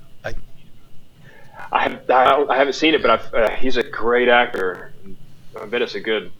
I, 1.73 1.83
have, 1.83 2.11
I, 2.11 2.25
don't- 2.31 2.51
I 2.51 2.57
haven't 2.57 2.75
seen 2.75 2.95
it, 2.95 3.03
but 3.03 3.11
I've, 3.11 3.35
uh, 3.35 3.51
he's 3.51 3.77
a 3.77 3.83
great 3.83 4.29
actor. 4.29 4.93
I 5.61 5.67
bet 5.67 5.83
it's 5.83 5.95
a 5.97 6.01
good, 6.01 6.31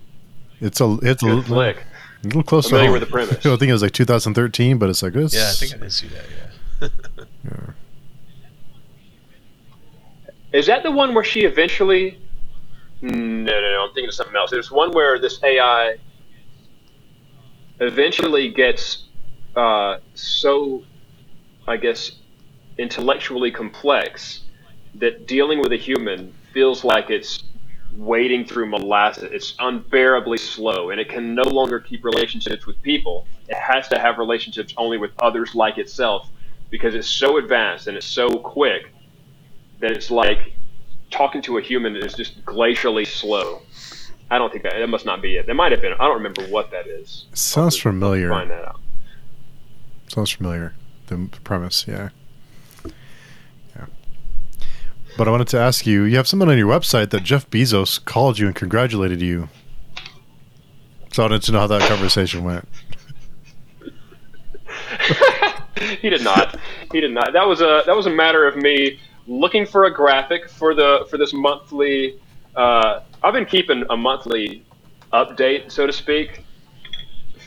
it's 0.61 0.81
a 0.81 0.99
it's 1.03 1.23
a 1.23 1.27
little, 1.27 1.43
flick. 1.43 1.79
a 2.23 2.27
little 2.27 2.43
close 2.45 2.69
Familiar 2.69 2.87
to 2.89 2.93
with 2.93 3.01
the 3.03 3.07
premise. 3.07 3.37
I 3.47 3.57
think 3.57 3.63
it 3.69 3.73
was 3.73 3.83
like 3.83 3.93
2013, 3.93 4.79
but 4.79 4.89
it's 4.89 5.03
like 5.03 5.13
this. 5.15 5.35
yeah 5.35 5.49
i 5.51 5.53
think 5.53 5.75
i 5.75 5.77
did 5.79 5.93
see 5.93 6.09
that 6.09 6.25
yeah 6.81 6.89
yeah. 7.45 7.61
Is 10.53 10.67
that 10.67 10.83
the 10.83 10.91
one 10.91 11.15
where 11.15 11.25
she 11.25 11.41
eventually? 11.41 12.19
No, 13.03 13.11
no, 13.13 13.61
no. 13.61 13.85
I'm 13.87 13.89
thinking 13.93 14.09
of 14.09 14.15
something 14.15 14.37
else. 14.37 14.51
There's 14.51 14.71
one 14.71 14.91
where 14.93 15.19
this 15.19 15.43
AI 15.43 15.97
eventually 17.81 18.51
gets 18.51 19.05
uh, 19.55 19.99
so, 20.15 20.85
I 21.67 21.77
guess, 21.77 22.13
intellectually 22.79 23.51
complex 23.51 24.43
that 24.97 25.27
dealing 25.27 25.61
with 25.61 25.73
a 25.73 25.77
human 25.77 26.35
feels 26.53 26.85
like 26.85 27.11
it's 27.11 27.45
wading 27.97 28.45
through 28.45 28.67
molasses. 28.67 29.25
It's 29.33 29.55
unbearably 29.59 30.39
slow, 30.39 30.91
and 30.91 31.01
it 31.01 31.09
can 31.09 31.35
no 31.35 31.45
longer 31.45 31.81
keep 31.81 32.05
relationships 32.05 32.67
with 32.67 32.81
people. 32.83 33.27
It 33.49 33.57
has 33.57 33.89
to 33.89 33.99
have 33.99 34.19
relationships 34.19 34.75
only 34.77 34.99
with 34.99 35.13
others 35.19 35.55
like 35.55 35.79
itself 35.79 36.29
because 36.71 36.95
it's 36.95 37.09
so 37.09 37.39
advanced 37.39 37.87
and 37.87 37.97
it's 37.97 38.07
so 38.07 38.29
quick 38.29 38.93
that 39.81 39.93
it's 39.93 40.11
like 40.11 40.53
talking 41.11 41.41
to 41.43 41.59
a 41.59 41.63
human 41.63 41.97
is 41.97 42.15
just 42.15 42.45
glacially 42.45 43.07
slow. 43.07 43.63
I 44.31 44.39
don't 44.39 44.51
think 44.51 44.65
that 44.65 44.75
that 44.79 44.89
must 44.89 45.07
not 45.07 45.23
be 45.23 45.37
it. 45.37 45.47
That 45.47 45.55
might 45.55 45.73
have 45.73 45.81
been. 45.81 45.93
I 45.93 45.99
don't 45.99 46.17
remember 46.17 46.43
what 46.47 46.71
that 46.73 46.87
is. 46.87 47.27
Sounds 47.33 47.77
familiar. 47.77 48.29
Find 48.29 48.51
that 48.51 48.65
out. 48.65 48.81
Sounds 50.09 50.31
familiar. 50.31 50.75
The 51.07 51.29
premise, 51.45 51.87
yeah. 51.87 52.09
Yeah. 52.85 53.87
But 55.17 55.29
I 55.29 55.31
wanted 55.31 55.49
to 55.49 55.59
ask 55.59 55.87
you, 55.87 56.03
you 56.03 56.17
have 56.17 56.27
something 56.27 56.49
on 56.49 56.59
your 56.59 56.69
website 56.69 57.11
that 57.11 57.23
Jeff 57.23 57.49
Bezos 57.51 58.05
called 58.05 58.39
you 58.39 58.47
and 58.47 58.55
congratulated 58.55 59.21
you. 59.21 59.49
So 61.13 61.23
I 61.23 61.27
wanted 61.27 61.43
to 61.43 61.53
know 61.53 61.61
how 61.61 61.67
that 61.69 61.89
conversation 61.89 62.43
went. 62.43 62.69
he 66.01 66.11
did 66.11 66.23
not. 66.23 66.59
He 66.93 67.01
did 67.01 67.13
not. 67.13 67.33
That 67.33 67.47
was 67.47 67.61
a 67.61 67.83
that 67.87 67.97
was 67.97 68.07
a 68.07 68.11
matter 68.11 68.47
of 68.47 68.57
me 68.57 68.99
looking 69.27 69.67
for 69.67 69.85
a 69.85 69.93
graphic 69.93 70.49
for 70.51 70.75
the 70.75 71.07
for 71.09 71.17
this 71.19 71.33
monthly. 71.33 72.19
Uh, 72.55 73.01
I've 73.27 73.33
been 73.33 73.45
keeping 73.45 73.83
a 73.91 73.97
monthly 73.97 74.65
update, 75.13 75.73
so 75.73 75.85
to 75.85 75.93
speak, 75.93 76.45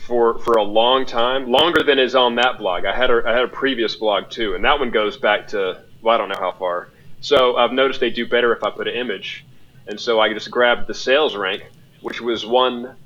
for 0.06 0.38
for 0.40 0.56
a 0.56 0.64
long 0.64 1.06
time, 1.06 1.50
longer 1.50 1.84
than 1.84 1.98
is 1.98 2.16
on 2.16 2.36
that 2.36 2.58
blog. 2.58 2.84
I 2.84 2.94
had 2.94 3.10
a 3.10 3.22
I 3.26 3.32
had 3.32 3.46
a 3.46 3.48
previous 3.48 3.96
blog 3.96 4.30
too, 4.30 4.56
and 4.56 4.66
that 4.66 4.78
one 4.78 4.92
goes 4.92 5.16
back 5.16 5.48
to 5.50 5.82
well, 6.02 6.16
I 6.16 6.18
don't 6.18 6.28
know 6.28 6.38
how 6.38 6.52
far. 6.52 6.90
So 7.22 7.56
I've 7.56 7.72
noticed 7.72 8.02
they 8.02 8.10
do 8.10 8.28
better 8.28 8.52
if 8.52 8.62
I 8.62 8.72
put 8.72 8.90
an 8.90 8.96
image, 8.96 9.46
and 9.88 9.98
so 9.98 10.20
I 10.20 10.34
just 10.34 10.52
grabbed 10.52 10.88
the 10.88 10.94
sales 10.94 11.38
rank, 11.38 11.64
which 12.02 12.20
was 12.20 12.46
one 12.46 12.98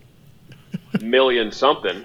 million 1.00 1.52
something, 1.52 2.04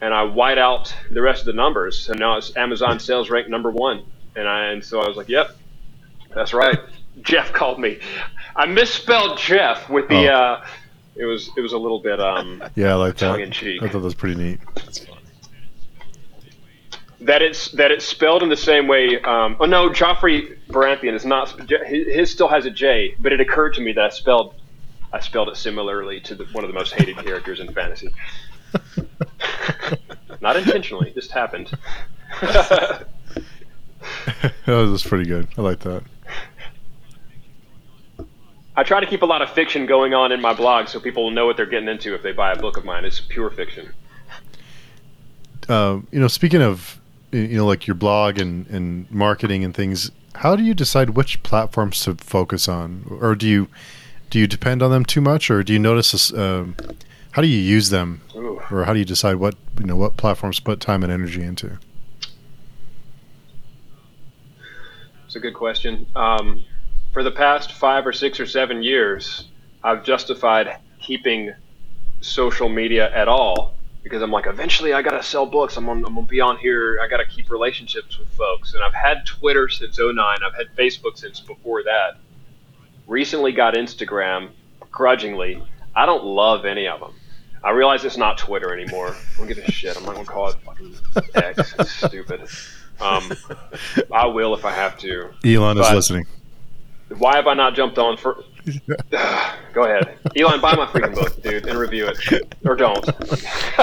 and 0.00 0.12
I 0.12 0.24
white 0.24 0.58
out 0.58 0.92
the 1.12 1.22
rest 1.22 1.42
of 1.42 1.46
the 1.46 1.52
numbers. 1.52 1.96
So 1.96 2.14
now 2.14 2.38
it's 2.38 2.56
Amazon 2.56 2.98
sales 2.98 3.30
rank 3.30 3.48
number 3.48 3.70
one, 3.70 4.02
and 4.34 4.48
I 4.48 4.72
and 4.72 4.84
so 4.84 5.00
I 5.00 5.06
was 5.06 5.16
like, 5.16 5.28
yep, 5.28 5.56
that's 6.34 6.52
right. 6.52 6.80
Jeff 7.20 7.52
called 7.52 7.78
me. 7.78 7.98
I 8.56 8.66
misspelled 8.66 9.38
Jeff 9.38 9.88
with 9.88 10.08
the. 10.08 10.28
Oh. 10.28 10.34
Uh, 10.34 10.66
it 11.14 11.26
was 11.26 11.50
it 11.56 11.60
was 11.60 11.74
a 11.74 11.78
little 11.78 12.00
bit 12.00 12.20
um, 12.20 12.64
Yeah, 12.74 12.92
I 12.92 12.94
like 12.94 13.18
that. 13.18 13.38
in 13.38 13.52
cheek. 13.52 13.82
I 13.82 13.86
thought 13.86 13.98
that 13.98 14.04
was 14.04 14.14
pretty 14.14 14.34
neat. 14.34 14.60
that's 14.74 14.98
funny 15.00 15.18
that 17.26 17.42
it's 17.42 17.70
that 17.72 17.90
it's 17.90 18.04
spelled 18.04 18.42
in 18.42 18.48
the 18.48 18.56
same 18.56 18.86
way. 18.88 19.20
Um, 19.20 19.56
oh 19.60 19.66
no, 19.66 19.88
Joffrey 19.90 20.58
Baratheon 20.68 21.14
is 21.14 21.24
not. 21.24 21.50
His, 21.86 22.06
his 22.06 22.30
still 22.30 22.48
has 22.48 22.66
a 22.66 22.70
J, 22.70 23.14
but 23.18 23.32
it 23.32 23.40
occurred 23.40 23.74
to 23.74 23.80
me 23.80 23.92
that 23.92 24.04
I 24.04 24.08
spelled 24.08 24.54
I 25.12 25.20
spelled 25.20 25.48
it 25.48 25.56
similarly 25.56 26.20
to 26.22 26.34
the, 26.34 26.44
one 26.52 26.64
of 26.64 26.68
the 26.68 26.74
most 26.74 26.94
hated 26.94 27.16
characters 27.18 27.60
in 27.60 27.72
fantasy. 27.72 28.12
not 30.40 30.56
intentionally, 30.56 31.10
it 31.10 31.14
just 31.14 31.30
happened. 31.30 31.70
that 32.40 33.06
was 34.66 35.02
pretty 35.02 35.26
good. 35.26 35.48
I 35.58 35.60
like 35.60 35.80
that. 35.80 36.02
I 38.74 38.82
try 38.82 39.00
to 39.00 39.06
keep 39.06 39.22
a 39.22 39.26
lot 39.26 39.42
of 39.42 39.50
fiction 39.50 39.84
going 39.86 40.14
on 40.14 40.32
in 40.32 40.40
my 40.40 40.54
blog 40.54 40.88
so 40.88 40.98
people 40.98 41.24
will 41.24 41.30
know 41.30 41.46
what 41.46 41.56
they're 41.56 41.66
getting 41.66 41.88
into 41.88 42.14
if 42.14 42.22
they 42.22 42.32
buy 42.32 42.52
a 42.52 42.56
book 42.56 42.76
of 42.76 42.84
mine. 42.84 43.04
It's 43.04 43.20
pure 43.20 43.50
fiction. 43.50 43.92
Uh, 45.68 46.00
you 46.10 46.18
know, 46.18 46.28
speaking 46.28 46.62
of 46.62 47.00
you 47.32 47.56
know, 47.56 47.66
like 47.66 47.86
your 47.86 47.94
blog 47.94 48.38
and 48.38 48.66
and 48.68 49.10
marketing 49.10 49.64
and 49.64 49.74
things, 49.74 50.10
how 50.36 50.56
do 50.56 50.62
you 50.62 50.74
decide 50.74 51.10
which 51.10 51.42
platforms 51.42 52.02
to 52.04 52.14
focus 52.14 52.68
on, 52.68 53.04
or 53.20 53.34
do 53.34 53.46
you 53.48 53.68
do 54.30 54.38
you 54.38 54.46
depend 54.46 54.82
on 54.82 54.90
them 54.90 55.04
too 55.04 55.20
much, 55.20 55.50
or 55.50 55.62
do 55.62 55.72
you 55.72 55.78
notice 55.78 56.12
this? 56.12 56.32
Um, 56.32 56.76
how 57.32 57.42
do 57.42 57.48
you 57.48 57.58
use 57.58 57.90
them, 57.90 58.22
Ooh. 58.34 58.60
or 58.70 58.84
how 58.84 58.92
do 58.92 58.98
you 58.98 59.04
decide 59.04 59.36
what 59.36 59.54
you 59.78 59.86
know 59.86 59.96
what 59.96 60.16
platforms 60.16 60.56
to 60.56 60.62
put 60.62 60.80
time 60.80 61.02
and 61.02 61.12
energy 61.12 61.42
into? 61.42 61.78
It's 65.26 65.36
a 65.36 65.40
good 65.40 65.54
question. 65.54 66.06
Um, 66.14 66.64
for 67.12 67.22
the 67.22 67.30
past 67.30 67.72
five 67.72 68.06
or 68.06 68.12
six 68.12 68.40
or 68.40 68.46
seven 68.46 68.82
years, 68.82 69.48
I've 69.84 70.04
justified 70.04 70.78
keeping 71.00 71.52
social 72.20 72.68
media 72.68 73.14
at 73.14 73.28
all 73.28 73.74
because 74.02 74.22
I'm 74.22 74.30
like, 74.30 74.46
eventually 74.46 74.94
I 74.94 75.02
gotta 75.02 75.22
sell 75.22 75.46
books. 75.46 75.76
I'm, 75.76 75.88
on, 75.88 76.04
I'm 76.04 76.14
gonna 76.14 76.26
be 76.26 76.40
on 76.40 76.56
here. 76.56 76.98
I 77.02 77.08
gotta 77.08 77.26
keep 77.26 77.50
relationships 77.50 78.18
with 78.18 78.28
folks. 78.30 78.74
And 78.74 78.82
I've 78.82 78.94
had 78.94 79.26
Twitter 79.26 79.68
since 79.68 79.98
09. 79.98 80.18
I've 80.18 80.54
had 80.54 80.74
Facebook 80.76 81.16
since 81.16 81.40
before 81.40 81.82
that. 81.84 82.16
Recently 83.06 83.52
got 83.52 83.74
Instagram, 83.74 84.50
grudgingly. 84.90 85.62
I 85.94 86.06
don't 86.06 86.24
love 86.24 86.64
any 86.64 86.88
of 86.88 87.00
them. 87.00 87.12
I 87.62 87.70
realize 87.70 88.04
it's 88.04 88.16
not 88.16 88.38
Twitter 88.38 88.72
anymore. 88.72 89.14
Don't 89.36 89.46
give 89.46 89.58
a 89.58 89.70
shit. 89.70 89.96
I'm 89.96 90.04
not 90.04 90.14
gonna 90.14 90.26
call 90.26 90.48
it 90.48 90.56
fucking 90.64 90.94
X. 91.34 91.74
It's 91.78 91.92
stupid. 91.92 92.48
Um, 93.00 93.32
I 94.12 94.26
will 94.26 94.54
if 94.54 94.64
I 94.64 94.72
have 94.72 94.98
to. 94.98 95.30
Elon 95.44 95.78
is 95.78 95.90
listening. 95.90 96.26
Why 97.18 97.36
have 97.36 97.46
I 97.46 97.54
not 97.54 97.74
jumped 97.74 97.98
on 97.98 98.16
for? 98.16 98.44
Go 99.72 99.84
ahead, 99.84 100.18
Elon. 100.36 100.60
Buy 100.60 100.74
my 100.74 100.86
freaking 100.86 101.14
book, 101.14 101.42
dude, 101.42 101.66
and 101.66 101.78
review 101.78 102.08
it, 102.08 102.54
or 102.64 102.76
don't. 102.76 103.08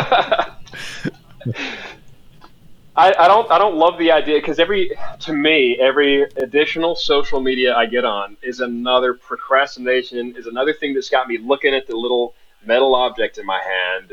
I, 2.96 3.14
I 3.18 3.28
don't. 3.28 3.50
I 3.50 3.58
don't 3.58 3.76
love 3.76 3.98
the 3.98 4.12
idea 4.12 4.40
because 4.40 4.60
every, 4.60 4.92
to 5.22 5.34
me, 5.34 5.78
every 5.80 6.24
additional 6.24 6.96
social 6.96 7.40
media 7.40 7.76
I 7.76 7.86
get 7.86 8.04
on 8.04 8.36
is 8.42 8.60
another 8.60 9.14
procrastination. 9.14 10.36
Is 10.36 10.48
another 10.48 10.74
thing 10.74 10.94
that's 10.94 11.10
got 11.10 11.28
me 11.28 11.38
looking 11.38 11.74
at 11.74 11.88
the 11.88 11.96
little 11.96 12.36
metal 12.66 12.94
object 12.96 13.38
in 13.38 13.46
my 13.46 13.62
hand, 13.62 14.12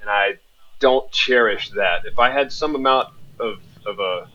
and 0.00 0.08
I 0.08 0.34
don't 0.78 1.10
cherish 1.10 1.70
that. 1.70 2.06
If 2.06 2.18
I 2.18 2.30
had 2.30 2.52
some 2.52 2.74
amount 2.74 3.08
of 3.40 3.60
of 3.84 3.98
a 3.98 4.28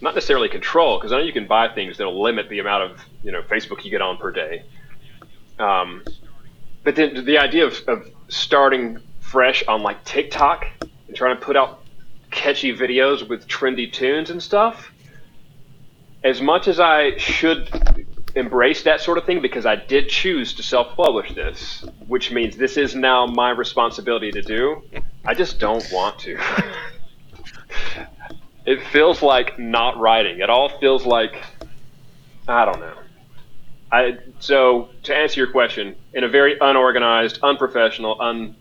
not 0.00 0.14
necessarily 0.14 0.48
control, 0.48 0.98
because 0.98 1.12
I 1.12 1.18
know 1.18 1.24
you 1.24 1.32
can 1.32 1.46
buy 1.46 1.68
things 1.68 1.98
that'll 1.98 2.20
limit 2.20 2.48
the 2.48 2.58
amount 2.58 2.90
of 2.90 3.00
you 3.22 3.32
know 3.32 3.42
Facebook 3.42 3.84
you 3.84 3.90
get 3.90 4.02
on 4.02 4.16
per 4.16 4.30
day. 4.30 4.64
Um, 5.58 6.02
but 6.82 6.96
then 6.96 7.24
the 7.24 7.38
idea 7.38 7.66
of, 7.66 7.76
of 7.86 8.08
starting 8.28 8.98
fresh 9.20 9.62
on 9.68 9.82
like 9.82 10.02
TikTok 10.04 10.66
and 11.06 11.16
trying 11.16 11.36
to 11.36 11.42
put 11.42 11.56
out 11.56 11.82
catchy 12.30 12.76
videos 12.76 13.28
with 13.28 13.46
trendy 13.46 13.92
tunes 13.92 14.30
and 14.30 14.42
stuff. 14.42 14.92
As 16.22 16.40
much 16.40 16.68
as 16.68 16.80
I 16.80 17.16
should 17.16 17.70
embrace 18.34 18.82
that 18.84 19.00
sort 19.00 19.18
of 19.18 19.24
thing 19.24 19.40
because 19.40 19.66
I 19.66 19.76
did 19.76 20.08
choose 20.08 20.54
to 20.54 20.62
self-publish 20.62 21.34
this, 21.34 21.84
which 22.06 22.30
means 22.30 22.56
this 22.56 22.76
is 22.76 22.94
now 22.94 23.26
my 23.26 23.50
responsibility 23.50 24.30
to 24.32 24.42
do. 24.42 24.82
I 25.24 25.34
just 25.34 25.58
don't 25.58 25.86
want 25.92 26.18
to. 26.20 26.38
it 28.70 28.86
feels 28.86 29.20
like 29.20 29.58
not 29.58 29.98
writing. 29.98 30.38
It 30.38 30.48
all 30.48 30.68
feels 30.78 31.04
like 31.04 31.42
I 32.46 32.64
don't 32.64 32.78
know. 32.78 32.96
I 33.90 34.18
so 34.38 34.90
to 35.02 35.16
answer 35.16 35.40
your 35.40 35.50
question 35.50 35.96
in 36.14 36.22
a 36.22 36.28
very 36.28 36.56
unorganized, 36.60 37.40
unprofessional, 37.42 38.20
un 38.20 38.54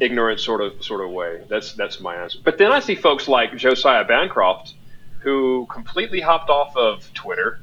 ignorant 0.00 0.40
sort 0.40 0.62
of 0.62 0.82
sort 0.82 1.00
of 1.00 1.10
way. 1.12 1.44
That's 1.48 1.74
that's 1.74 2.00
my 2.00 2.16
answer. 2.16 2.40
But 2.42 2.58
then 2.58 2.72
I 2.72 2.80
see 2.80 2.96
folks 2.96 3.28
like 3.28 3.56
Josiah 3.56 4.04
Bancroft 4.04 4.74
who 5.20 5.66
completely 5.70 6.20
hopped 6.20 6.50
off 6.50 6.76
of 6.76 7.12
Twitter 7.14 7.60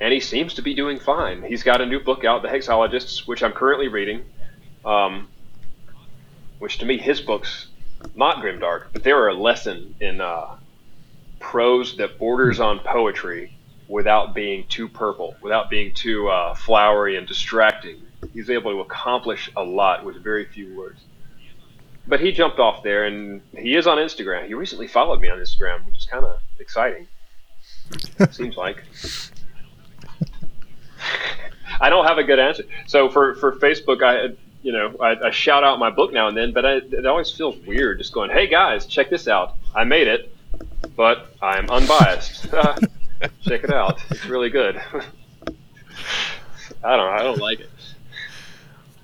and 0.00 0.10
he 0.10 0.20
seems 0.20 0.54
to 0.54 0.62
be 0.62 0.74
doing 0.74 0.98
fine. 0.98 1.42
He's 1.42 1.62
got 1.62 1.82
a 1.82 1.86
new 1.86 2.00
book 2.00 2.24
out, 2.24 2.40
The 2.42 2.48
Hexologists, 2.48 3.26
which 3.26 3.42
I'm 3.42 3.52
currently 3.52 3.88
reading. 3.88 4.24
Um, 4.84 5.28
which 6.58 6.78
to 6.78 6.86
me, 6.86 6.98
his 6.98 7.20
books, 7.20 7.68
not 8.14 8.36
grimdark, 8.38 8.86
but 8.92 9.02
they're 9.02 9.28
a 9.28 9.34
lesson 9.34 9.94
in 10.00 10.20
uh, 10.20 10.56
prose 11.40 11.96
that 11.96 12.18
borders 12.18 12.60
on 12.60 12.78
poetry 12.80 13.56
without 13.88 14.34
being 14.34 14.66
too 14.68 14.88
purple, 14.88 15.36
without 15.42 15.70
being 15.70 15.92
too 15.94 16.28
uh, 16.28 16.54
flowery 16.54 17.16
and 17.16 17.26
distracting. 17.26 18.00
He's 18.32 18.50
able 18.50 18.72
to 18.72 18.80
accomplish 18.80 19.50
a 19.56 19.62
lot 19.62 20.04
with 20.04 20.22
very 20.22 20.46
few 20.46 20.76
words. 20.76 21.00
But 22.06 22.20
he 22.20 22.32
jumped 22.32 22.58
off 22.58 22.82
there, 22.82 23.04
and 23.04 23.40
he 23.56 23.76
is 23.76 23.86
on 23.86 23.98
Instagram. 23.98 24.46
He 24.46 24.54
recently 24.54 24.86
followed 24.86 25.20
me 25.20 25.28
on 25.28 25.38
Instagram, 25.38 25.86
which 25.86 25.96
is 25.96 26.06
kind 26.06 26.24
of 26.24 26.38
exciting. 26.58 27.06
Seems 28.30 28.56
like. 28.56 28.84
I 31.80 31.90
don't 31.90 32.06
have 32.06 32.18
a 32.18 32.24
good 32.24 32.38
answer. 32.38 32.64
So 32.86 33.08
for, 33.08 33.34
for 33.36 33.56
Facebook, 33.56 34.02
I 34.02 34.34
you 34.64 34.72
know 34.72 34.96
I, 34.98 35.26
I 35.26 35.30
shout 35.30 35.62
out 35.62 35.78
my 35.78 35.90
book 35.90 36.12
now 36.12 36.26
and 36.26 36.36
then, 36.36 36.52
but 36.52 36.66
I, 36.66 36.72
it 36.76 37.06
always 37.06 37.30
feels 37.30 37.56
weird 37.66 37.98
just 37.98 38.12
going, 38.12 38.30
"Hey 38.30 38.48
guys, 38.48 38.86
check 38.86 39.10
this 39.10 39.28
out! 39.28 39.56
I 39.74 39.84
made 39.84 40.08
it, 40.08 40.34
but 40.96 41.36
I'm 41.40 41.70
unbiased. 41.70 42.50
check 43.42 43.62
it 43.62 43.72
out. 43.72 44.02
It's 44.10 44.24
really 44.24 44.50
good." 44.50 44.80
I 46.82 46.96
don't 46.96 47.06
know. 47.06 47.12
I 47.12 47.22
don't 47.22 47.38
like 47.38 47.60
it. 47.60 47.70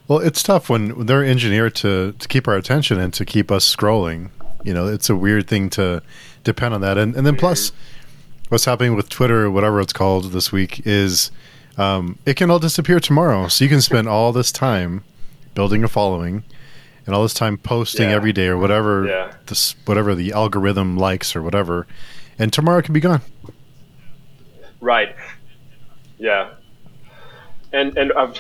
Well, 0.09 0.19
it's 0.19 0.43
tough 0.43 0.69
when 0.69 0.97
when 0.97 1.07
they're 1.07 1.25
engineered 1.25 1.75
to 1.77 2.13
to 2.19 2.29
keep 2.29 2.49
our 2.49 2.57
attention 2.57 2.99
and 2.99 3.13
to 3.15 3.25
keep 3.25 3.53
us 3.53 3.77
scrolling. 3.77 4.31
You 4.65 4.75
know, 4.75 4.89
it's 4.89 5.09
a 5.09 5.17
weird 5.17 5.47
thing 5.47 5.71
to 5.71 6.03
depend 6.43 6.75
on 6.75 6.81
that. 6.81 6.97
And 6.97 7.15
and 7.15 7.27
then 7.27 7.37
plus, 7.37 7.71
what's 8.49 8.65
happening 8.65 8.97
with 8.97 9.11
Twitter 9.11 9.45
or 9.45 9.51
whatever 9.51 9.81
it's 9.81 9.93
called 9.93 10.33
this 10.33 10.51
week 10.51 10.87
is 10.87 11.31
um, 11.77 12.19
it 12.25 12.35
can 12.35 12.51
all 12.51 12.59
disappear 12.59 12.99
tomorrow. 12.99 13.49
So 13.49 13.63
you 13.65 13.69
can 13.69 13.83
spend 13.83 14.09
all 14.09 14.33
this 14.33 14.51
time 14.51 15.05
building 15.55 15.83
a 15.85 15.89
following 15.89 16.45
and 17.07 17.15
all 17.15 17.23
this 17.23 17.35
time 17.35 17.57
posting 17.59 18.09
Yeah. 18.11 18.15
every 18.17 18.33
day 18.33 18.47
or 18.47 18.57
whatever 18.59 19.07
Yeah. 19.07 19.33
this 19.47 19.75
whatever 19.85 20.15
the 20.15 20.33
algorithm 20.33 20.97
likes 20.97 21.35
or 21.35 21.43
whatever, 21.43 21.87
and 22.39 22.53
tomorrow 22.53 22.79
it 22.79 22.85
can 22.85 22.95
be 22.95 23.01
gone. 23.01 23.23
Right. 24.81 25.15
Yeah. 26.19 26.51
And 27.73 27.97
and 27.97 28.13
I've 28.13 28.37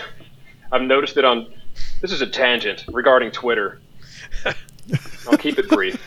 I've 0.72 0.82
noticed 0.82 1.14
that 1.16 1.24
on 1.24 1.52
this 2.00 2.12
is 2.12 2.20
a 2.22 2.26
tangent 2.26 2.84
regarding 2.88 3.30
Twitter. 3.30 3.80
I'll 5.30 5.38
keep 5.38 5.58
it 5.58 5.68
brief. 5.68 6.00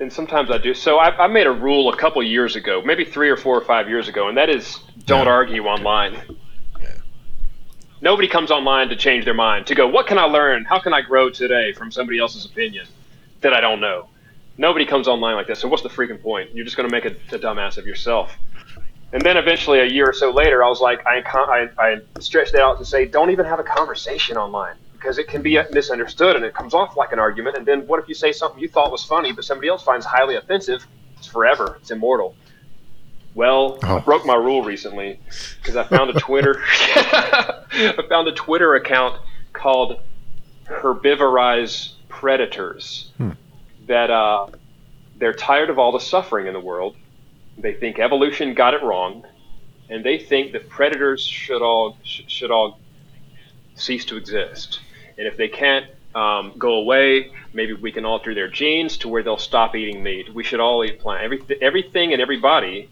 And 0.00 0.12
sometimes 0.12 0.50
I 0.50 0.58
do. 0.58 0.74
So 0.74 0.98
I, 0.98 1.16
I 1.24 1.26
made 1.28 1.46
a 1.46 1.52
rule 1.52 1.88
a 1.92 1.96
couple 1.96 2.20
years 2.22 2.56
ago, 2.56 2.82
maybe 2.84 3.04
three 3.04 3.30
or 3.30 3.36
four 3.36 3.56
or 3.56 3.64
five 3.64 3.88
years 3.88 4.08
ago, 4.08 4.28
and 4.28 4.36
that 4.36 4.50
is 4.50 4.78
don't 5.06 5.26
Yeah. 5.26 5.32
argue 5.32 5.64
online. 5.66 6.18
Nobody 8.04 8.28
comes 8.28 8.50
online 8.50 8.90
to 8.90 8.96
change 8.96 9.24
their 9.24 9.32
mind, 9.32 9.66
to 9.68 9.74
go, 9.74 9.88
what 9.88 10.06
can 10.06 10.18
I 10.18 10.24
learn? 10.24 10.66
How 10.66 10.78
can 10.78 10.92
I 10.92 11.00
grow 11.00 11.30
today 11.30 11.72
from 11.72 11.90
somebody 11.90 12.18
else's 12.18 12.44
opinion 12.44 12.86
that 13.40 13.54
I 13.54 13.62
don't 13.62 13.80
know? 13.80 14.10
Nobody 14.58 14.84
comes 14.84 15.08
online 15.08 15.36
like 15.36 15.46
that. 15.46 15.56
So 15.56 15.68
what's 15.68 15.82
the 15.82 15.88
freaking 15.88 16.20
point? 16.20 16.54
You're 16.54 16.66
just 16.66 16.76
going 16.76 16.86
to 16.86 16.94
make 16.94 17.06
a, 17.06 17.16
a 17.34 17.38
dumbass 17.38 17.78
of 17.78 17.86
yourself. 17.86 18.36
And 19.14 19.22
then 19.22 19.38
eventually, 19.38 19.80
a 19.80 19.86
year 19.86 20.04
or 20.04 20.12
so 20.12 20.30
later, 20.32 20.62
I 20.62 20.68
was 20.68 20.82
like, 20.82 21.00
I, 21.06 21.22
I, 21.24 21.68
I 21.78 22.20
stretched 22.20 22.52
it 22.52 22.60
out 22.60 22.78
to 22.78 22.84
say, 22.84 23.06
don't 23.06 23.30
even 23.30 23.46
have 23.46 23.58
a 23.58 23.64
conversation 23.64 24.36
online 24.36 24.76
because 24.92 25.16
it 25.16 25.28
can 25.28 25.40
be 25.40 25.58
misunderstood 25.72 26.36
and 26.36 26.44
it 26.44 26.52
comes 26.52 26.74
off 26.74 26.98
like 26.98 27.12
an 27.12 27.18
argument. 27.18 27.56
And 27.56 27.64
then 27.64 27.86
what 27.86 28.00
if 28.00 28.06
you 28.06 28.14
say 28.14 28.32
something 28.32 28.60
you 28.60 28.68
thought 28.68 28.92
was 28.92 29.02
funny, 29.02 29.32
but 29.32 29.46
somebody 29.46 29.68
else 29.68 29.82
finds 29.82 30.04
highly 30.04 30.36
offensive? 30.36 30.86
It's 31.16 31.26
forever. 31.26 31.78
It's 31.80 31.90
immortal. 31.90 32.36
Well, 33.34 33.78
I 33.82 33.94
Oh. 33.94 34.00
broke 34.00 34.24
my 34.24 34.36
rule 34.36 34.62
recently 34.62 35.18
because 35.60 35.76
I 35.76 35.82
found 35.84 36.10
a 36.10 36.20
Twitter. 36.20 36.62
I 37.76 37.94
found 38.08 38.28
a 38.28 38.32
Twitter 38.32 38.74
account 38.76 39.20
called 39.52 40.00
Herbivorize 40.66 41.92
Predators. 42.08 43.10
Hmm. 43.18 43.30
That 43.86 44.10
uh, 44.10 44.46
they're 45.18 45.32
tired 45.34 45.70
of 45.70 45.78
all 45.78 45.92
the 45.92 46.00
suffering 46.00 46.46
in 46.46 46.52
the 46.54 46.60
world. 46.60 46.96
They 47.58 47.74
think 47.74 47.98
evolution 47.98 48.54
got 48.54 48.74
it 48.74 48.82
wrong, 48.82 49.24
and 49.90 50.04
they 50.04 50.18
think 50.18 50.52
that 50.52 50.68
predators 50.68 51.22
should 51.22 51.60
all 51.62 51.98
sh- 52.02 52.22
should 52.28 52.50
all 52.50 52.80
cease 53.74 54.04
to 54.06 54.16
exist. 54.16 54.80
And 55.18 55.26
if 55.26 55.36
they 55.36 55.48
can't 55.48 55.86
um, 56.14 56.54
go 56.58 56.74
away, 56.74 57.32
maybe 57.52 57.74
we 57.74 57.92
can 57.92 58.04
alter 58.04 58.34
their 58.34 58.48
genes 58.48 58.96
to 58.98 59.08
where 59.08 59.22
they'll 59.22 59.36
stop 59.36 59.74
eating 59.76 60.02
meat. 60.02 60.32
We 60.34 60.42
should 60.44 60.60
all 60.60 60.82
eat 60.84 60.98
plant. 61.00 61.22
Every, 61.24 61.42
everything 61.60 62.12
and 62.12 62.22
everybody 62.22 62.88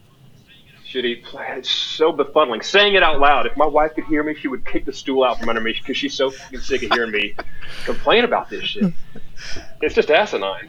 eat 1.00 1.24
plant. 1.24 1.58
It's 1.60 1.70
so 1.70 2.12
befuddling. 2.12 2.62
Saying 2.64 2.94
it 2.94 3.02
out 3.02 3.18
loud. 3.18 3.46
If 3.46 3.56
my 3.56 3.66
wife 3.66 3.94
could 3.94 4.04
hear 4.04 4.22
me, 4.22 4.34
she 4.34 4.48
would 4.48 4.64
kick 4.64 4.84
the 4.84 4.92
stool 4.92 5.24
out 5.24 5.38
from 5.38 5.48
under 5.48 5.60
me 5.60 5.72
because 5.72 5.96
she's 5.96 6.14
so 6.14 6.30
fucking 6.30 6.60
sick 6.60 6.82
of 6.82 6.92
hearing 6.92 7.10
me 7.10 7.34
complain 7.84 8.24
about 8.24 8.48
this 8.50 8.64
shit. 8.64 8.92
It's 9.80 9.94
just 9.94 10.10
asinine. 10.10 10.68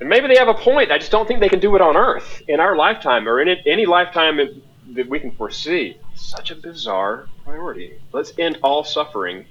And 0.00 0.08
maybe 0.08 0.26
they 0.28 0.36
have 0.36 0.48
a 0.48 0.54
point. 0.54 0.90
I 0.92 0.98
just 0.98 1.10
don't 1.10 1.26
think 1.26 1.40
they 1.40 1.48
can 1.48 1.60
do 1.60 1.74
it 1.74 1.80
on 1.80 1.96
Earth 1.96 2.42
in 2.48 2.60
our 2.60 2.76
lifetime 2.76 3.26
or 3.28 3.40
in 3.40 3.48
it, 3.48 3.60
any 3.66 3.86
lifetime 3.86 4.62
that 4.94 5.08
we 5.08 5.18
can 5.20 5.30
foresee. 5.32 5.96
Such 6.14 6.50
a 6.50 6.54
bizarre 6.54 7.28
priority. 7.44 7.98
Let's 8.12 8.32
end 8.38 8.58
all 8.62 8.84
suffering 8.84 9.46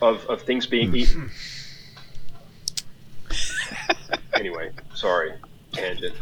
of, 0.00 0.24
of 0.26 0.42
things 0.42 0.66
being 0.66 0.88
Hmm. 0.90 0.96
eaten. 0.96 1.30
anyway, 4.34 4.70
sorry, 4.94 5.32
tangent. 5.72 6.14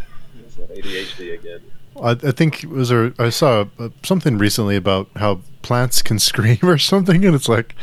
It's 0.56 1.14
that 1.16 1.18
ADHD 1.18 1.34
again. 1.34 1.60
I, 2.00 2.10
I 2.10 2.32
think 2.32 2.64
was 2.68 2.88
there. 2.88 3.12
I 3.18 3.30
saw 3.30 3.66
uh, 3.78 3.88
something 4.02 4.38
recently 4.38 4.76
about 4.76 5.08
how 5.16 5.40
plants 5.62 6.02
can 6.02 6.18
scream 6.30 6.58
or 6.62 6.78
something, 6.78 7.24
and 7.24 7.34
it's 7.34 7.48
like, 7.48 7.74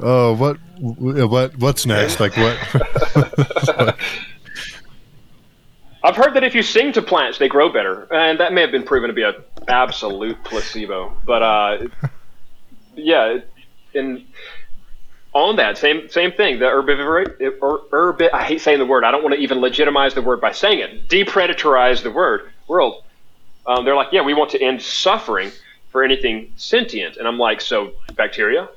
oh, 0.00 0.34
what, 0.34 0.58
what, 0.78 1.56
what's 1.58 1.86
next? 1.86 2.20
Like 2.20 2.36
what? 2.36 3.96
I've 6.02 6.16
heard 6.16 6.34
that 6.34 6.44
if 6.44 6.54
you 6.54 6.62
sing 6.62 6.92
to 6.92 7.02
plants, 7.02 7.38
they 7.38 7.48
grow 7.48 7.70
better, 7.70 8.06
and 8.12 8.38
that 8.38 8.52
may 8.52 8.60
have 8.60 8.70
been 8.70 8.82
proven 8.82 9.08
to 9.08 9.14
be 9.14 9.22
an 9.22 9.34
absolute 9.68 10.36
placebo. 10.44 11.16
But 11.24 11.42
uh, 11.42 11.78
yeah, 12.94 13.38
in 13.94 14.26
on 15.34 15.56
that. 15.56 15.76
Same 15.76 16.08
same 16.08 16.32
thing, 16.32 16.58
the 16.60 16.66
herbivore, 16.66 17.60
or 17.60 17.80
herbi, 17.90 18.30
I 18.32 18.44
hate 18.44 18.60
saying 18.60 18.78
the 18.78 18.86
word. 18.86 19.04
I 19.04 19.10
don't 19.10 19.22
want 19.22 19.34
to 19.34 19.40
even 19.40 19.60
legitimize 19.60 20.14
the 20.14 20.22
word 20.22 20.40
by 20.40 20.52
saying 20.52 20.78
it. 20.78 21.08
Depredatorize 21.08 22.02
the 22.02 22.10
word. 22.10 22.52
World. 22.68 23.02
Um, 23.66 23.84
they're 23.84 23.96
like, 23.96 24.12
yeah, 24.12 24.22
we 24.22 24.34
want 24.34 24.50
to 24.52 24.62
end 24.62 24.80
suffering 24.80 25.50
for 25.88 26.02
anything 26.02 26.52
sentient, 26.56 27.16
and 27.16 27.26
I'm 27.26 27.38
like, 27.38 27.60
so 27.60 27.92
bacteria, 28.14 28.68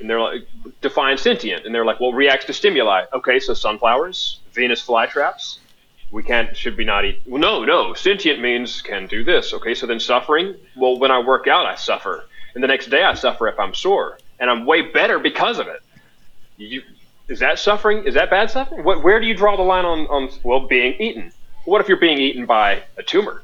and 0.00 0.08
they're 0.08 0.20
like, 0.20 0.42
define 0.80 1.18
sentient, 1.18 1.66
and 1.66 1.74
they're 1.74 1.84
like, 1.84 2.00
well, 2.00 2.12
reacts 2.12 2.46
to 2.46 2.52
stimuli. 2.52 3.04
Okay, 3.12 3.38
so 3.40 3.54
sunflowers, 3.54 4.40
Venus 4.52 4.84
flytraps. 4.84 5.58
We 6.10 6.22
can't 6.22 6.56
should 6.56 6.76
be 6.76 6.84
not 6.84 7.04
eat 7.04 7.20
well, 7.26 7.40
no 7.40 7.64
no. 7.66 7.92
Sentient 7.92 8.40
means 8.40 8.80
can 8.80 9.06
do 9.06 9.24
this. 9.24 9.52
Okay 9.52 9.74
so 9.74 9.86
then 9.86 10.00
suffering 10.00 10.54
well 10.74 10.98
when 10.98 11.10
i 11.10 11.18
work 11.18 11.46
out 11.46 11.66
i 11.66 11.74
suffer. 11.74 12.24
And 12.54 12.64
the 12.64 12.68
next 12.68 12.86
day 12.86 13.02
i 13.02 13.12
suffer 13.12 13.46
if 13.46 13.60
i'm 13.60 13.74
sore. 13.74 14.18
And 14.40 14.48
i'm 14.48 14.64
way 14.64 14.80
better 14.80 15.18
because 15.18 15.58
of 15.58 15.66
it 15.66 15.82
you, 16.58 16.82
is 17.28 17.40
that 17.40 17.58
suffering 17.58 18.04
is 18.04 18.14
that 18.14 18.30
bad 18.30 18.50
suffering 18.50 18.84
what, 18.84 19.02
where 19.02 19.20
do 19.20 19.26
you 19.26 19.34
draw 19.34 19.56
the 19.56 19.62
line 19.62 19.84
on, 19.84 20.00
on 20.08 20.28
well 20.42 20.66
being 20.66 20.94
eaten 21.00 21.32
what 21.64 21.80
if 21.80 21.88
you're 21.88 21.96
being 21.96 22.18
eaten 22.18 22.46
by 22.46 22.82
a 22.96 23.02
tumor 23.02 23.42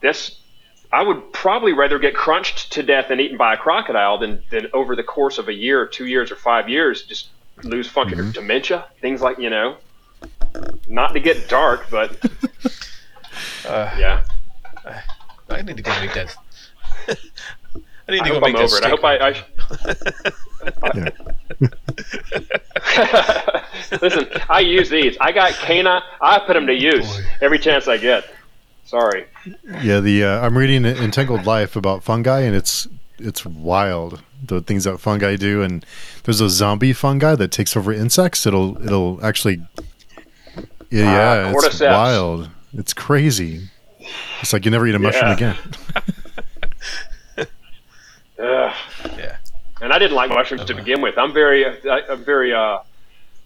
this 0.00 0.40
i 0.92 1.02
would 1.02 1.32
probably 1.32 1.72
rather 1.72 1.98
get 1.98 2.14
crunched 2.14 2.72
to 2.72 2.82
death 2.82 3.10
and 3.10 3.20
eaten 3.20 3.36
by 3.36 3.54
a 3.54 3.56
crocodile 3.56 4.18
than, 4.18 4.42
than 4.50 4.66
over 4.72 4.96
the 4.96 5.04
course 5.04 5.38
of 5.38 5.48
a 5.48 5.52
year 5.54 5.80
or 5.80 5.86
two 5.86 6.06
years 6.06 6.32
or 6.32 6.36
five 6.36 6.68
years 6.68 7.02
just 7.02 7.28
lose 7.62 7.86
function 7.88 8.18
or 8.18 8.32
dementia 8.32 8.86
things 9.00 9.20
like 9.20 9.38
you 9.38 9.50
know 9.50 9.76
not 10.88 11.12
to 11.12 11.20
get 11.20 11.48
dark, 11.48 11.86
but 11.90 12.18
Uh, 13.66 13.94
yeah. 13.98 14.24
I 15.48 15.62
need 15.62 15.76
to 15.76 15.82
go 15.82 16.00
make 16.00 16.14
that. 16.14 16.34
I 17.08 18.12
need 18.12 18.20
I 18.22 18.24
to 18.24 18.30
go 18.30 18.36
I'm 18.36 18.52
make 18.52 18.56
over 18.56 18.76
it. 18.76 18.82
that 18.82 18.84
I 18.84 18.88
hope 18.88 19.04
I. 19.04 19.18
I 19.28 20.32
Listen, 24.02 24.28
I 24.48 24.60
use 24.60 24.88
these. 24.90 25.16
I 25.20 25.32
got 25.32 25.52
canine. 25.54 26.02
I 26.20 26.38
put 26.40 26.54
them 26.54 26.66
to 26.66 26.74
use 26.74 27.06
boy. 27.16 27.22
every 27.40 27.58
chance 27.58 27.88
I 27.88 27.96
get. 27.98 28.24
Sorry. 28.84 29.26
yeah, 29.82 30.00
the 30.00 30.24
uh, 30.24 30.40
I'm 30.40 30.56
reading 30.58 30.84
Entangled 30.84 31.46
Life 31.46 31.76
about 31.76 32.02
fungi, 32.02 32.40
and 32.40 32.54
it's 32.56 32.88
it's 33.18 33.44
wild 33.44 34.22
the 34.44 34.60
things 34.60 34.84
that 34.84 34.98
fungi 34.98 35.36
do. 35.36 35.62
And 35.62 35.84
there's 36.24 36.40
a 36.40 36.50
zombie 36.50 36.92
fungi 36.92 37.34
that 37.36 37.52
takes 37.52 37.76
over 37.76 37.92
insects. 37.92 38.46
It'll 38.46 38.82
it'll 38.84 39.24
actually 39.24 39.62
yeah, 40.90 41.48
yeah 41.48 41.52
it's 41.54 41.80
wild. 41.80 42.50
It's 42.74 42.92
crazy. 42.92 43.68
It's 44.40 44.52
like 44.52 44.64
you 44.64 44.70
never 44.70 44.86
eat 44.86 44.94
a 44.94 44.98
mushroom 44.98 45.36
Yeah. 45.38 45.44
again. 45.52 45.56
Yeah. 49.18 49.36
And 49.80 49.92
I 49.92 49.98
didn't 49.98 50.14
like 50.16 50.28
mushrooms 50.30 50.64
to 50.66 50.74
begin 50.74 51.00
with. 51.00 51.16
I'm 51.16 51.32
very, 51.32 51.64
I, 51.66 52.02
I'm 52.10 52.24
very 52.24 52.52
uh, 52.52 52.78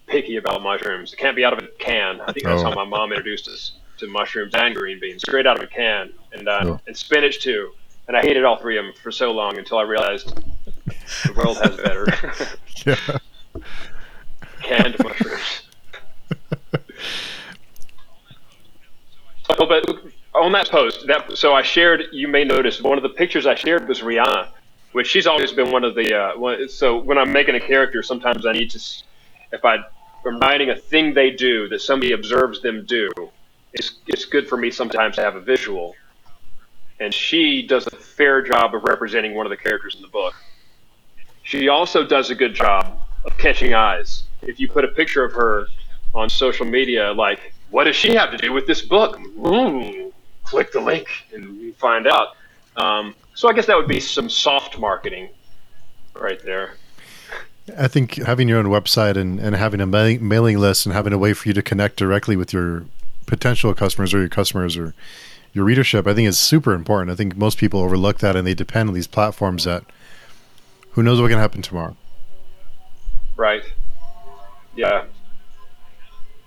picky 0.06 0.36
about 0.36 0.62
mushrooms. 0.62 1.12
It 1.12 1.16
can't 1.16 1.36
be 1.36 1.44
out 1.44 1.52
of 1.52 1.61
a 1.61 1.69
can. 1.78 2.20
I 2.23 2.32
think 2.32 2.44
that's 2.44 2.62
Oh. 2.62 2.70
how 2.70 2.74
my 2.74 2.85
mom 2.85 3.12
introduced 3.12 3.48
us 3.48 3.73
to 3.98 4.09
mushrooms 4.09 4.52
and 4.55 4.74
green 4.74 4.98
beans, 5.01 5.23
straight 5.23 5.47
out 5.47 5.56
of 5.59 5.62
a 5.62 5.66
can, 5.69 6.12
and 6.32 6.48
uh, 6.48 6.61
Oh. 6.65 6.81
and 6.86 6.97
spinach 6.97 7.40
too. 7.40 7.70
And 8.09 8.16
I 8.16 8.20
hated 8.20 8.44
all 8.44 8.56
three 8.56 8.77
of 8.78 8.85
them 8.85 8.94
for 9.02 9.11
so 9.12 9.31
long 9.32 9.56
until 9.59 9.78
I 9.78 9.82
realized 9.82 10.35
the 11.24 11.32
world 11.35 11.56
has 11.62 11.77
better 11.77 12.06
yeah. 12.85 13.19
canned 14.62 14.97
mushrooms. 15.02 15.62
Oh, 19.51 19.66
but 19.66 19.85
on 20.35 20.52
that 20.52 20.69
post, 20.69 21.06
that 21.06 21.36
so 21.39 21.55
I 21.55 21.62
shared. 21.62 22.05
You 22.12 22.28
may 22.28 22.44
notice 22.44 22.81
one 22.82 22.98
of 22.98 23.02
the 23.02 23.09
pictures 23.11 23.47
I 23.47 23.55
shared 23.55 23.86
was 23.89 24.01
Rihanna, 24.01 24.48
which 24.95 25.09
she's 25.09 25.27
always 25.27 25.51
been 25.51 25.73
one 25.73 25.83
of 25.83 25.97
the. 25.97 26.15
Uh, 26.15 26.39
one, 26.39 26.69
so 26.69 26.99
when 26.99 27.19
I'm 27.19 27.33
making 27.33 27.57
a 27.57 27.61
character, 27.61 28.01
sometimes 28.03 28.47
I 28.47 28.53
need 28.53 28.71
to, 28.71 28.81
if 29.53 29.65
I, 29.65 29.79
am 30.25 30.39
writing 30.39 30.71
a 30.71 30.77
thing 30.77 31.12
they 31.12 31.31
do 31.31 31.69
that 31.69 31.81
somebody 31.81 32.12
observes 32.12 32.62
them 32.62 32.85
do, 32.87 33.11
it's 33.73 33.99
it's 34.07 34.25
good 34.25 34.49
for 34.49 34.57
me 34.57 34.71
sometimes 34.71 35.16
to 35.16 35.23
have 35.23 35.35
a 35.35 35.41
visual. 35.41 35.97
And 37.01 37.12
she 37.12 37.66
does 37.66 37.89
a 37.89 37.91
fair 37.91 38.41
job 38.41 38.73
of 38.73 38.85
representing 38.85 39.35
one 39.35 39.47
of 39.47 39.51
the 39.51 39.57
characters 39.57 39.97
in 39.97 40.03
the 40.03 40.09
book. 40.09 40.33
She 41.43 41.69
also 41.69 42.07
does 42.07 42.31
a 42.31 42.35
good 42.37 42.55
job 42.55 42.97
of 43.25 43.37
catching 43.37 43.75
eyes. 43.75 44.23
If 44.43 44.61
you 44.61 44.69
put 44.69 44.85
a 44.85 44.89
picture 44.89 45.25
of 45.25 45.33
her 45.33 45.66
on 46.15 46.31
social 46.31 46.66
media, 46.66 47.12
like, 47.12 47.53
what 47.71 47.85
does 47.85 47.97
she 47.97 48.15
have 48.15 48.31
to 48.31 48.37
do 48.37 48.53
with 48.53 48.69
this 48.69 48.81
book? 48.81 49.19
Ooh, 49.45 50.12
click 50.45 50.71
the 50.71 50.81
link 50.81 51.09
and 51.33 51.75
find 51.79 52.07
out. 52.07 52.37
Um, 52.77 53.16
so 53.35 53.48
I 53.48 53.52
guess 53.52 53.66
that 53.66 53.77
would 53.77 53.89
be 53.89 54.01
some 54.01 54.31
soft 54.31 54.78
marketing 54.78 55.28
right 56.15 56.40
there. 56.44 56.74
I 57.78 57.89
think 57.89 58.16
having 58.16 58.48
your 58.48 58.59
own 58.59 58.66
website 58.66 59.16
and, 59.16 59.40
and 59.40 59.56
having 59.56 59.81
a 59.81 59.86
ma- 59.86 60.19
mailing 60.20 60.59
list 60.59 60.86
and 60.86 60.94
having 60.94 61.12
a 61.12 61.19
way 61.19 61.32
for 61.32 61.48
you 61.48 61.55
to 61.55 61.62
connect 61.62 61.97
directly 61.97 62.36
with 62.36 62.52
your 62.52 62.85
potential 63.27 63.73
customers 63.74 64.12
or 64.12 64.19
your 64.19 64.28
customers 64.28 64.77
or 64.77 64.94
your 65.55 65.65
readership, 65.65 66.06
I 66.06 66.15
think 66.15 66.28
is 66.28 66.39
super 66.39 66.74
important. 66.74 67.11
I 67.11 67.15
think 67.15 67.36
most 67.36 67.59
people 67.59 67.81
overlook 67.81 68.19
that 68.19 68.36
and 68.36 68.47
they 68.47 68.55
depend 68.55 68.89
on 68.89 68.94
these 68.94 69.06
platforms 69.06 69.65
that 69.65 69.85
who 70.90 71.02
knows 71.02 71.20
what 71.20 71.28
can 71.28 71.39
happen 71.39 71.62
tomorrow. 71.62 71.97
Right. 73.36 73.62
Yeah. 74.77 75.06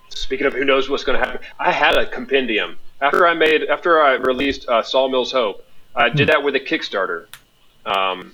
Speaking 0.10 0.46
of 0.46 0.54
who 0.54 0.66
knows 0.66 0.90
what's 0.90 1.04
going 1.04 1.20
to 1.20 1.26
happen, 1.26 1.46
I 1.60 1.72
had 1.72 1.98
a 1.98 2.06
compendium 2.06 2.78
after 3.02 3.28
I 3.28 3.34
made 3.34 3.64
after 3.66 4.02
I 4.02 4.14
released 4.14 4.68
uh, 4.68 4.84
Sawmills 4.84 5.32
Hope. 5.32 5.67
I 5.98 6.10
did 6.10 6.30
that 6.30 6.44
with 6.44 6.56
a 6.56 6.60
Kickstarter, 6.60 7.26
um, 7.86 8.34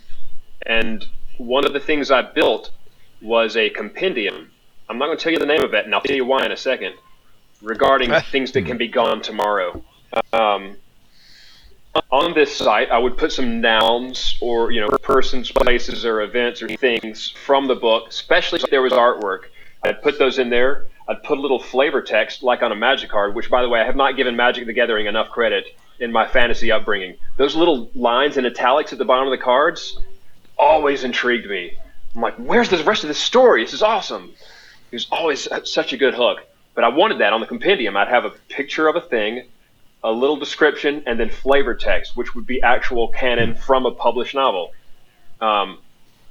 and 0.65 1.06
one 1.38 1.65
of 1.65 1.73
the 1.73 1.80
things 1.80 2.11
I 2.11 2.22
built 2.22 2.72
was 3.22 3.56
a 3.56 3.69
compendium. 3.69 4.52
I'm 4.90 4.98
not 4.98 5.06
going 5.06 5.18
to 5.18 5.23
tell 5.23 5.31
you 5.31 5.40
the 5.40 5.45
name 5.45 5.64
of 5.64 5.73
it, 5.73 5.85
and 5.85 5.95
I'll 5.95 6.02
tell 6.02 6.15
you 6.15 6.26
why 6.26 6.45
in 6.45 6.52
a 6.52 6.57
second. 6.57 6.95
Regarding 7.61 8.11
things 8.31 8.52
that 8.52 8.65
can 8.65 8.77
be 8.77 8.90
gone 8.90 9.22
tomorrow. 9.22 9.81
Um, 10.34 10.76
on 12.11 12.34
this 12.34 12.56
site, 12.56 12.91
I 12.91 12.98
would 12.98 13.18
put 13.18 13.31
some 13.31 13.61
nouns 13.61 14.38
or 14.41 14.72
you 14.72 14.81
know 14.81 14.90
persons, 15.02 15.52
places, 15.52 16.06
or 16.06 16.22
events 16.22 16.61
or 16.61 16.68
things 16.68 17.30
from 17.30 17.68
the 17.68 17.76
book, 17.76 18.10
especially 18.10 18.60
if 18.61 18.69
there 18.69 18.81
was 18.81 18.94
artwork. 18.94 19.44
I'd 19.84 20.02
put 20.02 20.19
those 20.19 20.38
in 20.38 20.49
there. 20.49 20.88
I'd 21.07 21.23
put 21.23 21.38
a 21.38 21.41
little 21.41 21.60
flavor 21.60 22.02
text, 22.02 22.44
like 22.44 22.61
on 22.61 22.72
a 22.72 22.76
Magic 22.76 23.10
card. 23.10 23.35
Which, 23.35 23.49
by 23.49 23.61
the 23.61 23.69
way, 23.69 23.80
I 23.80 23.85
have 23.85 23.95
not 23.95 24.18
given 24.18 24.35
Magic 24.35 24.65
the 24.65 24.73
Gathering 24.73 25.06
enough 25.06 25.30
credit 25.30 25.65
in 25.99 26.11
my 26.11 26.27
fantasy 26.27 26.71
upbringing. 26.71 27.15
Those 27.37 27.55
little 27.55 27.89
lines 27.95 28.37
in 28.37 28.45
italics 28.45 28.91
at 28.91 28.99
the 28.99 29.05
bottom 29.05 29.27
of 29.27 29.31
the 29.31 29.43
cards 29.43 29.97
always 30.57 31.03
intrigued 31.03 31.49
me. 31.49 31.77
I'm 32.15 32.21
like, 32.21 32.35
where's 32.35 32.69
the 32.69 32.83
rest 32.83 33.03
of 33.03 33.07
this 33.07 33.17
story? 33.17 33.63
This 33.63 33.73
is 33.73 33.81
awesome. 33.81 34.33
It 34.91 34.95
was 34.95 35.07
always 35.11 35.47
such 35.63 35.93
a 35.93 35.97
good 35.97 36.13
hook. 36.13 36.45
But 36.75 36.83
I 36.83 36.89
wanted 36.89 37.19
that 37.19 37.33
on 37.33 37.41
the 37.41 37.47
compendium. 37.47 37.95
I'd 37.95 38.07
have 38.07 38.25
a 38.25 38.31
picture 38.49 38.87
of 38.87 38.95
a 38.95 39.01
thing, 39.01 39.45
a 40.03 40.11
little 40.11 40.37
description, 40.37 41.03
and 41.05 41.19
then 41.19 41.29
flavor 41.29 41.75
text, 41.75 42.15
which 42.15 42.35
would 42.35 42.45
be 42.45 42.61
actual 42.61 43.09
canon 43.09 43.55
from 43.55 43.85
a 43.85 43.91
published 43.91 44.35
novel. 44.35 44.71
Um, 45.39 45.79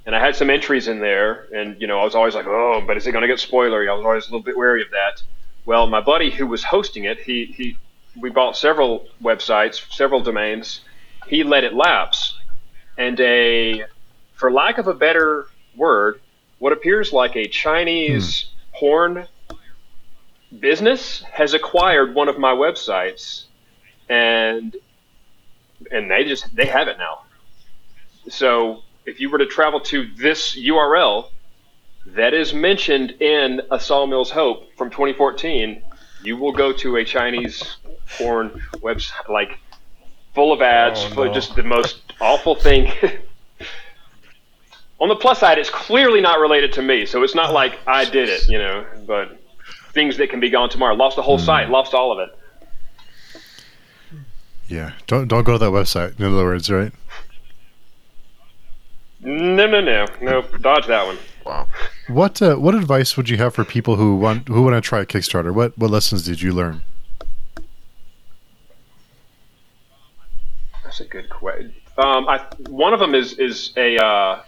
and 0.05 0.15
I 0.15 0.19
had 0.19 0.35
some 0.35 0.49
entries 0.49 0.87
in 0.87 0.99
there, 0.99 1.47
and 1.55 1.79
you 1.79 1.87
know, 1.87 1.99
I 1.99 2.03
was 2.03 2.13
always 2.13 2.35
like, 2.35 2.45
"Oh, 2.45 2.83
but 2.85 2.97
is 2.97 3.07
it 3.07 3.13
going 3.13 3.21
to 3.21 3.27
get 3.27 3.37
spoilery?" 3.37 3.89
I 3.89 3.93
was 3.93 4.05
always 4.05 4.25
a 4.25 4.27
little 4.27 4.43
bit 4.43 4.57
wary 4.57 4.81
of 4.81 4.91
that. 4.91 5.21
Well, 5.65 5.87
my 5.87 6.01
buddy 6.01 6.29
who 6.29 6.45
was 6.45 6.63
hosting 6.63 7.05
it, 7.05 7.19
he 7.19 7.45
he, 7.45 7.77
we 8.19 8.29
bought 8.29 8.55
several 8.55 9.07
websites, 9.21 9.91
several 9.91 10.21
domains. 10.21 10.81
He 11.27 11.43
let 11.43 11.63
it 11.63 11.73
lapse, 11.73 12.37
and 12.97 13.19
a, 13.19 13.83
for 14.35 14.51
lack 14.51 14.77
of 14.77 14.87
a 14.87 14.93
better 14.93 15.47
word, 15.75 16.19
what 16.59 16.73
appears 16.73 17.11
like 17.11 17.35
a 17.35 17.47
Chinese 17.47 18.43
hmm. 18.43 18.77
porn 18.77 19.27
business 20.59 21.23
has 21.23 21.53
acquired 21.53 22.13
one 22.13 22.29
of 22.29 22.37
my 22.37 22.53
websites 22.53 23.45
and 24.09 24.75
and 25.91 26.09
they 26.09 26.23
just 26.23 26.55
they 26.55 26.65
have 26.65 26.87
it 26.87 26.97
now 26.97 27.23
so 28.29 28.81
if 29.05 29.19
you 29.19 29.29
were 29.29 29.37
to 29.37 29.45
travel 29.45 29.79
to 29.79 30.07
this 30.15 30.55
url 30.57 31.29
that 32.05 32.33
is 32.33 32.53
mentioned 32.53 33.11
in 33.19 33.61
a 33.71 33.79
sawmills 33.79 34.29
hope 34.29 34.69
from 34.77 34.89
2014 34.89 35.81
you 36.23 36.37
will 36.37 36.51
go 36.51 36.71
to 36.71 36.97
a 36.97 37.05
chinese 37.05 37.77
porn 38.17 38.61
website 38.77 39.27
like 39.29 39.57
full 40.35 40.51
of 40.53 40.61
ads, 40.61 40.99
Oh, 41.05 41.09
full- 41.09 41.25
no. 41.25 41.33
just 41.33 41.55
the 41.55 41.63
most 41.63 42.01
awful 42.21 42.55
thing. 42.55 42.91
On 44.99 45.09
the 45.09 45.15
plus 45.15 45.39
side, 45.39 45.57
it's 45.57 45.69
clearly 45.69 46.21
not 46.21 46.39
related 46.39 46.71
to 46.73 46.81
me, 46.81 47.05
so 47.05 47.23
it's 47.23 47.35
not 47.35 47.51
like 47.53 47.77
I 47.87 48.05
did 48.05 48.29
it, 48.29 48.47
you 48.47 48.57
know. 48.57 48.85
But 49.05 49.37
things 49.91 50.15
that 50.17 50.29
can 50.29 50.39
be 50.39 50.49
gone 50.49 50.69
tomorrow. 50.69 50.95
Lost 50.95 51.15
the 51.17 51.21
whole 51.21 51.37
Hmm. 51.39 51.45
site, 51.45 51.69
lost 51.69 51.93
all 51.93 52.11
of 52.11 52.19
it. 52.19 52.37
Yeah. 54.67 54.91
Don't 55.07 55.27
don't 55.27 55.43
go 55.43 55.53
to 55.53 55.57
that 55.59 55.71
website. 55.71 56.17
In 56.19 56.25
other 56.25 56.43
words, 56.45 56.69
right? 56.71 56.91
No, 59.19 59.67
no, 59.67 59.81
no, 59.81 60.05
no. 60.21 60.41
Dodge 60.61 60.87
that 60.87 61.05
one. 61.05 61.17
Wow. 61.45 61.67
What 62.07 62.41
uh, 62.41 62.55
what 62.55 62.73
advice 62.75 63.15
would 63.17 63.29
you 63.29 63.37
have 63.37 63.53
for 63.53 63.63
people 63.65 63.95
who 63.97 64.15
want 64.15 64.47
who 64.47 64.61
want 64.63 64.75
to 64.75 64.81
try 64.81 65.03
Kickstarter? 65.05 65.53
What 65.53 65.77
what 65.77 65.91
lessons 65.91 66.23
did 66.23 66.41
you 66.41 66.53
learn? 66.53 66.81
That's 70.93 71.09
a 71.09 71.11
good 71.11 71.27
question. 71.27 71.73
Um, 71.97 72.29
I, 72.29 72.45
one 72.69 72.93
of 72.93 72.99
them 72.99 73.15
is 73.15 73.33
is 73.39 73.73
a 73.77 73.97
uh, 73.97 74.43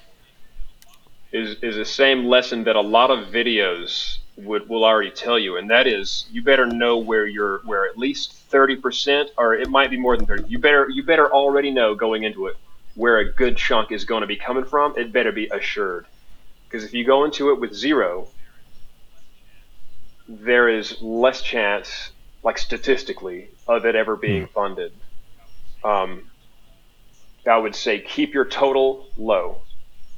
is 1.31 1.57
is 1.63 1.75
the 1.75 1.85
same 1.85 2.25
lesson 2.25 2.65
that 2.65 2.75
a 2.75 2.81
lot 2.81 3.09
of 3.09 3.29
videos 3.29 4.19
would 4.37 4.69
will 4.69 4.85
already 4.85 5.09
tell 5.09 5.39
you, 5.39 5.57
and 5.57 5.71
that 5.71 5.87
is 5.87 6.27
you 6.29 6.43
better 6.43 6.67
know 6.67 6.99
where 6.99 7.25
you're 7.25 7.61
where 7.65 7.87
at 7.87 7.97
least 7.97 8.33
thirty 8.33 8.75
percent, 8.75 9.31
or 9.39 9.55
it 9.55 9.71
might 9.71 9.89
be 9.89 9.97
more 9.97 10.15
than 10.15 10.27
thirty. 10.27 10.43
You 10.47 10.59
better 10.59 10.87
you 10.87 11.01
better 11.01 11.33
already 11.33 11.71
know 11.71 11.95
going 11.95 12.21
into 12.25 12.45
it 12.45 12.57
where 12.93 13.17
a 13.17 13.33
good 13.33 13.57
chunk 13.57 13.91
is 13.91 14.05
going 14.05 14.21
to 14.21 14.27
be 14.27 14.35
coming 14.35 14.65
from. 14.65 14.95
It 14.99 15.11
better 15.11 15.31
be 15.31 15.47
assured, 15.47 16.05
because 16.67 16.83
if 16.83 16.93
you 16.93 17.05
go 17.05 17.25
into 17.25 17.49
it 17.49 17.59
with 17.59 17.73
zero, 17.73 18.27
there 20.27 20.69
is 20.69 21.01
less 21.01 21.41
chance, 21.41 22.11
like 22.43 22.59
statistically, 22.59 23.47
of 23.67 23.87
it 23.87 23.95
ever 23.95 24.15
being 24.15 24.45
funded. 24.45 24.93
Um, 25.83 26.29
I 27.47 27.57
would 27.57 27.75
say 27.75 27.99
keep 27.99 28.33
your 28.33 28.45
total 28.45 29.07
low. 29.17 29.61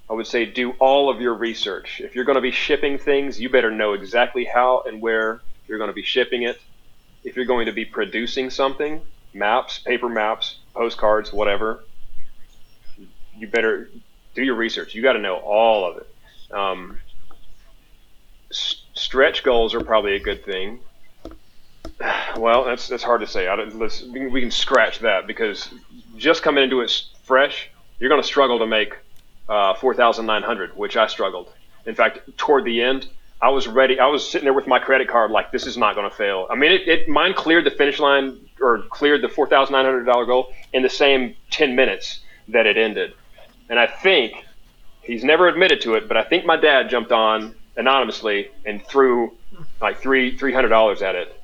I 0.09 0.13
would 0.13 0.27
say 0.27 0.45
do 0.45 0.71
all 0.79 1.09
of 1.09 1.19
your 1.19 1.33
research. 1.33 1.99
If 2.01 2.15
you're 2.15 2.23
going 2.23 2.35
to 2.35 2.41
be 2.41 2.51
shipping 2.51 2.97
things, 2.97 3.39
you 3.39 3.49
better 3.49 3.71
know 3.71 3.93
exactly 3.93 4.45
how 4.45 4.83
and 4.87 5.01
where 5.01 5.41
you're 5.67 5.77
going 5.77 5.89
to 5.89 5.93
be 5.93 6.03
shipping 6.03 6.43
it. 6.43 6.59
If 7.25 7.35
you're 7.35 7.45
going 7.45 7.65
to 7.65 7.73
be 7.73 7.83
producing 7.83 8.49
something, 8.49 9.01
maps, 9.33 9.79
paper 9.79 10.07
maps, 10.07 10.55
postcards, 10.73 11.33
whatever, 11.33 11.83
you 13.35 13.47
better 13.47 13.89
do 14.33 14.43
your 14.43 14.55
research. 14.55 14.95
You 14.95 15.01
got 15.01 15.13
to 15.13 15.19
know 15.19 15.35
all 15.35 15.89
of 15.89 15.97
it. 15.97 16.07
Um, 16.53 16.99
s- 18.49 18.81
stretch 18.93 19.43
goals 19.43 19.73
are 19.73 19.83
probably 19.83 20.15
a 20.15 20.19
good 20.19 20.45
thing. 20.45 20.79
Well, 22.37 22.65
that's 22.65 22.87
that's 22.87 23.01
hard 23.01 23.21
to 23.21 23.27
say. 23.27 23.47
I 23.47 23.55
don't, 23.55 23.79
let's, 23.79 24.03
we 24.03 24.41
can- 24.41 24.51
scratch 24.51 24.99
that 24.99 25.25
because 25.25 25.69
just 26.17 26.43
coming 26.43 26.63
into 26.63 26.81
it 26.81 27.03
fresh, 27.27 27.69
you're 27.99 28.09
going 28.09 28.21
to 28.21 28.27
struggle 28.27 28.59
to 28.59 28.65
make 28.65 28.95
uh, 29.49 29.73
4,900, 29.75 30.75
which 30.75 30.97
I 30.97 31.07
struggled. 31.07 31.51
In 31.85 31.93
fact, 31.93 32.19
toward 32.37 32.63
the 32.63 32.81
end, 32.81 33.07
I 33.41 33.49
was 33.49 33.67
ready. 33.67 33.99
I 33.99 34.07
was 34.07 34.27
sitting 34.27 34.45
there 34.45 34.53
with 34.53 34.65
my 34.65 34.79
credit 34.79 35.07
card, 35.07 35.29
like 35.29 35.51
this 35.51 35.67
is 35.67 35.77
not 35.77 35.95
going 35.95 36.09
to 36.09 36.15
fail. 36.15 36.47
I 36.49 36.55
mean, 36.55 36.71
it, 36.71 36.87
it 36.87 37.09
mine 37.09 37.33
cleared 37.33 37.65
the 37.65 37.71
finish 37.71 37.99
line 37.99 38.39
or 38.59 38.79
cleared 38.89 39.21
the 39.21 39.27
$4,900 39.27 40.25
goal 40.25 40.53
in 40.73 40.81
the 40.81 40.89
same 40.89 41.35
10 41.51 41.75
minutes 41.75 42.21
that 42.47 42.65
it 42.65 42.77
ended. 42.77 43.13
And 43.69 43.77
I 43.77 43.85
think 43.85 44.43
he's 45.03 45.23
never 45.23 45.47
admitted 45.47 45.81
to 45.81 45.95
it, 45.95 46.07
but 46.07 46.17
I 46.17 46.23
think 46.23 46.45
my 46.45 46.57
dad 46.57 46.89
jumped 46.89 47.11
on 47.11 47.53
anonymously 47.75 48.49
and 48.65 48.83
threw 48.85 49.33
like 49.81 49.99
three 49.99 50.35
three 50.37 50.53
hundred 50.53 50.69
dollars 50.69 51.01
at 51.01 51.15
it. 51.15 51.41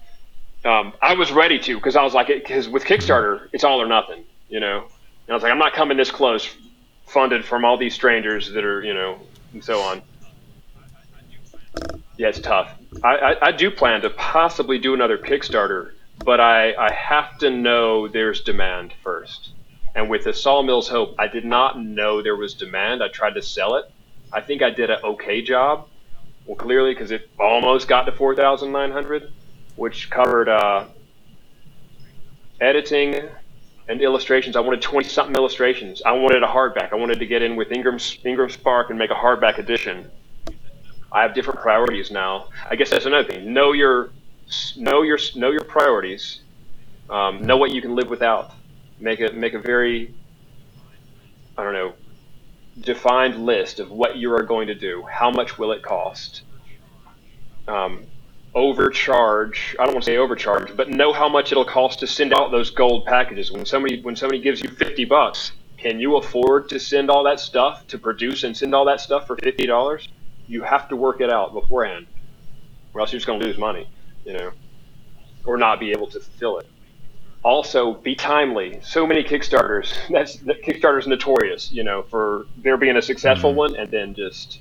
Um, 0.66 0.94
I 1.02 1.14
was 1.14 1.32
ready 1.32 1.60
to 1.60 1.76
because 1.76 1.96
I 1.96 2.04
was 2.04 2.14
like, 2.14 2.28
because 2.28 2.70
with 2.70 2.86
Kickstarter, 2.86 3.50
it's 3.52 3.64
all 3.64 3.82
or 3.82 3.88
nothing, 3.88 4.24
you 4.50 4.60
know. 4.60 4.88
I 5.30 5.34
was 5.34 5.44
like, 5.44 5.52
I'm 5.52 5.58
not 5.58 5.74
coming 5.74 5.98
this 5.98 6.12
close, 6.12 6.50
funded 7.08 7.46
from 7.46 7.66
all 7.66 7.78
these 7.78 7.94
strangers 7.94 8.52
that 8.52 8.64
are, 8.64 8.84
you 8.84 8.94
know, 8.94 9.20
and 9.54 9.64
so 9.64 9.80
on. 9.80 10.02
Yeah, 12.18 12.28
it's 12.28 12.40
tough. 12.40 12.72
I, 13.04 13.18
I, 13.18 13.48
I 13.48 13.52
do 13.52 13.72
plan 13.72 14.02
to 14.02 14.10
possibly 14.10 14.78
do 14.78 14.94
another 14.94 15.18
Kickstarter, 15.18 15.94
but 16.24 16.40
I, 16.40 16.74
I 16.76 16.92
have 16.94 17.38
to 17.40 17.50
know 17.50 18.08
there's 18.08 18.42
demand 18.42 18.94
first. 19.02 19.50
And 19.96 20.10
with 20.10 20.24
the 20.24 20.34
Sawmills 20.34 20.88
Hope, 20.88 21.16
I 21.18 21.28
did 21.28 21.46
not 21.46 21.82
know 21.82 22.22
there 22.22 22.36
was 22.36 22.54
demand. 22.54 23.02
I 23.04 23.08
tried 23.08 23.36
to 23.36 23.42
sell 23.42 23.76
it. 23.76 23.86
I 24.32 24.42
think 24.42 24.62
I 24.62 24.70
did 24.70 24.90
an 24.90 25.00
okay 25.04 25.42
job. 25.42 25.88
Well, 26.46 26.56
clearly, 26.56 26.94
because 26.94 27.12
it 27.12 27.30
almost 27.40 27.88
got 27.88 28.04
to 28.04 28.12
4,900, 28.12 29.32
which 29.76 30.10
covered 30.10 30.50
uh, 30.50 30.86
editing 32.60 33.30
and 33.88 34.02
illustrations. 34.02 34.56
I 34.56 34.62
wanted 34.62 34.82
20 34.82 35.08
something 35.08 35.36
illustrations. 35.36 36.02
I 36.06 36.14
wanted 36.14 36.44
a 36.44 36.48
hardback. 36.48 36.94
I 36.94 36.96
wanted 36.96 37.20
to 37.20 37.26
get 37.26 37.42
in 37.42 37.56
with 37.56 37.72
Ingram, 37.72 38.00
Ingram 38.24 38.50
Spark 38.50 38.90
and 38.90 38.98
make 38.98 39.12
a 39.12 39.16
hardback 39.16 39.58
edition. 39.58 40.10
I 41.12 41.22
have 41.22 41.34
different 41.34 41.60
priorities 41.60 42.10
now. 42.10 42.48
I 42.70 42.76
guess 42.76 42.90
that's 42.90 43.06
another 43.06 43.28
thing. 43.28 43.54
Know 43.54 43.74
your 43.74 44.10
know 44.76 45.04
your 45.04 45.20
know 45.36 45.52
your 45.52 45.64
priorities. 45.64 46.42
Um, 47.10 47.46
know 47.46 47.58
what 47.58 47.72
you 47.72 47.82
can 47.82 47.96
live 47.96 48.10
without. 48.10 48.52
Make 49.00 49.20
a 49.20 49.32
make 49.32 49.54
a 49.54 49.60
very 49.60 50.14
I 51.58 51.64
don't 51.64 51.74
know 51.74 51.94
defined 52.80 53.46
list 53.46 53.80
of 53.80 53.92
what 53.92 54.18
you 54.18 54.34
are 54.34 54.42
going 54.42 54.68
to 54.68 54.76
do. 54.76 55.04
How 55.04 55.30
much 55.30 55.60
will 55.60 55.72
it 55.72 55.84
cost? 55.84 56.42
Um, 57.68 58.06
overcharge. 58.56 59.76
I 59.80 59.86
don't 59.86 59.94
want 59.94 60.06
to 60.06 60.12
say 60.12 60.18
overcharge, 60.18 60.76
but 60.76 60.90
know 60.90 61.14
how 61.14 61.28
much 61.30 61.52
it'll 61.52 61.66
cost 61.66 62.00
to 62.00 62.08
send 62.08 62.34
out 62.34 62.52
those 62.52 62.70
gold 62.70 63.06
packages. 63.06 63.52
When 63.52 63.66
somebody 63.66 64.02
when 64.02 64.16
somebody 64.16 64.42
gives 64.42 64.62
you 64.62 64.70
fifty 64.70 65.06
bucks, 65.06 65.54
can 65.78 66.00
you 66.00 66.18
afford 66.18 66.70
to 66.70 66.80
send 66.80 67.10
all 67.10 67.24
that 67.24 67.40
stuff 67.40 67.86
to 67.88 67.98
produce 67.98 68.44
and 68.44 68.56
send 68.56 68.74
all 68.76 68.86
that 68.86 69.02
stuff 69.02 69.28
for 69.28 69.36
fifty 69.38 69.66
dollars? 69.66 70.08
You 70.48 70.62
have 70.64 70.88
to 70.90 70.96
work 70.96 71.22
it 71.22 71.32
out 71.32 71.54
beforehand, 71.54 72.08
or 72.94 73.02
else 73.02 73.12
you're 73.12 73.20
just 73.20 73.28
going 73.28 73.40
to 73.40 73.46
lose 73.46 73.58
money, 73.58 73.88
you 74.26 74.34
know, 74.34 74.52
or 75.46 75.58
not 75.58 75.80
be 75.80 75.92
able 75.92 76.08
to 76.08 76.20
fulfill 76.20 76.60
it. 76.60 76.68
Also, 77.44 77.94
be 77.96 78.16
timely. 78.16 78.80
So 78.84 79.06
many 79.06 79.24
Kickstarters. 79.24 79.94
That's 80.10 80.38
Kickstarter's 80.38 81.08
notorious, 81.08 81.72
you 81.72 81.84
know, 81.84 82.04
for 82.04 82.46
there 82.58 82.78
being 82.78 82.98
a 82.98 83.02
successful 83.02 83.52
Mhm. 83.52 83.56
one 83.56 83.76
and 83.76 83.90
then 83.92 84.14
just 84.14 84.60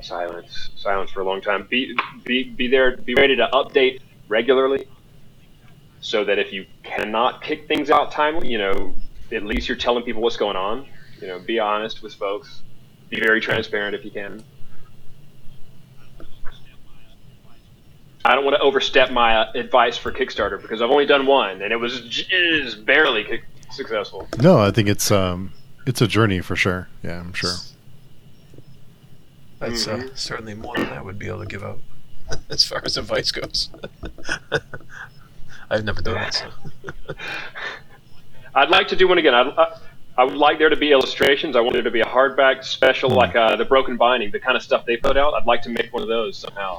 silence, 0.00 0.70
silence 0.76 1.10
for 1.10 1.20
a 1.20 1.24
long 1.24 1.40
time. 1.40 1.66
Be 1.68 1.96
be 2.24 2.44
be 2.44 2.68
there. 2.68 2.96
Be 2.96 3.14
ready 3.14 3.36
to 3.36 3.48
update 3.52 4.00
regularly, 4.28 4.86
so 6.00 6.24
that 6.24 6.38
if 6.38 6.52
you 6.52 6.66
cannot 6.82 7.42
kick 7.42 7.68
things 7.68 7.90
out 7.90 8.12
timely, 8.12 8.48
you 8.48 8.58
know, 8.58 8.94
at 9.32 9.44
least 9.44 9.68
you're 9.68 9.76
telling 9.76 10.04
people 10.04 10.22
what's 10.22 10.36
going 10.36 10.56
on. 10.56 10.86
You 11.20 11.28
know, 11.28 11.38
be 11.38 11.58
honest 11.58 12.02
with 12.02 12.14
folks. 12.14 12.62
Be 13.10 13.18
very 13.18 13.40
transparent 13.40 13.94
if 13.94 14.04
you 14.04 14.10
can. 14.10 14.44
I 18.24 18.34
don't 18.34 18.44
want 18.44 18.56
to 18.56 18.60
overstep 18.60 19.10
my 19.10 19.36
uh, 19.36 19.52
advice 19.54 19.96
for 19.96 20.12
Kickstarter 20.12 20.60
because 20.60 20.82
I've 20.82 20.90
only 20.90 21.06
done 21.06 21.24
one 21.24 21.62
and 21.62 21.72
it 21.72 21.76
was 21.76 22.02
just 22.02 22.84
barely 22.84 23.42
successful. 23.70 24.28
No, 24.38 24.58
I 24.58 24.70
think 24.70 24.88
it's 24.88 25.10
um 25.10 25.52
it's 25.86 26.02
a 26.02 26.06
journey 26.06 26.40
for 26.40 26.54
sure. 26.54 26.88
Yeah, 27.02 27.20
I'm 27.20 27.32
sure. 27.32 27.54
That's 29.58 29.86
uh, 29.88 29.96
Mhm. 29.96 30.16
certainly 30.18 30.54
more 30.54 30.76
than 30.76 30.86
I 30.88 31.00
would 31.02 31.18
be 31.18 31.26
able 31.28 31.40
to 31.40 31.46
give 31.46 31.64
out 31.64 31.80
as 32.50 32.64
far 32.64 32.82
as 32.84 32.96
advice 32.96 33.30
goes. 33.32 33.70
I've 35.70 35.84
never 35.84 36.00
done 36.00 36.14
that. 36.14 36.34
So. 36.34 36.50
I'd 38.54 38.70
like 38.70 38.88
to 38.88 38.96
do 38.96 39.06
one 39.08 39.18
again. 39.18 39.34
I, 39.34 39.42
I, 39.42 39.78
I 40.18 40.24
would 40.24 40.34
like 40.36 40.58
there 40.58 40.68
to 40.70 40.76
be 40.76 40.90
illustrations. 40.92 41.54
I 41.56 41.60
want 41.60 41.74
there 41.74 41.82
to 41.82 41.90
be 41.90 42.00
a 42.00 42.04
hardback 42.06 42.64
special, 42.64 43.10
like 43.10 43.36
uh, 43.36 43.56
the 43.56 43.64
Broken 43.64 43.96
Binding, 43.96 44.30
the 44.30 44.40
kind 44.40 44.56
of 44.56 44.62
stuff 44.62 44.84
they 44.86 44.96
put 44.96 45.16
out. 45.16 45.34
I'd 45.34 45.46
like 45.46 45.62
to 45.62 45.68
make 45.70 45.92
one 45.92 46.02
of 46.02 46.08
those 46.08 46.36
somehow. 46.38 46.78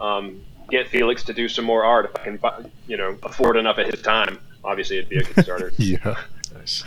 Um, 0.00 0.40
get 0.70 0.88
Felix 0.88 1.22
to 1.24 1.32
do 1.34 1.48
some 1.48 1.64
more 1.64 1.84
art 1.84 2.06
if 2.06 2.44
I 2.44 2.50
can, 2.52 2.70
you 2.86 2.96
know, 2.96 3.16
afford 3.24 3.56
enough 3.56 3.78
at 3.78 3.86
his 3.92 4.00
time. 4.02 4.38
Obviously, 4.64 4.98
it'd 4.98 5.08
be 5.10 5.18
a 5.18 5.22
Kickstarter. 5.22 5.72
Yeah, 5.78 6.16
Nice. 6.54 6.84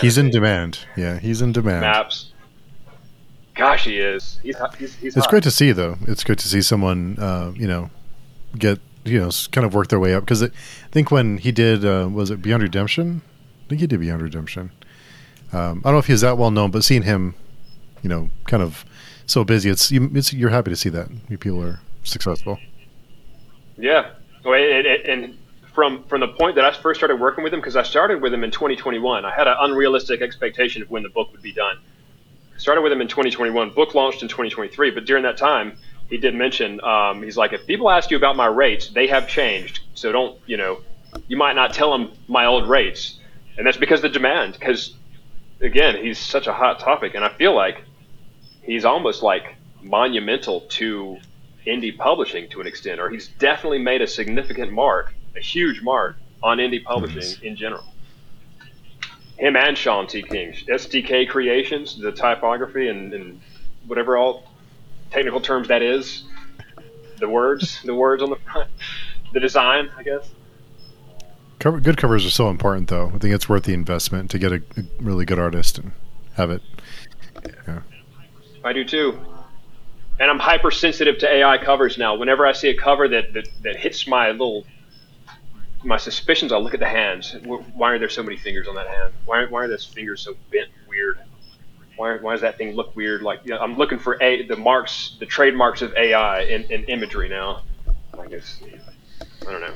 He's 0.00 0.18
in 0.18 0.26
thing. 0.26 0.32
demand. 0.32 0.80
Yeah, 0.96 1.18
he's 1.18 1.40
in 1.42 1.52
demand. 1.52 1.80
Maps. 1.82 2.29
Gosh, 3.60 3.84
he 3.84 3.98
is. 3.98 4.40
He's 4.42 4.56
he's, 4.78 4.94
he's 4.94 5.16
It's 5.16 5.26
hot. 5.26 5.30
great 5.30 5.42
to 5.42 5.50
see, 5.50 5.72
though. 5.72 5.98
It's 6.08 6.24
good 6.24 6.38
to 6.38 6.48
see 6.48 6.62
someone, 6.62 7.18
uh, 7.18 7.52
you 7.54 7.68
know, 7.68 7.90
get 8.56 8.78
you 9.04 9.20
know, 9.20 9.30
kind 9.52 9.66
of 9.66 9.74
work 9.74 9.88
their 9.88 10.00
way 10.00 10.14
up. 10.14 10.24
Because 10.24 10.42
I 10.42 10.48
think 10.92 11.10
when 11.10 11.36
he 11.36 11.52
did, 11.52 11.84
uh, 11.84 12.08
was 12.10 12.30
it 12.30 12.40
Beyond 12.40 12.62
Redemption? 12.62 13.20
I 13.66 13.68
think 13.68 13.82
he 13.82 13.86
did 13.86 14.00
Beyond 14.00 14.22
Redemption. 14.22 14.70
Um, 15.52 15.82
I 15.84 15.88
don't 15.88 15.92
know 15.92 15.98
if 15.98 16.06
he's 16.06 16.22
that 16.22 16.38
well 16.38 16.50
known, 16.50 16.70
but 16.70 16.84
seeing 16.84 17.02
him, 17.02 17.34
you 18.02 18.08
know, 18.08 18.30
kind 18.46 18.62
of 18.62 18.86
so 19.26 19.44
busy, 19.44 19.68
it's, 19.68 19.92
you, 19.92 20.10
it's 20.14 20.32
you're 20.32 20.48
happy 20.48 20.70
to 20.70 20.76
see 20.76 20.88
that 20.88 21.08
people 21.38 21.62
are 21.62 21.80
successful. 22.02 22.58
Yeah. 23.76 24.12
Well, 24.42 24.54
it, 24.54 24.86
it, 24.86 25.06
and 25.06 25.36
from 25.74 26.02
from 26.04 26.20
the 26.20 26.28
point 26.28 26.54
that 26.56 26.64
I 26.64 26.72
first 26.72 26.98
started 26.98 27.20
working 27.20 27.44
with 27.44 27.52
him, 27.52 27.60
because 27.60 27.76
I 27.76 27.82
started 27.82 28.22
with 28.22 28.32
him 28.32 28.42
in 28.42 28.50
2021, 28.50 29.26
I 29.26 29.30
had 29.30 29.46
an 29.46 29.56
unrealistic 29.60 30.22
expectation 30.22 30.80
of 30.80 30.90
when 30.90 31.02
the 31.02 31.10
book 31.10 31.30
would 31.32 31.42
be 31.42 31.52
done. 31.52 31.76
Started 32.60 32.82
with 32.82 32.92
him 32.92 33.00
in 33.00 33.08
2021. 33.08 33.70
Book 33.70 33.94
launched 33.94 34.20
in 34.20 34.28
2023, 34.28 34.90
but 34.90 35.06
during 35.06 35.22
that 35.22 35.38
time, 35.38 35.78
he 36.10 36.18
did 36.18 36.34
mention 36.34 36.78
um, 36.84 37.22
he's 37.22 37.36
like, 37.38 37.54
if 37.54 37.66
people 37.66 37.88
ask 37.88 38.10
you 38.10 38.18
about 38.18 38.36
my 38.36 38.44
rates, 38.44 38.88
they 38.90 39.06
have 39.06 39.26
changed. 39.26 39.80
So 39.94 40.12
don't 40.12 40.38
you 40.44 40.58
know, 40.58 40.80
you 41.26 41.38
might 41.38 41.54
not 41.54 41.72
tell 41.72 41.90
them 41.90 42.12
my 42.28 42.44
old 42.44 42.68
rates. 42.68 43.18
and 43.56 43.66
that's 43.66 43.78
because 43.78 44.00
of 44.00 44.12
the 44.12 44.18
demand. 44.18 44.52
Because 44.52 44.94
again, 45.62 45.96
he's 46.04 46.18
such 46.18 46.46
a 46.48 46.52
hot 46.52 46.80
topic, 46.80 47.14
and 47.14 47.24
I 47.24 47.30
feel 47.30 47.54
like 47.54 47.82
he's 48.62 48.84
almost 48.84 49.22
like 49.22 49.56
monumental 49.80 50.60
to 50.62 51.18
indie 51.66 51.96
publishing 51.96 52.46
to 52.50 52.60
an 52.60 52.66
extent, 52.66 53.00
or 53.00 53.08
he's 53.08 53.28
definitely 53.38 53.78
made 53.78 54.02
a 54.02 54.06
significant 54.06 54.70
mark, 54.70 55.14
a 55.34 55.40
huge 55.40 55.80
mark 55.80 56.16
on 56.42 56.58
indie 56.58 56.84
publishing 56.84 57.20
Nice. 57.20 57.38
in 57.40 57.56
general. 57.56 57.84
Him 59.40 59.56
and 59.56 59.76
Shawn 59.76 60.06
T. 60.06 60.22
King, 60.22 60.52
STK 60.52 61.26
Kreations, 61.26 61.98
the 61.98 62.12
typography 62.12 62.88
and, 62.88 63.14
and 63.14 63.40
whatever 63.86 64.18
all 64.18 64.44
technical 65.10 65.40
terms 65.40 65.68
that 65.68 65.80
is, 65.80 66.24
the 67.18 67.28
words, 67.28 67.82
the 67.82 67.94
words 67.94 68.22
on 68.22 68.28
the 68.28 68.36
front, 68.36 68.68
the 69.32 69.40
design, 69.40 69.88
I 69.96 70.02
guess. 70.02 70.30
Cover, 71.58 71.80
good 71.80 71.96
covers 71.96 72.26
are 72.26 72.30
so 72.30 72.50
important, 72.50 72.88
though. 72.88 73.08
I 73.14 73.18
think 73.18 73.34
it's 73.34 73.48
worth 73.48 73.64
the 73.64 73.72
investment 73.72 74.30
to 74.32 74.38
get 74.38 74.52
a, 74.52 74.56
a 74.56 74.82
really 75.00 75.24
good 75.24 75.38
artist 75.38 75.78
and 75.78 75.92
have 76.34 76.50
it. 76.50 76.60
Yeah. 77.66 77.80
I 78.62 78.74
do 78.74 78.84
too. 78.84 79.18
And 80.18 80.30
I'm 80.30 80.38
hypersensitive 80.38 81.16
to 81.18 81.34
AI 81.34 81.56
covers 81.56 81.96
now. 81.96 82.14
Whenever 82.14 82.46
I 82.46 82.52
see 82.52 82.68
a 82.68 82.76
cover 82.76 83.08
that, 83.08 83.32
that, 83.32 83.48
that 83.62 83.76
hits 83.76 84.06
my 84.06 84.32
little 84.32 84.66
my 85.82 85.96
suspicions, 85.96 86.52
I'll 86.52 86.62
look 86.62 86.74
at 86.74 86.80
the 86.80 86.88
hands. 86.88 87.34
Why 87.44 87.92
are 87.92 87.98
there 87.98 88.08
so 88.08 88.22
many 88.22 88.36
fingers 88.36 88.68
on 88.68 88.74
that 88.74 88.86
hand? 88.86 89.12
Why, 89.24 89.46
why 89.46 89.64
are 89.64 89.68
those 89.68 89.84
fingers 89.84 90.20
so 90.20 90.34
bent 90.50 90.68
weird? 90.88 91.18
Why, 91.96 92.16
why 92.16 92.32
does 92.32 92.40
that 92.42 92.56
thing 92.58 92.74
look 92.74 92.94
weird? 92.96 93.22
Like 93.22 93.40
you 93.44 93.50
know, 93.50 93.60
I'm 93.60 93.76
looking 93.76 93.98
for 93.98 94.22
a 94.22 94.46
the 94.46 94.56
marks, 94.56 95.16
the 95.20 95.26
trademarks 95.26 95.82
of 95.82 95.94
AI 95.96 96.42
in, 96.42 96.64
in 96.64 96.84
imagery 96.84 97.28
now. 97.28 97.62
I 98.18 98.26
guess 98.26 98.60
I 99.46 99.50
don't 99.50 99.60
know. 99.60 99.74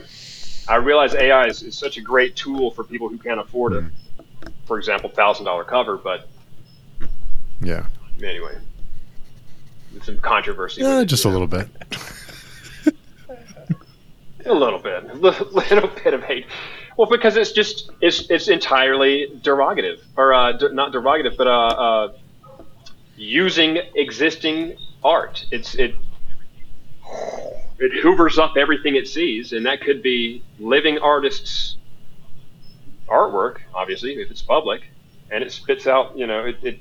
I 0.66 0.76
realize 0.76 1.14
AI 1.14 1.46
is, 1.46 1.62
is 1.62 1.76
such 1.76 1.98
a 1.98 2.00
great 2.00 2.36
tool 2.36 2.70
for 2.70 2.84
people 2.84 3.08
who 3.08 3.18
can't 3.18 3.40
afford 3.40 3.74
it. 3.74 3.84
Mm-hmm. 3.84 4.48
For 4.64 4.78
example, 4.78 5.10
thousand 5.10 5.44
dollar 5.44 5.64
cover, 5.64 5.96
but 5.98 6.28
Yeah, 7.60 7.86
anyway, 8.22 8.56
some 10.02 10.18
controversy. 10.18 10.80
yeah, 10.82 11.00
it, 11.00 11.06
just 11.06 11.24
a 11.24 11.28
know. 11.28 11.32
little 11.32 11.46
bit. 11.48 11.68
A 14.46 14.52
little 14.52 14.78
bit, 14.78 15.04
a 15.04 15.14
little, 15.14 15.88
bit 15.88 16.14
of 16.14 16.22
hate. 16.22 16.46
Well, 16.96 17.08
because 17.08 17.36
it's 17.36 17.52
just 17.52 17.90
it's 18.00 18.28
it's 18.30 18.48
entirely 18.48 19.28
derogative, 19.42 20.00
or 20.16 20.34
uh, 20.34 20.52
de- 20.52 20.72
not 20.72 20.92
derogative, 20.92 21.36
but 21.36 21.46
uh, 21.46 21.50
uh, 21.50 22.12
using 23.16 23.78
existing 23.94 24.76
art. 25.02 25.46
It's 25.50 25.74
it 25.74 25.94
it 27.78 28.02
hoovers 28.02 28.38
up 28.38 28.56
everything 28.56 28.96
it 28.96 29.08
sees, 29.08 29.52
and 29.52 29.64
that 29.66 29.80
could 29.80 30.02
be 30.02 30.42
living 30.58 30.98
artists' 30.98 31.76
artwork, 33.08 33.58
obviously, 33.74 34.14
if 34.14 34.30
it's 34.30 34.42
public, 34.42 34.82
and 35.30 35.42
it 35.42 35.52
spits 35.52 35.86
out. 35.86 36.16
You 36.18 36.26
know, 36.26 36.44
it. 36.46 36.56
it 36.62 36.80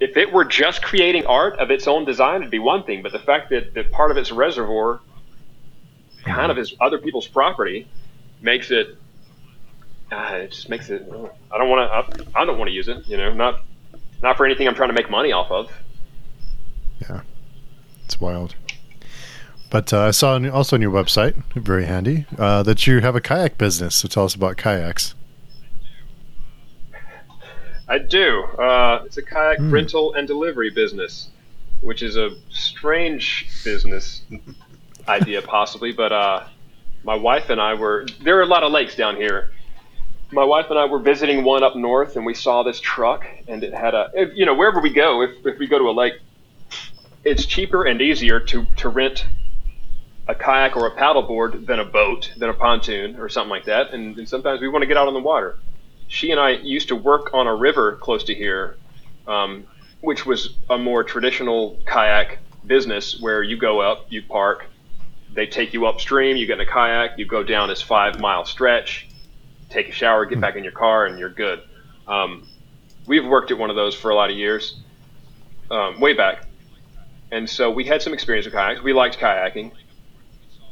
if 0.00 0.16
it 0.16 0.32
were 0.32 0.46
just 0.46 0.82
creating 0.82 1.26
art 1.26 1.58
of 1.58 1.70
its 1.70 1.86
own 1.86 2.06
design, 2.06 2.36
it'd 2.40 2.50
be 2.50 2.58
one 2.58 2.84
thing. 2.84 3.02
But 3.02 3.12
the 3.12 3.18
fact 3.18 3.50
that, 3.50 3.74
that 3.74 3.92
part 3.92 4.10
of 4.10 4.16
its 4.16 4.32
reservoir 4.32 5.00
kind 6.24 6.50
of 6.52 6.58
is 6.58 6.74
other 6.80 6.98
people's 6.98 7.26
property 7.28 7.86
makes 8.42 8.70
it 8.70 8.96
uh, 10.12 10.30
it 10.42 10.50
just 10.52 10.68
makes 10.68 10.90
it 10.90 11.02
I 11.52 11.58
don't 11.58 11.68
want 11.68 12.14
to 12.16 12.24
I, 12.36 12.42
I 12.42 12.44
don't 12.44 12.58
want 12.58 12.68
to 12.68 12.74
use 12.74 12.88
it 12.88 13.06
you 13.06 13.16
know 13.16 13.32
not 13.32 13.60
not 14.22 14.36
for 14.36 14.44
anything 14.46 14.66
I'm 14.68 14.74
trying 14.74 14.88
to 14.90 14.94
make 14.94 15.10
money 15.10 15.32
off 15.32 15.50
of 15.50 15.70
yeah 17.00 17.20
It's 18.04 18.20
wild. 18.20 18.54
But 19.70 19.92
uh, 19.92 20.00
I 20.00 20.10
saw 20.10 20.34
on, 20.34 20.50
also 20.50 20.74
on 20.74 20.82
your 20.82 20.90
website, 20.90 21.40
very 21.54 21.84
handy, 21.86 22.26
uh, 22.36 22.64
that 22.64 22.88
you 22.88 22.98
have 23.02 23.14
a 23.14 23.20
kayak 23.20 23.56
business. 23.56 23.94
So 23.94 24.08
tell 24.08 24.24
us 24.24 24.34
about 24.34 24.56
kayaks. 24.56 25.14
I 27.88 27.98
do 27.98 28.42
uh, 28.58 29.02
it's 29.06 29.16
a 29.16 29.22
kayak 29.22 29.58
Hmm. 29.58 29.70
rental 29.72 30.14
and 30.14 30.26
delivery 30.28 30.70
business 30.70 31.30
which 31.82 32.02
is 32.02 32.16
a 32.16 32.30
strange 32.50 33.48
business 33.64 34.22
idea 35.10 35.42
possibly 35.42 35.92
but 35.92 36.12
uh, 36.12 36.44
my 37.04 37.14
wife 37.14 37.50
and 37.50 37.60
I 37.60 37.74
were 37.74 38.06
there 38.22 38.38
are 38.38 38.42
a 38.42 38.46
lot 38.46 38.62
of 38.62 38.72
lakes 38.72 38.94
down 38.94 39.16
here 39.16 39.50
my 40.32 40.44
wife 40.44 40.66
and 40.70 40.78
I 40.78 40.84
were 40.84 41.00
visiting 41.00 41.42
one 41.44 41.62
up 41.62 41.76
north 41.76 42.16
and 42.16 42.24
we 42.24 42.34
saw 42.34 42.62
this 42.62 42.80
truck 42.80 43.26
and 43.48 43.62
it 43.64 43.74
had 43.74 43.94
a 43.94 44.10
you 44.34 44.46
know 44.46 44.54
wherever 44.54 44.80
we 44.80 44.90
go 44.90 45.22
if, 45.22 45.44
if 45.44 45.58
we 45.58 45.66
go 45.66 45.78
to 45.78 45.90
a 45.90 45.96
lake 46.02 46.14
it's 47.24 47.44
cheaper 47.44 47.84
and 47.84 48.00
easier 48.00 48.40
to, 48.40 48.66
to 48.76 48.88
rent 48.88 49.26
a 50.28 50.34
kayak 50.34 50.76
or 50.76 50.86
a 50.86 50.94
paddleboard 50.94 51.66
than 51.66 51.80
a 51.80 51.84
boat, 51.84 52.32
than 52.36 52.48
a 52.48 52.54
pontoon 52.54 53.16
or 53.16 53.28
something 53.28 53.50
like 53.50 53.64
that. 53.64 53.92
And, 53.92 54.16
and 54.16 54.28
sometimes 54.28 54.60
we 54.60 54.68
want 54.68 54.82
to 54.82 54.86
get 54.86 54.96
out 54.96 55.08
on 55.08 55.14
the 55.14 55.20
water. 55.20 55.58
She 56.08 56.30
and 56.30 56.40
I 56.40 56.50
used 56.50 56.88
to 56.88 56.96
work 56.96 57.34
on 57.34 57.46
a 57.46 57.54
river 57.54 57.96
close 57.96 58.24
to 58.24 58.34
here, 58.34 58.76
um, 59.26 59.64
which 60.00 60.24
was 60.26 60.56
a 60.68 60.78
more 60.78 61.04
traditional 61.04 61.78
kayak 61.84 62.38
business 62.66 63.20
where 63.20 63.42
you 63.42 63.56
go 63.56 63.80
up, 63.80 64.06
you 64.08 64.22
park, 64.22 64.66
they 65.34 65.46
take 65.46 65.72
you 65.72 65.86
upstream, 65.86 66.36
you 66.36 66.46
get 66.46 66.60
in 66.60 66.66
a 66.66 66.70
kayak, 66.70 67.18
you 67.18 67.24
go 67.24 67.42
down 67.42 67.68
this 67.68 67.82
five 67.82 68.20
mile 68.20 68.44
stretch, 68.44 69.08
take 69.68 69.88
a 69.88 69.92
shower, 69.92 70.26
get 70.26 70.40
back 70.40 70.56
in 70.56 70.64
your 70.64 70.72
car, 70.72 71.06
and 71.06 71.18
you're 71.18 71.28
good. 71.28 71.62
Um, 72.06 72.48
we've 73.06 73.26
worked 73.26 73.50
at 73.50 73.58
one 73.58 73.70
of 73.70 73.76
those 73.76 73.94
for 73.94 74.10
a 74.10 74.14
lot 74.14 74.30
of 74.30 74.36
years, 74.36 74.80
um, 75.70 76.00
way 76.00 76.12
back 76.12 76.46
and 77.30 77.48
so 77.48 77.70
we 77.70 77.84
had 77.84 78.02
some 78.02 78.12
experience 78.12 78.46
with 78.46 78.54
kayaks. 78.54 78.82
We 78.82 78.92
liked 78.92 79.18
kayaking, 79.18 79.72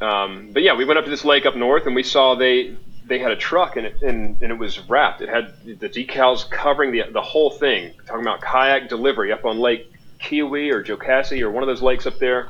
um, 0.00 0.50
but 0.52 0.62
yeah, 0.62 0.74
we 0.74 0.84
went 0.84 0.98
up 0.98 1.04
to 1.04 1.10
this 1.10 1.24
lake 1.24 1.46
up 1.46 1.56
north, 1.56 1.86
and 1.86 1.94
we 1.94 2.02
saw 2.02 2.34
they 2.34 2.76
they 3.06 3.18
had 3.18 3.30
a 3.30 3.36
truck, 3.36 3.76
and 3.76 3.86
it 3.86 4.02
and, 4.02 4.40
and 4.42 4.50
it 4.50 4.58
was 4.58 4.78
wrapped. 4.88 5.20
It 5.20 5.28
had 5.28 5.54
the 5.64 5.88
decals 5.88 6.48
covering 6.50 6.92
the 6.92 7.04
the 7.12 7.22
whole 7.22 7.50
thing. 7.50 7.94
Talking 8.06 8.22
about 8.22 8.40
kayak 8.40 8.88
delivery 8.88 9.32
up 9.32 9.44
on 9.44 9.58
Lake 9.58 9.92
Keowee 10.20 10.70
or 10.72 10.82
Jocassee 10.82 11.42
or 11.42 11.50
one 11.50 11.62
of 11.62 11.68
those 11.68 11.82
lakes 11.82 12.06
up 12.06 12.18
there, 12.18 12.48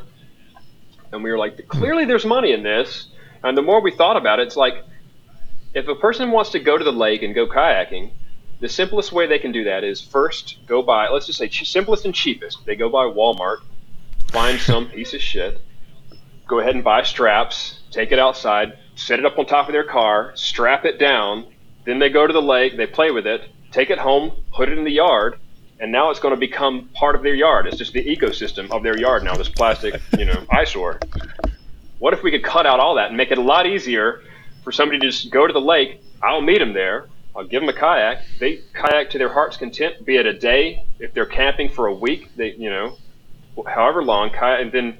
and 1.13 1.23
we 1.23 1.31
were 1.31 1.39
like, 1.39 1.69
clearly 1.69 2.05
there's 2.05 2.25
money 2.25 2.53
in 2.53 2.63
this. 2.63 3.09
And 3.43 3.57
the 3.57 3.63
more 3.63 3.81
we 3.81 3.93
thought 3.93 4.17
about 4.17 4.41
it, 4.41 4.47
it's 4.49 4.57
like 4.57 4.85
if 5.75 5.89
a 5.89 5.95
person 5.95 6.31
wants 6.31 6.51
to 6.51 6.59
go 6.59 6.77
to 6.77 6.85
the 6.85 6.93
lake 6.93 7.23
and 7.23 7.35
go 7.35 7.47
kayaking, 7.47 8.13
the 8.61 8.69
simplest 8.69 9.13
way 9.13 9.27
they 9.27 9.39
can 9.39 9.53
do 9.53 9.65
that 9.65 9.85
is 9.85 10.01
first 10.01 10.59
go 10.67 10.83
buy, 10.83 11.09
let's 11.09 11.27
just 11.27 11.39
say 11.39 11.49
simplest 11.49 12.05
and 12.05 12.15
cheapest. 12.15 12.65
They 12.67 12.75
go 12.75 12.89
by 12.89 13.05
Walmart, 13.05 13.59
find 14.33 14.59
some 14.59 14.89
piece 14.91 15.15
of 15.15 15.21
shit, 15.21 15.61
go 16.47 16.59
ahead 16.59 16.75
and 16.75 16.83
buy 16.83 17.03
straps, 17.05 17.81
take 17.91 18.11
it 18.11 18.19
outside, 18.19 18.77
set 18.97 19.19
it 19.19 19.25
up 19.25 19.39
on 19.39 19.47
top 19.47 19.69
of 19.69 19.73
their 19.73 19.85
car, 19.85 20.33
strap 20.35 20.85
it 20.85 20.99
down. 20.99 21.47
Then 21.85 22.01
they 22.01 22.11
go 22.11 22.27
to 22.27 22.33
the 22.33 22.43
lake, 22.43 22.77
they 22.77 22.87
play 22.87 23.13
with 23.13 23.27
it, 23.27 23.49
take 23.71 23.91
it 23.91 23.99
home, 23.99 24.33
put 24.53 24.69
it 24.69 24.77
in 24.77 24.85
the 24.85 24.91
yard, 24.91 25.39
and 25.81 25.93
now 25.93 26.11
it's 26.11 26.21
going 26.21 26.35
to 26.35 26.41
become 26.41 26.89
part 26.95 27.15
of 27.15 27.23
their 27.23 27.35
yard. 27.35 27.67
It's 27.67 27.77
just 27.77 27.93
the 27.93 28.05
ecosystem 28.05 28.71
of 28.71 28.83
their 28.83 28.99
yard 28.99 29.23
now, 29.25 29.35
this 29.35 29.49
plastic, 29.49 30.01
you 30.19 30.25
know, 30.25 30.45
eyesore. 30.51 30.99
What 31.99 32.15
if 32.15 32.23
we 32.23 32.31
could 32.31 32.45
cut 32.45 32.67
out 32.67 32.81
all 32.81 32.95
that 32.97 33.09
and 33.09 33.17
make 33.17 33.31
it 33.31 33.39
a 33.39 33.43
lot 33.43 33.67
easier 33.67 34.23
for 34.63 34.73
somebody 34.73 34.99
to 35.01 35.07
just 35.07 35.31
go 35.31 35.47
to 35.47 35.53
the 35.53 35.61
lake? 35.61 36.03
I'll 36.23 36.41
meet 36.41 36.59
them 36.59 36.73
there. 36.73 37.09
I'll 37.37 37.45
give 37.47 37.61
them 37.61 37.69
a 37.69 37.73
kayak. 37.73 38.25
They 38.41 38.61
kayak 38.73 39.11
to 39.11 39.19
their 39.19 39.33
heart's 39.33 39.57
content, 39.57 40.05
be 40.05 40.17
it 40.17 40.27
a 40.27 40.33
day. 40.33 40.85
If 40.99 41.15
they're 41.15 41.27
camping 41.27 41.69
for 41.69 41.87
a 41.87 41.95
week, 41.95 42.35
they, 42.37 42.55
you 42.55 42.71
know, 42.71 42.97
however 43.67 44.03
long, 44.03 44.31
kayak, 44.31 44.61
and 44.63 44.73
then 44.73 44.99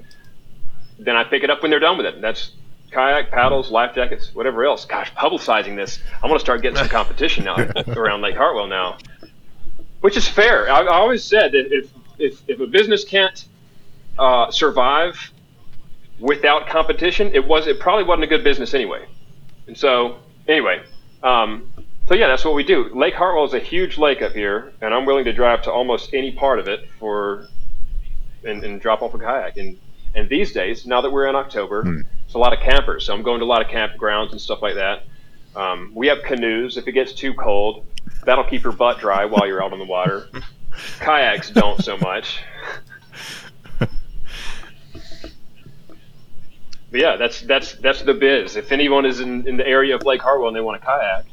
then 0.97 1.15
I 1.15 1.23
pick 1.23 1.43
it 1.43 1.49
up 1.49 1.61
when 1.61 1.71
they're 1.71 1.79
done 1.79 1.97
with 1.97 2.05
it. 2.05 2.21
That's 2.21 2.51
kayak, 2.91 3.31
paddles, 3.31 3.71
life 3.71 3.95
jackets, 3.95 4.33
whatever 4.33 4.65
else. 4.65 4.85
Gosh, 4.85 5.13
publicizing 5.15 5.75
this, 5.75 5.99
I 6.21 6.27
want 6.27 6.39
to 6.39 6.43
start 6.43 6.61
getting 6.61 6.77
some 6.77 6.89
competition 6.99 7.45
now 7.45 7.55
around 7.87 8.21
Lake 8.21 8.35
Hartwell 8.35 8.67
now, 8.67 8.97
which 10.01 10.17
is 10.17 10.27
fair. 10.27 10.69
I, 10.69 10.81
I 10.81 10.95
always 10.95 11.23
said 11.23 11.51
that 11.53 11.71
if 11.71 11.91
if, 12.17 12.41
if 12.47 12.59
a 12.59 12.67
business 12.67 13.03
can't 13.05 13.45
uh, 14.17 14.51
survive 14.51 15.31
without 16.19 16.67
competition, 16.67 17.31
it 17.33 17.45
was 17.45 17.67
it 17.67 17.79
probably 17.79 18.03
wasn't 18.03 18.23
a 18.23 18.27
good 18.27 18.43
business 18.43 18.73
anyway. 18.73 19.05
And 19.67 19.77
so 19.77 20.17
anyway, 20.47 20.81
um, 21.23 21.71
so 22.07 22.15
yeah, 22.15 22.27
that's 22.27 22.43
what 22.43 22.55
we 22.55 22.63
do. 22.63 22.89
Lake 22.93 23.13
Hartwell 23.13 23.45
is 23.45 23.53
a 23.53 23.59
huge 23.59 23.97
lake 23.97 24.21
up 24.21 24.33
here, 24.33 24.73
and 24.81 24.93
I'm 24.93 25.05
willing 25.05 25.25
to 25.25 25.33
drive 25.33 25.61
to 25.63 25.71
almost 25.71 26.13
any 26.13 26.31
part 26.31 26.59
of 26.59 26.67
it 26.67 26.89
for 26.99 27.47
and, 28.43 28.63
and 28.63 28.81
drop 28.81 29.01
off 29.01 29.13
a 29.13 29.19
kayak. 29.19 29.57
And 29.57 29.77
and 30.15 30.27
these 30.27 30.51
days, 30.51 30.85
now 30.85 31.01
that 31.01 31.11
we're 31.11 31.27
in 31.27 31.35
October, 31.35 31.83
Hmm. 31.83 32.01
it's 32.25 32.33
a 32.33 32.39
lot 32.39 32.51
of 32.51 32.59
campers. 32.59 33.05
So 33.05 33.13
I'm 33.13 33.21
going 33.21 33.39
to 33.39 33.45
a 33.45 33.47
lot 33.47 33.61
of 33.61 33.67
campgrounds 33.67 34.31
and 34.31 34.41
stuff 34.41 34.61
like 34.61 34.75
that. 34.75 35.03
Um, 35.59 35.91
we 35.93 36.07
have 36.07 36.23
canoes. 36.23 36.77
If 36.77 36.87
it 36.87 36.93
gets 36.93 37.11
too 37.11 37.33
cold, 37.33 37.85
that'll 38.23 38.45
keep 38.45 38.63
your 38.63 38.71
butt 38.71 38.99
dry 38.99 39.25
while 39.25 39.45
you're 39.45 39.61
out 39.61 39.73
on 39.73 39.79
the 39.79 39.85
water. 39.85 40.29
Kayaks 40.99 41.51
don't 41.51 41.83
so 41.83 41.97
much. 41.97 42.39
But 46.91 47.01
yeah, 47.01 47.17
that's 47.17 47.41
that's 47.41 47.73
that's 47.73 48.01
the 48.01 48.13
biz. 48.13 48.55
If 48.55 48.71
anyone 48.71 49.05
is 49.05 49.19
in, 49.19 49.47
in 49.47 49.57
the 49.57 49.67
area 49.67 49.95
of 49.95 50.05
Lake 50.05 50.21
Hartwell 50.21 50.47
and 50.47 50.55
they 50.57 50.61
want 50.61 50.81
a 50.81 50.85
kayak, 50.85 51.25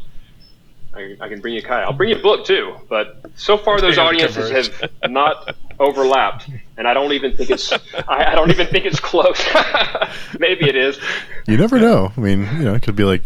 I, 0.93 1.17
I 1.21 1.29
can 1.29 1.41
bring 1.41 1.55
you 1.55 1.61
a 1.61 1.63
kayak. 1.63 1.87
I'll 1.87 1.95
bring 1.95 2.11
you 2.11 2.17
a 2.17 2.23
book 2.23 2.45
too. 2.45 2.77
But 2.89 3.23
so 3.37 3.57
far, 3.57 3.81
those 3.81 3.97
audiences 4.07 4.51
have 4.51 4.91
not 5.11 5.57
overlapped, 5.79 6.51
and 6.77 6.87
I 6.87 6.93
don't 6.93 7.13
even 7.13 7.37
think 7.37 7.51
it's 7.51 7.73
I, 7.73 8.33
I 8.33 8.35
don't 8.35 8.51
even 8.51 8.67
think 8.67 8.85
it's 8.85 9.01
close. 9.01 9.43
Maybe 10.39 10.69
it 10.69 10.77
is. 10.77 10.99
You 11.47 11.57
never 11.57 11.79
know. 11.79 12.13
I 12.15 12.21
mean, 12.21 12.41
you 12.41 12.65
know, 12.65 12.75
it 12.75 12.83
could 12.83 12.97
be 12.97 13.05
like, 13.05 13.23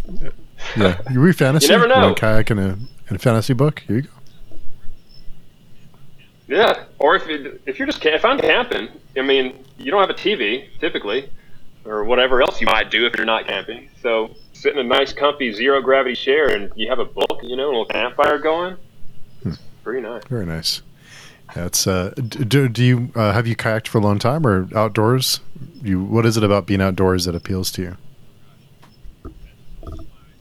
yeah, 0.77 0.99
you 1.11 1.19
read 1.19 1.35
fantasy, 1.35 1.67
You 1.67 1.73
never 1.73 1.87
know. 1.87 1.95
run 2.07 2.15
kayak 2.15 2.51
in 2.51 2.59
a 2.59 2.77
and 3.07 3.15
a 3.15 3.19
fantasy 3.19 3.53
book. 3.53 3.79
Here 3.87 3.97
you 3.97 4.01
go. 4.03 4.09
Yeah, 6.47 6.83
or 6.99 7.15
if 7.15 7.27
it, 7.29 7.61
if 7.65 7.79
you're 7.79 7.85
just 7.85 8.05
if 8.05 8.25
I'm 8.25 8.37
camping, 8.39 8.89
I 9.17 9.21
mean, 9.21 9.63
you 9.77 9.89
don't 9.91 10.01
have 10.01 10.09
a 10.09 10.13
TV 10.13 10.67
typically, 10.79 11.29
or 11.85 12.03
whatever 12.03 12.41
else 12.41 12.59
you 12.59 12.67
might 12.67 12.91
do 12.91 13.05
if 13.05 13.15
you're 13.15 13.25
not 13.25 13.47
camping. 13.47 13.89
So 14.01 14.35
sit 14.53 14.73
in 14.73 14.79
a 14.79 14.83
nice, 14.83 15.13
comfy 15.13 15.53
zero 15.53 15.81
gravity 15.81 16.15
chair, 16.15 16.49
and 16.49 16.71
you 16.75 16.89
have 16.89 16.99
a 16.99 17.05
book, 17.05 17.39
you 17.43 17.55
know, 17.55 17.67
a 17.67 17.71
little 17.71 17.85
campfire 17.85 18.37
going. 18.37 18.75
Hmm. 19.43 19.53
Pretty 19.83 20.01
nice. 20.01 20.23
Very 20.25 20.45
nice. 20.45 20.81
That's 21.55 21.85
uh, 21.87 22.11
do, 22.15 22.67
do 22.69 22.83
you 22.83 23.11
uh, 23.15 23.33
have 23.33 23.47
you 23.47 23.55
kayaked 23.55 23.87
for 23.87 23.97
a 23.97 24.01
long 24.01 24.19
time 24.19 24.45
or 24.45 24.67
outdoors? 24.75 25.39
You 25.81 26.01
what 26.01 26.25
is 26.25 26.37
it 26.37 26.43
about 26.43 26.65
being 26.65 26.81
outdoors 26.81 27.25
that 27.25 27.35
appeals 27.35 27.71
to 27.73 27.81
you? 27.81 27.97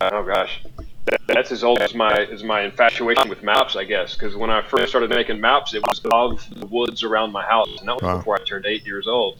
Oh 0.01 0.23
gosh, 0.23 0.63
that, 1.05 1.21
that's 1.27 1.53
as 1.53 1.63
old 1.63 1.81
as 1.81 1.95
my 1.95 2.25
as 2.33 2.43
my 2.43 2.63
infatuation 2.63 3.29
with 3.29 3.43
maps, 3.43 3.77
I 3.77 3.85
guess. 3.85 4.15
Because 4.15 4.35
when 4.35 4.49
I 4.51 4.63
first 4.63 4.89
started 4.89 5.11
making 5.11 5.41
maps, 5.41 5.75
it 5.75 5.83
was 5.87 6.01
of 6.11 6.49
the 6.59 6.67
woods 6.67 7.03
around 7.03 7.33
my 7.33 7.45
house, 7.45 7.69
and 7.79 7.89
that 7.89 7.97
was 7.97 8.03
Wow. 8.03 8.17
before 8.19 8.37
I 8.41 8.45
turned 8.45 8.65
eight 8.65 8.87
years 8.87 9.07
old. 9.07 9.39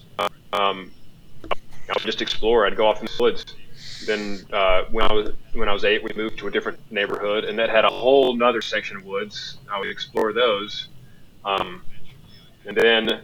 Um, 0.53 0.93
I 1.51 1.95
would 1.95 2.05
just 2.05 2.20
explore. 2.20 2.66
I'd 2.66 2.77
go 2.77 2.87
off 2.87 3.01
in 3.01 3.07
the 3.07 3.12
woods. 3.19 3.45
Then 4.07 4.45
uh, 4.53 4.82
when 4.91 5.07
I 5.07 5.12
was 5.12 5.31
when 5.55 5.69
I 5.69 5.73
was 5.73 5.85
eight, 5.85 6.05
we 6.05 6.12
moved 6.15 6.39
to 6.41 6.47
a 6.47 6.51
different 6.51 6.78
neighborhood, 6.91 7.45
and 7.45 7.59
that 7.59 7.70
had 7.70 7.87
a 7.87 7.91
whole 7.91 8.37
nother 8.37 8.61
section 8.61 8.99
of 8.99 9.05
woods. 9.05 9.59
I 9.73 9.78
would 9.78 9.89
explore 9.89 10.35
those, 10.35 10.89
um, 11.45 11.82
and 12.66 12.77
then 12.77 13.23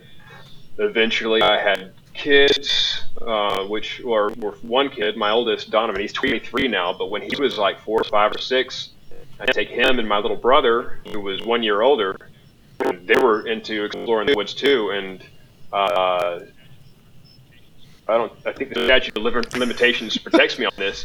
eventually 0.79 1.43
I 1.43 1.61
had 1.61 1.93
kids, 2.17 3.03
uh, 3.23 3.65
which 3.65 4.03
or, 4.05 4.31
one 4.63 4.89
kid, 4.91 5.17
my 5.17 5.31
oldest 5.31 5.71
Donovan. 5.71 6.01
He's 6.01 6.13
23 6.13 6.69
now, 6.69 6.93
but 6.93 7.11
when 7.11 7.23
he 7.23 7.35
was 7.39 7.59
like 7.59 7.81
four, 7.81 8.01
or 8.01 8.05
five, 8.05 8.35
or 8.35 8.39
six, 8.39 8.91
I'd 9.41 9.49
take 9.49 9.69
him 9.69 9.99
and 9.99 10.09
my 10.09 10.19
little 10.19 10.37
brother, 10.37 11.01
who 11.11 11.21
was 11.21 11.43
one 11.43 11.63
year 11.63 11.83
older. 11.83 12.17
They 12.79 13.17
were 13.17 13.47
into 13.47 13.85
exploring 13.85 14.27
the 14.27 14.35
woods 14.35 14.55
too, 14.55 14.91
and 14.91 15.25
uh, 15.73 16.41
I 18.09 18.17
don't. 18.17 18.33
I 18.45 18.53
think 18.53 18.75
the 18.75 18.85
statute 18.85 19.17
of 19.17 19.55
limitations 19.55 20.17
protects 20.19 20.59
me 20.59 20.67
on 20.67 20.73
this. 20.77 21.05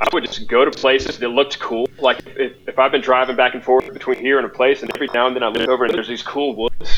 I 0.00 0.08
would 0.12 0.24
just 0.24 0.48
go 0.48 0.64
to 0.64 0.70
places 0.70 1.18
that 1.18 1.28
looked 1.28 1.60
cool. 1.60 1.88
Like 1.98 2.26
if, 2.26 2.52
if 2.66 2.78
I've 2.78 2.90
been 2.90 3.00
driving 3.00 3.36
back 3.36 3.54
and 3.54 3.62
forth 3.62 3.92
between 3.92 4.18
here 4.18 4.38
and 4.38 4.46
a 4.46 4.48
place, 4.48 4.82
and 4.82 4.90
every 4.94 5.08
now 5.14 5.26
and 5.26 5.36
then 5.36 5.42
I 5.42 5.48
look 5.48 5.68
over 5.68 5.84
and 5.84 5.94
there's 5.94 6.08
these 6.08 6.22
cool 6.22 6.56
woods. 6.56 6.93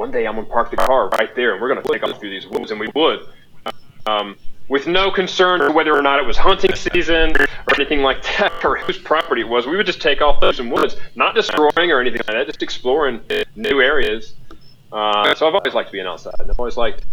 One 0.00 0.10
day 0.10 0.26
I'm 0.26 0.34
gonna 0.34 0.46
park 0.46 0.70
the 0.70 0.78
car 0.78 1.10
right 1.10 1.34
there, 1.36 1.52
and 1.52 1.60
we're 1.60 1.68
gonna 1.68 1.82
take 1.82 2.02
off 2.02 2.18
through 2.18 2.30
these 2.30 2.46
woods, 2.46 2.70
and 2.70 2.80
we 2.80 2.88
would, 2.94 3.20
um, 4.06 4.34
with 4.66 4.86
no 4.86 5.10
concern 5.10 5.60
for 5.60 5.72
whether 5.72 5.94
or 5.94 6.00
not 6.00 6.18
it 6.18 6.24
was 6.24 6.38
hunting 6.38 6.74
season 6.74 7.36
or 7.38 7.46
anything 7.74 8.00
like 8.00 8.22
that, 8.22 8.50
or 8.64 8.78
whose 8.78 8.96
property 8.96 9.42
it 9.42 9.48
was. 9.48 9.66
We 9.66 9.76
would 9.76 9.84
just 9.84 10.00
take 10.00 10.22
off 10.22 10.40
through 10.40 10.54
some 10.54 10.70
woods, 10.70 10.96
not 11.16 11.34
destroying 11.34 11.90
or 11.90 12.00
anything 12.00 12.22
like 12.26 12.34
that, 12.34 12.46
just 12.46 12.62
exploring 12.62 13.20
new 13.56 13.82
areas. 13.82 14.32
Uh, 14.90 15.34
so 15.34 15.46
I've 15.46 15.54
always 15.54 15.74
liked 15.74 15.92
being 15.92 16.06
outside. 16.06 16.32
and 16.38 16.50
I've 16.50 16.58
always 16.58 16.78
liked 16.78 17.04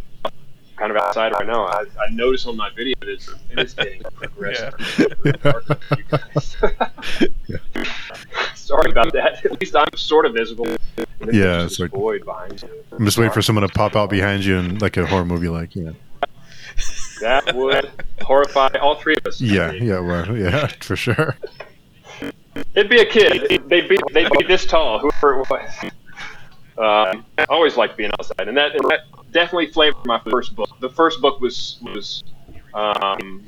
kind 0.78 0.90
of 0.90 0.96
outside 0.96 1.34
right 1.34 1.46
now. 1.46 1.66
I, 1.66 1.84
I 2.00 2.10
notice 2.12 2.46
on 2.46 2.56
my 2.56 2.70
video 2.70 2.96
that 3.02 3.10
it's, 3.10 3.30
it's 3.50 3.74
getting 3.74 4.02
progressively 4.16 5.34
darker 8.68 8.84
for 8.84 8.88
you 8.90 8.94
guys. 8.94 9.08
Sorry 9.08 9.12
about 9.12 9.14
that. 9.14 9.46
At 9.52 9.60
least 9.60 9.76
I'm 9.76 9.88
sort 9.96 10.26
of 10.26 10.34
visible. 10.34 10.68
Yeah, 11.32 11.64
it's 11.66 11.80
like- 11.80 11.92
void 11.92 12.26
behind 12.26 12.62
you. 12.62 12.70
I'm 12.92 13.06
just 13.06 13.18
waiting 13.18 13.34
for 13.34 13.42
someone 13.42 13.68
to 13.68 13.74
pop 13.74 13.96
out 13.96 14.10
behind 14.10 14.44
you 14.46 14.58
in 14.58 14.80
like 14.80 14.98
a 14.98 15.06
horror 15.06 15.26
movie, 15.26 15.50
like 15.50 15.76
yeah, 15.76 15.92
That 17.22 17.56
would 17.56 17.90
horrify 18.22 18.70
all 18.82 18.96
three 18.96 19.16
of 19.16 19.26
us. 19.26 19.40
yeah, 19.42 19.72
yeah, 19.72 20.00
well, 20.00 20.36
yeah, 20.38 20.68
for 20.82 20.96
sure. 20.96 21.36
It'd 22.74 22.90
be 22.90 23.00
a 23.00 23.06
kid. 23.06 23.50
They'd 23.68 23.88
be 23.90 23.98
they'd 24.12 24.30
be 24.32 24.44
this 24.48 24.66
tall, 24.66 25.00
whoever 25.00 25.42
it 25.42 25.50
was. 25.50 25.70
Um, 26.78 27.26
I 27.38 27.46
always 27.50 27.76
liked 27.78 27.98
being 27.98 28.12
outside, 28.20 28.48
and 28.48 28.56
that, 28.58 28.72
and 28.76 28.84
that 28.90 29.02
definitely 29.32 29.68
flavored 29.72 30.06
my 30.06 30.20
first 30.30 30.56
book. 30.56 30.70
The 30.80 30.90
first 30.90 31.22
book 31.22 31.40
was 31.40 31.78
was 31.84 32.24
um, 32.78 33.44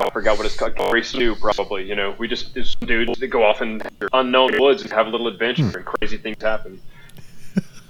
I 0.00 0.10
forgot 0.10 0.36
what 0.36 0.46
it's 0.46 0.56
called, 0.56 0.74
Gary 0.74 1.04
Stu, 1.04 1.36
probably. 1.36 1.84
You 1.88 1.94
know, 1.94 2.14
we 2.18 2.26
just 2.26 2.56
it's 2.56 2.74
dudes 2.74 3.18
that 3.20 3.28
go 3.28 3.44
off 3.44 3.62
in 3.62 3.80
unknown 4.12 4.58
woods 4.60 4.82
and 4.82 4.90
have 4.90 5.06
a 5.06 5.10
little 5.10 5.28
adventure, 5.28 5.70
and 5.76 5.84
crazy 5.84 6.16
things 6.16 6.42
happen. 6.42 6.80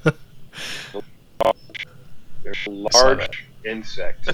There's 2.45 2.67
a 2.67 2.71
large 2.71 3.47
insect. 3.65 4.31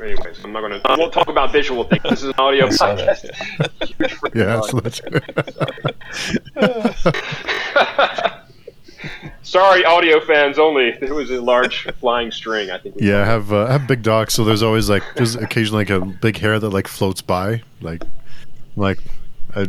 Anyways, 0.00 0.42
I'm 0.42 0.52
not 0.52 0.62
gonna. 0.62 0.80
I 0.86 0.96
won't 0.96 1.12
talk 1.12 1.28
about 1.28 1.52
visual 1.52 1.84
things. 1.84 2.02
This 2.02 2.22
is 2.24 2.28
an 2.30 2.34
audio 2.38 2.66
I 2.80 2.94
that, 2.94 2.98
podcast. 2.98 3.86
Huge 3.86 4.10
freaking 4.20 4.34
Yeah, 4.34 4.60
audience. 4.60 4.70
so 4.70 4.80
that's 4.80 5.00
Sorry, 9.42 9.84
audio 9.84 10.20
fans 10.20 10.58
only. 10.58 10.88
It 11.00 11.14
was 11.14 11.30
a 11.30 11.40
large 11.40 11.84
flying 12.00 12.30
string. 12.30 12.70
I 12.70 12.78
think. 12.78 12.96
yeah. 12.98 13.22
I 13.22 13.24
have 13.24 13.52
uh, 13.52 13.64
I 13.66 13.72
have 13.72 13.86
big 13.86 14.02
dogs, 14.02 14.34
so 14.34 14.44
there's 14.44 14.62
always 14.62 14.88
like 14.88 15.02
there's 15.16 15.34
occasionally 15.34 15.84
like 15.84 15.90
a 15.90 16.04
big 16.04 16.38
hair 16.38 16.58
that 16.58 16.70
like 16.70 16.88
floats 16.88 17.20
by, 17.20 17.62
like 17.80 18.02
like 18.76 18.98
I, 19.54 19.68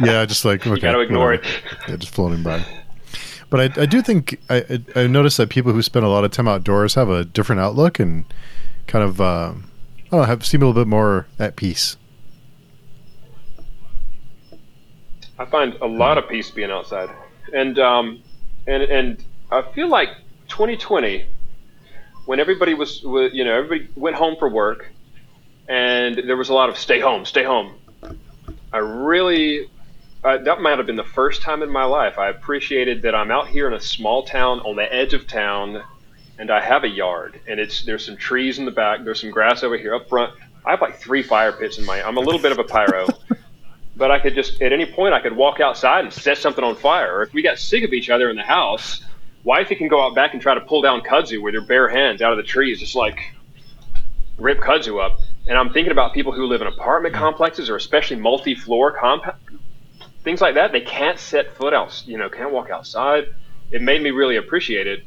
yeah, 0.00 0.20
I 0.20 0.26
just 0.26 0.44
like 0.44 0.60
okay. 0.66 0.74
You 0.74 0.80
got 0.80 0.92
to 0.92 1.00
ignore 1.00 1.30
whatever. 1.30 1.48
it. 1.48 1.62
Yeah, 1.88 1.96
just 1.96 2.14
floating 2.14 2.42
by. 2.42 2.64
But 3.48 3.78
I, 3.78 3.82
I 3.82 3.86
do 3.86 4.00
think 4.00 4.40
I, 4.48 4.80
I 4.94 5.06
noticed 5.08 5.36
that 5.38 5.50
people 5.50 5.72
who 5.72 5.82
spend 5.82 6.06
a 6.06 6.08
lot 6.08 6.24
of 6.24 6.30
time 6.30 6.46
outdoors 6.46 6.94
have 6.94 7.08
a 7.08 7.24
different 7.24 7.60
outlook 7.60 7.98
and 7.98 8.24
kind 8.86 9.04
of 9.04 9.20
uh, 9.20 9.24
I 9.54 10.10
don't 10.10 10.20
know, 10.20 10.22
have 10.22 10.46
seem 10.46 10.62
a 10.62 10.66
little 10.66 10.80
bit 10.80 10.88
more 10.88 11.26
at 11.38 11.56
peace. 11.56 11.96
I 15.38 15.46
find 15.46 15.74
a 15.80 15.86
lot 15.86 16.18
of 16.18 16.28
peace 16.28 16.50
being 16.50 16.70
outside, 16.70 17.08
and 17.54 17.78
um, 17.78 18.22
and 18.70 18.82
and 18.84 19.24
I 19.50 19.62
feel 19.62 19.88
like 19.88 20.10
2020, 20.48 21.26
when 22.26 22.38
everybody 22.38 22.74
was, 22.74 23.02
wa- 23.02 23.28
you 23.32 23.44
know, 23.44 23.54
everybody 23.54 23.90
went 23.96 24.16
home 24.16 24.36
for 24.38 24.48
work, 24.48 24.92
and 25.68 26.16
there 26.16 26.36
was 26.36 26.48
a 26.48 26.54
lot 26.54 26.68
of 26.68 26.78
stay 26.78 27.00
home, 27.00 27.24
stay 27.24 27.42
home. 27.42 27.74
I 28.72 28.78
really, 28.78 29.68
uh, 30.22 30.38
that 30.38 30.60
might 30.60 30.78
have 30.78 30.86
been 30.86 30.96
the 30.96 31.02
first 31.02 31.42
time 31.42 31.62
in 31.62 31.70
my 31.70 31.84
life 31.84 32.18
I 32.18 32.28
appreciated 32.28 33.02
that 33.02 33.14
I'm 33.14 33.32
out 33.32 33.48
here 33.48 33.66
in 33.66 33.74
a 33.74 33.80
small 33.80 34.22
town 34.22 34.60
on 34.60 34.76
the 34.76 34.92
edge 34.92 35.14
of 35.14 35.26
town, 35.26 35.82
and 36.38 36.50
I 36.50 36.60
have 36.60 36.84
a 36.84 36.88
yard, 36.88 37.40
and 37.48 37.58
it's 37.58 37.82
there's 37.82 38.06
some 38.06 38.16
trees 38.16 38.60
in 38.60 38.64
the 38.64 38.70
back, 38.70 39.02
there's 39.02 39.20
some 39.20 39.32
grass 39.32 39.64
over 39.64 39.76
here 39.76 39.94
up 39.96 40.08
front. 40.08 40.32
I 40.64 40.70
have 40.70 40.80
like 40.80 41.00
three 41.00 41.22
fire 41.24 41.52
pits 41.52 41.78
in 41.78 41.84
my. 41.84 42.06
I'm 42.06 42.18
a 42.18 42.20
little 42.20 42.40
bit 42.40 42.52
of 42.52 42.58
a 42.58 42.64
pyro 42.64 43.08
but 44.00 44.10
I 44.10 44.18
could 44.18 44.34
just 44.34 44.62
at 44.62 44.72
any 44.72 44.86
point 44.86 45.12
I 45.12 45.20
could 45.20 45.36
walk 45.36 45.60
outside 45.60 46.04
and 46.04 46.12
set 46.12 46.38
something 46.38 46.64
on 46.64 46.74
fire. 46.74 47.18
Or 47.18 47.22
if 47.22 47.34
we 47.34 47.42
got 47.42 47.58
sick 47.58 47.84
of 47.84 47.92
each 47.92 48.08
other 48.08 48.30
in 48.30 48.36
the 48.36 48.42
house, 48.42 49.04
wifey 49.44 49.76
can 49.76 49.88
go 49.88 50.02
out 50.02 50.14
back 50.14 50.32
and 50.32 50.40
try 50.40 50.54
to 50.54 50.60
pull 50.62 50.80
down 50.80 51.02
kudzu 51.02 51.42
with 51.42 51.52
her 51.52 51.60
bare 51.60 51.86
hands 51.86 52.22
out 52.22 52.32
of 52.32 52.38
the 52.38 52.42
trees, 52.42 52.80
just 52.80 52.96
like 52.96 53.20
rip 54.38 54.58
kudzu 54.58 55.04
up. 55.04 55.18
And 55.46 55.58
I'm 55.58 55.74
thinking 55.74 55.92
about 55.92 56.14
people 56.14 56.32
who 56.32 56.46
live 56.46 56.62
in 56.62 56.66
apartment 56.66 57.14
complexes 57.14 57.68
or 57.68 57.76
especially 57.76 58.16
multi-floor 58.16 58.96
compa- 58.96 59.36
things 60.24 60.40
like 60.40 60.54
that. 60.54 60.72
They 60.72 60.80
can't 60.80 61.18
set 61.18 61.54
foot 61.54 61.74
out, 61.74 62.02
you 62.06 62.16
know, 62.16 62.30
can't 62.30 62.52
walk 62.52 62.70
outside. 62.70 63.26
It 63.70 63.82
made 63.82 64.02
me 64.02 64.12
really 64.12 64.36
appreciate 64.36 64.86
it 64.86 65.04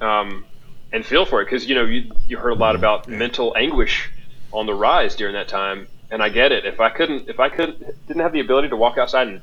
um, 0.00 0.44
and 0.92 1.04
feel 1.04 1.26
for 1.26 1.42
it 1.42 1.46
because 1.46 1.68
you 1.68 1.74
know 1.74 1.84
you 1.84 2.12
you 2.28 2.38
heard 2.38 2.50
a 2.50 2.54
lot 2.54 2.76
about 2.76 3.08
mental 3.08 3.52
anguish 3.56 4.12
on 4.52 4.66
the 4.66 4.74
rise 4.74 5.16
during 5.16 5.34
that 5.34 5.48
time, 5.48 5.88
and 6.10 6.22
I 6.22 6.28
get 6.28 6.52
it. 6.52 6.64
If 6.64 6.80
I 6.80 6.90
couldn't, 6.90 7.28
if 7.28 7.40
I 7.40 7.48
couldn't, 7.48 7.80
didn't 8.06 8.22
have 8.22 8.32
the 8.32 8.40
ability 8.40 8.68
to 8.68 8.76
walk 8.76 8.98
outside 8.98 9.28
and 9.28 9.40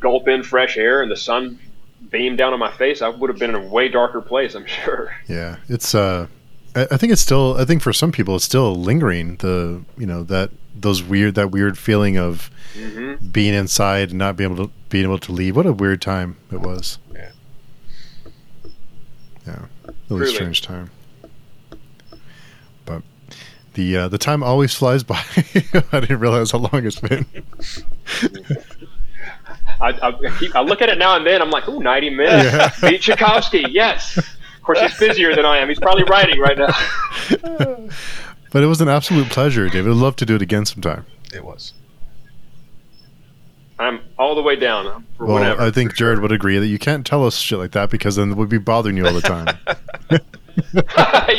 gulp 0.00 0.28
in 0.28 0.42
fresh 0.42 0.76
air 0.76 1.02
and 1.02 1.10
the 1.10 1.16
sun 1.16 1.58
beam 2.10 2.36
down 2.36 2.52
on 2.52 2.58
my 2.58 2.70
face, 2.72 3.02
I 3.02 3.08
would 3.08 3.30
have 3.30 3.38
been 3.38 3.50
in 3.50 3.56
a 3.56 3.66
way 3.66 3.88
darker 3.88 4.20
place. 4.20 4.54
I'm 4.54 4.66
sure. 4.84 5.14
Yeah, 5.28 5.56
it's. 5.68 5.94
Uh, 5.94 6.26
I, 6.74 6.96
think 6.96 7.12
it's 7.12 7.20
still. 7.20 7.56
I 7.58 7.64
think 7.64 7.82
for 7.82 7.92
some 7.92 8.12
people, 8.12 8.36
it's 8.36 8.44
still 8.44 8.74
lingering. 8.74 9.36
The 9.36 9.82
you 9.98 10.06
know 10.06 10.22
that 10.24 10.50
those 10.74 11.02
weird 11.02 11.34
that 11.34 11.50
weird 11.50 11.76
feeling 11.78 12.16
of 12.18 12.50
hmm 12.74 13.14
being 13.30 13.52
inside 13.54 14.10
and 14.10 14.18
not 14.18 14.36
being 14.36 14.52
able 14.52 14.66
to 14.66 14.72
being 14.88 15.04
able 15.04 15.18
to 15.18 15.32
leave. 15.32 15.54
What 15.56 15.66
a 15.66 15.72
weird 15.72 16.00
time 16.00 16.36
it 16.50 16.60
was. 16.60 16.98
Yeah. 17.14 17.30
Yeah, 19.46 19.58
really 19.84 19.96
Truly. 20.08 20.26
strange 20.34 20.62
time. 20.62 20.90
But 23.72 23.76
the 23.76 23.96
uh, 23.96 24.08
the 24.08 24.18
time 24.18 24.42
always 24.42 24.74
flies 24.74 25.02
by. 25.02 25.20
I 25.92 26.00
didn't 26.00 26.18
realize 26.18 26.50
how 26.50 26.58
long 26.58 26.84
it's 26.84 27.00
been. 27.00 27.26
I, 29.80 29.88
I, 29.88 30.38
keep, 30.38 30.54
I 30.54 30.60
look 30.60 30.82
at 30.82 30.88
it 30.88 30.98
now 30.98 31.16
and 31.16 31.26
then. 31.26 31.42
I'm 31.42 31.50
like, 31.50 31.68
ooh, 31.68 31.80
90 31.80 32.10
minutes. 32.10 32.54
Yeah. 32.54 32.70
Beat 32.90 33.00
Tchaikovsky. 33.00 33.64
Yes. 33.70 34.16
Of 34.18 34.62
course, 34.62 34.80
he's 34.80 34.96
busier 34.98 35.34
than 35.34 35.44
I 35.44 35.58
am. 35.58 35.68
He's 35.68 35.80
probably 35.80 36.04
writing 36.04 36.38
right 36.38 36.58
now. 36.58 37.88
But 38.52 38.62
it 38.62 38.66
was 38.66 38.82
an 38.82 38.88
absolute 38.90 39.30
pleasure, 39.30 39.66
David. 39.70 39.92
I'd 39.92 39.96
love 39.96 40.14
to 40.16 40.26
do 40.26 40.34
it 40.34 40.42
again 40.42 40.66
sometime. 40.66 41.06
It 41.32 41.42
was. 41.42 41.72
I'm 43.78 44.02
all 44.18 44.34
the 44.34 44.42
way 44.42 44.56
down 44.56 45.06
for 45.16 45.24
Well, 45.24 45.38
whatever. 45.38 45.62
I 45.62 45.70
think 45.70 45.92
for 45.92 45.96
sure. 45.96 46.16
Jarrod 46.16 46.20
would 46.20 46.32
agree 46.32 46.58
that 46.58 46.66
you 46.66 46.78
can't 46.78 47.06
tell 47.06 47.24
us 47.24 47.34
shit 47.38 47.58
like 47.58 47.70
that 47.70 47.88
because 47.88 48.16
then 48.16 48.36
we'd 48.36 48.50
be 48.50 48.58
bothering 48.58 48.98
you 48.98 49.06
all 49.06 49.14
the 49.14 49.22
time. 49.22 49.56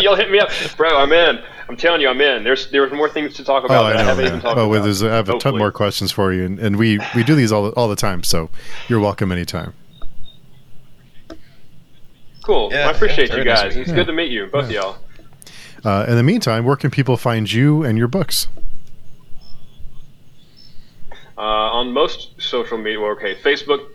You'll 0.01 0.15
hit 0.15 0.31
me 0.31 0.39
up, 0.39 0.49
bro. 0.75 0.97
I'm 0.97 1.11
in. 1.11 1.39
I'm 1.69 1.77
telling 1.77 2.01
you, 2.01 2.09
I'm 2.09 2.19
in. 2.21 2.43
There's 2.43 2.69
there's 2.71 2.91
more 2.91 3.09
things 3.09 3.33
to 3.35 3.43
talk 3.43 3.63
about 3.63 3.85
oh, 3.85 3.87
that 3.87 3.97
I, 3.97 3.99
I, 3.99 4.03
know, 4.03 4.09
haven't 4.09 4.23
man. 4.25 4.31
even 4.33 4.41
talked 4.41 4.57
oh, 4.57 4.67
well, 4.67 4.77
about. 4.79 4.83
there's, 4.85 5.03
I 5.03 5.13
have 5.15 5.29
a 5.29 5.37
ton 5.39 5.57
more 5.57 5.71
questions 5.71 6.11
for 6.11 6.33
you, 6.33 6.45
and, 6.45 6.59
and 6.59 6.77
we 6.77 6.99
we 7.15 7.23
do 7.23 7.35
these 7.35 7.51
all 7.51 7.69
all 7.69 7.87
the 7.87 7.95
time. 7.95 8.23
So 8.23 8.49
you're 8.87 8.99
welcome 8.99 9.31
anytime. 9.31 9.73
Cool. 12.43 12.69
Yeah, 12.71 12.79
Well, 12.79 12.89
I 12.89 12.91
appreciate 12.91 13.29
yeah, 13.29 13.37
you 13.37 13.43
very 13.43 13.55
nice 13.55 13.61
guys. 13.63 13.75
It's 13.77 13.89
Yeah. 13.89 13.95
good 13.95 14.07
to 14.07 14.13
meet 14.13 14.29
you, 14.29 14.47
both 14.47 14.69
Yeah. 14.69 14.79
of 14.79 14.97
y'all. 15.85 15.91
Uh, 16.01 16.05
in 16.09 16.15
the 16.17 16.23
meantime, 16.23 16.65
where 16.65 16.75
can 16.75 16.91
people 16.91 17.15
find 17.15 17.49
you 17.51 17.83
and 17.83 17.97
your 17.97 18.07
books? 18.09 18.47
Uh, 21.37 21.41
on 21.41 21.91
most 21.91 22.39
social 22.41 22.77
media, 22.77 22.99
well, 22.99 23.11
okay, 23.11 23.35
Facebook, 23.35 23.87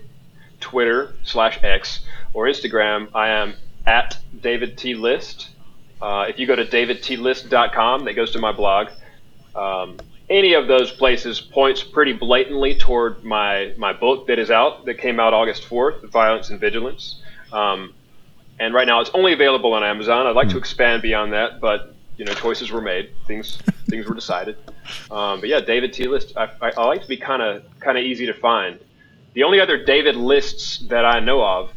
Twitter 0.60 1.14
slash 1.24 1.58
X, 1.62 2.00
or 2.32 2.46
Instagram, 2.46 3.08
I 3.14 3.28
am 3.28 3.54
at 3.86 4.18
David 4.42 4.76
T 4.76 4.94
List. 4.94 5.50
Uh, 6.00 6.26
if 6.28 6.38
you 6.38 6.46
go 6.46 6.54
to 6.54 6.64
davidtlist.com, 6.64 8.04
that 8.04 8.14
goes 8.14 8.30
to 8.32 8.38
my 8.38 8.52
blog. 8.52 8.88
Um, 9.54 9.98
any 10.30 10.54
of 10.54 10.68
those 10.68 10.90
places 10.92 11.40
points 11.40 11.82
pretty 11.82 12.12
blatantly 12.12 12.76
toward 12.76 13.24
my, 13.24 13.72
my 13.76 13.92
book 13.92 14.26
that 14.26 14.38
is 14.38 14.50
out, 14.50 14.84
that 14.84 14.94
came 14.94 15.18
out 15.18 15.32
August 15.32 15.68
4th, 15.68 16.08
Violence 16.10 16.50
and 16.50 16.60
Vigilance. 16.60 17.22
Um, 17.52 17.94
and 18.60 18.74
right 18.74 18.86
now 18.86 19.00
it's 19.00 19.10
only 19.14 19.32
available 19.32 19.72
on 19.72 19.82
Amazon. 19.82 20.26
I'd 20.26 20.36
like 20.36 20.48
to 20.50 20.58
expand 20.58 21.02
beyond 21.02 21.32
that, 21.32 21.60
but 21.60 21.94
you 22.16 22.24
know, 22.24 22.34
choices 22.34 22.70
were 22.70 22.80
made, 22.80 23.10
things 23.26 23.56
things 23.88 24.06
were 24.06 24.14
decided. 24.14 24.56
Um, 25.10 25.40
but 25.40 25.48
yeah, 25.48 25.60
David 25.60 25.92
T. 25.92 26.08
List. 26.08 26.36
I, 26.36 26.50
I, 26.60 26.72
I 26.76 26.84
like 26.84 27.02
to 27.02 27.08
be 27.08 27.16
kind 27.16 27.40
of 27.40 27.62
kind 27.80 27.96
of 27.96 28.04
easy 28.04 28.26
to 28.26 28.34
find. 28.34 28.78
The 29.34 29.44
only 29.44 29.60
other 29.60 29.82
David 29.82 30.16
lists 30.16 30.78
that 30.88 31.04
I 31.04 31.20
know 31.20 31.44
of, 31.44 31.72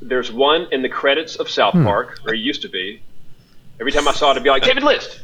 there's 0.00 0.32
one 0.32 0.68
in 0.72 0.80
the 0.80 0.88
credits 0.88 1.36
of 1.36 1.50
South 1.50 1.74
Park, 1.74 2.20
or 2.26 2.32
he 2.32 2.40
used 2.40 2.62
to 2.62 2.68
be. 2.68 3.02
Every 3.80 3.92
time 3.92 4.08
I 4.08 4.12
saw 4.12 4.32
it, 4.32 4.36
I'd 4.36 4.42
be 4.42 4.50
like 4.50 4.62
David 4.62 4.82
List. 4.82 5.22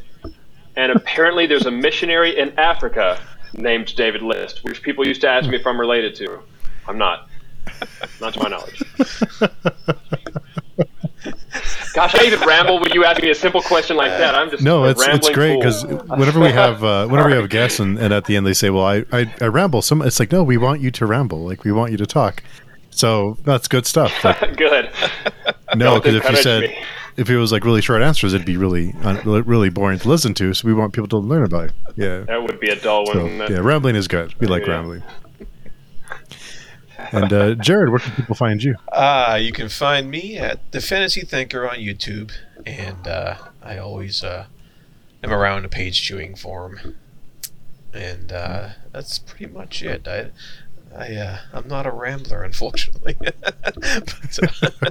And 0.77 0.91
apparently, 0.91 1.45
there's 1.47 1.65
a 1.65 1.71
missionary 1.71 2.37
in 2.37 2.57
Africa 2.59 3.19
named 3.53 3.95
David 3.95 4.21
List, 4.21 4.63
which 4.63 4.81
people 4.81 5.07
used 5.07 5.21
to 5.21 5.29
ask 5.29 5.49
me 5.49 5.55
if 5.55 5.65
I'm 5.65 5.79
related 5.79 6.15
to. 6.15 6.39
I'm 6.87 6.97
not, 6.97 7.29
not 8.19 8.33
to 8.33 8.39
my 8.39 8.49
knowledge. 8.49 8.81
Gosh, 11.93 12.13
I 12.13 12.25
even 12.25 12.41
ramble 12.41 12.79
when 12.81 12.91
you 12.91 13.05
ask 13.05 13.21
me 13.21 13.29
a 13.29 13.35
simple 13.35 13.61
question 13.61 13.95
like 13.95 14.11
that. 14.11 14.35
I'm 14.35 14.49
just 14.51 14.61
No, 14.61 14.83
it's 14.83 15.01
it's 15.07 15.29
great 15.29 15.57
because 15.57 15.85
whenever 15.85 16.41
we 16.41 16.51
have 16.51 16.83
uh, 16.83 17.07
whenever 17.07 17.29
we 17.29 17.35
have 17.35 17.49
guests 17.49 17.79
and, 17.79 17.97
and 17.97 18.13
at 18.13 18.25
the 18.25 18.35
end 18.35 18.45
they 18.45 18.53
say, 18.53 18.69
"Well, 18.69 18.85
I, 18.85 19.05
I 19.13 19.33
I 19.39 19.45
ramble," 19.45 19.81
some 19.81 20.01
it's 20.01 20.19
like, 20.19 20.29
"No, 20.29 20.43
we 20.43 20.57
want 20.57 20.81
you 20.81 20.91
to 20.91 21.05
ramble. 21.05 21.45
Like 21.45 21.63
we 21.63 21.71
want 21.71 21.91
you 21.91 21.97
to 21.97 22.05
talk." 22.05 22.43
So 22.89 23.37
that's 23.43 23.69
good 23.69 23.85
stuff. 23.85 24.23
Like, 24.23 24.57
good. 24.57 24.89
no, 25.79 25.85
Don't 25.99 26.03
because 26.03 26.15
if 26.15 26.29
you 26.29 26.35
said 26.37 26.61
me. 26.61 26.77
if 27.17 27.29
it 27.29 27.37
was 27.37 27.51
like 27.51 27.63
really 27.65 27.81
short 27.81 28.01
answers, 28.01 28.33
it'd 28.33 28.45
be 28.45 28.57
really 28.57 28.93
un, 29.03 29.17
really 29.23 29.69
boring 29.69 29.99
to 29.99 30.07
listen 30.09 30.33
to. 30.35 30.53
So 30.53 30.67
we 30.67 30.73
want 30.73 30.93
people 30.93 31.07
to 31.09 31.17
learn 31.17 31.43
about 31.43 31.65
it. 31.65 31.73
Yeah. 31.95 32.19
That 32.21 32.41
would 32.41 32.59
be 32.59 32.69
a 32.69 32.75
dull 32.75 33.05
one. 33.05 33.13
So 33.15 33.23
wouldn't 33.23 33.49
yeah, 33.49 33.59
rambling 33.59 33.95
is 33.95 34.07
good. 34.07 34.33
We 34.39 34.47
like 34.47 34.65
Yeah. 34.65 34.73
rambling. 34.73 35.03
And 37.11 37.31
uh, 37.31 37.55
Jarrod, 37.55 37.89
where 37.89 37.99
can 37.99 38.13
people 38.13 38.35
find 38.35 38.63
you? 38.63 38.75
Uh, 38.91 39.37
you 39.39 39.51
can 39.51 39.69
find 39.69 40.09
me 40.09 40.37
at 40.37 40.71
the 40.71 40.81
Fantasy 40.81 41.21
Thinker 41.21 41.69
on 41.69 41.75
YouTube, 41.77 42.31
and 42.65 43.07
uh, 43.07 43.35
I 43.61 43.77
always 43.77 44.23
uh, 44.23 44.45
am 45.23 45.31
around 45.31 45.63
the 45.63 45.69
page 45.69 46.01
chewing 46.01 46.35
forum, 46.35 46.95
and 47.93 48.31
uh, 48.31 48.69
that's 48.91 49.19
pretty 49.19 49.47
much 49.53 49.83
it. 49.83 50.07
I, 50.07 50.31
I, 50.97 51.15
uh, 51.15 51.37
I'm 51.53 51.67
not 51.67 51.85
a 51.85 51.91
rambler, 51.91 52.43
unfortunately, 52.43 53.17
but, 53.19 54.39
uh, 54.41 54.89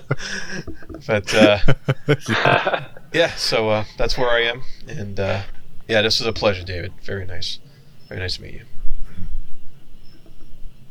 but 1.06 1.34
uh, 1.34 2.80
yeah. 3.12 3.34
So 3.36 3.70
uh, 3.70 3.84
that's 3.96 4.18
where 4.18 4.28
I 4.28 4.40
am, 4.42 4.62
and 4.86 5.18
uh, 5.18 5.42
yeah, 5.88 6.02
this 6.02 6.20
was 6.20 6.26
a 6.26 6.32
pleasure, 6.32 6.64
David. 6.64 6.92
Very 7.02 7.24
nice, 7.24 7.58
very 8.08 8.20
nice 8.20 8.36
to 8.36 8.42
meet 8.42 8.54
you. 8.54 8.64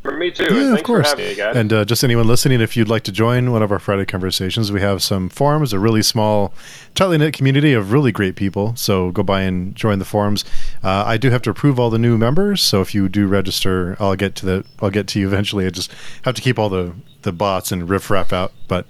For 0.04 0.12
me 0.18 0.32
too. 0.32 0.54
Yeah, 0.54 0.74
of 0.74 0.84
course. 0.84 1.12
For 1.12 1.18
me, 1.18 1.34
guys. 1.34 1.56
And 1.56 1.72
uh, 1.72 1.86
just 1.86 2.04
anyone 2.04 2.28
listening, 2.28 2.60
if 2.60 2.76
you'd 2.76 2.90
like 2.90 3.04
to 3.04 3.12
join 3.12 3.52
one 3.54 3.64
of 3.64 3.72
our 3.72 3.80
Friday 3.80 4.06
conversations, 4.06 4.70
we 4.70 4.82
have 4.82 5.02
some 5.02 5.30
forums, 5.30 5.72
a 5.72 5.80
really 5.80 6.04
small, 6.04 6.54
tightly 6.94 7.18
knit 7.18 7.34
community 7.34 7.72
of 7.72 7.94
really 7.94 8.12
great 8.12 8.36
people. 8.36 8.76
So 8.76 9.12
go 9.12 9.24
by 9.24 9.44
and 9.44 9.74
join 9.76 10.00
the 10.00 10.06
forums. 10.06 10.44
Uh, 10.84 11.06
I 11.08 11.16
do 11.16 11.30
have 11.30 11.42
to 11.44 11.50
approve 11.50 11.80
all 11.80 11.90
the 11.90 11.98
new 11.98 12.18
members, 12.18 12.62
so 12.62 12.82
if 12.82 12.94
you 12.94 13.08
do 13.08 13.28
register, 13.28 13.96
I'll 13.98 14.18
get 14.18 14.36
to 14.36 14.46
the 14.46 14.66
I'll 14.82 14.90
get 14.92 15.08
to 15.08 15.20
you 15.22 15.28
eventually. 15.34 15.66
I 15.66 15.70
just 15.70 15.94
have 16.24 16.36
to 16.36 16.42
keep 16.42 16.60
all 16.60 16.68
the 16.68 16.94
the 17.22 17.32
bots 17.32 17.72
and 17.72 17.90
riffraff 17.90 18.34
out, 18.34 18.52
but 18.68 18.86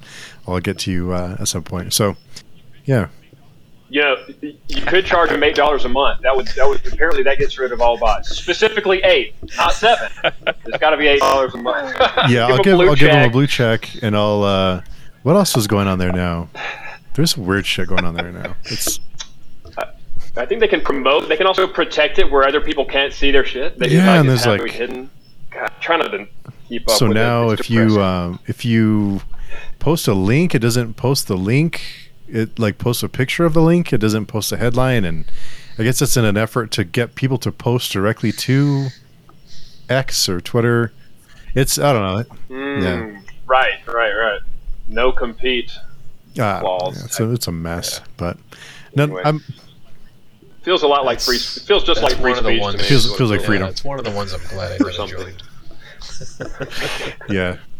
I'll 0.47 0.59
get 0.59 0.79
to 0.79 0.91
you 0.91 1.11
uh, 1.11 1.37
at 1.39 1.47
some 1.47 1.61
point. 1.61 1.93
So 1.93 2.17
yeah, 2.85 3.09
you 3.93 4.01
know, 4.01 4.15
you 4.41 4.81
could 4.87 5.05
charge 5.05 5.29
them 5.29 5.43
eight 5.43 5.53
dollars 5.55 5.85
a 5.85 5.89
month. 5.89 6.21
That 6.21 6.35
would 6.35 6.47
that 6.47 6.67
would 6.67 6.85
apparently 6.91 7.21
that 7.21 7.37
gets 7.37 7.59
rid 7.59 7.71
of 7.71 7.79
all 7.79 7.95
bots. 7.95 8.35
Specifically 8.35 9.03
eight, 9.03 9.35
not 9.55 9.71
seven. 9.71 10.09
It's 10.65 10.77
got 10.79 10.89
to 10.89 10.97
be 10.97 11.05
eight 11.05 11.19
dollars 11.19 11.53
a 11.53 11.57
month. 11.57 11.95
yeah, 12.27 12.47
I'll 12.47 12.63
give 12.63 12.79
I'll 12.79 12.95
give 12.95 13.11
them 13.11 13.29
a 13.29 13.31
blue 13.31 13.45
check, 13.45 13.87
and 14.01 14.17
I'll. 14.17 14.41
Uh, 14.41 14.81
what 15.21 15.35
else 15.35 15.55
is 15.55 15.67
going 15.67 15.87
on 15.87 15.99
there 15.99 16.11
now? 16.11 16.49
There's 17.13 17.35
some 17.35 17.45
weird 17.45 17.67
shit 17.67 17.87
going 17.87 18.03
on 18.03 18.15
there 18.15 18.31
now. 18.31 18.55
It's 18.63 18.99
I 20.35 20.47
think 20.47 20.59
they 20.59 20.67
can 20.67 20.81
promote. 20.81 21.29
They 21.29 21.37
can 21.37 21.45
also 21.45 21.67
protect 21.67 22.17
it 22.17 22.31
where 22.31 22.47
other 22.47 22.61
people 22.61 22.85
can't 22.85 23.13
see 23.13 23.29
their 23.29 23.45
shit. 23.45 23.77
They 23.77 23.89
Yeah, 23.89 24.19
and 24.19 24.27
there's, 24.27 24.47
like- 24.47 24.71
hidden. 24.71 25.11
God, 25.51 25.71
trying 25.79 26.01
to 26.01 26.27
keep 26.67 26.89
up. 26.89 26.97
so 26.97 27.09
with 27.09 27.15
now 27.15 27.49
it. 27.51 27.59
It's 27.59 27.61
if 27.61 27.69
you 27.69 28.01
um, 28.01 28.39
if 28.47 28.65
you 28.65 29.21
post 29.77 30.07
a 30.07 30.15
link 30.15 30.55
it 30.55 30.59
doesn't 30.59 30.95
post 30.95 31.27
the 31.27 31.37
link 31.37 32.02
it 32.27 32.57
like 32.57 32.77
posts 32.77 33.03
a 33.03 33.09
picture 33.09 33.45
of 33.45 33.53
the 33.53 33.61
link 33.61 33.91
it 33.93 33.97
doesn't 33.99 34.25
post 34.27 34.51
a 34.51 34.57
headline 34.57 35.03
and 35.03 35.25
i 35.77 35.83
guess 35.83 36.01
it's 36.01 36.15
in 36.17 36.23
an 36.25 36.37
effort 36.37 36.71
to 36.71 36.83
get 36.83 37.15
people 37.15 37.37
to 37.37 37.51
post 37.51 37.91
directly 37.91 38.31
to 38.31 38.87
x 39.89 40.29
or 40.29 40.39
twitter 40.39 40.91
it's 41.53 41.77
i 41.77 41.91
don't 41.93 42.01
know 42.29 42.35
Mm, 42.49 42.81
yeah. 42.83 43.21
Right, 43.45 43.85
right, 43.87 44.13
right. 44.13 44.39
No 44.87 45.11
compete. 45.11 45.71
uh, 46.39 46.61
Laws. 46.63 46.97
yeah, 46.97 47.05
it's, 47.05 47.19
a, 47.19 47.31
it's 47.31 47.47
a 47.47 47.51
mess 47.51 47.99
but 48.17 48.37
no, 48.95 49.03
Anyway. 49.03 49.21
I'm, 49.25 49.43
Feels 50.63 50.81
a 50.83 50.87
lot 50.87 51.03
like 51.03 51.19
free. 51.19 51.35
It 51.35 51.63
feels 51.67 51.83
just 51.83 52.01
like 52.01 52.13
free 52.13 52.31
one 52.31 52.37
of 52.37 52.43
the 52.45 52.51
speech 52.51 52.61
ones- 52.61 52.87
Feels- 52.87 53.17
feels 53.17 53.31
like 53.31 53.41
freedom. 53.41 53.65
Yeah, 53.65 53.71
it's 53.71 53.83
one 53.83 53.99
of 53.99 54.05
the 54.05 54.11
ones 54.11 54.31
I'm 54.33 54.39
glad 54.47 54.71
I 54.81 54.85
Or 54.85 55.07
joined. 55.07 55.43
yeah 57.29 57.57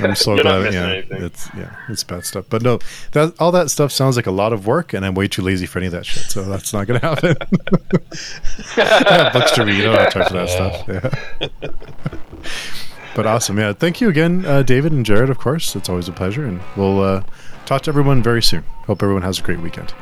i'm 0.00 0.14
so 0.26 0.36
glad 0.36 0.72
yeah 0.72 0.88
anything. 0.88 1.22
it's 1.22 1.48
yeah 1.56 1.74
it's 1.88 2.04
bad 2.04 2.24
stuff 2.24 2.44
but 2.48 2.62
no 2.62 2.78
that 3.12 3.34
all 3.38 3.52
that 3.52 3.70
stuff 3.70 3.90
sounds 3.92 4.16
like 4.16 4.26
a 4.26 4.30
lot 4.30 4.52
of 4.52 4.66
work 4.66 4.92
and 4.92 5.04
i'm 5.04 5.14
way 5.14 5.26
too 5.28 5.42
lazy 5.42 5.66
for 5.66 5.78
any 5.78 5.86
of 5.86 5.92
that 5.92 6.06
shit 6.06 6.24
so 6.24 6.42
that's 6.44 6.72
not 6.72 6.86
gonna 6.86 6.98
happen 7.00 7.36
I 8.76 8.82
have 9.24 9.32
books 9.32 9.52
to 9.52 9.64
read. 9.64 9.80
I 9.80 9.84
don't 9.84 9.94
have 9.98 10.12
time 10.12 10.26
for 10.26 10.34
that 10.34 10.48
stuff. 10.48 10.88
Yeah. 11.40 11.68
but 13.14 13.26
awesome. 13.26 13.58
Yeah. 13.58 13.72
Thank 13.72 14.00
you 14.00 14.08
again, 14.08 14.44
uh, 14.46 14.62
David 14.62 14.92
and 14.92 15.04
Jarrod, 15.04 15.30
of 15.30 15.38
course. 15.38 15.74
It's 15.76 15.88
always 15.88 16.08
a 16.08 16.12
pleasure. 16.12 16.44
And 16.44 16.60
we'll 16.76 17.00
uh, 17.02 17.22
talk 17.66 17.82
to 17.82 17.90
everyone 17.90 18.22
very 18.22 18.42
soon. 18.42 18.62
Hope 18.86 19.02
everyone 19.02 19.22
has 19.22 19.38
a 19.38 19.42
great 19.42 19.60
weekend. 19.60 19.92